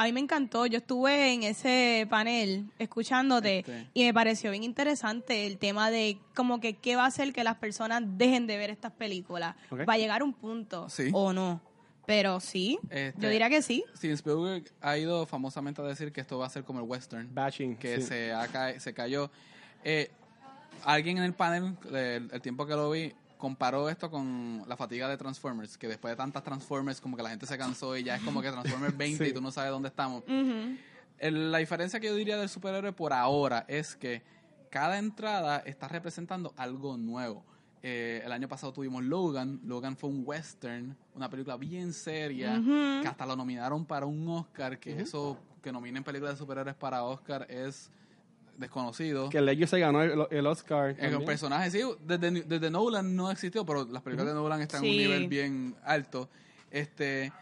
A 0.00 0.04
mí 0.04 0.12
me 0.14 0.20
encantó, 0.20 0.64
yo 0.64 0.78
estuve 0.78 1.34
en 1.34 1.42
ese 1.42 2.06
panel 2.08 2.64
escuchándote 2.78 3.58
Este. 3.58 3.86
y 3.92 4.04
me 4.04 4.14
pareció 4.14 4.50
bien 4.50 4.64
interesante 4.64 5.46
el 5.46 5.58
tema 5.58 5.90
de 5.90 6.16
como 6.34 6.58
que 6.58 6.72
qué 6.72 6.96
va 6.96 7.04
a 7.04 7.08
hacer 7.08 7.34
que 7.34 7.44
las 7.44 7.56
personas 7.56 8.02
dejen 8.06 8.46
de 8.46 8.56
ver 8.56 8.70
estas 8.70 8.92
películas. 8.92 9.54
Va 9.70 9.92
a 9.92 9.98
llegar 9.98 10.22
un 10.22 10.32
punto 10.32 10.88
Sí. 10.88 11.10
o 11.12 11.34
no, 11.34 11.60
pero 12.06 12.40
sí, 12.40 12.78
Este, 12.88 13.20
yo 13.20 13.28
diría 13.28 13.50
que 13.50 13.60
sí. 13.60 13.84
Steven 13.94 14.14
Spielberg 14.14 14.64
ha 14.80 14.96
ido 14.96 15.26
famosamente 15.26 15.82
a 15.82 15.84
decir 15.84 16.12
que 16.12 16.22
esto 16.22 16.38
va 16.38 16.46
a 16.46 16.50
ser 16.50 16.64
como 16.64 16.80
el 16.80 16.86
western. 16.86 17.28
Bashing. 17.34 17.76
que 17.76 17.96
sí. 18.00 18.06
se, 18.06 18.32
ha 18.32 18.48
ca- 18.48 18.80
se 18.80 18.94
cayó. 18.94 19.30
Eh, 19.84 20.10
alguien 20.84 21.18
en 21.18 21.24
el 21.24 21.34
panel, 21.34 21.76
el, 21.92 22.30
el 22.32 22.40
tiempo 22.40 22.64
que 22.64 22.72
lo 22.74 22.90
vi, 22.90 23.12
comparó 23.40 23.88
esto 23.88 24.08
con 24.10 24.62
la 24.68 24.76
fatiga 24.76 25.08
de 25.08 25.16
Transformers, 25.16 25.76
que 25.76 25.88
después 25.88 26.12
de 26.12 26.16
tantas 26.16 26.44
Transformers 26.44 27.00
como 27.00 27.16
que 27.16 27.22
la 27.24 27.30
gente 27.30 27.46
se 27.46 27.58
cansó 27.58 27.96
y 27.96 28.04
ya 28.04 28.14
es 28.16 28.22
como 28.22 28.40
que 28.40 28.50
Transformers 28.52 28.96
20 28.96 29.24
Sí. 29.24 29.30
y 29.30 29.34
tú 29.34 29.40
no 29.40 29.50
sabes 29.50 29.72
dónde 29.72 29.88
estamos. 29.88 30.22
El- 31.18 31.50
la 31.52 31.58
diferencia 31.58 31.98
que 32.00 32.06
yo 32.06 32.14
diría 32.14 32.36
del 32.38 32.48
superhéroe 32.48 32.92
por 32.92 33.12
ahora 33.12 33.64
es 33.68 33.96
que 33.96 34.22
cada 34.70 34.98
entrada 34.98 35.58
está 35.58 35.88
representando 35.88 36.54
algo 36.56 36.96
nuevo. 36.96 37.44
Eh, 37.82 38.22
el 38.24 38.30
año 38.32 38.46
pasado 38.46 38.72
tuvimos 38.72 39.02
Logan. 39.02 39.60
Logan 39.64 39.96
fue 39.96 40.10
un 40.10 40.22
western, 40.24 40.96
una 41.14 41.28
película 41.30 41.56
bien 41.56 41.92
seria, 41.92 42.60
que 43.02 43.08
hasta 43.08 43.26
lo 43.26 43.36
nominaron 43.36 43.84
para 43.86 44.06
un 44.06 44.28
Oscar, 44.28 44.78
que 44.78 45.00
eso 45.00 45.38
que 45.62 45.72
nominen 45.72 46.04
películas 46.04 46.34
de 46.34 46.38
superhéroes 46.38 46.76
para 46.76 47.02
Oscar 47.04 47.46
es 47.50 47.90
desconocido. 48.60 49.28
Que 49.30 49.40
Legio 49.40 49.66
se 49.66 49.80
ganó 49.80 50.02
el, 50.02 50.26
el 50.30 50.46
Oscar. 50.46 50.94
El 50.98 51.24
personaje, 51.24 51.70
sí, 51.70 51.80
desde, 52.06 52.30
desde 52.42 52.70
Nolan 52.70 53.16
no 53.16 53.30
existió, 53.30 53.64
pero 53.66 53.84
las 53.86 54.02
películas 54.02 54.28
de 54.32 54.34
Nolan 54.34 54.60
están 54.60 54.84
en 54.84 54.90
un 54.90 54.96
Sí. 54.96 54.98
nivel 54.98 55.26
bien 55.28 55.74
alto. 55.84 56.28
Este, 56.70 57.32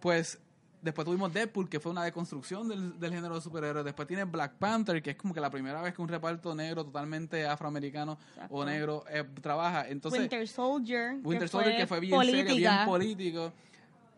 pues, 0.00 0.38
después 0.82 1.04
tuvimos 1.06 1.32
Deadpool, 1.32 1.68
que 1.68 1.80
fue 1.80 1.92
una 1.92 2.04
deconstrucción 2.04 2.68
del, 2.68 2.98
del 3.00 3.12
género 3.14 3.36
de 3.36 3.40
superhéroes. 3.40 3.84
Después 3.84 4.06
tiene 4.08 4.24
Black 4.24 4.54
Panther, 4.58 5.00
que 5.02 5.10
es 5.10 5.16
como 5.16 5.32
que 5.32 5.40
la 5.40 5.48
primera 5.50 5.80
vez 5.80 5.94
que 5.94 6.02
un 6.02 6.08
reparto 6.08 6.54
negro, 6.54 6.84
totalmente 6.84 7.46
afroamericano 7.46 8.18
Exacto. 8.34 8.54
o 8.54 8.64
negro, 8.64 9.04
eh, 9.08 9.24
trabaja. 9.40 9.88
Entonces, 9.88 10.20
Winter 10.20 10.46
Soldier, 10.48 11.16
Winter 11.22 11.48
Soldier, 11.48 11.76
que 11.76 11.86
fue 11.86 12.00
bien 12.00 12.12
política. 12.16 12.38
serio, 12.48 12.56
bien 12.56 12.84
político. 12.84 13.52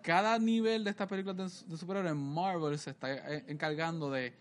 Cada 0.02 0.38
nivel 0.38 0.84
de 0.84 0.90
estas 0.90 1.06
películas 1.08 1.36
de, 1.36 1.70
de 1.70 1.76
superhéroes, 1.78 2.14
Marvel 2.14 2.78
se 2.78 2.90
está 2.90 3.12
eh, 3.12 3.44
encargando 3.48 4.10
de 4.10 4.34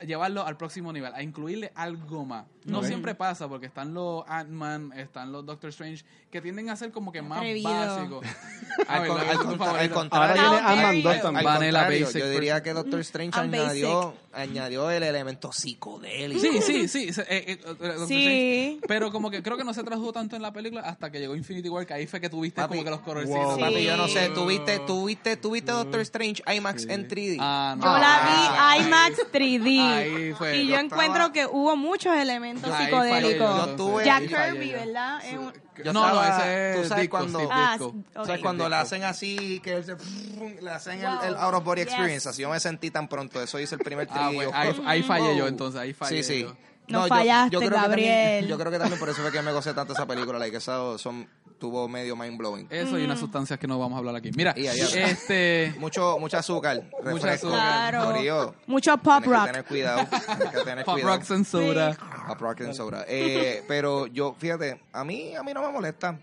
llevarlo 0.00 0.46
al 0.46 0.56
próximo 0.56 0.92
nivel, 0.92 1.12
a 1.14 1.22
incluirle 1.22 1.72
algo 1.74 2.24
más. 2.24 2.46
No 2.64 2.82
siempre 2.82 3.14
pasa, 3.14 3.46
porque 3.48 3.66
están 3.66 3.92
los 3.94 4.24
Ant-Man, 4.26 4.92
están 4.96 5.32
los 5.32 5.44
Doctor 5.44 5.68
Strange, 5.70 6.04
que 6.30 6.40
tienden 6.40 6.70
a 6.70 6.76
ser 6.76 6.90
como 6.92 7.12
que 7.12 7.20
más 7.22 7.38
Atrevido. 7.38 7.68
básicos. 7.70 8.26
Al, 8.88 9.06
contrario, 9.08 10.06
Ahora 10.10 10.32
viene 10.34 10.56
Ant-Man 10.58 10.96
you. 10.96 11.02
2 11.02 11.12
al 11.14 11.20
también. 11.22 11.44
Vanilla 11.44 11.70
contrario, 11.72 12.06
Basic 12.06 12.20
yo 12.22 12.30
diría 12.30 12.62
que 12.62 12.72
Doctor 12.72 13.00
Strange 13.00 13.38
I'm 13.38 13.54
añadió, 13.54 14.14
añadió 14.32 14.90
el 14.90 15.02
elemento 15.02 15.52
psicodélico. 15.52 16.40
Sí, 16.40 16.60
sí, 16.62 16.88
sí. 16.88 17.12
se- 17.12 17.22
eh, 17.22 17.26
eh, 17.28 17.44
eh, 17.52 17.58
Doctor 17.64 18.08
Sí. 18.08 18.14
Strange. 18.26 18.78
Pero 18.88 19.12
como 19.12 19.30
que 19.30 19.42
creo 19.42 19.56
que 19.56 19.64
no 19.64 19.74
se 19.74 19.82
tradujo 19.84 20.12
tanto 20.12 20.34
en 20.36 20.42
la 20.42 20.52
película 20.52 20.80
hasta 20.82 21.10
que 21.10 21.20
llegó 21.20 21.36
Infinity 21.36 21.68
War, 21.68 21.86
que 21.86 21.94
ahí 21.94 22.06
fue 22.06 22.20
que 22.20 22.28
tuviste 22.30 22.60
Papi, 22.62 22.72
como 22.74 22.84
que 22.84 22.90
los 22.90 23.00
colorcitos. 23.00 23.44
wow. 23.44 23.60
Papi, 23.60 23.84
yo 23.84 23.96
no 23.96 24.08
sé, 24.08 24.26
Sí. 24.26 24.32
¿tuviste, 24.34 24.78
tuviste, 24.80 25.36
tuviste 25.36 25.70
Doctor 25.72 26.00
Strange 26.00 26.42
IMAX 26.52 26.86
en 26.86 27.08
3D? 27.08 27.36
Ah, 27.40 27.74
no. 27.78 27.84
Yo 27.84 27.98
la 27.98 28.18
Ah, 28.22 28.76
vi 28.78 28.84
IMAX 28.86 29.20
3D 29.32 29.80
Ahí 29.80 30.32
fue. 30.32 30.56
y 30.56 30.66
Yo 30.66 30.70
yo 30.74 30.80
estaba- 30.80 31.04
encuentro 31.04 31.32
que 31.32 31.46
hubo 31.46 31.76
muchos 31.76 32.16
elementos 32.16 32.53
Ahí 32.62 32.84
psicodélicos. 32.84 33.48
fallé 33.56 33.70
yo, 33.70 33.76
tuve- 33.76 34.04
Jack 34.04 34.20
ahí 34.22 34.28
fallé 34.28 34.52
Kirby, 34.52 34.70
yo. 34.70 34.78
¿verdad? 34.78 35.24
Es 35.24 35.32
un- 35.38 35.52
Yo 35.84 35.92
no, 35.92 36.08
no, 36.08 36.22
ese 36.22 36.72
tú 36.76 36.80
es 36.82 36.88
sabes 36.88 37.02
Disco, 37.02 37.16
cuando- 37.18 37.38
Steve 37.40 37.52
Ah, 37.52 37.70
Disco. 37.72 37.86
ok. 37.88 37.96
O 38.16 38.24
sea, 38.26 38.40
cuando 38.40 38.68
le 38.68 38.76
hacen 38.76 39.02
así, 39.04 39.60
que 39.60 39.72
él 39.74 39.84
se, 39.84 39.96
le 40.62 40.70
hacen 40.70 40.98
el, 41.00 41.18
el 41.28 41.36
out 41.36 41.54
of 41.54 41.64
body 41.64 41.82
Wow. 41.82 41.88
experience, 41.90 42.14
Yes. 42.24 42.26
así 42.28 42.42
yo 42.42 42.50
me 42.50 42.60
sentí 42.60 42.90
tan 42.90 43.08
pronto, 43.08 43.42
eso 43.42 43.58
hice 43.58 43.74
el 43.74 43.80
primer 43.80 44.06
Ah, 44.10 44.14
trillo. 44.28 44.34
bueno, 44.34 44.50
ahí, 44.54 44.82
ahí 44.86 45.02
fallé 45.02 45.36
yo 45.36 45.46
entonces, 45.48 45.80
ahí 45.80 45.92
fallé 45.92 46.22
Sí, 46.22 46.34
sí. 46.34 46.42
yo. 46.42 46.56
No, 46.86 47.02
yo- 47.02 47.08
fallaste, 47.08 47.50
yo 47.54 47.58
creo 47.60 47.70
que 47.70 47.76
también- 47.76 48.08
Gabriel. 48.12 48.46
yo 48.48 48.58
creo 48.58 48.70
que 48.70 48.78
también 48.78 48.98
por 49.00 49.08
eso 49.08 49.22
fue 49.22 49.32
que 49.32 49.40
me 49.42 49.52
gocé 49.52 49.72
tanto 49.72 49.94
esa 49.94 50.06
película, 50.06 50.38
like, 50.38 50.56
esa 50.56 50.98
son, 50.98 51.26
tuvo 51.64 51.88
medio 51.88 52.14
mind 52.14 52.36
blowing. 52.36 52.66
Eso 52.68 52.98
y 52.98 53.04
unas 53.04 53.18
sustancias 53.18 53.58
que 53.58 53.66
no 53.66 53.78
vamos 53.78 53.96
a 53.96 53.98
hablar 54.00 54.14
aquí. 54.16 54.30
Mira, 54.36 54.52
Y 54.54 54.66
este... 54.66 55.74
Mucho, 55.78 56.18
mucho 56.18 56.36
azúcar, 56.36 56.84
refresco, 57.02 57.48
azúcar. 57.48 57.90
Claro. 57.90 58.12
corillo. 58.12 58.54
Mucho 58.66 58.98
pop 58.98 59.22
Tienes 59.22 59.30
rock. 59.38 59.46
que 59.46 59.52
tener 59.52 59.64
cuidado, 59.64 60.06
tienes 60.36 60.54
que 60.54 60.60
tener 60.64 60.84
Pop 60.84 60.94
cuidado. 60.94 61.14
Rocks 61.16 61.30
and 61.30 61.46
Soda. 61.46 61.96
Pop 62.28 62.38
rock 62.40 62.60
and 62.60 62.74
soda. 62.74 63.04
Eh, 63.08 63.64
pero 63.66 64.06
yo, 64.08 64.34
fíjate, 64.38 64.78
a 64.92 65.04
mí, 65.04 65.34
a 65.34 65.42
mí 65.42 65.54
no 65.54 65.62
me 65.62 65.68
molesta. 65.70 66.18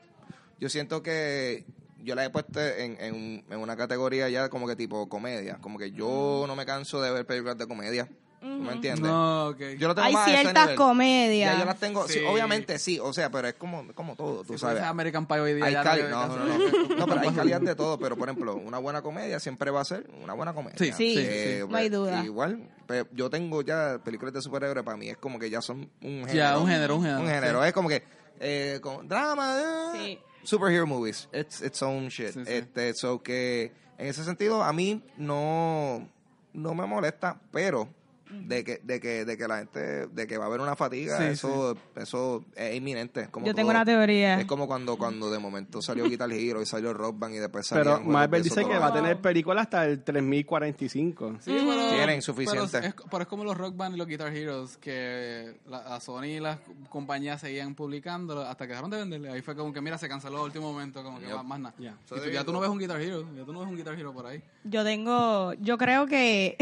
Yo 0.59 0.69
siento 0.69 1.01
que 1.01 1.65
yo 2.03 2.13
la 2.13 2.23
he 2.23 2.29
puesto 2.29 2.59
en, 2.61 2.97
en, 3.01 3.43
en 3.49 3.59
una 3.59 3.75
categoría 3.75 4.29
ya 4.29 4.49
como 4.49 4.67
que 4.67 4.75
tipo 4.75 5.09
comedia. 5.09 5.57
Como 5.59 5.79
que 5.79 5.91
yo 5.91 6.43
no 6.45 6.55
me 6.55 6.67
canso 6.67 7.01
de 7.01 7.09
ver 7.11 7.25
películas 7.25 7.57
de 7.57 7.67
comedia. 7.67 8.07
¿Tú 8.41 8.47
me 8.47 8.73
entiendes? 8.73 9.03
No, 9.03 9.49
ok. 9.49 9.59
Yo 9.77 9.87
lo 9.87 9.93
tengo 9.93 10.07
Hay 10.07 10.13
más 10.13 10.25
ciertas 10.27 10.71
comedias. 10.71 11.53
Ya 11.53 11.59
yo 11.59 11.65
las 11.65 11.79
tengo, 11.79 12.07
sí, 12.07 12.13
Sí. 12.19 12.25
obviamente 12.27 12.79
sí, 12.79 12.97
o 12.99 13.13
sea, 13.13 13.29
pero 13.29 13.47
es 13.47 13.53
como, 13.53 13.85
como 13.93 14.15
todo, 14.15 14.43
tú 14.43 14.53
Sí, 14.53 14.59
sabes. 14.59 14.81
American 14.81 15.27
Pie 15.27 15.39
hoy 15.41 15.53
día 15.53 15.65
Hay 15.65 15.75
cali- 15.75 16.03
no 16.09 16.27
no, 16.27 16.37
no, 16.37 16.95
no, 16.97 17.05
pero 17.07 17.19
hay 17.21 17.29
calidad 17.35 17.61
de 17.61 17.75
todo, 17.75 17.99
pero 17.99 18.17
por 18.17 18.27
ejemplo, 18.29 18.55
una 18.55 18.79
buena 18.79 19.03
comedia 19.03 19.39
siempre 19.39 19.69
va 19.69 19.81
a 19.81 19.85
ser 19.85 20.09
una 20.23 20.33
buena 20.33 20.53
comedia. 20.55 20.75
Sí, 20.77 20.91
Sí, 20.91 21.13
Eh, 21.17 21.65
no 21.69 21.77
hay 21.77 21.89
duda. 21.89 22.23
Igual, 22.25 22.67
pues, 22.87 23.05
yo 23.11 23.29
tengo 23.29 23.61
ya 23.61 23.99
películas 24.03 24.33
de 24.33 24.41
superhéroes, 24.41 24.83
para 24.83 24.97
mí 24.97 25.09
es 25.09 25.17
como 25.17 25.37
que 25.37 25.49
ya 25.49 25.61
son 25.61 25.81
un 26.01 26.21
género. 26.25 26.33
Ya, 26.33 26.57
un 26.57 26.67
género, 26.67 26.95
un 26.95 27.03
género, 27.03 27.21
Un 27.21 27.27
género, 27.27 27.61
sí. 27.61 27.67
es 27.67 27.73
como 27.73 27.89
que 27.89 28.03
eh, 28.39 28.79
con 28.81 29.07
drama, 29.07 29.55
eh, 29.59 29.91
Sí. 29.93 30.19
superhero 30.47 30.87
movies, 30.87 31.29
it's 31.31 31.61
its 31.61 31.79
own 31.83 32.07
shit. 32.07 32.29
Sí, 32.33 32.43
sí. 32.43 32.51
Este, 32.51 32.95
so 32.95 33.21
que 33.21 33.71
en 33.99 34.07
ese 34.07 34.23
sentido 34.23 34.63
a 34.63 34.73
mí 34.73 35.03
no 35.15 36.09
no 36.53 36.73
me 36.73 36.85
molesta, 36.87 37.39
pero 37.51 37.87
de 38.31 38.63
que 38.63 38.77
de 38.83 38.99
que 38.99 39.25
de 39.25 39.37
que 39.37 39.47
la 39.47 39.57
gente 39.59 40.07
de 40.07 40.27
que 40.27 40.37
va 40.37 40.45
a 40.45 40.47
haber 40.47 40.61
una 40.61 40.75
fatiga, 40.75 41.17
Sí, 41.17 41.23
eso 41.25 41.75
eso 41.95 42.43
es 42.55 42.75
inminente, 42.75 43.27
como 43.29 43.45
Yo 43.45 43.53
tengo 43.53 43.69
una 43.69 43.85
teoría. 43.85 44.39
Es 44.39 44.45
como 44.45 44.67
cuando 44.67 44.97
cuando 44.97 45.29
de 45.31 45.39
momento 45.39 45.81
salió 45.81 46.05
Guitar 46.05 46.31
Hero 46.31 46.61
y 46.61 46.65
salió 46.65 46.93
Rock 46.93 47.19
Band 47.19 47.35
y 47.35 47.37
después 47.39 47.67
Pero 47.69 47.83
salían 47.83 47.97
juegos 47.97 48.13
Marvel 48.13 48.43
dice 48.43 48.65
que 48.65 48.77
va 48.77 48.87
a 48.87 48.93
tener 48.93 49.19
película 49.21 49.61
hasta 49.61 49.85
el 49.85 50.03
3045. 50.03 51.37
Sí, 51.41 51.51
pero, 51.57 51.89
Tienen 51.89 52.21
suficiente. 52.21 52.67
Pero 52.71 52.87
es, 52.87 52.93
pero 53.09 53.21
es 53.23 53.27
como 53.27 53.43
los 53.43 53.57
Rock 53.57 53.75
Band 53.75 53.95
y 53.95 53.97
los 53.97 54.07
Guitar 54.07 54.35
Heroes, 54.35 54.77
que 54.77 55.55
la, 55.67 55.83
la 55.83 55.99
Sony 55.99 56.23
y 56.25 56.39
las 56.39 56.57
compañías 56.89 57.41
seguían 57.41 57.75
publicándolo 57.75 58.41
hasta 58.41 58.65
que 58.65 58.69
dejaron 58.71 58.89
de 58.91 58.97
venderle. 58.97 59.29
Ahí 59.31 59.41
fue 59.41 59.55
como 59.55 59.71
que, 59.73 59.81
mira, 59.81 59.97
se 59.97 60.07
canceló 60.09 60.37
a 60.39 60.43
último 60.43 60.71
momento, 60.71 61.03
como 61.03 61.19
que 61.19 61.25
Yep. 61.27 61.35
más, 61.35 61.45
más 61.45 61.59
nada. 61.59 61.75
Ya. 61.79 61.95
Y 62.15 62.19
tú- 62.19 62.29
ya 62.29 62.43
tú 62.43 62.51
no 62.53 62.59
ves 62.59 62.69
un 62.69 62.79
Guitar 62.79 62.99
Hero, 63.01 63.25
ya 63.35 63.43
tú 63.45 63.53
no 63.53 63.59
ves 63.59 63.69
un 63.69 63.75
Guitar 63.75 63.97
Hero 63.97 64.13
por 64.13 64.25
ahí. 64.25 64.41
Yo 64.63 64.83
tengo, 64.83 65.53
yo 65.55 65.77
creo 65.77 66.05
que 66.07 66.57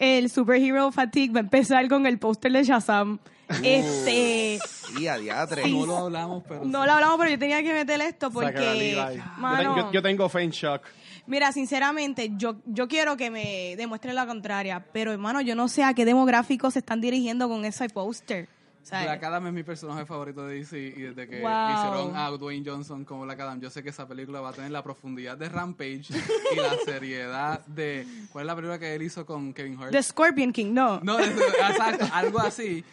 el 0.00 0.28
superhero 0.30 0.90
fatigue 0.90 1.32
va 1.34 1.38
a 1.40 1.42
empezar 1.42 1.86
con 1.88 2.06
el 2.06 2.18
póster 2.18 2.50
de 2.50 2.64
Shazam. 2.64 3.20
Este, 3.62 4.58
Y 4.98 5.06
a 5.06 5.16
diatre. 5.18 5.68
No 5.70 5.86
lo 5.86 5.96
hablamos, 5.96 6.42
pero... 6.48 6.64
no 6.64 6.86
lo 6.86 6.92
hablamos, 6.92 7.18
pero 7.18 7.30
yo 7.30 7.38
tenía 7.38 7.62
que 7.62 7.72
meter 7.72 8.00
esto 8.00 8.30
porque, 8.30 8.92
Yo 8.94 9.06
te- 9.06 9.22
mano, 9.38 9.76
yo, 9.76 9.92
yo 9.92 10.02
tengo 10.02 10.28
fe 10.28 10.42
en 10.42 10.50
shock. 10.50 10.82
mira, 11.26 11.50
sinceramente, 11.52 12.30
yo, 12.36 12.56
yo 12.66 12.86
quiero 12.88 13.16
que 13.16 13.30
me 13.30 13.74
demuestren 13.76 14.14
la 14.14 14.26
contraria, 14.26 14.84
pero 14.92 15.12
hermano, 15.12 15.40
yo 15.40 15.54
no 15.54 15.68
sé 15.68 15.82
a 15.84 15.94
qué 15.94 16.04
demográficos 16.04 16.74
se 16.74 16.78
están 16.80 17.00
dirigiendo 17.00 17.48
con 17.48 17.64
ese 17.64 17.88
póster. 17.88 18.48
Black 18.88 19.22
Adam 19.22 19.46
es 19.46 19.52
mi 19.52 19.62
personaje 19.62 20.04
favorito 20.06 20.46
de 20.46 20.56
DC 20.56 20.78
y 20.78 20.90
desde 21.02 21.28
que 21.28 21.40
Wow. 21.40 21.70
hicieron 21.74 22.16
a 22.16 22.28
Dwayne 22.30 22.68
Johnson 22.68 23.04
como 23.04 23.22
Black 23.24 23.40
Adam, 23.40 23.60
yo 23.60 23.70
sé 23.70 23.82
que 23.82 23.90
esa 23.90 24.08
película 24.08 24.40
va 24.40 24.48
a 24.50 24.52
tener 24.52 24.70
la 24.70 24.82
profundidad 24.82 25.36
de 25.36 25.48
Rampage 25.48 26.06
y 26.52 26.56
la 26.56 26.74
seriedad 26.84 27.64
de... 27.66 28.06
¿Cuál 28.32 28.44
es 28.44 28.46
la 28.46 28.56
película 28.56 28.78
que 28.78 28.94
él 28.94 29.02
hizo 29.02 29.24
con 29.26 29.52
Kevin 29.52 29.76
Hart? 29.80 29.92
The 29.92 30.02
Scorpion 30.02 30.52
King, 30.52 30.72
no. 30.72 31.00
No, 31.00 31.18
es- 31.18 31.28
exacto, 31.30 32.06
algo 32.12 32.40
así. 32.40 32.84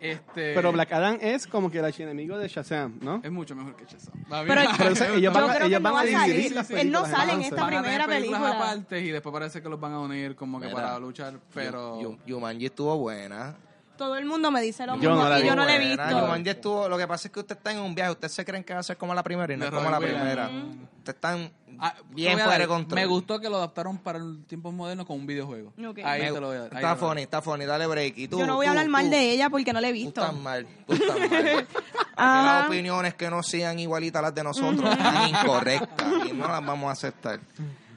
Este, 0.00 0.54
Pero 0.54 0.72
Black 0.72 0.92
Adam 0.92 1.18
es 1.20 1.46
como 1.46 1.70
que 1.70 1.78
el 1.78 1.84
archienemigo 1.84 2.36
de 2.36 2.48
Shazam, 2.48 2.98
¿no? 3.00 3.20
es 3.22 3.30
mucho 3.30 3.54
mejor 3.54 3.76
que 3.76 3.84
Shazam. 3.84 4.14
Va 4.30 4.42
Pero. 4.44 4.60
Pero 4.76 5.14
ellos 5.14 5.32
van 5.32 5.50
a- 5.50 5.56
ellos 5.66 5.80
no 5.80 5.92
van 5.92 5.94
a 5.94 5.96
va 6.18 6.24
dividir 6.24 6.42
salir. 6.42 6.52
las 6.52 6.70
Él 6.70 6.90
no 6.90 7.06
sale 7.06 7.32
en 7.34 7.40
esta 7.42 7.56
Van 7.56 7.64
a 7.64 7.68
tener 7.68 7.82
primera 7.82 8.06
películas 8.06 8.40
película. 8.42 8.64
aparte 8.70 9.00
y 9.00 9.10
después 9.10 9.32
parece 9.32 9.62
que 9.62 9.68
los 9.68 9.78
van 9.80 9.92
a 9.92 10.00
unir 10.00 10.34
como 10.34 10.58
que 10.60 10.66
Mira. 10.66 10.76
para 10.82 10.98
luchar, 10.98 11.38
pero... 11.54 12.00
Yu- 12.00 12.18
Yumanji 12.26 12.66
estuvo 12.66 12.96
buena. 12.98 13.56
Todo 13.96 14.16
el 14.16 14.24
mundo 14.26 14.50
me 14.50 14.60
dice 14.60 14.86
lo 14.86 14.94
Yo 14.94 15.10
mismo 15.10 15.24
no 15.24 15.28
la 15.28 15.38
y 15.38 15.42
vi. 15.42 15.48
yo 15.48 15.56
no 15.56 15.64
la 15.64 15.76
he 15.76 15.78
visto. 15.78 16.50
Estuvo, 16.50 16.88
lo 16.88 16.98
que 16.98 17.06
pasa 17.06 17.28
es 17.28 17.32
que 17.32 17.40
usted 17.40 17.56
está 17.56 17.72
en 17.72 17.78
un 17.78 17.94
viaje, 17.94 18.10
ustedes 18.12 18.32
se 18.32 18.44
creen 18.44 18.64
que 18.64 18.74
va 18.74 18.80
a 18.80 18.82
ser 18.82 18.96
como 18.96 19.14
la 19.14 19.22
primera 19.22 19.52
y 19.52 19.56
no 19.56 19.64
es 19.66 19.70
como 19.70 19.90
la 19.90 19.98
primera. 19.98 20.46
Williams. 20.48 20.76
Ustedes 20.98 21.14
están 21.14 21.52
Ah, 21.80 21.92
bien 22.10 22.38
fuera 22.38 22.56
de 22.58 22.68
control. 22.68 23.00
Me 23.00 23.04
gustó 23.06 23.40
que 23.40 23.48
lo 23.50 23.56
adaptaron 23.56 23.98
para 23.98 24.18
el 24.18 24.44
tiempo 24.46 24.70
moderno 24.70 25.04
con 25.04 25.18
un 25.18 25.26
videojuego. 25.26 25.72
Ok. 25.88 25.98
Ahí 26.04 26.22
Me- 26.22 26.32
te 26.32 26.40
lo 26.40 26.46
voy 26.46 26.56
a 26.56 26.62
ahí 26.62 26.68
Está 26.72 26.94
funny, 26.96 27.22
está 27.22 27.42
funny, 27.42 27.64
dale 27.64 27.86
break. 27.88 28.16
Y 28.16 28.28
tú, 28.28 28.38
Yo 28.38 28.46
no 28.46 28.54
voy 28.54 28.66
a 28.66 28.68
tú, 28.68 28.78
hablar 28.78 28.88
mal 28.88 29.04
tú, 29.06 29.10
de 29.10 29.30
ella 29.32 29.50
porque 29.50 29.72
no 29.72 29.80
la 29.80 29.88
he 29.88 29.90
Tú 29.90 29.94
visto. 29.94 30.20
estás 30.20 30.36
mal, 30.36 30.66
tú 30.86 30.92
estás 30.94 31.18
mal. 31.18 31.66
Ajá. 32.16 32.58
las 32.60 32.66
opiniones 32.68 33.14
que 33.14 33.28
no 33.28 33.42
sean 33.42 33.78
igualitas 33.80 34.20
a 34.20 34.22
las 34.22 34.34
de 34.36 34.44
nosotros 34.44 34.88
están 34.88 35.28
incorrectas 35.30 36.06
y 36.28 36.32
no 36.32 36.46
las 36.46 36.64
vamos 36.64 36.88
a 36.90 36.92
aceptar. 36.92 37.40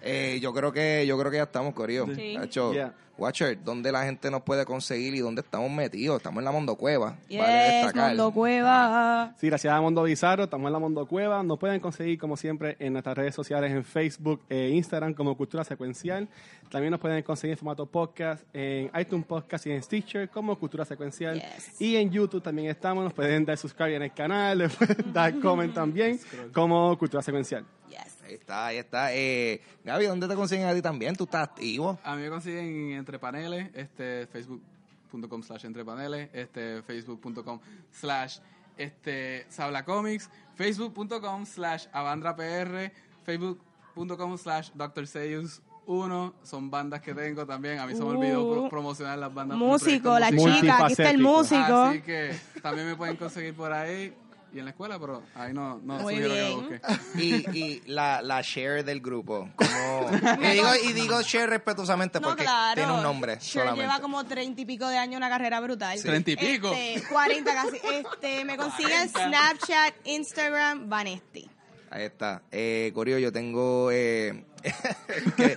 Eh, 0.02 0.40
yo 0.42 0.54
creo 0.54 0.72
que 0.72 1.06
yo 1.06 1.18
creo 1.20 1.30
que 1.30 1.38
ya 1.38 1.44
estamos, 1.44 1.74
Corillo. 1.76 2.08
Sí. 2.16 2.36
Hacho, 2.36 2.74
Yeah. 2.74 2.94
Watcher, 3.18 3.58
¿dónde 3.64 3.92
la 3.92 4.04
gente 4.04 4.30
nos 4.30 4.44
puede 4.44 4.64
conseguir 4.64 5.16
y 5.16 5.20
dónde 5.20 5.42
estamos 5.42 5.72
metidos? 5.72 6.18
Estamos 6.18 6.40
en 6.40 6.46
la 6.46 6.52
Mondo 6.52 6.76
Cueva. 6.76 7.18
Yes, 7.28 7.40
vale 7.40 7.54
destacar. 7.54 8.08
Mondo 8.10 8.32
Cueva. 8.32 9.34
Sí, 9.40 9.48
gracias 9.48 9.74
a 9.74 9.82
Mundo 9.82 10.04
Bizarro, 10.04 10.44
estamos 10.44 10.68
en 10.68 10.74
la 10.74 10.80
Mundo 10.80 11.06
Cueva. 11.08 11.42
Nos 11.42 11.58
pueden 11.58 11.80
conseguir, 11.80 12.20
como 12.20 12.38
siempre, 12.38 12.76
en 12.80 12.94
nuestras 12.94 13.18
redes 13.18 13.34
sociales, 13.34 13.72
en 13.72 13.84
Facebook 13.84 14.42
e 14.50 14.70
Instagram, 14.70 15.16
como 15.16 15.36
Cultura 15.36 15.64
Secuencial. 15.64 16.28
También 16.70 16.92
nos 16.92 17.00
pueden 17.00 17.24
conseguir 17.24 17.54
en 17.54 17.58
formato 17.58 17.86
podcast, 17.86 18.44
en 18.54 18.92
iTunes 19.00 19.26
Podcast 19.26 19.66
y 19.66 19.72
en 19.72 19.82
Stitcher, 19.82 20.30
como 20.30 20.58
Cultura 20.60 20.86
Secuencial. 20.86 21.42
Yes. 21.42 21.82
Y 21.82 21.96
en 21.96 22.12
YouTube 22.12 22.44
también 22.44 22.70
estamos. 22.70 23.04
Nos 23.04 23.14
pueden 23.14 23.46
dar 23.46 23.58
subscribe 23.58 23.96
en 23.96 24.04
el 24.04 24.14
canal, 24.14 24.58
le 24.60 24.70
pueden 24.70 25.12
dar 25.12 25.40
comment 25.42 25.74
también, 25.74 26.20
como 26.54 26.96
Cultura 26.98 27.24
Secuencial. 27.24 27.66
Yes. 27.90 28.17
Ahí 28.28 28.34
está, 28.34 28.66
ahí 28.68 28.78
está. 28.78 29.14
Eh, 29.16 29.62
Gaby, 29.86 30.06
¿dónde 30.06 30.28
te 30.28 30.36
consiguen 30.36 30.68
a 30.68 30.74
ti 30.74 30.82
también? 30.82 31.16
¿Tú 31.16 31.24
estás 31.24 31.48
activo? 31.50 31.98
A 32.04 32.16
mí 32.16 32.24
me 32.24 32.30
consiguen 32.30 32.92
entre 32.92 33.18
paneles, 33.20 33.70
este, 33.74 34.28
facebook.com 34.28 35.42
slash 35.44 35.66
entre 35.66 35.86
paneles, 35.86 36.30
este, 36.34 36.82
facebook.com 36.84 37.60
slash 37.92 38.40
este, 38.78 39.46
Sabla 39.50 39.86
Comics, 39.86 40.30
facebook.com 40.56 41.46
slash 41.46 41.86
Avandra 41.94 42.36
PR, 42.36 42.92
facebook.com 43.26 44.38
slash 44.38 44.72
Dr. 44.76 45.08
Seuss 45.08 45.62
1, 45.86 46.34
son 46.44 46.70
bandas 46.70 47.02
que 47.02 47.14
tengo 47.14 47.46
también, 47.46 47.80
a 47.80 47.88
mí 47.88 47.94
se 47.96 48.02
me 48.04 48.10
olvidó 48.10 48.44
Uh. 48.44 48.54
pro- 48.54 48.70
promocionar 48.70 49.18
las 49.18 49.34
bandas. 49.34 49.58
Músico, 49.58 50.20
la 50.20 50.30
chica, 50.32 50.84
aquí 50.84 50.94
está 50.94 51.10
el 51.12 51.20
músico. 51.20 51.74
Así 51.84 52.02
que 52.02 52.36
también 52.62 52.88
me 52.88 52.96
pueden 52.98 53.16
conseguir 53.16 53.54
por 53.54 53.72
ahí 53.72 54.14
y 54.54 54.60
en 54.60 54.66
la 54.66 54.72
escuela, 54.72 54.98
pero 55.00 55.24
ahí 55.36 55.54
no, 55.54 55.78
no 55.80 56.00
Muy 56.00 56.16
subieron 56.16 56.36
que 56.38 56.44
bien. 56.44 56.60
busqué. 56.60 56.82
Y, 57.54 57.58
y 57.60 57.82
la, 57.88 58.22
la 58.22 58.42
share 58.42 58.84
del 58.84 59.02
grupo. 59.02 59.50
Como, 59.56 60.10
y, 60.44 60.48
digo, 60.52 60.70
y 60.90 60.94
digo 60.94 61.22
share 61.22 61.50
respetuosamente 61.50 62.20
No, 62.20 62.30
porque 62.30 62.44
claro. 62.44 62.76
tiene 62.76 62.92
un 62.94 63.04
nombre 63.04 63.38
Cher 63.40 63.62
solamente. 63.64 63.82
lleva 63.82 64.00
como 64.00 64.24
treinta 64.26 64.62
y 64.62 64.66
pico 64.66 64.88
de 64.88 64.98
años 64.98 65.18
una 65.18 65.30
carrera 65.30 65.60
brutal. 65.60 65.98
Sí. 65.98 66.04
¿Treinta 66.08 66.32
y 66.32 66.36
pico? 66.38 66.72
Este, 66.74 67.08
40 67.10 67.54
casi. 67.54 67.78
Este, 67.92 68.46
me 68.46 68.58
consiguen 68.58 69.10
Snapchat, 69.10 69.94
Instagram, 70.06 70.90
Vanesti. 70.90 71.50
Ahí 71.90 72.04
está. 72.04 72.42
Eh, 72.52 72.92
Corio, 72.94 73.18
yo 73.20 73.32
tengo... 73.32 73.90
Eh, 73.92 74.44
es 74.64 75.34
que- 75.36 75.44
es 75.44 75.56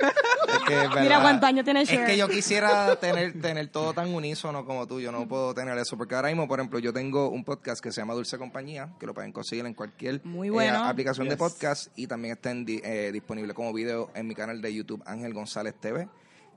que, 0.67 1.01
Mira 1.01 1.21
cuántos 1.21 1.49
años 1.49 1.65
tiene 1.65 1.83
Es 1.83 1.89
que 1.89 2.17
yo 2.17 2.29
quisiera 2.29 2.97
tener, 2.97 3.41
tener 3.41 3.69
todo 3.69 3.93
tan 3.93 4.15
unísono 4.15 4.65
como 4.65 4.87
tú. 4.87 5.01
Yo 5.01 5.11
no 5.13 5.27
puedo 5.27 5.55
tener 5.55 5.77
eso. 5.79 5.97
Porque 5.97 6.15
ahora 6.15 6.29
mismo, 6.29 6.47
por 6.47 6.61
ejemplo, 6.61 6.79
yo 6.79 6.93
tengo 6.93 7.29
un 7.29 7.45
podcast 7.45 7.83
que 7.83 7.93
se 7.93 8.01
llama 8.01 8.15
Dulce 8.15 8.39
Compañía, 8.39 8.91
que 8.99 9.07
lo 9.07 9.15
pueden 9.15 9.33
conseguir 9.33 9.67
en 9.67 9.75
cualquier 9.75 10.25
Muy 10.25 10.49
eh, 10.49 10.69
aplicación 10.71 11.29
de 11.29 11.37
podcast 11.37 11.89
y 11.97 12.07
también 12.07 12.33
está 12.33 12.51
en 12.51 12.65
eh, 12.69 13.11
disponible 13.13 13.55
como 13.55 13.73
video 13.73 14.11
en 14.15 14.27
mi 14.27 14.35
canal 14.35 14.61
de 14.61 14.73
YouTube, 14.75 15.03
Ángel 15.07 15.35
González 15.35 15.75
TV. 15.81 16.09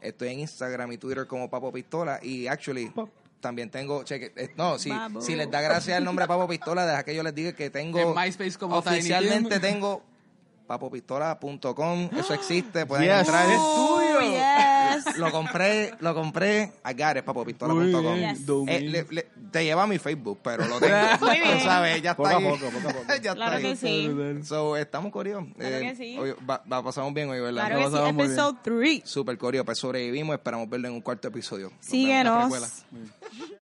Estoy 0.02 0.30
en 0.30 0.40
Instagram 0.42 0.92
y 0.92 0.98
Twitter 0.98 1.26
como 1.28 1.50
Papo 1.50 1.72
Pistola 1.72 2.20
y 2.22 2.48
actually 2.48 2.90
Pop. 2.90 3.10
También 3.44 3.70
tengo, 3.70 4.04
cheque, 4.04 4.32
eh, 4.36 4.52
no, 4.56 4.80
si, 4.80 4.92
si 5.20 5.36
les 5.36 5.52
da 5.52 5.62
gracia 5.62 5.98
el 5.98 6.04
nombre 6.04 6.26
Papo 6.26 6.48
Pistola, 6.48 6.88
deja 6.88 7.04
que 7.04 7.14
yo 7.14 7.22
les 7.22 7.36
diga 7.36 7.52
que 7.54 7.70
tengo 7.70 8.00
En 8.00 8.16
MySpace 8.16 8.58
como 8.58 8.78
oficialmente 8.78 9.60
tengo 9.60 10.02
papopistola.com, 10.66 12.10
eso 12.18 12.34
existe, 12.34 12.86
pueden 12.86 13.06
Yes. 13.10 13.20
entrar. 13.28 13.46
Oh, 13.60 14.00
yes. 14.22 14.73
Lo 15.18 15.32
compré, 15.32 15.94
lo 16.00 16.14
compré, 16.14 16.72
I 16.86 16.94
got 16.94 17.18
it, 17.18 17.24
papopistola.com. 17.24 18.16
Yes. 18.18 18.40
Eh, 18.68 18.80
le- 18.82 19.08
le- 19.10 19.28
te 19.52 19.64
lleva 19.64 19.84
a 19.84 19.88
mi 19.88 20.00
Facebook, 20.00 20.40
pero 20.44 20.66
lo 20.68 20.80
tengo. 20.80 20.96
Muy 21.22 21.40
bien. 21.40 21.58
Tú 21.60 21.64
sabes, 21.64 22.02
ya 22.02 22.16
Poco 22.16 22.30
está 22.30 22.38
a 22.38 22.40
ahí. 22.40 22.46
poco, 22.60 22.72
poco 22.72 22.90
a 22.90 22.92
poco. 22.94 23.06
ya 23.08 23.16
está 23.16 23.34
Claro 23.36 23.56
ahí. 23.58 23.64
que 23.64 23.76
sí. 23.76 24.10
So, 24.46 24.78
estamos 24.78 25.12
corio. 25.12 25.48
Claro 25.58 25.80
que 25.80 25.96
sí. 25.96 26.18
Hoy, 26.18 26.34
va, 26.50 26.64
va- 26.72 26.84
pasamos 26.84 27.14
bien 27.14 27.30
hoy, 27.30 27.40
¿verdad? 27.40 27.66
Claro 27.68 27.78
que 27.80 27.86
sí. 27.86 27.92
pasamos 27.92 28.14
muy 28.14 28.24
bien. 28.24 28.32
Episode 28.32 28.58
3. 28.64 29.02
Super 29.06 29.38
corio, 29.38 29.66
pues 29.66 29.78
sobrevivimos, 29.78 30.36
esperamos 30.36 30.70
verlo 30.70 30.88
en 30.88 30.94
un 30.96 31.02
cuarto 31.02 31.28
episodio. 31.28 31.70
Nos 31.70 31.80
vemos. 31.80 31.86
Síguenos. 31.90 32.50
Precuela. 32.50 32.68